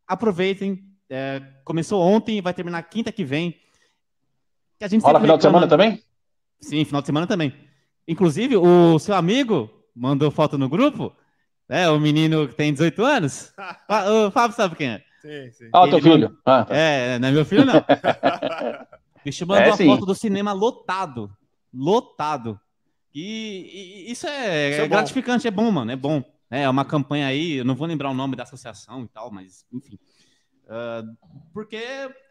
aproveitem. 0.07 0.83
É, 1.09 1.41
começou 1.65 2.03
ontem, 2.03 2.41
vai 2.41 2.55
terminar 2.55 2.83
quinta 2.85 3.13
que 3.13 3.25
vem. 3.25 3.61
Que 4.79 4.85
a 4.85 4.89
gente 4.89 5.03
Rola 5.03 5.21
final 5.21 5.37
de 5.37 5.43
semana 5.43 5.69
também? 5.69 6.03
Sim, 6.61 6.85
final 6.85 7.03
de 7.03 7.07
semana 7.07 7.27
também. 7.27 7.55
Inclusive, 8.09 8.57
o 8.57 8.99
seu 8.99 9.15
amigo 9.15 9.71
mandou 9.95 10.31
foto 10.31 10.59
no 10.59 10.69
grupo 10.69 11.15
é, 11.69 11.89
o 11.89 11.99
menino 11.99 12.47
que 12.49 12.55
tem 12.55 12.73
18 12.73 13.05
anos. 13.05 13.53
o 14.27 14.31
Fábio 14.31 14.57
sabe 14.57 14.77
quem 14.77 14.89
é. 14.89 15.05
Sim, 15.21 15.51
sim. 15.53 15.71
Ah, 15.73 15.89
teu 15.89 16.03
filho. 16.03 16.39
Ah, 16.45 16.65
tá. 16.65 16.75
É, 16.75 17.19
não 17.19 17.29
é 17.29 17.33
meu 17.33 17.45
filho, 17.45 17.65
não. 17.65 17.79
o 17.79 19.25
bicho 19.25 19.47
mandou 19.47 19.65
é, 19.65 19.69
uma 19.69 19.77
foto 19.77 20.07
do 20.07 20.15
cinema 20.15 20.53
lotado. 20.53 21.35
Lotado. 21.73 22.61
E, 23.15 24.05
e 24.07 24.13
isso 24.13 24.27
é, 24.27 24.71
isso 24.71 24.81
é, 24.83 24.85
é 24.85 24.89
gratificante, 24.89 25.49
é 25.49 25.51
bom, 25.51 25.71
mano, 25.71 25.91
é 25.91 25.97
bom. 25.97 26.23
É 26.51 26.69
uma 26.69 26.85
campanha 26.85 27.27
aí, 27.27 27.55
eu 27.55 27.65
não 27.65 27.75
vou 27.75 27.87
lembrar 27.87 28.11
o 28.11 28.15
nome 28.15 28.37
da 28.37 28.43
associação 28.43 29.05
e 29.05 29.09
tal, 29.09 29.31
mas 29.31 29.65
enfim. 29.73 29.99
Uh, 30.65 31.17
porque 31.53 31.79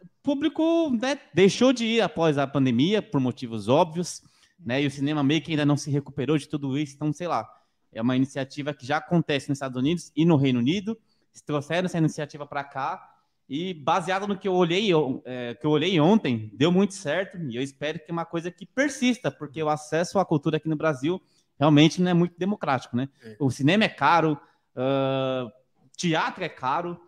o 0.02 0.08
público 0.22 0.92
né, 0.92 1.20
deixou 1.34 1.74
de 1.74 1.86
ir 1.86 2.02
após 2.02 2.38
a 2.38 2.46
pandemia, 2.46 3.02
por 3.02 3.20
motivos 3.20 3.68
óbvios, 3.68 4.22
né? 4.60 4.82
E 4.82 4.88
o 4.88 4.92
cinema 4.92 5.24
meio 5.24 5.42
que 5.42 5.52
ainda 5.52 5.66
não 5.66 5.78
se 5.78 5.90
recuperou 5.90 6.38
de 6.38 6.48
tudo 6.48 6.78
isso, 6.78 6.96
então, 6.96 7.12
sei 7.12 7.28
lá 7.28 7.50
é 7.94 8.02
uma 8.02 8.16
iniciativa 8.16 8.74
que 8.74 8.86
já 8.86 8.98
acontece 8.98 9.50
nos 9.50 9.58
Estados 9.58 9.78
Unidos 9.78 10.12
e 10.16 10.26
no 10.26 10.36
Reino 10.36 10.60
Unido. 10.60 10.98
Se 11.32 11.44
trouxeram 11.44 11.86
essa 11.86 11.98
iniciativa 11.98 12.46
para 12.46 12.64
cá 12.64 13.10
e 13.50 13.74
baseado 13.74 14.28
no 14.28 14.38
que 14.38 14.48
eu 14.48 14.54
olhei, 14.54 14.90
é, 15.26 15.56
que 15.56 15.66
eu 15.66 15.72
olhei 15.72 16.00
ontem, 16.00 16.52
deu 16.54 16.72
muito 16.72 16.94
certo 16.94 17.38
e 17.38 17.56
eu 17.56 17.62
espero 17.62 18.00
que 18.00 18.06
é 18.10 18.12
uma 18.12 18.26
coisa 18.26 18.50
que 18.52 18.66
persista, 18.66 19.32
porque 19.32 19.62
o 19.62 19.70
acesso 19.70 20.20
à 20.20 20.26
cultura 20.26 20.58
aqui 20.58 20.70
no 20.70 20.76
Brasil 20.76 21.22
realmente 21.60 22.02
não 22.02 22.12
é 22.12 22.14
muito 22.14 22.38
democrático, 22.38 22.96
né? 22.96 23.10
É. 23.24 23.36
O 23.40 23.50
cinema 23.50 23.84
é 23.84 23.90
caro, 23.90 24.40
uh, 24.76 25.52
teatro 25.96 26.44
é 26.44 26.50
caro, 26.50 27.00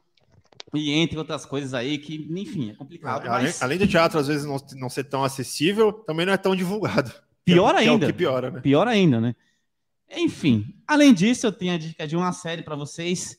e 0.73 0.91
entre 0.91 1.17
outras 1.17 1.45
coisas 1.45 1.73
aí 1.73 1.97
que, 1.97 2.27
enfim, 2.31 2.71
é 2.71 2.73
complicado. 2.73 3.27
Além, 3.27 3.45
mas... 3.45 3.61
além 3.61 3.77
do 3.77 3.87
teatro, 3.87 4.19
às 4.19 4.27
vezes, 4.27 4.45
não, 4.45 4.57
não 4.75 4.89
ser 4.89 5.05
tão 5.05 5.23
acessível, 5.23 5.91
também 5.91 6.25
não 6.25 6.33
é 6.33 6.37
tão 6.37 6.55
divulgado. 6.55 7.11
Pior 7.43 7.75
ainda. 7.75 8.05
É 8.05 8.09
o 8.09 8.11
que 8.11 8.17
piora, 8.17 8.51
né? 8.51 8.59
Pior 8.59 8.87
ainda, 8.87 9.21
né? 9.21 9.35
Enfim, 10.09 10.73
além 10.87 11.13
disso, 11.13 11.47
eu 11.47 11.51
tenho 11.51 11.73
a 11.73 11.77
dica 11.77 12.07
de 12.07 12.15
uma 12.15 12.31
série 12.31 12.61
para 12.61 12.75
vocês. 12.75 13.37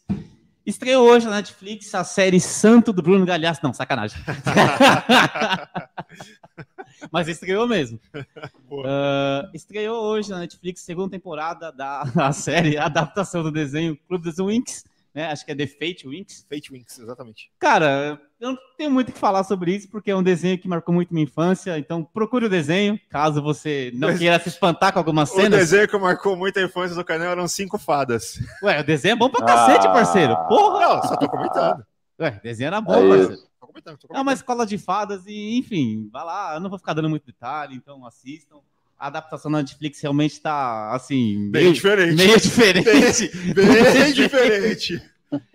Estreou 0.65 1.09
hoje 1.09 1.27
na 1.27 1.37
Netflix 1.37 1.95
a 1.95 2.03
série 2.03 2.41
Santo 2.41 2.93
do 2.93 3.03
Bruno 3.03 3.25
Galhaço. 3.25 3.61
Não, 3.63 3.73
sacanagem. 3.73 4.19
Mas 7.13 7.29
estreou 7.29 7.69
mesmo. 7.69 8.01
Uh, 8.15 9.55
estreou 9.55 10.03
hoje 10.03 10.31
na 10.31 10.41
Netflix, 10.41 10.83
segunda 10.83 11.11
temporada 11.11 11.71
da 11.71 12.33
série, 12.33 12.77
a 12.77 12.87
adaptação 12.87 13.43
do 13.43 13.53
desenho 13.53 13.97
Clube 14.09 14.25
dos 14.25 14.39
Winx 14.39 14.85
né? 15.17 15.29
Acho 15.29 15.47
que 15.47 15.53
é 15.53 15.55
The 15.55 15.67
Fate 15.67 16.07
Winx. 16.07 16.47
Fate 16.47 16.71
Winx, 16.71 16.99
exatamente. 16.99 17.51
Cara, 17.59 18.21
eu 18.39 18.51
não 18.51 18.59
tenho 18.77 18.91
muito 18.91 19.09
o 19.09 19.13
que 19.13 19.19
falar 19.19 19.45
sobre 19.45 19.75
isso, 19.75 19.89
porque 19.89 20.11
é 20.11 20.17
um 20.17 20.23
desenho 20.23 20.59
que 20.59 20.69
marcou 20.69 20.95
muito 20.95 21.13
minha 21.13 21.25
infância. 21.25 21.79
Então, 21.79 22.05
procure 22.05 22.47
o 22.47 22.51
desenho, 22.51 23.01
caso 23.09 23.41
você 23.43 23.91
não 23.95 24.09
Mas... 24.09 24.19
queira 24.19 24.39
se 24.39 24.49
espantar 24.49 24.93
com 24.93 24.99
algumas 24.99 25.31
cenas. 25.31 25.47
O 25.47 25.51
desenho 25.51 25.89
que 25.89 25.99
marcou 25.99 26.37
muito 26.37 26.59
a 26.59 26.63
infância 26.63 26.95
do 26.95 27.05
canal 27.05 27.29
eram 27.29 27.49
cinco 27.49 27.79
fadas. 27.79 28.39
Ué, 28.63 28.81
o 28.81 28.85
desenho 28.85 29.13
é 29.13 29.17
bom 29.17 29.31
pra 29.31 29.45
cacete, 29.45 29.87
ah... 29.87 29.93
parceiro. 29.93 30.37
Porra! 30.49 30.81
Não, 30.81 31.03
só 31.03 31.17
tô 31.17 31.29
comentando. 31.29 31.85
Ué, 32.21 32.37
o 32.39 32.43
desenho 32.43 32.69
era 32.69 32.81
bom, 32.81 32.93
é 32.93 33.09
parceiro. 33.19 33.43
Tô 33.59 33.67
comentando, 33.67 33.97
tô 33.97 34.09
comentando. 34.09 34.19
É 34.19 34.21
uma 34.21 34.33
escola 34.33 34.67
de 34.67 34.77
fadas 34.77 35.23
e, 35.27 35.59
enfim, 35.59 36.09
vai 36.13 36.25
lá. 36.25 36.55
Eu 36.55 36.61
não 36.61 36.69
vou 36.69 36.79
ficar 36.79 36.93
dando 36.93 37.09
muito 37.09 37.25
detalhe, 37.25 37.75
então 37.75 38.05
assistam 38.07 38.57
a 38.99 39.09
adaptação 39.09 39.51
da 39.51 39.59
Netflix 39.59 40.01
realmente 40.01 40.33
está 40.33 40.95
assim. 40.95 41.51
Bem 41.51 41.65
meio, 41.65 41.75
diferente. 41.75 42.15
Meio 42.15 42.41
diferente. 42.41 43.55
Bem, 43.55 43.55
bem 43.55 44.13
diferente. 44.15 45.03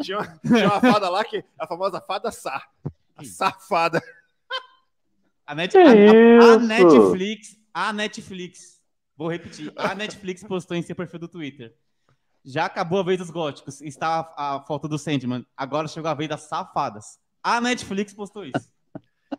Tinha 0.01 0.19
uma, 0.19 0.39
tinha 0.39 0.67
uma, 0.67 0.81
fada 0.81 1.09
lá 1.09 1.23
que 1.23 1.43
a 1.57 1.67
famosa 1.67 2.01
fada 2.01 2.31
Sá. 2.31 2.67
A 3.15 3.23
safada. 3.23 4.01
A, 5.45 5.55
Net, 5.55 5.77
a, 5.77 5.81
a, 5.81 6.53
a, 6.53 6.57
Netflix, 6.59 7.57
a 7.73 7.91
Netflix, 7.91 8.81
vou 9.17 9.27
repetir, 9.27 9.73
a 9.75 9.93
Netflix 9.93 10.43
postou 10.43 10.77
em 10.77 10.81
seu 10.81 10.95
perfil 10.95 11.19
do 11.19 11.27
Twitter. 11.27 11.75
Já 12.43 12.65
acabou 12.65 12.99
a 12.99 13.03
vez 13.03 13.19
dos 13.19 13.29
góticos, 13.29 13.81
está 13.81 14.31
a, 14.35 14.55
a 14.55 14.61
foto 14.61 14.87
do 14.87 14.97
Sandman. 14.97 15.45
Agora 15.55 15.87
chegou 15.87 16.09
a 16.09 16.13
vez 16.13 16.29
das 16.29 16.43
safadas. 16.43 17.19
A 17.43 17.59
Netflix 17.59 18.13
postou 18.13 18.45
isso. 18.45 18.71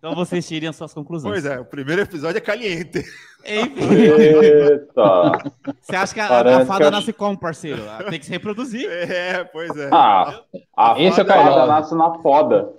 Então 0.02 0.16
vocês 0.16 0.44
tirem 0.48 0.68
as 0.68 0.74
suas 0.74 0.92
conclusões. 0.92 1.32
Pois 1.32 1.46
é, 1.46 1.60
o 1.60 1.64
primeiro 1.64 2.02
episódio 2.02 2.36
é 2.36 2.40
caliente. 2.40 3.04
Enfim. 3.46 3.94
Eita. 3.94 5.38
Você 5.80 5.94
acha 5.94 6.12
que 6.12 6.18
a, 6.18 6.26
a 6.26 6.66
fada 6.66 6.86
que 6.86 6.90
nasce 6.90 7.12
como, 7.12 7.38
parceiro? 7.38 7.84
Ela 7.84 8.10
tem 8.10 8.18
que 8.18 8.26
se 8.26 8.32
reproduzir. 8.32 8.90
É, 8.90 9.44
pois 9.44 9.70
é. 9.76 9.88
Ah, 9.92 10.40
a 10.76 11.00
Esse 11.00 11.18
fada, 11.18 11.34
é 11.34 11.44
fada 11.44 11.66
nasce 11.66 11.94
na 11.94 12.14
foda. 12.18 12.72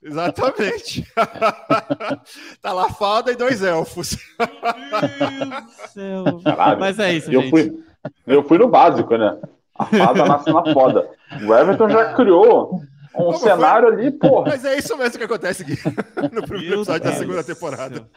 Exatamente. 0.00 1.04
tá 2.62 2.72
lá 2.72 2.88
fada 2.90 3.32
e 3.32 3.34
dois 3.34 3.60
elfos. 3.60 4.16
Meu 4.38 5.48
Deus 5.48 5.64
do 5.64 5.88
céu. 5.88 6.40
Caralho. 6.44 6.78
Mas 6.78 7.00
é 7.00 7.12
isso, 7.12 7.32
eu 7.32 7.42
gente. 7.42 7.50
Fui, 7.50 7.84
eu 8.24 8.44
fui 8.44 8.56
no 8.56 8.68
básico, 8.68 9.16
né? 9.16 9.36
A 9.76 9.84
fada 9.84 10.24
nasce 10.24 10.52
na 10.52 10.72
foda. 10.72 11.10
O 11.44 11.52
Everton 11.52 11.88
já 11.88 12.14
criou 12.14 12.80
um 13.14 13.24
Como 13.24 13.38
cenário 13.38 13.88
foi? 13.88 13.96
ali, 13.96 14.10
porra. 14.10 14.50
Mas 14.50 14.64
é 14.64 14.76
isso 14.78 14.96
mesmo 14.96 15.18
que 15.18 15.24
acontece 15.24 15.62
aqui 15.62 15.76
no 16.32 16.42
primeiro 16.42 16.76
episódio 16.76 17.04
da 17.04 17.12
segunda 17.12 17.44
temporada. 17.44 18.08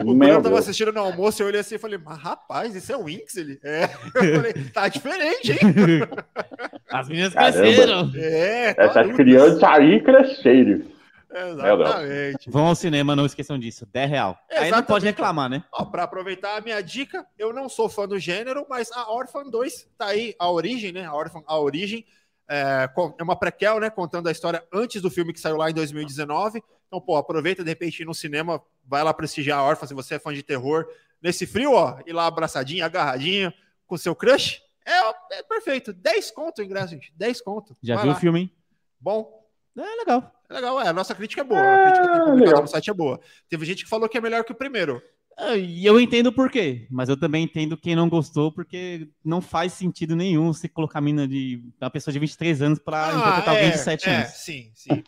O 0.00 0.14
Bruno 0.14 0.42
tava 0.42 0.58
assistindo 0.58 0.92
no 0.92 1.00
almoço 1.00 1.40
e 1.40 1.42
eu 1.42 1.48
olhei 1.48 1.60
assim 1.60 1.74
e 1.74 1.78
falei, 1.78 1.98
mas 2.02 2.18
rapaz, 2.18 2.74
isso 2.74 2.92
é 2.92 2.96
o 2.96 3.04
Winx? 3.04 3.36
Ele, 3.36 3.58
é. 3.62 3.84
Eu 4.14 4.34
falei, 4.36 4.52
tá 4.72 4.88
diferente, 4.88 5.52
hein? 5.52 5.58
As 6.90 7.08
meninas 7.08 7.34
Caramba. 7.34 7.58
cresceram. 7.58 8.12
É, 8.14 8.74
tá 8.74 8.82
Essas 8.84 9.16
crianças 9.16 9.62
aí 9.62 10.02
cresceram. 10.02 10.82
Exatamente. 11.30 12.50
Vão 12.50 12.66
ao 12.66 12.74
cinema, 12.74 13.14
não 13.14 13.26
esqueçam 13.26 13.58
disso. 13.58 13.86
10 13.92 14.10
real. 14.10 14.38
Exatamente. 14.48 14.64
Aí 14.74 14.80
não 14.80 14.86
pode 14.86 15.04
reclamar, 15.04 15.50
né? 15.50 15.62
Ó, 15.72 15.84
pra 15.84 16.04
aproveitar 16.04 16.56
a 16.56 16.60
minha 16.60 16.80
dica, 16.82 17.26
eu 17.38 17.52
não 17.52 17.68
sou 17.68 17.88
fã 17.88 18.08
do 18.08 18.18
gênero, 18.18 18.66
mas 18.68 18.90
a 18.92 19.12
Orphan 19.12 19.44
2 19.44 19.88
tá 19.98 20.06
aí, 20.06 20.34
a 20.38 20.50
origem, 20.50 20.92
né? 20.92 21.04
A 21.04 21.14
Orphan, 21.14 21.42
a 21.46 21.58
origem 21.58 22.04
é, 22.48 22.88
é 23.18 23.22
uma 23.22 23.36
prequel, 23.36 23.78
né? 23.78 23.90
Contando 23.90 24.28
a 24.28 24.32
história 24.32 24.64
antes 24.72 25.02
do 25.02 25.10
filme 25.10 25.32
que 25.32 25.40
saiu 25.40 25.56
lá 25.56 25.70
em 25.70 25.74
2019. 25.74 26.62
Então, 26.86 27.00
pô, 27.00 27.16
aproveita 27.16 27.62
de 27.62 27.68
repente 27.68 28.00
ir 28.00 28.06
no 28.06 28.14
cinema, 28.14 28.62
vai 28.84 29.04
lá 29.04 29.12
prestigiar 29.12 29.58
a 29.58 29.62
órfã, 29.62 29.86
se 29.86 29.94
você 29.94 30.14
é 30.14 30.18
fã 30.18 30.32
de 30.32 30.42
terror. 30.42 30.86
Nesse 31.20 31.46
frio, 31.46 31.72
ó, 31.72 31.98
ir 32.06 32.12
lá 32.12 32.26
abraçadinho, 32.26 32.84
agarradinho, 32.84 33.52
com 33.86 33.96
seu 33.96 34.14
crush. 34.14 34.62
É, 34.86 35.38
é 35.38 35.42
perfeito. 35.42 35.92
10 35.92 36.30
conto 36.30 36.60
o 36.60 36.64
ingresso, 36.64 36.88
gente. 36.88 37.12
10 37.14 37.42
conto. 37.42 37.76
Já 37.82 37.96
vai 37.96 38.04
viu 38.04 38.12
lá. 38.12 38.16
o 38.16 38.20
filme, 38.20 38.40
hein? 38.40 38.52
Bom. 38.98 39.38
É 39.76 39.96
legal. 39.96 40.32
É 40.48 40.54
legal, 40.54 40.80
é. 40.80 40.88
A 40.88 40.92
nossa 40.92 41.14
crítica 41.14 41.42
é 41.42 41.44
boa. 41.44 41.60
A 41.60 41.90
crítica 41.90 42.18
que 42.18 42.30
publicada 42.30 42.60
no 42.62 42.68
site 42.68 42.90
é 42.90 42.94
boa. 42.94 43.20
Teve 43.48 43.66
gente 43.66 43.84
que 43.84 43.90
falou 43.90 44.08
que 44.08 44.16
é 44.16 44.20
melhor 44.20 44.42
que 44.44 44.52
o 44.52 44.54
primeiro. 44.54 45.02
Ah, 45.40 45.56
e 45.56 45.86
eu 45.86 46.00
entendo 46.00 46.32
por 46.32 46.50
quê, 46.50 46.88
mas 46.90 47.08
eu 47.08 47.16
também 47.16 47.44
entendo 47.44 47.76
quem 47.76 47.94
não 47.94 48.08
gostou, 48.08 48.50
porque 48.50 49.08
não 49.24 49.40
faz 49.40 49.72
sentido 49.72 50.16
nenhum 50.16 50.52
você 50.52 50.68
colocar 50.68 50.98
a 50.98 51.02
mina 51.02 51.28
de 51.28 51.62
uma 51.80 51.90
pessoa 51.90 52.12
de 52.12 52.18
23 52.18 52.60
anos 52.60 52.78
para 52.80 53.06
ah, 53.06 53.18
interpretar 53.18 53.54
é, 53.54 53.56
alguém 53.56 53.70
de 53.70 53.78
7 53.78 54.08
é, 54.08 54.16
anos. 54.16 54.28
Sim, 54.30 54.70
sim. 54.74 55.04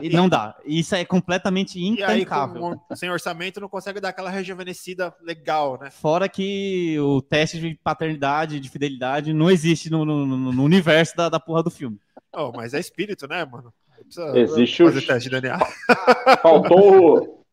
E 0.00 0.08
não 0.10 0.28
dá. 0.28 0.56
Isso 0.64 0.94
é 0.94 1.04
completamente 1.04 1.82
intancável. 1.82 2.62
E 2.62 2.64
aí, 2.64 2.76
com, 2.76 2.94
sem 2.94 3.10
orçamento, 3.10 3.60
não 3.60 3.68
consegue 3.68 3.98
dar 3.98 4.10
aquela 4.10 4.30
rejuvenescida 4.30 5.12
legal, 5.20 5.76
né? 5.80 5.90
Fora 5.90 6.28
que 6.28 6.96
o 7.00 7.20
teste 7.20 7.58
de 7.58 7.74
paternidade, 7.82 8.60
de 8.60 8.68
fidelidade, 8.68 9.32
não 9.32 9.50
existe 9.50 9.90
no, 9.90 10.04
no, 10.04 10.24
no 10.24 10.62
universo 10.62 11.16
da, 11.16 11.28
da 11.28 11.40
porra 11.40 11.64
do 11.64 11.70
filme. 11.70 11.98
Oh, 12.32 12.52
mas 12.52 12.74
é 12.74 12.78
espírito, 12.78 13.26
né, 13.26 13.44
mano? 13.44 13.74
Precisa 14.04 14.38
existe 14.38 14.82
o... 14.84 14.92
teste 14.92 15.28
de 15.28 15.40
DNA. 15.40 15.58
Faltou 16.40 17.43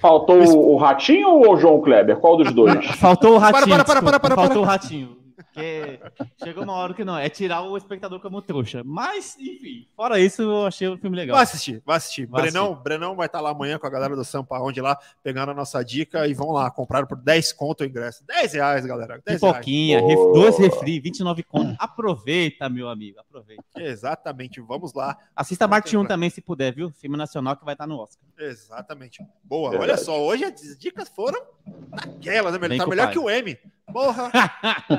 Faltou 0.00 0.40
o 0.40 0.76
Ratinho 0.76 1.28
ou 1.28 1.54
o 1.54 1.56
João 1.58 1.80
Kleber? 1.80 2.16
Qual 2.16 2.36
dos 2.36 2.52
dois? 2.52 2.84
Faltou 2.96 3.34
o 3.34 3.38
Ratinho. 3.38 3.76
Para, 3.76 3.84
para, 3.84 4.02
para, 4.02 4.18
para, 4.18 4.20
para, 4.20 4.34
Faltou 4.34 4.62
o 4.62 4.64
Ratinho. 4.64 5.19
Porque 5.42 6.00
chegou 6.42 6.64
uma 6.64 6.74
hora 6.74 6.92
que 6.92 7.04
não, 7.04 7.16
é 7.16 7.28
tirar 7.28 7.62
o 7.62 7.76
espectador 7.76 8.20
como 8.20 8.42
trouxa. 8.42 8.82
Mas, 8.84 9.36
enfim, 9.38 9.88
fora 9.96 10.20
isso, 10.20 10.42
eu 10.42 10.66
achei 10.66 10.86
o 10.86 10.98
filme 10.98 11.16
legal. 11.16 11.34
Vai 11.34 11.44
assistir, 11.44 11.82
vai 11.84 11.96
assistir. 11.96 12.26
Vai 12.26 12.42
Brenão, 12.42 12.66
assistir. 12.66 12.82
Brenão 12.82 13.16
vai 13.16 13.26
estar 13.26 13.40
lá 13.40 13.50
amanhã 13.50 13.78
com 13.78 13.86
a 13.86 13.90
galera 13.90 14.14
do 14.14 14.24
Sampa 14.24 14.60
onde 14.60 14.80
lá, 14.80 14.98
pegando 15.22 15.52
a 15.52 15.54
nossa 15.54 15.82
dica 15.82 16.26
e 16.26 16.34
vão 16.34 16.50
lá, 16.50 16.70
compraram 16.70 17.06
por 17.06 17.16
10 17.16 17.52
conto 17.54 17.82
o 17.82 17.86
ingresso. 17.86 18.22
10 18.26 18.52
reais, 18.52 18.84
galera. 18.84 19.20
10 19.24 19.40
Pipoquinha, 19.40 20.00
ref, 20.00 20.18
dois 20.34 20.58
refri, 20.58 21.00
29 21.00 21.42
conto. 21.42 21.74
Aproveita, 21.78 22.68
meu 22.68 22.88
amigo, 22.88 23.18
aproveita. 23.20 23.64
Exatamente, 23.76 24.60
vamos 24.60 24.92
lá. 24.92 25.16
Assista 25.34 25.64
a 25.64 25.68
Marte 25.68 25.96
1 25.96 26.04
também, 26.04 26.28
se 26.28 26.42
puder, 26.42 26.74
viu? 26.74 26.90
Filme 26.90 27.16
nacional 27.16 27.56
que 27.56 27.64
vai 27.64 27.74
estar 27.74 27.86
no 27.86 27.98
Oscar. 27.98 28.28
Exatamente. 28.38 29.24
Boa, 29.42 29.78
olha 29.78 29.96
só, 29.96 30.20
hoje 30.22 30.44
as 30.44 30.78
dicas 30.78 31.08
foram 31.08 31.40
naquelas, 31.88 32.58
né? 32.58 32.76
Tá 32.76 32.86
melhor 32.86 33.10
que 33.10 33.18
o 33.18 33.30
M. 33.30 33.58
Porra! 33.92 34.30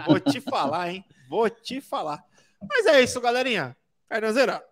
Vou 0.06 0.20
te 0.20 0.42
falar, 0.42 0.92
hein? 0.92 1.06
Vou 1.30 1.50
te 1.50 1.82
falar. 1.82 2.24
Mas 2.62 2.86
é 2.86 3.02
isso, 3.02 3.20
galerinha. 3.22 3.76
Carnazeira, 4.08 4.64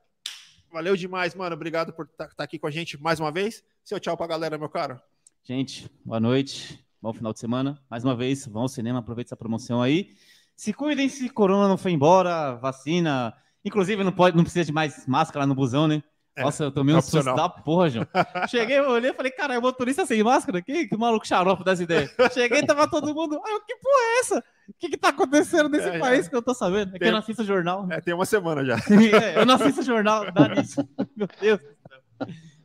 valeu 0.72 0.96
demais, 0.96 1.34
mano. 1.34 1.56
Obrigado 1.56 1.94
por 1.94 2.06
estar 2.06 2.28
tá, 2.28 2.34
tá 2.36 2.44
aqui 2.44 2.60
com 2.60 2.68
a 2.68 2.72
gente 2.72 3.02
mais 3.02 3.20
uma 3.20 3.32
vez. 3.32 3.64
Seu 3.84 4.00
tchau 4.00 4.16
pra 4.16 4.28
galera, 4.28 4.58
meu 4.58 4.70
caro. 4.70 5.00
Gente, 5.44 5.90
boa 6.06 6.20
noite. 6.20 6.84
Bom 7.02 7.14
final 7.14 7.32
de 7.32 7.40
semana. 7.40 7.82
Mais 7.90 8.04
uma 8.04 8.16
vez, 8.16 8.46
vão 8.46 8.64
ao 8.64 8.68
cinema, 8.68 9.00
aproveite 9.00 9.30
essa 9.30 9.38
promoção 9.38 9.82
aí. 9.82 10.14
Se 10.56 10.74
cuidem 10.74 11.08
se 11.08 11.30
corona 11.30 11.68
não 11.68 11.78
foi 11.78 11.94
embora, 11.94 12.56
vacina. 12.56 13.34
Inclusive, 13.64 14.04
não, 14.04 14.12
pode, 14.12 14.36
não 14.36 14.44
precisa 14.44 14.66
de 14.66 14.72
mais 14.72 15.08
máscara 15.08 15.48
no 15.48 15.56
busão, 15.56 15.88
né? 15.88 16.04
É, 16.40 16.44
Nossa, 16.44 16.64
eu 16.64 16.72
tomei 16.72 16.96
um 16.96 17.02
susto 17.02 17.36
da 17.36 17.50
porra, 17.50 17.90
João. 17.90 18.08
Cheguei, 18.48 18.80
olhei 18.80 19.12
e 19.12 19.14
falei, 19.14 19.30
cara, 19.30 19.56
é 19.56 19.60
motorista 19.60 20.06
sem 20.06 20.24
máscara 20.24 20.60
aqui? 20.60 20.88
Que 20.88 20.96
maluco 20.96 21.28
xarope 21.28 21.66
das 21.66 21.82
ideias. 21.82 22.16
Cheguei 22.34 22.60
e 22.60 22.66
tava 22.66 22.90
todo 22.90 23.14
mundo, 23.14 23.42
ai, 23.46 23.60
que 23.68 23.76
porra 23.76 24.00
é 24.00 24.20
essa? 24.20 24.44
O 24.70 24.74
que 24.80 24.90
que 24.90 24.98
tá 24.98 25.10
acontecendo 25.10 25.68
nesse 25.68 25.90
é, 25.90 26.00
país 26.00 26.28
é. 26.28 26.30
que 26.30 26.36
eu 26.36 26.42
tô 26.42 26.54
sabendo? 26.54 26.90
É 26.90 26.92
tem, 26.92 27.00
que 27.00 27.06
eu 27.08 27.12
não 27.12 27.20
assisto 27.20 27.44
jornal. 27.44 27.86
É, 27.92 28.00
tem 28.00 28.14
uma 28.14 28.26
semana 28.26 28.64
já. 28.64 28.76
é, 29.22 29.38
eu 29.38 29.46
não 29.46 29.56
assisto 29.56 29.84
jornal, 29.84 30.32
dá 30.32 30.48
nisso. 30.48 30.88
Meu 31.14 31.28
Deus. 31.42 31.60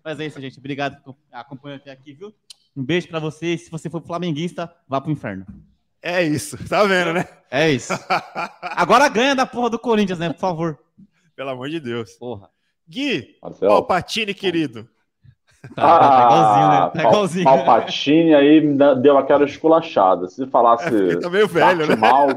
Mas 0.05 0.21
é 0.21 0.27
isso, 0.27 0.41
gente. 0.41 0.57
Obrigado 0.59 1.03
por 1.03 1.17
acompanhar 1.33 1.77
até 1.77 1.91
aqui, 1.91 2.13
viu? 2.13 2.33
Um 2.77 2.85
beijo 2.85 3.09
pra 3.09 3.19
vocês. 3.19 3.65
Se 3.65 3.71
você 3.73 3.91
for 3.91 4.01
flamenguista, 4.03 4.73
vá 4.87 5.01
pro 5.01 5.11
inferno. 5.11 5.45
É 6.01 6.23
isso, 6.23 6.57
tá 6.69 6.85
vendo, 6.85 7.15
né? 7.15 7.27
É 7.51 7.73
isso. 7.73 7.93
Agora 8.63 9.09
ganha 9.09 9.35
da 9.35 9.47
porra 9.47 9.71
do 9.71 9.79
Corinthians, 9.81 10.19
né? 10.21 10.33
Por 10.33 10.39
favor. 10.39 10.79
Pelo 11.35 11.51
amor 11.51 11.69
de 11.71 11.81
Deus. 11.81 12.13
Porra. 12.13 12.54
Gui, 12.89 13.37
Marcelo. 13.43 13.73
Palpatine, 13.73 14.35
querido. 14.35 14.89
Tá, 15.75 15.99
tá, 15.99 16.09
tá 16.09 16.25
igualzinho, 16.25 16.69
né? 16.69 16.91
Tá 16.91 17.09
igualzinho. 17.09 17.45
Palpatine 17.45 18.35
aí 18.35 18.77
deu 19.01 19.17
aquela 19.17 19.45
esculachada. 19.45 20.29
Se 20.29 20.47
falasse. 20.47 20.85
É, 20.95 21.17
tá 21.17 21.31
meio 21.31 21.49
velho, 21.49 21.79
Darth 21.79 21.89
né? 21.89 21.97
Maul, 21.97 22.31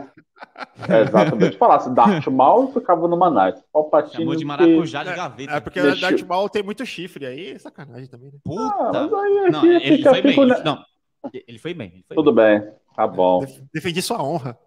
é, 0.87 1.01
exatamente. 1.01 1.53
Se 1.53 1.57
falasse 1.57 1.93
Darth 1.93 2.27
Maul, 2.31 2.71
ficava 2.71 3.07
numa 3.07 3.29
night. 3.29 3.61
Palpatine. 3.73 4.23
Chamou 4.23 4.35
de 4.35 4.45
maracujá 4.45 5.03
de 5.03 5.13
gaveta. 5.13 5.53
É, 5.53 5.57
é 5.57 5.59
porque 5.59 5.81
Deixa... 5.81 6.01
Darth 6.01 6.21
Maul 6.27 6.49
tem 6.49 6.63
muito 6.63 6.85
chifre 6.85 7.25
aí. 7.25 7.51
É 7.51 7.59
sacanagem 7.59 8.07
também. 8.07 8.31
Né? 8.31 8.39
Puta. 8.43 8.75
Ah, 8.79 8.91
não, 9.51 9.65
ele, 9.65 10.03
foi 10.03 10.21
bem, 10.21 10.39
ele, 10.39 10.63
não, 10.63 10.83
ele 11.33 11.59
foi 11.59 11.73
bem. 11.73 11.87
Ele 11.93 12.03
foi 12.07 12.15
Tudo 12.15 12.31
bem. 12.31 12.59
bem. 12.59 12.69
Tá 12.95 13.05
bom. 13.05 13.45
Defendi 13.73 14.01
sua 14.01 14.23
honra. 14.23 14.57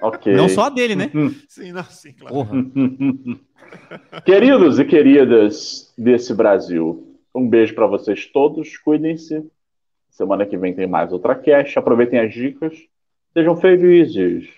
Ok. 0.00 0.34
Não 0.34 0.48
só 0.48 0.64
a 0.64 0.68
dele, 0.68 0.94
né? 0.94 1.10
sim, 1.48 1.72
não, 1.72 1.84
sim, 1.84 2.12
claro. 2.12 2.34
Porra. 2.34 2.52
Queridos 4.24 4.78
e 4.78 4.84
queridas 4.84 5.92
desse 5.96 6.34
Brasil, 6.34 7.16
um 7.34 7.48
beijo 7.48 7.74
para 7.74 7.86
vocês 7.86 8.26
todos, 8.26 8.76
cuidem-se. 8.78 9.44
Semana 10.10 10.44
que 10.44 10.56
vem 10.56 10.74
tem 10.74 10.86
mais 10.86 11.12
outra 11.12 11.34
cast. 11.34 11.78
Aproveitem 11.78 12.18
as 12.18 12.34
dicas. 12.34 12.76
Sejam 13.32 13.56
felizes. 13.56 14.48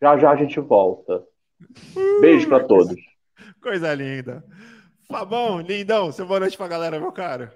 Já 0.00 0.18
já 0.18 0.30
a 0.30 0.36
gente 0.36 0.58
volta. 0.60 1.22
Beijo 2.20 2.48
para 2.48 2.64
todos. 2.64 2.96
Coisa 3.60 3.94
linda. 3.94 4.44
Fabão, 5.08 5.60
lindão, 5.60 6.10
seu 6.10 6.26
boa 6.26 6.40
noite 6.40 6.56
pra 6.56 6.66
galera, 6.66 6.98
meu 6.98 7.12
caro. 7.12 7.50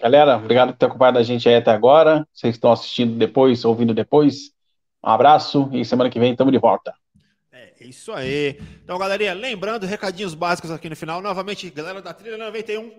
Galera, 0.00 0.36
obrigado 0.36 0.72
por 0.72 0.78
ter 0.78 0.86
acompanhado 0.86 1.18
a 1.18 1.22
gente 1.22 1.48
aí 1.48 1.56
até 1.56 1.70
agora. 1.70 2.26
Vocês 2.32 2.54
estão 2.54 2.70
assistindo 2.70 3.16
depois, 3.16 3.64
ouvindo 3.64 3.94
depois. 3.94 4.53
Um 5.04 5.10
abraço 5.10 5.68
e 5.70 5.84
semana 5.84 6.08
que 6.08 6.18
vem 6.18 6.32
estamos 6.32 6.50
de 6.50 6.58
volta. 6.58 6.94
É 7.52 7.74
isso 7.80 8.10
aí. 8.10 8.58
Então, 8.82 8.96
galerinha, 8.96 9.34
lembrando, 9.34 9.84
recadinhos 9.84 10.32
básicos 10.32 10.70
aqui 10.70 10.88
no 10.88 10.96
final. 10.96 11.20
Novamente, 11.20 11.68
galera 11.68 12.00
da 12.00 12.14
Trilha 12.14 12.38
91, 12.38 12.90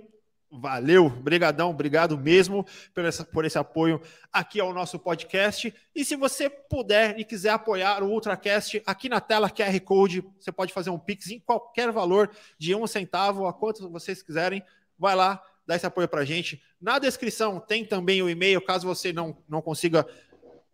valeu, 0.51 1.09
brigadão, 1.09 1.71
obrigado 1.71 2.15
mesmo 2.15 2.63
por, 2.93 3.03
essa, 3.05 3.25
por 3.25 3.43
esse 3.43 3.57
apoio 3.57 3.99
aqui 4.31 4.59
ao 4.59 4.71
nosso 4.71 4.99
podcast. 4.99 5.73
E 5.95 6.05
se 6.05 6.15
você 6.15 6.47
puder 6.47 7.19
e 7.19 7.25
quiser 7.25 7.49
apoiar 7.49 8.03
o 8.03 8.11
Ultracast, 8.11 8.83
aqui 8.85 9.09
na 9.09 9.19
tela 9.19 9.49
QR 9.49 9.79
Code, 9.79 10.23
você 10.39 10.51
pode 10.51 10.71
fazer 10.71 10.91
um 10.91 10.99
Pix 10.99 11.31
em 11.31 11.39
qualquer 11.39 11.91
valor, 11.91 12.29
de 12.55 12.75
um 12.75 12.85
centavo, 12.85 13.47
a 13.47 13.53
quanto 13.53 13.89
vocês 13.89 14.21
quiserem. 14.21 14.61
Vai 14.95 15.15
lá, 15.15 15.41
dá 15.65 15.75
esse 15.75 15.87
apoio 15.87 16.07
pra 16.07 16.23
gente. 16.23 16.61
Na 16.79 16.99
descrição 16.99 17.59
tem 17.59 17.83
também 17.83 18.21
o 18.21 18.29
e-mail, 18.29 18.61
caso 18.61 18.85
você 18.85 19.11
não, 19.11 19.35
não 19.49 19.59
consiga 19.59 20.05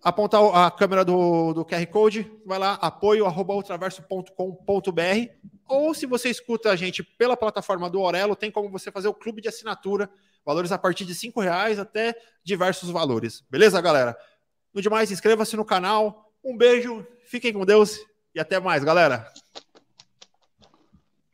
apontar 0.04 0.42
a 0.56 0.72
câmera 0.72 1.06
do, 1.06 1.54
do 1.54 1.64
QR 1.64 1.86
Code, 1.88 2.32
vai 2.46 2.58
lá, 2.58 2.74
apoio.ultraverso.com.br 2.74 5.52
ou 5.72 5.94
se 5.94 6.06
você 6.06 6.30
escuta 6.30 6.70
a 6.70 6.76
gente 6.76 7.02
pela 7.02 7.38
plataforma 7.38 7.90
do 7.90 8.02
Orelo, 8.02 8.36
tem 8.36 8.52
como 8.52 8.70
você 8.70 8.92
fazer 8.92 9.08
o 9.08 9.14
clube 9.14 9.42
de 9.42 9.48
assinatura, 9.48 10.10
valores 10.46 10.72
a 10.72 10.78
partir 10.78 11.06
de 11.06 11.16
cinco 11.16 11.40
reais 11.40 11.80
até 11.80 12.14
diversos 12.44 12.90
valores. 12.90 13.42
Beleza, 13.50 13.80
galera? 13.80 14.18
No 14.74 14.82
demais, 14.82 15.12
inscreva-se 15.12 15.56
no 15.56 15.64
canal. 15.64 16.30
Um 16.44 16.58
beijo, 16.58 17.08
fiquem 17.26 17.54
com 17.54 17.66
Deus 17.66 17.98
e 18.36 18.40
até 18.40 18.60
mais, 18.60 18.84
galera. 18.84 19.32